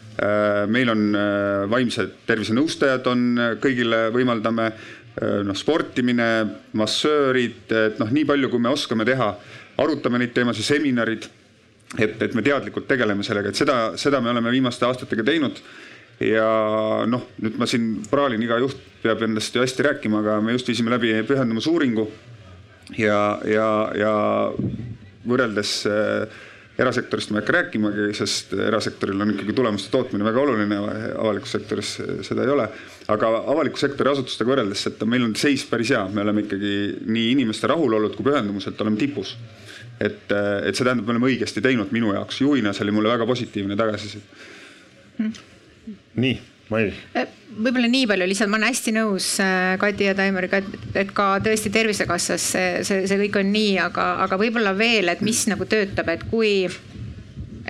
meil 0.71 0.91
on 0.93 1.05
äh, 1.15 1.67
vaimsed 1.71 2.23
tervisenõustajad 2.29 3.07
on 3.13 3.27
äh, 3.39 3.53
kõigile 3.63 4.09
võimaldame 4.15 4.73
noh, 5.21 5.57
sportimine, 5.59 6.25
massöörid, 6.79 7.65
et 7.75 7.99
noh, 8.01 8.09
nii 8.15 8.23
palju, 8.25 8.49
kui 8.49 8.63
me 8.63 8.71
oskame 8.73 9.05
teha, 9.05 9.27
arutame 9.83 10.21
neid 10.23 10.31
teemasid, 10.33 10.65
seminarid. 10.65 11.27
et, 11.99 12.15
et 12.23 12.35
me 12.39 12.45
teadlikult 12.47 12.87
tegeleme 12.89 13.27
sellega, 13.27 13.51
et 13.51 13.59
seda, 13.59 13.75
seda 13.99 14.21
me 14.23 14.31
oleme 14.31 14.53
viimaste 14.55 14.87
aastatega 14.87 15.25
teinud. 15.27 15.59
ja 16.23 16.47
noh, 17.11 17.27
nüüd 17.43 17.59
ma 17.59 17.67
siin 17.69 17.91
praalin, 18.09 18.43
iga 18.47 18.61
juht 18.63 18.79
peab 19.03 19.27
endast 19.27 19.55
ju 19.55 19.65
hästi 19.65 19.89
rääkima, 19.89 20.23
aga 20.23 20.39
me 20.41 20.55
just 20.55 20.71
viisime 20.71 20.95
läbi 20.95 21.11
pühendumusuuringu. 21.27 22.07
ja, 22.97 23.41
ja, 23.45 23.69
ja 23.99 24.15
võrreldes 25.27 25.75
äh, 25.91 26.41
erasektorist 26.81 27.31
ma 27.31 27.39
ei 27.39 27.43
hakka 27.45 27.57
rääkimagi, 27.57 28.07
sest 28.17 28.55
erasektoril 28.57 29.21
on 29.21 29.35
ikkagi 29.35 29.55
tulemuste 29.57 29.93
tootmine 29.93 30.27
väga 30.27 30.43
oluline, 30.43 30.79
avalikus 31.13 31.55
sektoris 31.57 31.95
seda 32.27 32.47
ei 32.47 32.53
ole. 32.55 32.69
aga 33.11 33.33
avaliku 33.53 33.81
sektori 33.81 34.13
asutustega 34.13 34.53
võrreldes, 34.53 34.87
et 34.91 35.03
meil 35.09 35.27
on 35.27 35.35
seis 35.37 35.65
päris 35.69 35.91
hea, 35.95 36.03
me 36.15 36.25
oleme 36.25 36.45
ikkagi 36.47 36.75
nii 37.07 37.33
inimeste 37.37 37.71
rahulolud 37.71 38.15
kui 38.17 38.29
pühendumuselt 38.31 38.81
oleme 38.81 39.01
tipus. 39.01 39.37
et, 40.01 40.33
et 40.33 40.75
see 40.75 40.85
tähendab, 40.85 41.07
me 41.07 41.17
oleme 41.17 41.29
õigesti 41.29 41.61
teinud 41.65 41.93
minu 41.93 42.15
jaoks, 42.17 42.41
juhina 42.41 42.73
see 42.73 42.87
oli 42.87 42.97
mulle 42.97 43.13
väga 43.13 43.27
positiivne 43.29 43.77
tagasiside 43.77 44.25
nii 46.21 46.39
Maivi? 46.71 46.93
Äh, 47.19 47.31
võib-olla 47.59 47.91
nii 47.91 48.07
palju 48.11 48.29
lihtsalt, 48.31 48.53
ma 48.53 48.61
olen 48.61 48.71
hästi 48.71 48.95
nõus 48.95 49.33
äh, 49.43 49.75
Kati 49.83 50.11
ja 50.11 50.15
Taimariga, 50.19 50.63
et, 50.63 50.87
et 51.05 51.11
ka 51.17 51.33
tõesti 51.45 51.73
Tervisekassas 51.75 52.47
see, 52.55 52.71
see, 52.87 53.03
see 53.11 53.21
kõik 53.25 53.41
on 53.43 53.51
nii, 53.55 53.75
aga, 53.83 54.13
aga 54.27 54.39
võib-olla 54.41 54.77
veel, 54.79 55.11
et 55.13 55.25
mis 55.27 55.43
nagu 55.51 55.67
töötab, 55.69 56.13
et 56.15 56.25
kui 56.31 56.55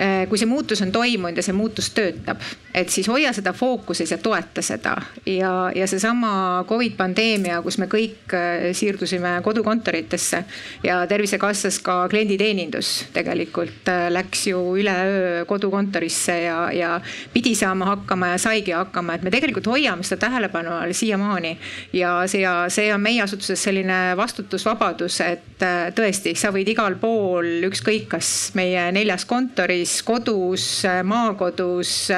Äh, 0.01 0.28
kui 0.31 0.39
see 0.39 0.47
muutus 0.47 0.81
on 0.85 0.93
toimunud 0.94 1.36
ja 1.36 1.43
see 1.43 1.55
muutus 1.56 1.90
töötab, 1.90 2.39
et 2.74 2.88
siis 2.88 3.09
hoia 3.09 3.32
seda 3.34 3.52
fookuses 3.56 4.10
ja 4.10 4.18
toeta 4.18 4.62
seda. 4.62 4.97
ja, 5.26 5.70
ja 5.74 5.86
seesama 5.86 6.64
Covid 6.68 6.97
pandeemia, 6.97 7.60
kus 7.62 7.78
me 7.78 7.88
kõik 7.90 8.34
äh, 8.36 8.70
siirdusime 8.76 9.40
kodukontoritesse 9.42 10.44
ja 10.84 11.01
Tervisekassas 11.10 11.80
ka 11.84 12.09
klienditeenindus 12.10 12.92
tegelikult 13.14 13.88
äh, 13.90 14.06
läks 14.12 14.47
ju 14.47 14.60
üleöö 14.78 15.44
kodukontorisse 15.51 16.40
ja, 16.44 16.59
ja 16.72 16.92
pidi 17.32 17.55
saama 17.59 17.90
hakkama 17.94 18.34
ja 18.34 18.38
saigi 18.38 18.74
hakkama, 18.76 19.18
et 19.18 19.26
me 19.26 19.34
tegelikult 19.34 19.66
hoiame 19.72 20.06
seda 20.06 20.28
tähelepanu 20.28 20.74
all 20.78 20.94
siiamaani. 20.94 21.56
ja 21.92 22.14
see, 22.26 22.44
ja 22.44 22.55
see 22.68 22.92
on 22.94 23.02
meie 23.02 23.22
asutuses 23.22 23.62
selline 23.62 24.16
vastutusvabadus, 24.16 25.20
et 25.26 25.64
tõesti, 25.97 26.34
sa 26.38 26.52
võid 26.55 26.70
igal 26.72 26.97
pool, 27.01 27.47
ükskõik 27.68 28.09
kas 28.14 28.30
meie 28.59 28.86
neljas 28.94 29.26
kontoris, 29.28 30.01
kodus, 30.06 30.84
maakodus, 31.05 32.10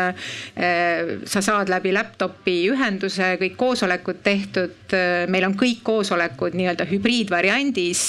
sa 1.25 1.43
saad 1.45 1.71
läbi 1.73 1.93
laptop'i 1.95 2.57
ühenduse, 2.73 3.37
kõik 3.41 3.57
koosolekud 3.61 4.23
tehtud. 4.25 4.97
meil 5.29 5.47
on 5.47 5.55
kõik 5.59 5.81
koosolekud 5.83 6.57
nii-öelda 6.59 6.87
hübriidvariandis. 6.91 8.03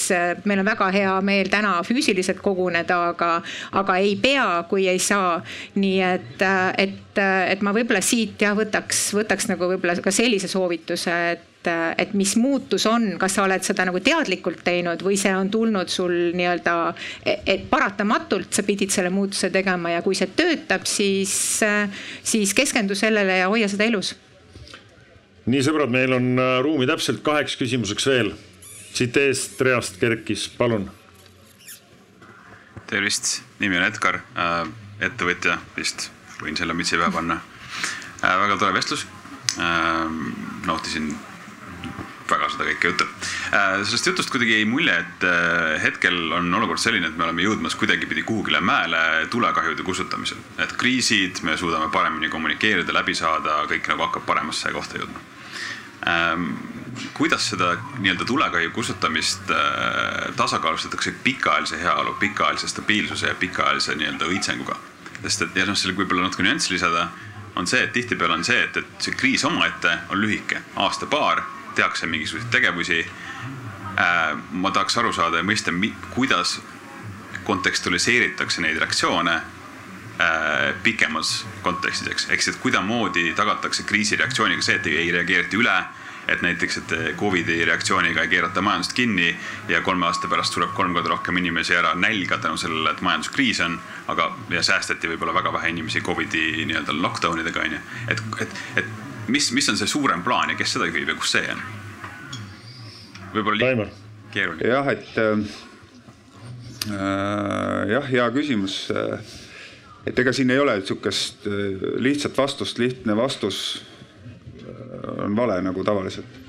meil 0.46 0.60
on 0.60 0.66
väga 0.66 0.90
hea 0.92 1.14
meel 1.22 1.50
täna 1.50 1.78
füüsiliselt 1.84 2.42
koguneda, 2.42 3.00
aga, 3.14 3.32
aga 3.72 3.98
ei 3.98 4.16
pea, 4.16 4.66
kui 4.70 4.88
ei 4.88 5.00
saa. 5.00 5.42
nii 5.76 6.02
et, 6.02 6.46
et, 6.78 7.24
et 7.50 7.62
ma 7.62 7.74
võib-olla 7.74 8.02
siit 8.02 8.42
jah, 8.42 8.58
võtaks, 8.58 9.10
võtaks 9.18 9.50
nagu 9.52 9.72
võib-olla 9.74 9.96
ka 10.02 10.12
sellise 10.12 10.48
soovituse, 10.52 11.18
et 11.32 11.50
et, 11.68 11.98
et 11.98 12.14
mis 12.14 12.36
muutus 12.38 12.86
on, 12.90 13.16
kas 13.20 13.38
sa 13.38 13.46
oled 13.46 13.64
seda 13.64 13.86
nagu 13.88 14.00
teadlikult 14.04 14.64
teinud 14.66 15.02
või 15.04 15.18
see 15.20 15.34
on 15.36 15.50
tulnud 15.54 15.92
sul 15.92 16.14
nii-öelda, 16.36 16.76
et 17.26 17.68
paratamatult 17.70 18.54
sa 18.54 18.66
pidid 18.68 18.92
selle 18.94 19.12
muutuse 19.14 19.50
tegema 19.54 19.94
ja 19.94 20.02
kui 20.06 20.16
see 20.16 20.32
töötab, 20.36 20.86
siis, 20.90 21.34
siis 22.24 22.54
keskendu 22.54 22.96
sellele 22.96 23.40
ja 23.44 23.50
hoia 23.52 23.70
seda 23.72 23.88
elus. 23.88 24.16
nii 25.46 25.64
sõbrad, 25.64 25.92
meil 25.92 26.14
on 26.16 26.34
äh, 26.40 26.58
ruumi 26.64 26.88
täpselt 26.88 27.24
kaheks 27.24 27.58
küsimuseks 27.60 28.08
veel. 28.08 28.34
siit 28.94 29.18
eest 29.18 29.62
reast 29.62 29.98
kerkis, 30.00 30.48
palun. 30.58 30.90
tervist, 32.88 33.42
nimi 33.60 33.78
on 33.78 33.84
Edgar, 33.84 34.22
äh, 34.38 34.68
ettevõtja 35.02 35.58
vist, 35.78 36.10
võin 36.42 36.58
selle 36.58 36.74
mütsi 36.74 36.98
pähe 36.98 37.12
panna. 37.12 37.42
Äh, 38.24 38.40
väga 38.40 38.58
tore 38.58 38.74
vestlus. 38.74 39.08
nautisin 40.66 41.12
väga 42.30 42.50
seda 42.52 42.68
kõike 42.68 42.92
juttu. 42.92 43.08
Äh, 43.54 43.80
sellest 43.84 44.10
jutust 44.12 44.32
kuidagi 44.34 44.58
jäi 44.58 44.68
mulje, 44.70 44.96
et 45.04 45.26
äh, 45.28 45.82
hetkel 45.84 46.18
on 46.38 46.54
olukord 46.60 46.82
selline, 46.82 47.10
et 47.10 47.18
me 47.18 47.28
oleme 47.28 47.46
jõudmas 47.46 47.76
kuidagipidi 47.80 48.26
kuhugile 48.28 48.62
mäele 48.62 49.28
tulekahjude 49.34 49.84
kustutamisel. 49.84 50.38
et 50.58 50.74
kriisid, 50.78 51.44
me 51.44 51.58
suudame 51.58 51.90
paremini 51.92 52.30
kommunikeerida, 52.30 52.94
läbi 52.94 53.16
saada, 53.16 53.64
kõik 53.70 53.90
nagu 53.92 54.08
hakkab 54.08 54.26
paremasse 54.26 54.72
kohta 54.72 54.98
jõudma. 55.02 55.20
Ähm, 56.08 56.50
kuidas 57.14 57.50
seda 57.50 57.76
nii-öelda 58.00 58.26
tulekahju 58.26 58.72
kustutamist 58.72 59.52
äh, 59.52 60.32
tasakaalustatakse 60.36 61.16
pikaajalise 61.24 61.80
heaolu, 61.82 62.16
pikaajalise 62.20 62.68
stabiilsuse 62.68 63.28
ja 63.28 63.36
pikaajalise 63.36 63.96
nii-öelda 63.96 64.32
õitsenguga? 64.32 64.80
sest 65.24 65.42
et 65.46 65.56
ja 65.56 65.64
noh, 65.64 65.78
selle 65.80 65.96
võib-olla 65.96 66.26
natuke 66.26 66.44
nüanssi 66.44 66.74
lisada 66.74 67.08
on 67.56 67.68
see, 67.70 67.80
et 67.86 67.94
tihtipeale 67.96 68.36
on 68.36 68.44
see, 68.44 68.60
et, 68.66 68.78
et 68.82 69.06
see 69.06 69.16
kriis 69.16 69.46
omaette 69.48 69.92
on 70.12 70.20
lühike, 70.20 70.60
aasta-paar 70.84 71.44
tehakse 71.76 72.08
mingisuguseid 72.08 72.52
tegevusi. 72.52 73.02
Äh, 73.94 74.38
ma 74.52 74.72
tahaks 74.72 74.98
aru 74.98 75.14
saada 75.14 75.42
ja 75.42 75.46
mõista, 75.46 75.74
kuidas 76.16 76.60
kontekstualiseeritakse 77.44 78.62
neid 78.64 78.80
reaktsioone 78.82 79.36
äh, 79.36 80.72
pikemas 80.84 81.44
kontekstis, 81.62 82.08
eks, 82.12 82.30
ehk 82.30 82.42
siis, 82.42 82.56
et 82.56 82.62
kuidasmoodi 82.64 83.34
tagatakse 83.38 83.84
kriisireaktsiooniga 83.84 84.66
see, 84.66 84.80
et 84.80 84.90
ei 84.94 85.12
reageerita 85.12 85.60
üle 85.60 85.78
et 86.28 86.42
näiteks, 86.42 86.78
et 86.78 86.94
Covidi 87.20 87.66
reaktsiooniga 87.66 88.22
ei 88.24 88.28
keerata 88.32 88.62
majandust 88.62 88.94
kinni 88.94 89.36
ja 89.68 89.82
kolme 89.82 90.06
aasta 90.08 90.28
pärast 90.32 90.56
sureb 90.56 90.72
kolm 90.76 90.94
korda 90.96 91.10
rohkem 91.12 91.38
inimesi 91.38 91.76
ära 91.76 91.94
nälga 92.00 92.38
tänu 92.38 92.58
sellele, 92.58 92.92
et 92.92 93.02
majanduskriis 93.02 93.60
on. 93.66 93.80
aga, 94.08 94.30
ja 94.50 94.64
säästeti 94.64 95.08
võib-olla 95.08 95.34
väga 95.34 95.54
vähe 95.54 95.70
inimesi 95.70 96.02
Covidi 96.02 96.66
nii-öelda 96.66 96.96
lockdown 97.02 97.40
idega 97.40 97.60
on 97.60 97.76
ju, 97.76 97.80
et, 98.08 98.24
et, 98.42 98.56
et 98.76 98.86
mis, 99.28 99.52
mis 99.52 99.70
on 99.70 99.78
see 99.80 99.88
suurem 99.88 100.24
plaan 100.24 100.54
ja 100.54 100.58
kes 100.60 100.76
seda 100.76 100.90
juhib 100.90 101.14
ja 101.14 101.16
kus 101.20 101.36
see 101.38 101.46
on? 101.54 101.62
võib-olla 103.34 103.88
keeruline. 104.34 104.68
jah, 104.68 104.90
et 104.94 105.18
äh, 105.18 105.40
äh, 106.92 107.80
jah, 107.96 108.12
hea 108.12 108.28
küsimus. 108.36 108.86
Äh, 108.94 109.20
et 110.08 110.20
ega 110.20 110.34
siin 110.36 110.52
ei 110.52 110.60
ole 110.60 110.76
sihukest 110.84 111.48
äh, 111.48 111.84
lihtsat 112.04 112.38
vastust, 112.38 112.80
lihtne 112.82 113.16
vastus 113.18 113.60
äh, 113.80 115.26
on 115.26 115.36
vale 115.38 115.60
nagu 115.64 115.84
tavaliselt. 115.84 116.42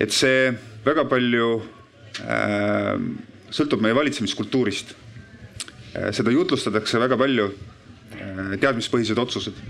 et 0.00 0.12
see 0.12 0.50
väga 0.84 1.06
palju 1.08 1.48
äh, 2.20 2.98
sõltub 3.54 3.80
meie 3.80 3.94
valitsemiskultuurist. 3.94 4.96
seda 6.10 6.32
jutlustatakse 6.34 6.98
väga 6.98 7.14
palju, 7.14 7.44
teadmispõhised 8.58 9.18
otsused 9.22 9.60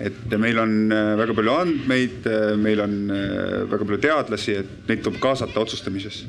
et 0.00 0.34
meil 0.40 0.58
on 0.62 0.72
äh, 0.92 1.12
väga 1.20 1.34
palju 1.36 1.52
andmeid, 1.52 2.26
äh, 2.26 2.54
meil 2.60 2.80
on 2.84 2.96
äh, 3.12 3.60
väga 3.70 3.86
palju 3.86 4.00
teadlasi, 4.02 4.56
et 4.62 4.88
neid 4.88 5.04
tuleb 5.04 5.20
kaasata 5.22 5.62
otsustamises. 5.62 6.24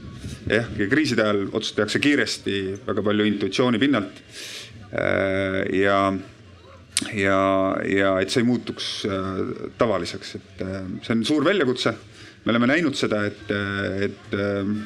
jah, 0.50 0.68
ja 0.78 0.88
kriiside 0.92 1.24
ajal 1.24 1.48
otsused 1.52 1.80
tehakse 1.80 2.02
kiiresti, 2.04 2.60
väga 2.88 3.04
palju 3.06 3.28
intuitsiooni 3.32 3.80
pinnalt. 3.80 4.24
ja, 5.74 6.00
ja, 7.18 7.38
ja 7.90 8.10
et 8.22 8.30
see 8.30 8.44
ei 8.44 8.46
muutuks 8.46 8.90
tavaliseks, 9.80 10.36
et 10.38 10.62
see 11.02 11.16
on 11.16 11.24
suur 11.26 11.46
väljakutse. 11.48 11.96
me 12.46 12.52
oleme 12.52 12.68
näinud 12.68 12.94
seda, 13.00 13.24
et, 13.26 13.50
et 14.06 14.36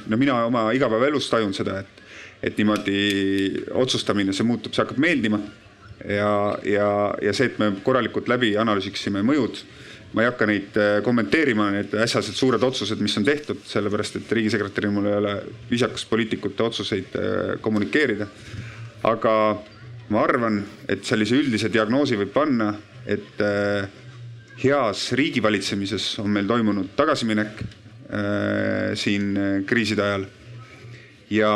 no 0.08 0.18
mina 0.18 0.46
oma 0.46 0.70
igapäevaelus 0.78 1.28
tajun 1.30 1.54
seda, 1.58 1.82
et, 1.82 2.04
et 2.44 2.58
niimoodi 2.62 3.66
otsustamine, 3.74 4.32
see 4.32 4.48
muutub, 4.48 4.72
see 4.72 4.86
hakkab 4.86 5.02
meeldima 5.02 5.42
ja, 6.06 6.58
ja, 6.64 6.90
ja 7.22 7.34
see, 7.34 7.50
et 7.50 7.60
me 7.62 7.72
korralikult 7.84 8.30
läbi 8.30 8.54
analüüsiksime 8.60 9.24
mõjud. 9.26 9.64
ma 10.16 10.24
ei 10.24 10.30
hakka 10.30 10.46
neid 10.48 10.78
äh, 10.80 10.98
kommenteerima, 11.04 11.66
need 11.76 11.92
äsjased 12.00 12.34
suured 12.34 12.64
otsused, 12.64 13.02
mis 13.04 13.18
on 13.20 13.26
tehtud, 13.28 13.60
sellepärast 13.68 14.16
et 14.18 14.30
riigisekretäril 14.32 14.94
mul 14.96 15.10
ei 15.10 15.18
ole 15.18 15.34
viisakas 15.70 16.06
poliitikute 16.08 16.64
otsuseid 16.64 17.18
äh, 17.20 17.58
kommunikeerida. 17.62 18.28
aga 19.04 19.34
ma 20.10 20.24
arvan, 20.24 20.62
et 20.88 21.04
sellise 21.06 21.36
üldise 21.36 21.70
diagnoosi 21.70 22.18
võib 22.18 22.32
panna, 22.34 22.72
et 23.06 23.44
äh, 23.44 23.90
heas 24.64 25.12
riigivalitsemises 25.14 26.16
on 26.24 26.32
meil 26.34 26.48
toimunud 26.48 26.96
tagasiminek 26.96 27.62
siin 28.96 29.34
kriiside 29.68 30.02
ajal. 30.02 30.22
ja, 31.30 31.52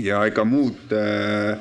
ja 0.00 0.22
ega 0.26 0.44
muud 0.48 0.94
äh, 0.96 1.58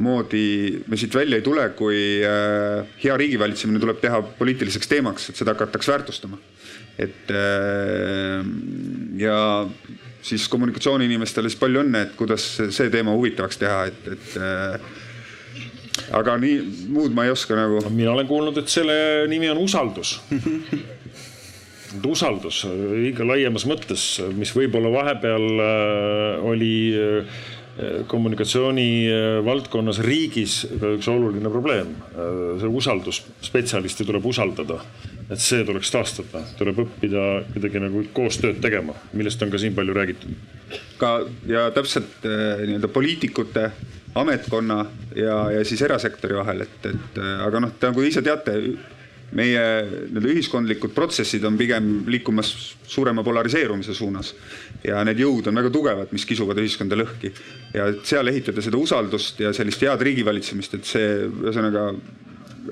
moodi 0.00 0.80
me 0.88 0.98
siit 0.98 1.14
välja 1.14 1.38
ei 1.38 1.44
tule, 1.44 1.66
kui 1.78 1.98
äh, 2.24 2.86
hea 3.02 3.16
riigivalitsemine 3.20 3.80
tuleb 3.82 4.00
teha 4.02 4.22
poliitiliseks 4.38 4.88
teemaks, 4.90 5.30
et 5.30 5.40
seda 5.40 5.54
hakatakse 5.54 5.92
väärtustama. 5.92 6.40
et 6.98 7.30
äh, 7.32 8.44
ja 9.20 9.66
siis 10.22 10.48
kommunikatsiooniinimestele 10.52 11.48
siis 11.48 11.60
palju 11.60 11.84
õnne, 11.84 12.04
et 12.06 12.16
kuidas 12.16 12.46
see 12.60 12.90
teema 12.92 13.14
huvitavaks 13.16 13.60
teha, 13.60 13.84
et, 13.88 14.08
et 14.16 14.36
äh, 14.40 14.80
aga 16.16 16.36
nii 16.40 16.88
muud 16.92 17.14
ma 17.16 17.26
ei 17.26 17.34
oska 17.34 17.56
nagu. 17.58 17.82
mina 17.90 18.14
olen 18.14 18.28
kuulnud, 18.28 18.58
et 18.60 18.72
selle 18.72 19.26
nimi 19.28 19.50
on 19.52 19.60
usaldus 19.64 20.18
usaldus 22.06 22.62
ikka 23.10 23.26
laiemas 23.26 23.66
mõttes, 23.66 24.04
mis 24.38 24.52
võib-olla 24.54 24.92
vahepeal 24.94 25.46
oli 26.46 26.74
kommunikatsiooni 28.10 28.88
äh, 29.08 29.38
valdkonnas 29.44 30.00
riigis 30.04 30.62
üks 30.70 31.08
oluline 31.10 31.52
probleem. 31.52 31.94
Äh, 32.10 32.58
see 32.60 32.72
usaldus, 32.80 33.22
spetsialisti 33.44 34.06
tuleb 34.08 34.26
usaldada, 34.30 34.80
et 35.30 35.40
see 35.40 35.64
tuleks 35.66 35.92
taastada, 35.94 36.44
tuleb 36.58 36.82
õppida 36.84 37.26
kuidagi 37.52 37.82
nagu 37.82 38.04
koostööd 38.16 38.60
tegema, 38.64 38.96
millest 39.16 39.42
on 39.44 39.52
ka 39.52 39.60
siin 39.62 39.76
palju 39.76 39.96
räägitud. 39.96 40.36
ka 41.00 41.10
ja 41.48 41.70
täpselt 41.74 42.22
nii-öelda 42.24 42.88
poliitikute, 42.92 43.70
ametkonna 44.20 44.84
ja, 45.16 45.36
ja 45.54 45.64
siis 45.64 45.82
erasektori 45.82 46.36
vahel, 46.36 46.66
et, 46.66 46.88
et 46.90 47.20
aga 47.46 47.62
noh, 47.62 47.76
nagu 47.82 48.02
ise 48.04 48.22
teate 48.22 48.56
meie 49.36 49.62
nii-öelda 49.86 50.32
ühiskondlikud 50.32 50.94
protsessid 50.94 51.44
on 51.46 51.58
pigem 51.58 51.90
liikumas 52.10 52.52
suurema 52.90 53.22
polariseerumise 53.26 53.94
suunas. 53.94 54.34
Ja 54.84 55.02
need 55.06 55.20
jõud 55.20 55.50
on 55.50 55.60
väga 55.60 55.72
tugevad, 55.74 56.14
mis 56.14 56.26
kisuvad 56.28 56.60
ühiskonda 56.62 56.98
lõhki. 56.98 57.32
ja 57.74 57.90
seal 58.04 58.30
ehitada 58.32 58.62
seda 58.64 58.80
usaldust 58.80 59.40
ja 59.40 59.52
sellist 59.56 59.82
head 59.84 60.06
riigivalitsemist, 60.08 60.78
et 60.78 60.88
see 60.88 61.10
ühesõnaga 61.26 61.90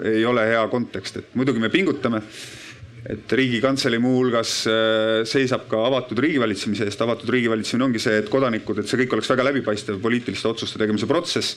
ei 0.05 0.24
ole 0.28 0.47
hea 0.47 0.64
kontekst, 0.68 1.20
et 1.20 1.36
muidugi 1.39 1.62
me 1.62 1.72
pingutame 1.72 2.22
et 3.09 3.32
riigikantselei 3.32 4.01
muuhulgas 4.02 4.52
äh, 4.68 5.22
seisab 5.28 5.68
ka 5.70 5.80
avatud 5.86 6.18
riigivalitsemise 6.20 6.89
eest, 6.89 7.01
avatud 7.05 7.30
riigivalitsemine 7.32 7.86
ongi 7.86 8.02
see, 8.02 8.18
et 8.20 8.28
kodanikud, 8.32 8.82
et 8.82 8.90
see 8.90 9.01
kõik 9.05 9.16
oleks 9.16 9.30
väga 9.32 9.47
läbipaistev 9.48 10.01
poliitiliste 10.02 10.51
otsuste 10.51 10.80
tegemise 10.82 11.09
protsess. 11.09 11.56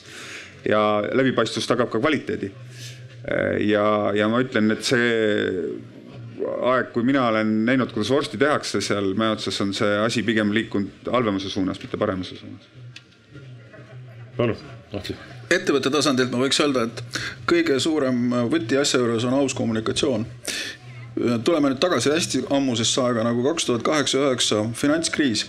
ja 0.68 1.02
läbipaistvus 1.12 1.66
tagab 1.66 1.90
ka 1.90 1.98
kvaliteedi 1.98 2.52
Äh, 3.22 3.62
ja, 3.70 4.10
ja 4.14 4.26
ma 4.30 4.42
ütlen, 4.42 4.72
et 4.74 4.82
see 4.86 5.10
aeg, 6.72 6.92
kui 6.94 7.04
mina 7.06 7.26
olen 7.28 7.52
näinud, 7.66 7.92
kuidas 7.94 8.10
vorsti 8.10 8.38
tehakse 8.40 8.80
seal 8.84 9.12
mäe 9.18 9.34
otsas, 9.34 9.60
on 9.64 9.74
see 9.76 9.98
asi 10.04 10.22
pigem 10.26 10.54
liikunud 10.54 11.12
halvemuse 11.12 11.50
suunas, 11.50 11.80
mitte 11.82 12.00
paremuse 12.00 12.36
suunas. 12.36 12.70
palun, 14.36 14.56
Ahti 14.92 15.16
ettevõtte 15.56 15.90
tasandilt 15.92 16.32
ma 16.32 16.40
võiks 16.42 16.60
öelda, 16.62 16.86
et 16.86 17.20
kõige 17.48 17.78
suurem 17.82 18.30
võti 18.52 18.78
asja 18.80 19.00
juures 19.02 19.26
on 19.28 19.36
aus 19.40 19.54
kommunikatsioon. 19.54 20.26
tuleme 21.44 21.68
nüüd 21.68 21.80
tagasi 21.80 22.08
hästi 22.08 22.38
ammusesse 22.56 23.00
aega 23.02 23.24
nagu 23.26 23.42
kaks 23.44 23.66
tuhat 23.68 23.82
kaheksa, 23.84 24.18
üheksa 24.18 24.62
finantskriis. 24.74 25.46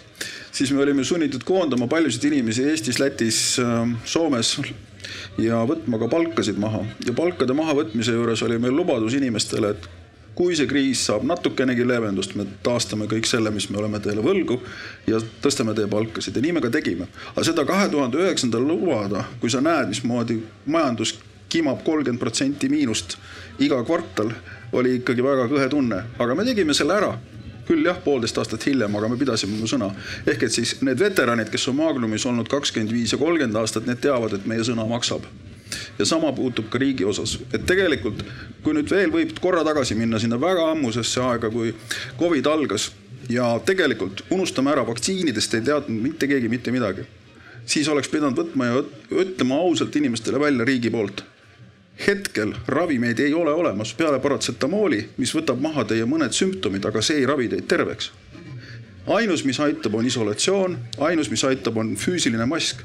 siis 0.51 0.71
me 0.71 0.81
olime 0.83 1.03
sunnitud 1.03 1.43
koondama 1.43 1.87
paljusid 1.87 2.23
inimesi 2.23 2.63
Eestis, 2.63 2.99
Lätis, 2.99 3.59
Soomes 4.05 4.57
ja 5.37 5.63
võtma 5.65 5.99
ka 5.99 6.07
palkasid 6.07 6.57
maha 6.57 6.83
ja 7.05 7.13
palkade 7.13 7.53
mahavõtmise 7.53 8.11
juures 8.11 8.43
oli 8.43 8.59
meil 8.59 8.75
lubadus 8.75 9.13
inimestele, 9.13 9.69
et 9.69 10.02
kui 10.35 10.55
see 10.57 10.67
kriis 10.69 11.03
saab 11.07 11.25
natukenegi 11.29 11.85
leevendust, 11.87 12.33
me 12.35 12.45
taastame 12.65 13.05
kõik 13.11 13.27
selle, 13.29 13.51
mis 13.53 13.69
me 13.69 13.77
oleme 13.81 13.99
teile 14.03 14.23
võlgu 14.25 14.57
ja 15.07 15.19
tõstame 15.43 15.75
teie 15.77 15.89
palkasid 15.91 16.35
ja 16.35 16.41
nii 16.41 16.55
me 16.57 16.63
ka 16.63 16.71
tegime. 16.73 17.07
aga 17.35 17.45
seda 17.45 17.65
kahe 17.69 17.89
tuhande 17.89 18.21
üheksandal 18.21 18.65
lubada, 18.67 19.27
kui 19.41 19.53
sa 19.53 19.61
näed, 19.61 19.93
mismoodi 19.93 20.39
majandus 20.65 21.17
kimab 21.53 21.83
kolmkümmend 21.85 22.19
protsenti 22.19 22.69
miinust 22.69 23.17
iga 23.61 23.83
kvartal, 23.85 24.33
oli 24.73 24.97
ikkagi 24.99 25.23
väga 25.23 25.45
kõhe 25.51 25.69
tunne, 25.69 26.01
aga 26.17 26.35
me 26.35 26.45
tegime 26.47 26.73
selle 26.73 26.97
ära 26.97 27.13
küll 27.67 27.85
jah, 27.85 27.99
poolteist 28.03 28.37
aastat 28.41 28.65
hiljem, 28.67 28.95
aga 28.99 29.07
me 29.07 29.17
pidasime 29.19 29.55
oma 29.55 29.69
sõna. 29.69 29.93
ehk 30.27 30.43
et 30.43 30.51
siis 30.51 30.75
need 30.81 30.99
veteranid, 30.99 31.49
kes 31.53 31.69
on 31.71 31.77
Magnumis 31.77 32.25
olnud 32.25 32.49
kakskümmend 32.51 32.91
viis 32.91 33.13
ja 33.13 33.21
kolmkümmend 33.21 33.55
aastat, 33.55 33.87
need 33.87 34.01
teavad, 34.03 34.33
et 34.33 34.49
meie 34.49 34.65
sõna 34.67 34.87
maksab 34.89 35.29
ja 35.99 36.05
sama 36.05 36.31
puutub 36.33 36.69
ka 36.69 36.81
riigi 36.81 37.05
osas, 37.05 37.37
et 37.53 37.65
tegelikult 37.69 38.23
kui 38.63 38.75
nüüd 38.75 38.91
veel 38.91 39.11
võib 39.13 39.33
korra 39.41 39.63
tagasi 39.67 39.95
minna 39.99 40.19
sinna 40.19 40.39
väga 40.41 40.69
ammusesse 40.71 41.21
aega, 41.21 41.49
kui 41.53 41.73
Covid 42.19 42.47
algas 42.47 42.91
ja 43.29 43.59
tegelikult 43.65 44.25
unustame 44.31 44.73
ära, 44.73 44.85
vaktsiinidest 44.87 45.53
ei 45.57 45.67
teadnud 45.69 46.01
mitte 46.07 46.27
keegi 46.27 46.49
mitte 46.49 46.71
midagi. 46.71 47.05
siis 47.65 47.87
oleks 47.87 48.09
pidanud 48.11 48.35
võtma 48.37 48.65
ja 48.65 48.81
ütlema 49.23 49.55
ausalt 49.55 49.95
inimestele 49.95 50.39
välja 50.39 50.65
riigi 50.65 50.89
poolt. 50.89 51.23
hetkel 52.07 52.53
ravimeid 52.67 53.19
ei 53.19 53.33
ole 53.33 53.53
olemas 53.53 53.93
peale 53.93 54.19
paratsetamooli, 54.19 55.09
mis 55.17 55.35
võtab 55.35 55.61
maha 55.61 55.83
teie 55.85 56.05
mõned 56.05 56.33
sümptomid, 56.33 56.85
aga 56.85 57.01
see 57.01 57.21
ei 57.21 57.25
ravi 57.25 57.47
teid 57.47 57.67
terveks 57.67 58.11
ainus, 59.07 59.43
mis 59.43 59.59
aitab, 59.59 59.95
on 59.95 60.05
isolatsioon, 60.05 60.77
ainus, 60.99 61.29
mis 61.29 61.43
aitab, 61.43 61.77
on 61.77 61.95
füüsiline 61.99 62.45
mask 62.47 62.83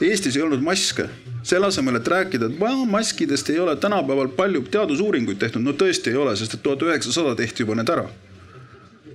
Eestis 0.00 0.36
ei 0.36 0.42
olnud 0.42 0.62
maske. 0.64 1.08
selle 1.42 1.66
asemel, 1.66 1.96
et 1.96 2.08
rääkida, 2.08 2.46
et 2.46 2.58
maskidest 2.86 3.50
ei 3.50 3.58
ole 3.58 3.76
tänapäeval 3.76 4.28
palju 4.28 4.60
teadusuuringuid 4.62 5.38
tehtud, 5.38 5.62
no 5.62 5.72
tõesti 5.72 6.12
ei 6.12 6.16
ole, 6.16 6.34
sest 6.36 6.54
et 6.54 6.62
tuhat 6.62 6.82
üheksasada 6.82 7.34
tehti 7.36 7.62
juba 7.62 7.74
need 7.74 7.88
ära. 7.88 8.08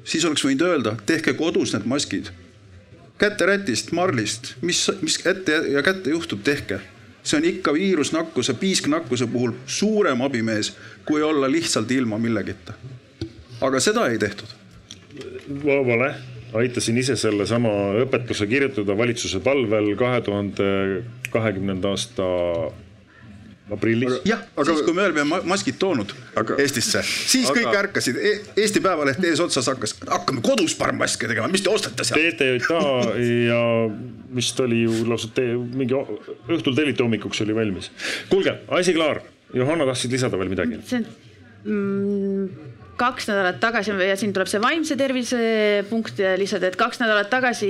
siis 0.03 0.25
oleks 0.25 0.45
võinud 0.45 0.61
öelda, 0.61 0.95
tehke 1.05 1.33
kodus 1.33 1.73
need 1.73 1.85
maskid. 1.85 2.29
käterätist, 3.17 3.91
marlist, 3.91 4.55
mis, 4.61 4.91
mis 5.01 5.25
ette 5.25 5.51
ja 5.71 5.83
kätte 5.83 6.09
juhtub, 6.09 6.43
tehke. 6.43 6.79
see 7.23 7.37
on 7.37 7.45
ikka 7.45 7.73
viirusnakkuse, 7.73 8.53
piisknakkuse 8.53 9.27
puhul 9.27 9.51
suurem 9.65 10.21
abimees, 10.21 10.73
kui 11.05 11.21
olla 11.21 11.51
lihtsalt 11.51 11.91
ilma 11.91 12.17
millegita. 12.17 12.73
aga 13.61 13.79
seda 13.79 14.07
ei 14.07 14.17
tehtud. 14.17 14.47
vale 15.65 16.34
aitasin 16.61 16.97
ise 17.01 17.17
sellesama 17.19 17.71
õpetuse 18.05 18.47
kirjutada 18.49 18.95
valitsuse 18.97 19.41
palvel 19.43 19.93
kahe 19.99 20.21
tuhande 20.25 20.71
kahekümnenda 21.33 21.93
aasta 21.93 22.27
aprillis. 23.71 24.19
jah, 24.29 24.41
siis 24.63 24.81
kui 24.85 24.93
me 24.93 25.05
olime 25.07 25.41
maskid 25.49 25.77
toonud 25.81 26.13
aga, 26.37 26.57
Eestisse, 26.61 27.01
siis 27.05 27.49
aga, 27.49 27.57
kõik 27.57 27.79
ärkasid 27.81 28.19
e, 28.19 28.33
Eesti 28.61 28.81
Päevaleht 28.83 29.23
eesotsas 29.25 29.69
hakkas, 29.71 29.95
hakkame 30.05 30.43
kodus 30.45 30.75
parem 30.77 30.99
maske 31.01 31.29
tegema, 31.29 31.49
mis 31.51 31.65
te 31.65 31.73
ostate 31.73 32.05
seal? 32.07 32.21
TTJA 32.35 32.81
ja 33.47 33.61
vist 34.35 34.59
oli 34.61 34.83
ju 34.83 35.05
lausa 35.09 35.31
te, 35.33 35.47
mingi 35.55 35.97
õhtul 35.97 36.77
telliti, 36.77 37.01
hommikuks 37.01 37.41
oli 37.45 37.57
valmis. 37.57 37.91
kuulge, 38.29 38.59
asi 38.77 38.93
klaar. 38.97 39.23
Johanna, 39.55 39.85
tahtsid 39.89 40.13
lisada 40.13 40.37
veel 40.41 40.51
midagi? 40.51 40.81
see 40.85 41.01
mm, 41.65 42.74
kaks 42.99 43.29
nädalat 43.29 43.59
tagasi 43.59 43.95
ja 44.07 44.15
siin 44.19 44.33
tuleb 44.35 44.49
see 44.49 44.61
vaimse 44.63 44.95
tervise 44.99 45.39
punkt 45.89 46.19
lisada, 46.39 46.69
et 46.69 46.77
kaks 46.79 47.01
nädalat 47.01 47.29
tagasi 47.31 47.69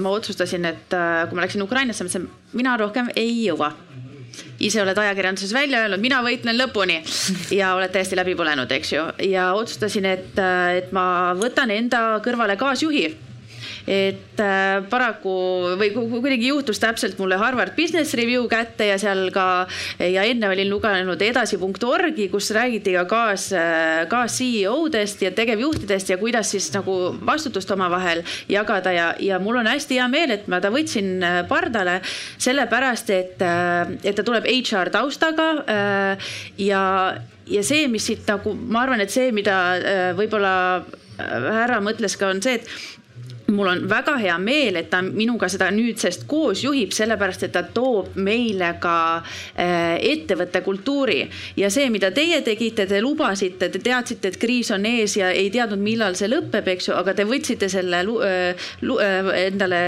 ma 0.00 0.14
otsustasin, 0.16 0.68
et 0.70 0.96
äh, 0.96 1.24
kui 1.28 1.38
ma 1.38 1.46
läksin 1.46 1.64
Ukrainasse, 1.64 2.06
mõtlesin, 2.06 2.28
mina 2.56 2.76
rohkem 2.80 3.10
ei 3.16 3.34
jõua. 3.44 3.72
Ise 4.62 4.80
oled 4.80 4.96
ajakirjanduses 4.96 5.52
välja 5.52 5.82
öelnud, 5.84 6.00
mina 6.00 6.22
võitlen 6.24 6.56
lõpuni. 6.56 7.02
Ja 7.52 7.74
oled 7.76 7.92
täiesti 7.92 8.16
läbi 8.16 8.32
põlenud, 8.38 8.70
eks 8.72 8.94
ju, 8.94 9.04
ja 9.28 9.50
otsustasin, 9.58 10.08
et, 10.08 10.32
äh, 10.40 10.78
et 10.80 10.96
ma 10.96 11.34
võtan 11.38 11.72
enda 11.74 12.06
kõrvale 12.24 12.56
kaasjuhi 12.60 13.06
et 13.86 14.40
äh, 14.40 14.82
paraku 14.90 15.32
või 15.80 15.90
kuidagi 15.94 16.50
juhtus 16.52 16.80
täpselt 16.82 17.18
mulle 17.18 17.38
Harvard 17.40 17.74
Business 17.76 18.14
Review 18.18 18.46
kätte 18.50 18.86
ja 18.86 18.98
seal 19.00 19.30
ka 19.34 19.66
ja 19.98 20.24
enne 20.28 20.50
olin 20.52 20.70
lugenud 20.70 21.22
edasi.org-i, 21.22 22.28
kus 22.32 22.52
räägiti 22.54 22.94
ka 22.96 23.04
kaas, 23.10 23.48
kaas 24.10 24.38
CEO-dest 24.38 25.24
ja 25.26 25.32
tegevjuhtidest 25.34 26.12
ja 26.12 26.18
kuidas 26.20 26.52
siis 26.54 26.70
nagu 26.74 26.96
vastutust 27.26 27.70
omavahel 27.74 28.22
jagada 28.48 28.92
ja, 28.94 29.08
ja 29.18 29.40
mul 29.42 29.60
on 29.62 29.70
hästi 29.70 29.98
hea 29.98 30.08
meel, 30.12 30.36
et 30.36 30.48
ma 30.50 30.60
ta 30.62 30.70
võtsin 30.72 31.18
äh, 31.22 31.42
pardale 31.48 31.98
sellepärast, 32.42 33.12
et, 33.14 33.42
äh, 33.42 33.96
et 34.02 34.16
ta 34.16 34.26
tuleb 34.26 34.46
HR 34.48 34.92
taustaga 34.92 35.50
ja, 36.58 36.82
ja 37.50 37.62
see, 37.66 37.86
mis 37.90 38.06
siit 38.06 38.26
nagu 38.28 38.54
ma 38.54 38.84
arvan, 38.86 39.02
et 39.02 39.12
see, 39.12 39.30
mida 39.34 39.56
võib-olla 40.16 40.54
härra 41.18 41.78
mõtles 41.84 42.16
ka, 42.18 42.30
on 42.32 42.42
see, 42.44 42.58
et 42.60 43.01
mul 43.52 43.68
on 43.68 43.82
väga 43.88 44.16
hea 44.20 44.36
meel, 44.38 44.76
et 44.80 44.90
ta 44.90 45.02
minuga 45.04 45.48
seda 45.52 45.68
nüüdsest 45.74 46.26
koos 46.30 46.62
juhib, 46.64 46.92
sellepärast 46.94 47.46
et 47.46 47.54
ta 47.54 47.62
toob 47.74 48.16
meile 48.16 48.74
ka 48.82 48.96
äh, 49.18 49.96
ettevõtte 50.12 50.62
kultuuri. 50.64 51.22
ja 51.56 51.70
see, 51.70 51.88
mida 51.90 52.10
teie 52.14 52.40
tegite, 52.42 52.86
te 52.86 53.00
lubasite, 53.02 53.68
te 53.68 53.80
teadsite, 53.82 54.32
et 54.32 54.38
kriis 54.40 54.70
on 54.74 54.86
ees 54.88 55.16
ja 55.16 55.30
ei 55.30 55.50
teadnud, 55.52 55.80
millal 55.82 56.16
see 56.18 56.30
lõpeb, 56.32 56.68
eks 56.74 56.88
ju, 56.88 56.96
aga 56.96 57.14
te 57.14 57.26
võtsite 57.28 57.68
selle 57.72 58.02
äh, 58.02 58.68
äh, 58.82 59.30
endale 59.46 59.82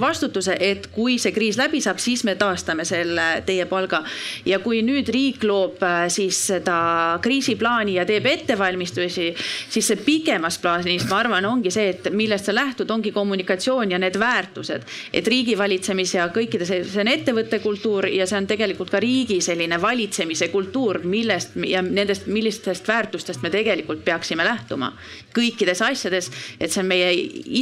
vastutuse, 0.00 0.56
et 0.60 0.88
kui 0.94 1.18
see 1.18 1.34
kriis 1.34 1.58
läbi 1.60 1.82
saab, 1.84 2.00
siis 2.02 2.24
me 2.24 2.36
taastame 2.40 2.86
selle 2.88 3.26
teie 3.46 3.66
palga. 3.70 4.02
ja 4.46 4.58
kui 4.58 4.82
nüüd 4.82 5.08
riik 5.12 5.44
loob 5.44 5.82
siis 6.08 6.38
seda 6.48 7.18
kriisiplaani 7.22 7.96
ja 7.98 8.04
teeb 8.08 8.26
ettevalmistusi, 8.26 9.30
siis 9.68 9.86
see 9.86 10.00
pikemas 10.00 10.58
plaanis, 10.62 11.06
ma 11.10 11.20
arvan, 11.22 11.46
ongi 11.48 11.72
see, 11.74 11.90
et 11.94 12.08
millest 12.14 12.48
sa 12.48 12.54
lähtud, 12.54 12.83
ongi 12.90 13.12
kommunikatsioon 13.12 13.90
ja 13.90 13.98
need 13.98 14.18
väärtused. 14.18 14.82
et 15.12 15.26
riigivalitsemise 15.26 16.18
ja 16.18 16.28
kõikide 16.28 16.66
see, 16.66 16.84
see 16.84 17.00
on 17.00 17.08
ettevõtte 17.08 17.58
kultuur 17.62 18.08
ja 18.08 18.26
see 18.26 18.38
on 18.38 18.46
tegelikult 18.46 18.90
ka 18.90 19.00
riigi 19.00 19.40
selline 19.40 19.80
valitsemise 19.82 20.48
kultuur, 20.48 21.00
millest 21.04 21.56
ja 21.66 21.82
nendest, 21.82 22.26
millistest 22.26 22.88
väärtustest 22.88 23.42
me 23.42 23.50
tegelikult 23.50 24.04
peaksime 24.04 24.44
lähtuma. 24.44 24.92
kõikides 25.34 25.82
asjades, 25.82 26.30
et 26.60 26.72
see 26.72 26.82
on 26.82 26.86
meie 26.88 27.12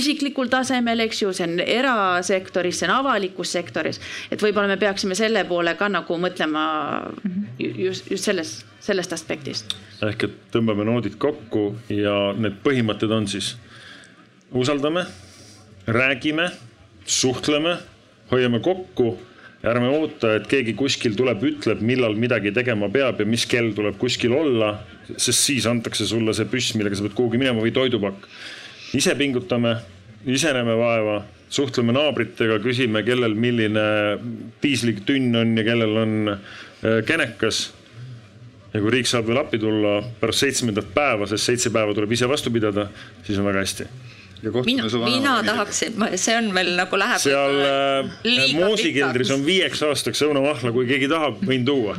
isiklikul 0.01 0.51
tasemel, 0.53 1.01
eks 1.07 1.23
ju, 1.23 1.33
see 1.33 1.47
on 1.49 1.61
erasektoris, 1.61 2.79
see 2.79 2.89
on 2.89 2.97
avalikus 2.97 3.53
sektoris. 3.53 4.01
et 4.31 4.43
võib-olla 4.43 4.69
me 4.69 4.77
peaksime 4.77 5.15
selle 5.15 5.45
poole 5.45 5.75
ka 5.75 5.89
nagu 5.89 6.19
mõtlema 6.19 6.67
just, 7.59 8.11
just 8.11 8.25
selles 8.25 8.63
sellest 8.83 9.15
aspektist. 9.15 9.77
ehk 10.03 10.25
et 10.27 10.39
tõmbame 10.55 10.85
noodid 10.87 11.15
kokku 11.23 11.69
ja 11.93 12.33
need 12.35 12.59
põhimõtted 12.65 13.13
on 13.15 13.29
siis 13.31 13.55
usaldame, 14.55 15.07
räägime, 15.87 16.51
suhtleme, 17.05 17.77
hoiame 18.31 18.61
kokku 18.61 19.19
ärme 19.63 19.91
oota, 19.95 20.37
et 20.37 20.49
keegi 20.51 20.75
kuskil 20.79 21.15
tuleb, 21.19 21.43
ütleb, 21.47 21.83
millal 21.87 22.17
midagi 22.19 22.53
tegema 22.55 22.89
peab 22.93 23.21
ja 23.23 23.27
mis 23.29 23.45
kell 23.51 23.71
tuleb 23.77 23.99
kuskil 24.01 24.35
olla, 24.35 24.75
sest 25.13 25.39
siis 25.39 25.69
antakse 25.71 26.07
sulle 26.09 26.35
see 26.35 26.49
püss, 26.51 26.75
millega 26.79 26.99
sa 26.99 27.07
pead 27.07 27.15
kuhugi 27.19 27.41
minema 27.41 27.63
või 27.63 27.75
toidupakk. 27.75 28.27
ise 28.99 29.15
pingutame, 29.17 29.77
ise 30.27 30.53
näeme 30.53 30.75
vaeva, 30.79 31.21
suhtleme 31.53 31.95
naabritega, 31.95 32.59
küsime, 32.65 33.05
kellel 33.07 33.37
milline 33.39 33.87
piislik 34.61 35.05
tünn 35.07 35.37
on 35.39 35.55
ja 35.57 35.65
kellel 35.65 35.97
on 35.97 36.35
äh, 36.35 36.99
kenekas. 37.07 37.71
ja 38.73 38.81
kui 38.81 38.91
riik 38.91 39.07
saab 39.07 39.29
veel 39.29 39.39
appi 39.39 39.59
tulla 39.63 40.01
pärast 40.21 40.43
seitsmendat 40.43 40.91
päeva, 40.95 41.27
sest 41.29 41.45
seitse 41.45 41.71
päeva 41.71 41.95
tuleb 41.95 42.13
ise 42.13 42.29
vastu 42.29 42.51
pidada, 42.51 42.89
siis 43.23 43.39
on 43.39 43.47
väga 43.47 43.63
hästi 43.63 44.12
mina, 44.43 44.89
mina 45.05 45.33
tahaksin, 45.47 45.95
see 46.19 46.35
on 46.37 46.49
veel 46.55 46.73
nagu 46.77 46.99
läheb. 46.99 47.21
seal 47.23 47.59
äh, 47.63 48.55
moosikeldris 48.57 49.31
on 49.35 49.45
viieks 49.47 49.83
aastaks 49.87 50.23
õunamahla, 50.27 50.73
kui 50.75 50.87
keegi 50.89 51.09
tahab, 51.11 51.39
võin 51.47 51.65
tuua 51.67 51.95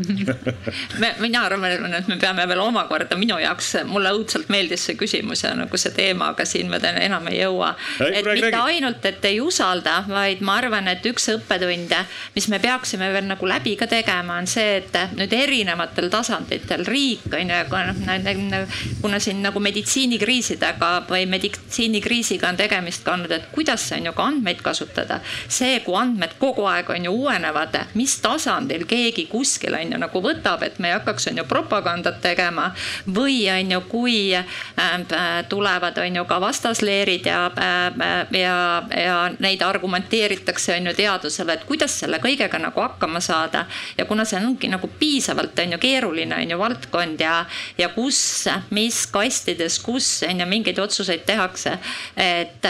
me, 1.02 1.14
mina 1.24 1.45
arvan, 1.48 1.94
et 1.95 2.10
me 2.11 2.18
peame 2.20 2.45
veel 2.49 2.64
omakorda 2.64 3.15
minu 3.20 3.38
jaoks, 3.40 3.74
mulle 3.88 4.11
õudselt 4.18 4.52
meeldis 4.53 4.84
see 4.90 4.98
küsimus 4.99 5.45
ja 5.45 5.53
nagu 5.56 5.80
see 5.80 5.94
teema, 5.95 6.34
aga 6.34 6.45
siin 6.48 6.72
me 6.72 6.82
enam 6.84 7.30
ei 7.32 7.40
jõua. 7.40 7.74
et 7.99 8.26
räägi, 8.26 8.41
mitte 8.41 8.52
räägi. 8.52 8.76
ainult, 8.76 9.07
et 9.07 9.30
ei 9.30 9.40
usalda, 9.41 10.02
vaid 10.10 10.44
ma 10.44 10.57
arvan, 10.60 10.91
et 10.91 11.06
üks 11.07 11.30
õppetund, 11.38 11.95
mis 12.36 12.49
me 12.52 12.60
peaksime 12.64 13.11
veel 13.14 13.28
nagu 13.30 13.48
läbi 13.48 13.78
ka 13.80 13.88
tegema, 13.88 14.41
on 14.41 14.49
see, 14.52 14.82
et 14.82 14.99
nüüd 15.15 15.34
erinevatel 15.38 16.11
tasanditel 16.11 16.84
riik 16.88 17.32
on 17.32 17.56
ju, 17.56 18.64
kuna 19.02 19.20
siin 19.24 19.41
nagu 19.45 19.64
meditsiinikriisidega 19.64 20.91
või 21.07 21.26
meditsiinikriisi 21.32 22.33
kriisiga 22.34 22.50
on 22.50 22.58
tegemist 22.58 23.04
ka 23.04 23.14
olnud, 23.14 23.32
et 23.32 23.46
kuidas 23.52 23.92
on 23.92 24.06
ju 24.06 24.14
ka 24.14 24.24
andmeid 24.24 24.62
kasutada. 24.62 25.20
see, 25.48 25.80
kui 25.80 25.96
andmed 25.96 26.34
kogu 26.40 26.66
aeg 26.66 26.90
on 26.90 27.06
ju 27.06 27.12
uuenevad, 27.12 27.76
mis 27.94 28.18
tasandil 28.22 28.86
keegi 28.86 29.28
kuskil 29.28 29.74
on 29.74 29.92
ju 29.92 29.98
nagu 29.98 30.22
võtab, 30.22 30.64
et 30.64 30.80
me 30.80 30.90
ei 30.90 30.94
hakkaks 30.94 31.28
on 31.28 31.38
ju 31.38 31.44
propagandat 31.44 32.22
tegema 32.22 32.72
või 33.08 33.50
on 33.52 33.72
ju, 33.72 33.82
kui 33.90 34.36
äh, 34.36 35.46
tulevad 35.50 35.98
on 35.98 36.16
ju 36.16 36.26
ka 36.26 36.40
vastasleerid 36.42 37.26
ja 37.26 37.52
äh,, 37.58 38.40
ja, 38.40 38.84
ja 38.98 39.18
neid 39.40 39.62
argumenteeritakse 39.62 40.78
on 40.78 40.88
ju 40.88 40.94
teadusele, 40.94 41.54
et 41.54 41.66
kuidas 41.66 42.00
selle 42.00 42.20
kõigega 42.20 42.60
nagu 42.60 42.82
hakkama 42.82 43.20
saada. 43.20 43.66
ja 43.98 44.06
kuna 44.06 44.26
see 44.26 44.40
ongi 44.40 44.68
nagu 44.68 44.88
piisavalt 45.00 45.60
on 45.60 45.72
ju 45.72 45.78
keeruline 45.78 46.36
on 46.36 46.50
ju 46.50 46.58
valdkond 46.58 47.22
ja, 47.22 47.46
ja 47.78 47.90
kus, 47.90 48.48
mis 48.70 49.06
kastides, 49.08 49.80
kus 49.80 50.24
on 50.30 50.40
ju 50.40 50.46
mingeid 50.46 50.80
otsuseid 50.80 51.26
tehakse. 51.26 51.78
Et, 52.24 52.66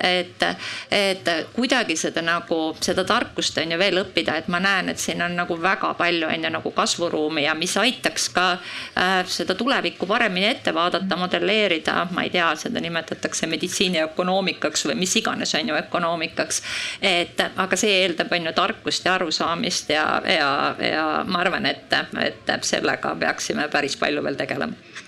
et, 0.00 0.44
et 0.90 1.30
kuidagi 1.54 1.96
seda 1.98 2.22
nagu 2.22 2.58
seda 2.84 3.04
tarkust 3.08 3.58
on 3.58 3.72
ju 3.72 3.78
veel 3.80 4.00
õppida, 4.02 4.36
et 4.38 4.48
ma 4.52 4.60
näen, 4.62 4.92
et 4.92 5.00
siin 5.02 5.22
on 5.24 5.34
nagu 5.38 5.56
väga 5.62 5.92
palju 5.98 6.28
on 6.28 6.44
ju 6.44 6.52
nagu 6.52 6.72
kasvuruumi 6.76 7.44
ja 7.44 7.54
mis 7.58 7.76
aitaks 7.80 8.28
ka 8.34 8.46
äh, 8.52 9.16
seda 9.26 9.56
tulevikku 9.58 10.06
paremini 10.06 10.50
ette 10.52 10.74
vaadata, 10.74 11.18
modelleerida, 11.18 12.06
ma 12.14 12.26
ei 12.26 12.32
tea, 12.34 12.50
seda 12.60 12.82
nimetatakse 12.84 13.48
meditsiiniökonoomikaks 13.50 14.86
või 14.90 14.98
mis 15.02 15.16
iganes 15.20 15.54
on 15.58 15.72
ju 15.72 15.78
ökonoomikaks. 15.82 16.62
et 17.02 17.40
aga 17.56 17.76
see 17.76 18.02
eeldab 18.02 18.32
on 18.32 18.50
ju 18.50 18.54
tarkust 18.56 19.04
ja 19.04 19.14
arusaamist 19.18 19.90
ja, 19.90 20.06
ja, 20.26 20.52
ja 20.92 21.06
ma 21.26 21.42
arvan, 21.44 21.66
et, 21.66 21.92
et 22.22 22.56
sellega 22.64 23.14
peaksime 23.18 23.68
päris 23.72 23.96
palju 23.96 24.24
veel 24.24 24.38
tegelema 24.38 25.06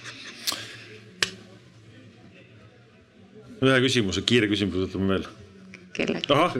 ühe 3.60 3.78
küsimuse, 3.84 4.24
kiire 4.26 4.48
küsimuse 4.50 4.86
võtame 4.86 5.14
veel. 5.14 5.26
kellegi. 5.96 6.32
ahah, 6.32 6.56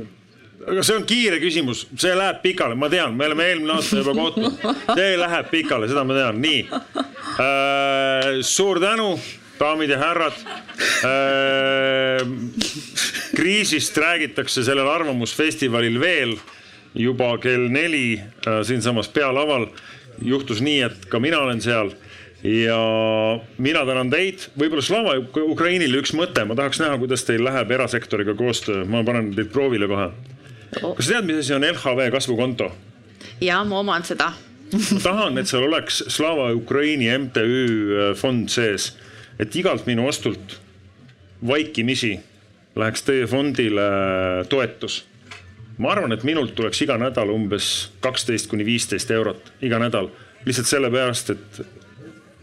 aga 0.69 0.85
see 0.85 0.97
on 0.99 1.07
kiire 1.09 1.41
küsimus, 1.43 1.85
see 1.99 2.15
läheb 2.17 2.41
pikale, 2.45 2.77
ma 2.79 2.91
tean, 2.93 3.17
me 3.17 3.29
oleme 3.31 3.49
eelmine 3.51 3.77
aasta 3.77 4.01
juba 4.03 4.15
kohtunud. 4.19 4.65
see 4.99 5.13
läheb 5.21 5.51
pikale, 5.53 5.91
seda 5.91 6.05
ma 6.05 6.17
tean, 6.19 6.41
nii 6.45 6.61
äh,. 6.71 8.41
suur 8.47 8.81
tänu, 8.83 9.13
daamid 9.61 9.95
ja 9.95 10.01
härrad 10.03 10.37
äh,. 11.07 12.25
kriisist 13.37 13.97
räägitakse 13.97 14.65
sellel 14.67 14.89
Arvamusfestivalil 14.91 16.01
veel 16.03 16.37
juba 16.95 17.37
kell 17.39 17.69
neli 17.71 18.19
äh, 18.19 18.63
siinsamas 18.67 19.09
pealaval. 19.09 19.69
juhtus 20.23 20.61
nii, 20.61 20.81
et 20.85 21.07
ka 21.09 21.17
mina 21.21 21.39
olen 21.41 21.63
seal 21.65 21.95
ja 22.45 22.81
mina 23.59 23.83
tänan 23.87 24.11
teid, 24.13 24.47
võib-olla 24.59 24.85
Slava 24.85 25.17
Ukrainile 25.45 26.01
üks 26.01 26.15
mõte, 26.17 26.45
ma 26.49 26.57
tahaks 26.59 26.81
näha, 26.81 26.97
kuidas 27.01 27.25
teil 27.29 27.45
läheb 27.45 27.73
erasektoriga 27.77 28.35
koostöö, 28.39 28.85
ma 28.89 29.03
panen 29.05 29.33
teid 29.37 29.51
proovile 29.53 29.89
kohe. 29.91 30.11
kas 30.81 31.05
sa 31.07 31.19
tead, 31.19 31.29
mis 31.29 31.43
asi 31.43 31.55
on 31.57 31.67
LHV 31.69 32.09
kasvukonto? 32.15 32.71
ja 33.41 33.61
ma 33.65 33.83
oman 33.85 34.07
seda. 34.09 34.33
ma 34.95 35.03
tahan, 35.03 35.39
et 35.39 35.51
seal 35.51 35.69
oleks 35.69 36.03
Slava 36.09 36.51
Ukraini 36.57 37.11
MTÜ 37.19 37.45
äh, 37.45 38.11
fond 38.17 38.49
sees, 38.49 38.95
et 39.39 39.55
igalt 39.57 39.87
minu 39.91 40.09
ostult 40.09 40.61
vaikimisi 41.47 42.19
läheks 42.77 43.03
teie 43.05 43.27
fondile 43.27 43.85
toetus. 44.49 45.05
ma 45.79 45.93
arvan, 45.93 46.13
et 46.17 46.25
minult 46.25 46.55
tuleks 46.57 46.81
iga 46.87 46.97
nädal 47.01 47.33
umbes 47.35 47.91
kaksteist 48.01 48.49
kuni 48.49 48.65
viisteist 48.65 49.11
eurot 49.11 49.53
iga 49.61 49.79
nädal 49.83 50.09
lihtsalt 50.47 50.71
sellepärast, 50.71 51.31
et 51.31 51.61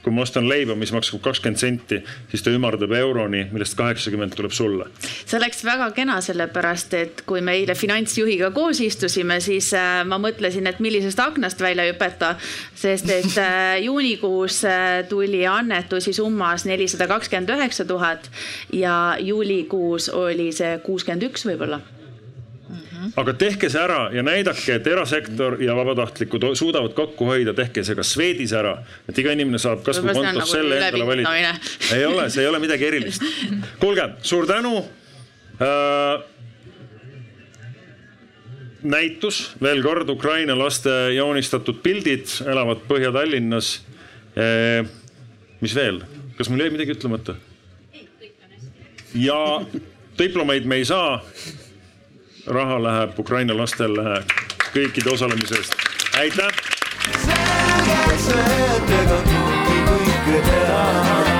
kui 0.03 0.13
ma 0.13 0.23
ostan 0.23 0.47
leiba, 0.49 0.75
mis 0.79 0.91
maksab 0.95 1.21
kakskümmend 1.25 1.59
senti, 1.59 1.99
siis 2.31 2.43
ta 2.45 2.53
ümardab 2.53 2.93
euroni, 2.95 3.47
millest 3.51 3.77
kaheksakümmend 3.79 4.35
tuleb 4.37 4.53
sulle. 4.55 4.87
see 5.01 5.37
oleks 5.39 5.63
väga 5.65 5.89
kena, 5.95 6.19
sellepärast 6.23 6.93
et 6.99 7.23
kui 7.27 7.41
me 7.41 7.57
eile 7.57 7.75
finantsjuhiga 7.75 8.51
koos 8.55 8.81
istusime, 8.83 9.39
siis 9.43 9.73
äh, 9.77 10.03
ma 10.07 10.19
mõtlesin, 10.21 10.69
et 10.69 10.79
millisest 10.83 11.19
aknast 11.19 11.61
välja 11.61 11.87
hüpata. 11.89 12.35
sest 12.75 13.09
et 13.09 13.37
äh, 13.41 13.81
juunikuus 13.87 14.63
äh, 14.65 15.03
tuli 15.09 15.45
annetusi 15.47 16.13
summas 16.13 16.65
nelisada 16.65 17.07
kakskümmend 17.07 17.55
üheksa 17.57 17.85
tuhat 17.85 18.31
ja 18.73 19.17
juulikuus 19.19 20.09
oli 20.09 20.51
see 20.55 20.77
kuuskümmend 20.83 21.29
üks 21.31 21.47
võib-olla 21.47 21.81
aga 23.17 23.33
tehke 23.37 23.69
see 23.71 23.81
ära 23.81 23.99
ja 24.15 24.23
näidake, 24.25 24.77
et 24.77 24.87
erasektor 24.87 25.57
ja 25.63 25.75
vabatahtlikud 25.77 26.45
suudavad 26.57 26.93
kokku 26.97 27.27
hoida, 27.29 27.53
tehke 27.57 27.83
see 27.85 27.97
ka 27.97 28.05
Swedis 28.05 28.53
ära, 28.57 28.77
et 29.09 29.17
iga 29.17 29.33
inimene 29.35 29.59
saab 29.61 29.83
kasvukontos 29.85 30.37
nagu 30.37 30.49
selle 30.49 30.79
endale 30.79 31.07
valida. 31.07 31.53
ei 31.95 32.05
ole, 32.05 32.29
see 32.33 32.45
ei 32.45 32.49
ole 32.51 32.61
midagi 32.63 32.87
erilist. 32.89 33.25
kuulge, 33.81 34.09
suur 34.25 34.47
tänu 34.49 34.77
äh, 35.61 36.23
näitus, 38.87 39.41
veel 39.61 39.81
kord 39.83 40.09
Ukraina 40.09 40.55
laste 40.57 40.93
joonistatud 41.15 41.81
pildid 41.83 42.29
elavad 42.45 42.85
Põhja-Tallinnas 42.89 43.73
eh,. 44.37 44.85
mis 45.61 45.73
veel, 45.75 46.01
kas 46.37 46.49
mul 46.51 46.61
jäi 46.61 46.73
midagi 46.73 46.93
ütlemata? 46.93 47.37
ja 49.17 49.39
diplomeid 50.19 50.65
me 50.65 50.81
ei 50.81 50.85
saa 50.85 51.21
raha 52.47 52.77
läheb 52.83 53.19
Ukraina 53.19 53.57
lastele 53.57 54.21
kõikide 54.73 55.13
osalemise 55.13 55.55
eest. 55.55 55.73
aitäh. 56.19 56.49
selge 57.25 58.19
see, 58.27 58.59
et 58.75 58.93
ega 59.01 59.23
kõike 59.29 60.45
teha 60.51 61.36